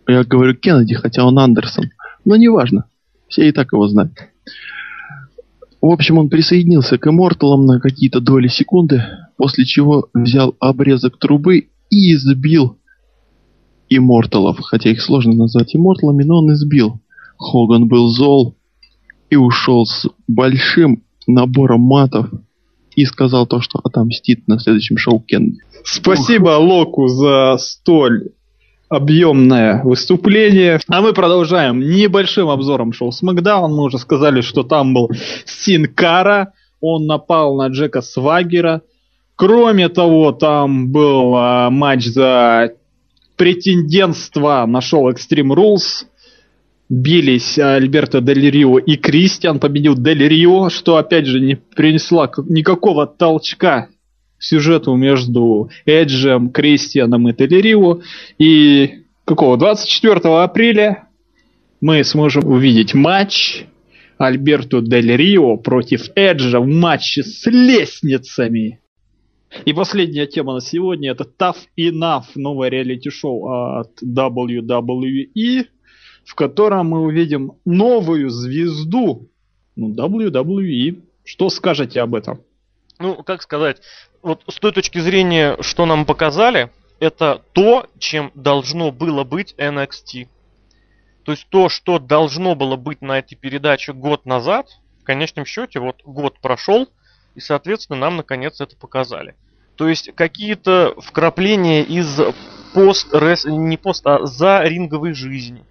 Я 0.06 0.24
говорю 0.24 0.54
Кеннеди, 0.54 0.94
хотя 0.94 1.24
он 1.24 1.38
Андерсон. 1.38 1.90
Но 2.24 2.36
неважно. 2.36 2.84
Все 3.28 3.48
и 3.48 3.52
так 3.52 3.72
его 3.72 3.86
знают. 3.88 4.12
В 5.80 5.86
общем, 5.86 6.18
он 6.18 6.28
присоединился 6.28 6.98
к 6.98 7.06
Имморталам 7.06 7.64
на 7.64 7.78
какие-то 7.78 8.20
доли 8.20 8.48
секунды, 8.48 9.02
после 9.36 9.64
чего 9.64 10.08
взял 10.12 10.56
обрезок 10.58 11.18
трубы 11.18 11.68
и 11.90 12.14
избил 12.14 12.78
Имморталов. 13.88 14.58
Хотя 14.60 14.90
их 14.90 15.00
сложно 15.00 15.34
назвать 15.34 15.76
Имморталами, 15.76 16.24
но 16.24 16.38
он 16.38 16.52
избил. 16.52 17.00
Хоган 17.38 17.86
был 17.86 18.08
зол 18.08 18.56
и 19.30 19.36
ушел 19.36 19.86
с 19.86 20.08
большим 20.26 21.04
набором 21.28 21.80
матов 21.80 22.26
и 22.96 23.04
сказал 23.04 23.46
то, 23.46 23.60
что 23.60 23.78
отомстит 23.84 24.48
на 24.48 24.58
следующем 24.58 24.96
шоу 24.96 25.20
Кеннеди. 25.20 25.60
Спасибо 25.84 26.50
Локу 26.58 27.06
за 27.06 27.56
столь 27.58 28.30
объемное 28.88 29.82
выступление. 29.84 30.80
А 30.88 31.00
мы 31.00 31.12
продолжаем 31.12 31.80
небольшим 31.80 32.48
обзором 32.48 32.92
шоу 32.92 33.10
SmackDown. 33.10 33.68
Мы 33.68 33.84
уже 33.84 33.98
сказали, 33.98 34.40
что 34.40 34.62
там 34.62 34.94
был 34.94 35.10
Синкара. 35.44 36.54
Он 36.80 37.06
напал 37.06 37.56
на 37.56 37.68
Джека 37.68 38.00
Свагера. 38.00 38.82
Кроме 39.36 39.88
того, 39.88 40.32
там 40.32 40.90
был 40.90 41.34
а, 41.36 41.70
матч 41.70 42.06
за 42.06 42.72
претендентство 43.36 44.64
на 44.66 44.80
шоу 44.80 45.10
Extreme 45.12 45.54
Rules. 45.54 46.06
Бились 46.88 47.58
Альберто 47.58 48.20
Дель 48.20 48.50
Рио 48.50 48.78
и 48.78 48.96
Кристиан. 48.96 49.60
Победил 49.60 49.94
Дель 49.94 50.26
Рио, 50.26 50.70
что 50.70 50.96
опять 50.96 51.26
же 51.26 51.40
не 51.40 51.56
принесла 51.56 52.30
никакого 52.48 53.06
толчка 53.06 53.88
сюжету 54.38 54.94
между 54.94 55.70
Эджем, 55.84 56.50
Кристианом 56.50 57.28
и 57.28 57.34
Телерио. 57.34 58.00
И 58.38 59.04
какого? 59.24 59.56
24 59.56 60.20
апреля 60.42 61.08
мы 61.80 62.02
сможем 62.04 62.46
увидеть 62.46 62.94
матч 62.94 63.64
Альберту 64.16 64.80
Дель 64.80 65.16
Рио 65.16 65.56
против 65.56 66.08
Эджа 66.14 66.60
в 66.60 66.66
матче 66.66 67.22
с 67.22 67.46
лестницами. 67.46 68.80
И 69.64 69.72
последняя 69.72 70.26
тема 70.26 70.54
на 70.54 70.60
сегодня 70.60 71.12
это 71.12 71.24
Tough 71.24 71.56
Enough, 71.78 72.24
новое 72.34 72.68
реалити-шоу 72.68 73.78
от 73.78 73.90
WWE, 74.02 75.64
в 76.28 76.34
котором 76.34 76.90
мы 76.90 77.00
увидим 77.00 77.52
новую 77.64 78.28
звезду 78.28 79.30
ну, 79.76 79.94
WWE. 79.94 81.02
Что 81.24 81.48
скажете 81.48 82.02
об 82.02 82.14
этом? 82.14 82.42
Ну, 82.98 83.22
как 83.22 83.40
сказать, 83.40 83.80
вот 84.20 84.42
с 84.46 84.56
той 84.56 84.72
точки 84.72 84.98
зрения, 84.98 85.56
что 85.62 85.86
нам 85.86 86.04
показали, 86.04 86.70
это 87.00 87.42
то, 87.52 87.86
чем 87.98 88.30
должно 88.34 88.92
было 88.92 89.24
быть 89.24 89.54
NXT. 89.56 90.28
То 91.24 91.32
есть 91.32 91.46
то, 91.48 91.70
что 91.70 91.98
должно 91.98 92.54
было 92.54 92.76
быть 92.76 93.00
на 93.00 93.18
этой 93.20 93.34
передаче 93.34 93.94
год 93.94 94.26
назад, 94.26 94.66
в 95.00 95.04
конечном 95.04 95.46
счете, 95.46 95.80
вот 95.80 96.02
год 96.04 96.40
прошел, 96.40 96.88
и, 97.36 97.40
соответственно, 97.40 98.00
нам 98.00 98.16
наконец 98.16 98.60
это 98.60 98.76
показали. 98.76 99.34
То 99.76 99.88
есть 99.88 100.14
какие-то 100.14 100.94
вкрапления 100.98 101.82
из 101.82 102.20
пост, 102.74 103.14
не 103.46 103.78
пост, 103.78 104.06
а 104.06 104.26
за 104.26 104.62
ринговой 104.64 105.14
жизни. 105.14 105.64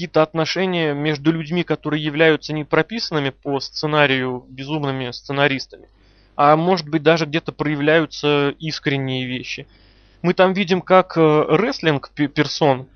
Какие-то 0.00 0.22
отношения 0.22 0.94
между 0.94 1.30
людьми, 1.30 1.62
которые 1.62 2.02
являются 2.02 2.54
не 2.54 2.64
прописанными 2.64 3.30
по 3.30 3.60
сценарию 3.60 4.46
безумными 4.48 5.10
сценаристами– 5.10 5.88
а 6.42 6.56
может 6.56 6.88
быть 6.88 7.02
даже 7.02 7.26
где-то 7.26 7.52
проявляются 7.52 8.54
искренние 8.58 9.26
вещи. 9.26 9.66
Мы 10.22 10.32
там 10.32 10.54
видим, 10.54 10.80
как 10.80 11.18
э, 11.18 11.44
рестлинг 11.50 12.10
персон, 12.14 12.88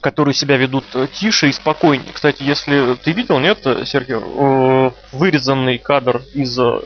которые 0.00 0.32
себя 0.32 0.56
ведут 0.56 0.84
э, 0.94 1.06
тише 1.12 1.50
и 1.50 1.52
спокойнее. 1.52 2.14
Кстати, 2.14 2.42
если 2.42 2.94
ты 2.94 3.12
видел, 3.12 3.40
нет, 3.40 3.58
Сергей, 3.84 4.16
вырезанный 5.12 5.76
кадр 5.76 6.22
из 6.32 6.58
э, 6.58 6.80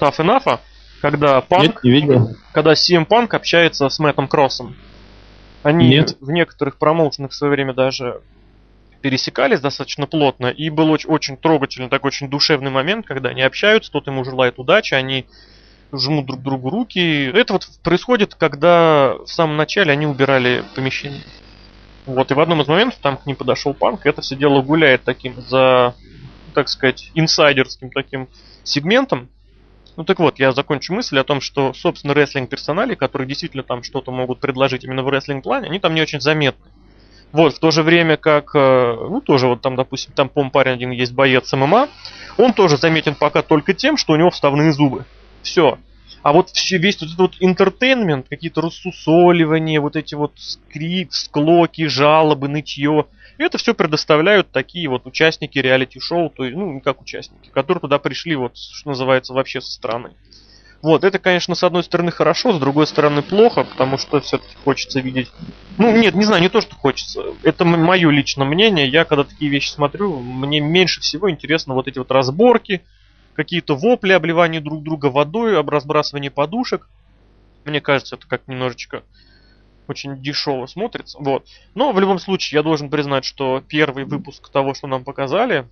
Tough 0.00 0.16
Enough, 0.18 0.58
когда 1.00 1.40
Панк, 1.42 1.62
нет, 1.62 1.84
не 1.84 1.90
видел. 1.92 2.36
когда 2.52 2.72
CM 2.72 3.06
Punk 3.06 3.36
общается 3.36 3.88
с 3.88 4.00
Мэттом 4.00 4.26
Кроссом. 4.26 4.74
Они 5.62 5.90
нет. 5.90 6.16
в 6.20 6.32
некоторых 6.32 6.76
промоушенах 6.76 7.30
в 7.30 7.34
свое 7.34 7.52
время 7.52 7.72
даже 7.72 8.20
пересекались 9.00 9.60
достаточно 9.60 10.06
плотно, 10.06 10.48
и 10.48 10.70
был 10.70 10.90
очень, 10.90 11.08
очень 11.08 11.36
трогательный, 11.36 11.88
такой 11.88 12.08
очень 12.08 12.28
душевный 12.28 12.70
момент, 12.70 13.06
когда 13.06 13.30
они 13.30 13.42
общаются, 13.42 13.92
тот 13.92 14.06
ему 14.06 14.24
желает 14.24 14.58
удачи, 14.58 14.94
они 14.94 15.26
жмут 15.92 16.26
друг 16.26 16.42
другу 16.42 16.70
руки. 16.70 17.30
Это 17.32 17.54
вот 17.54 17.68
происходит, 17.82 18.34
когда 18.34 19.14
в 19.24 19.28
самом 19.28 19.56
начале 19.56 19.92
они 19.92 20.06
убирали 20.06 20.64
помещение. 20.74 21.22
Вот, 22.06 22.30
и 22.30 22.34
в 22.34 22.40
одном 22.40 22.62
из 22.62 22.68
моментов 22.68 22.98
там 23.00 23.16
к 23.18 23.26
ним 23.26 23.36
подошел 23.36 23.74
панк, 23.74 24.04
и 24.04 24.08
это 24.08 24.22
все 24.22 24.34
дело 24.34 24.62
гуляет 24.62 25.04
таким 25.04 25.40
за, 25.42 25.94
так 26.54 26.68
сказать, 26.68 27.10
инсайдерским 27.14 27.90
таким 27.90 28.28
сегментом. 28.64 29.28
Ну 29.96 30.04
так 30.04 30.18
вот, 30.18 30.38
я 30.38 30.52
закончу 30.52 30.94
мысль 30.94 31.18
о 31.18 31.24
том, 31.24 31.40
что, 31.40 31.74
собственно, 31.74 32.14
рестлинг 32.14 32.48
персонали, 32.48 32.94
которые 32.94 33.28
действительно 33.28 33.62
там 33.62 33.82
что-то 33.82 34.10
могут 34.10 34.40
предложить 34.40 34.84
именно 34.84 35.02
в 35.02 35.08
рестлинг 35.08 35.44
плане, 35.44 35.68
они 35.68 35.78
там 35.80 35.94
не 35.94 36.00
очень 36.00 36.20
заметны. 36.20 36.66
Вот, 37.32 37.54
в 37.54 37.58
то 37.58 37.70
же 37.70 37.82
время 37.82 38.16
как, 38.16 38.54
э, 38.54 38.96
ну, 39.10 39.20
тоже 39.20 39.48
вот 39.48 39.60
там, 39.60 39.76
допустим, 39.76 40.12
там, 40.14 40.28
по 40.28 40.48
парень 40.48 40.74
один 40.74 40.90
есть 40.92 41.12
боец 41.12 41.52
ММА, 41.52 41.88
он 42.38 42.54
тоже 42.54 42.78
заметен 42.78 43.14
пока 43.14 43.42
только 43.42 43.74
тем, 43.74 43.96
что 43.96 44.14
у 44.14 44.16
него 44.16 44.30
вставные 44.30 44.72
зубы. 44.72 45.04
Все. 45.42 45.78
А 46.22 46.32
вот 46.32 46.50
весь 46.70 47.00
вот 47.00 47.06
этот 47.06 47.18
вот 47.18 47.34
интертейнмент, 47.40 48.28
какие-то 48.28 48.60
рассусоливания, 48.60 49.80
вот 49.80 49.94
эти 49.96 50.14
вот 50.14 50.32
скрип, 50.36 51.12
склоки, 51.12 51.86
жалобы, 51.86 52.48
нытье, 52.48 53.06
это 53.36 53.56
все 53.58 53.72
предоставляют 53.72 54.50
такие 54.50 54.88
вот 54.88 55.06
участники 55.06 55.58
реалити-шоу, 55.58 56.30
то 56.30 56.44
есть, 56.44 56.56
ну, 56.56 56.80
как 56.80 57.00
участники, 57.00 57.50
которые 57.50 57.80
туда 57.80 57.98
пришли, 57.98 58.34
вот, 58.34 58.56
что 58.56 58.90
называется, 58.90 59.32
вообще 59.32 59.60
со 59.60 59.70
стороны. 59.70 60.10
Вот, 60.80 61.02
это, 61.02 61.18
конечно, 61.18 61.56
с 61.56 61.64
одной 61.64 61.82
стороны 61.82 62.12
хорошо, 62.12 62.52
с 62.52 62.60
другой 62.60 62.86
стороны 62.86 63.20
плохо, 63.22 63.64
потому 63.64 63.98
что 63.98 64.20
все-таки 64.20 64.54
хочется 64.64 65.00
видеть... 65.00 65.28
Ну, 65.76 65.96
нет, 65.96 66.14
не 66.14 66.24
знаю, 66.24 66.40
не 66.40 66.48
то, 66.48 66.60
что 66.60 66.76
хочется. 66.76 67.22
Это 67.42 67.64
мое 67.64 68.10
личное 68.10 68.46
мнение. 68.46 68.86
Я, 68.86 69.04
когда 69.04 69.24
такие 69.24 69.50
вещи 69.50 69.70
смотрю, 69.70 70.20
мне 70.20 70.60
меньше 70.60 71.00
всего 71.00 71.30
интересно 71.30 71.74
вот 71.74 71.88
эти 71.88 71.98
вот 71.98 72.12
разборки, 72.12 72.82
какие-то 73.34 73.74
вопли, 73.74 74.12
обливание 74.12 74.60
друг 74.60 74.84
друга 74.84 75.06
водой, 75.06 75.60
разбрасывание 75.60 76.30
подушек. 76.30 76.88
Мне 77.64 77.80
кажется, 77.80 78.14
это 78.14 78.28
как 78.28 78.46
немножечко 78.46 79.02
очень 79.88 80.22
дешево 80.22 80.66
смотрится. 80.66 81.18
Вот. 81.18 81.46
Но 81.74 81.92
в 81.92 81.98
любом 81.98 82.20
случае, 82.20 82.58
я 82.58 82.62
должен 82.62 82.88
признать, 82.88 83.24
что 83.24 83.62
первый 83.66 84.04
выпуск 84.04 84.48
того, 84.50 84.74
что 84.74 84.86
нам 84.86 85.02
показали, 85.02 85.66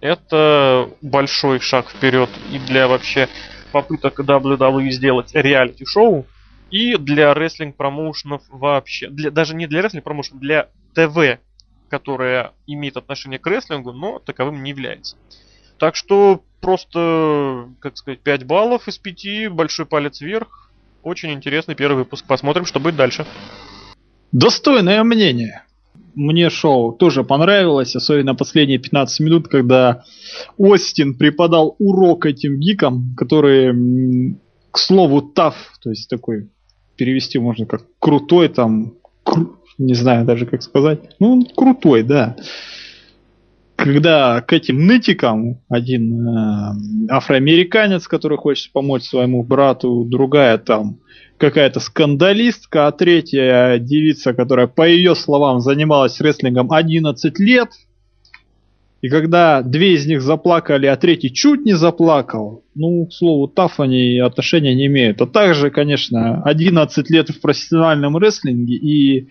это 0.00 0.90
большой 1.00 1.60
шаг 1.60 1.88
вперед 1.88 2.28
и 2.52 2.58
для 2.58 2.88
вообще 2.88 3.28
попыток 3.74 4.20
WWE 4.20 4.90
сделать 4.90 5.34
реалити-шоу, 5.34 6.26
и 6.70 6.96
для 6.96 7.34
рестлинг 7.34 7.74
промоушенов 7.74 8.42
вообще. 8.48 9.08
Для, 9.08 9.32
даже 9.32 9.56
не 9.56 9.66
для 9.66 9.82
рестлинг 9.82 10.04
промоушенов, 10.04 10.40
для 10.40 10.68
ТВ, 10.94 11.40
которая 11.88 12.52
имеет 12.68 12.96
отношение 12.96 13.40
к 13.40 13.46
рестлингу, 13.48 13.92
но 13.92 14.20
таковым 14.20 14.62
не 14.62 14.70
является. 14.70 15.16
Так 15.78 15.96
что 15.96 16.44
просто, 16.60 17.68
как 17.80 17.96
сказать, 17.96 18.20
5 18.20 18.44
баллов 18.44 18.86
из 18.86 18.96
5, 18.96 19.50
большой 19.50 19.86
палец 19.86 20.20
вверх. 20.20 20.70
Очень 21.02 21.32
интересный 21.32 21.74
первый 21.74 21.96
выпуск. 21.96 22.24
Посмотрим, 22.26 22.66
что 22.66 22.78
будет 22.78 22.94
дальше. 22.94 23.26
Достойное 24.30 25.02
мнение 25.02 25.64
мне 26.14 26.50
шоу 26.50 26.92
тоже 26.92 27.24
понравилось, 27.24 27.96
особенно 27.96 28.34
последние 28.34 28.78
15 28.78 29.20
минут, 29.20 29.48
когда 29.48 30.04
Остин 30.56 31.14
преподал 31.16 31.76
урок 31.78 32.26
этим 32.26 32.58
гикам, 32.58 33.14
которые, 33.16 33.74
к 34.70 34.78
слову, 34.78 35.22
таф, 35.22 35.54
то 35.82 35.90
есть 35.90 36.08
такой 36.08 36.48
перевести 36.96 37.38
можно 37.38 37.66
как 37.66 37.82
крутой 37.98 38.48
там, 38.48 38.94
кру, 39.24 39.56
не 39.78 39.94
знаю 39.94 40.24
даже 40.24 40.46
как 40.46 40.62
сказать. 40.62 41.00
Ну, 41.18 41.32
он 41.32 41.44
крутой, 41.44 42.02
да. 42.02 42.36
Когда 43.76 44.40
к 44.40 44.52
этим 44.52 44.86
нытикам 44.86 45.60
один 45.68 46.26
э, 46.26 47.10
афроамериканец, 47.10 48.06
который 48.06 48.38
хочет 48.38 48.72
помочь 48.72 49.02
своему 49.02 49.42
брату, 49.42 50.04
другая 50.04 50.58
там 50.58 51.00
какая-то 51.48 51.80
скандалистка, 51.80 52.86
а 52.86 52.92
третья 52.92 53.78
девица, 53.78 54.34
которая, 54.34 54.66
по 54.66 54.86
ее 54.86 55.14
словам, 55.14 55.60
занималась 55.60 56.20
рестлингом 56.20 56.72
11 56.72 57.38
лет– 57.38 57.70
и 59.04 59.10
когда 59.10 59.60
две 59.60 59.96
из 59.96 60.06
них 60.06 60.22
заплакали, 60.22 60.86
а 60.86 60.96
третий 60.96 61.30
чуть 61.30 61.66
не 61.66 61.74
заплакал, 61.74 62.64
ну, 62.74 63.04
к 63.04 63.12
слову, 63.12 63.48
ТАФ 63.48 63.80
они 63.80 64.18
отношения 64.18 64.74
не 64.74 64.86
имеют. 64.86 65.20
А 65.20 65.26
также, 65.26 65.70
конечно, 65.70 66.42
11 66.42 67.10
лет 67.10 67.28
в 67.28 67.38
профессиональном 67.38 68.16
рестлинге 68.16 68.76
и 68.76 69.28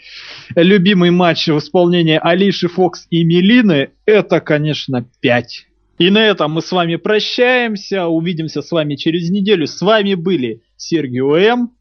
любимый 0.55 1.09
матч 1.09 1.47
в 1.47 1.57
исполнении 1.57 2.19
Алиши 2.21 2.67
Фокс 2.67 3.07
и 3.09 3.23
Мелины, 3.23 3.89
это, 4.05 4.41
конечно, 4.41 5.07
5. 5.21 5.65
И 5.97 6.11
на 6.11 6.23
этом 6.23 6.51
мы 6.51 6.61
с 6.61 6.71
вами 6.71 6.97
прощаемся, 6.97 8.05
увидимся 8.05 8.61
с 8.61 8.71
вами 8.71 8.93
через 8.93 9.31
неделю. 9.31 9.65
С 9.65 9.81
вами 9.81 10.13
были 10.13 10.61
Сергей 10.77 11.21
М. 11.47 11.71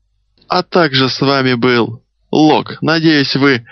А 0.54 0.62
также 0.62 1.08
с 1.08 1.18
вами 1.22 1.54
был 1.54 2.02
Лок. 2.30 2.76
Надеюсь, 2.82 3.34
вы 3.36 3.66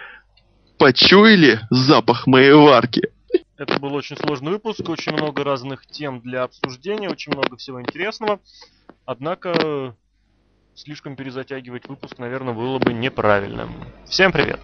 почуяли 0.79 1.61
запах 1.69 2.27
моей 2.27 2.55
варки. 2.55 3.03
Это 3.59 3.79
был 3.79 3.93
очень 3.93 4.17
сложный 4.17 4.53
выпуск, 4.53 4.89
очень 4.89 5.13
много 5.13 5.45
разных 5.45 5.87
тем 5.87 6.23
для 6.23 6.45
обсуждения, 6.45 7.11
очень 7.11 7.33
много 7.33 7.59
всего 7.59 7.83
интересного. 7.83 8.41
Однако 9.05 9.95
слишком 10.75 11.17
перезатягивать 11.17 11.87
выпуск, 11.87 12.17
наверное, 12.17 12.55
было 12.55 12.79
бы 12.79 12.95
неправильно. 12.95 13.69
Всем 14.07 14.33
привет! 14.33 14.61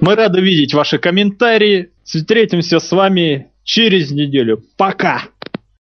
Мы 0.00 0.14
рады 0.14 0.40
видеть 0.40 0.72
ваши 0.72 0.98
комментарии. 0.98 1.90
Встретимся 2.04 2.78
с 2.78 2.92
вами 2.92 3.50
через 3.64 4.12
неделю. 4.12 4.62
Пока! 4.76 5.24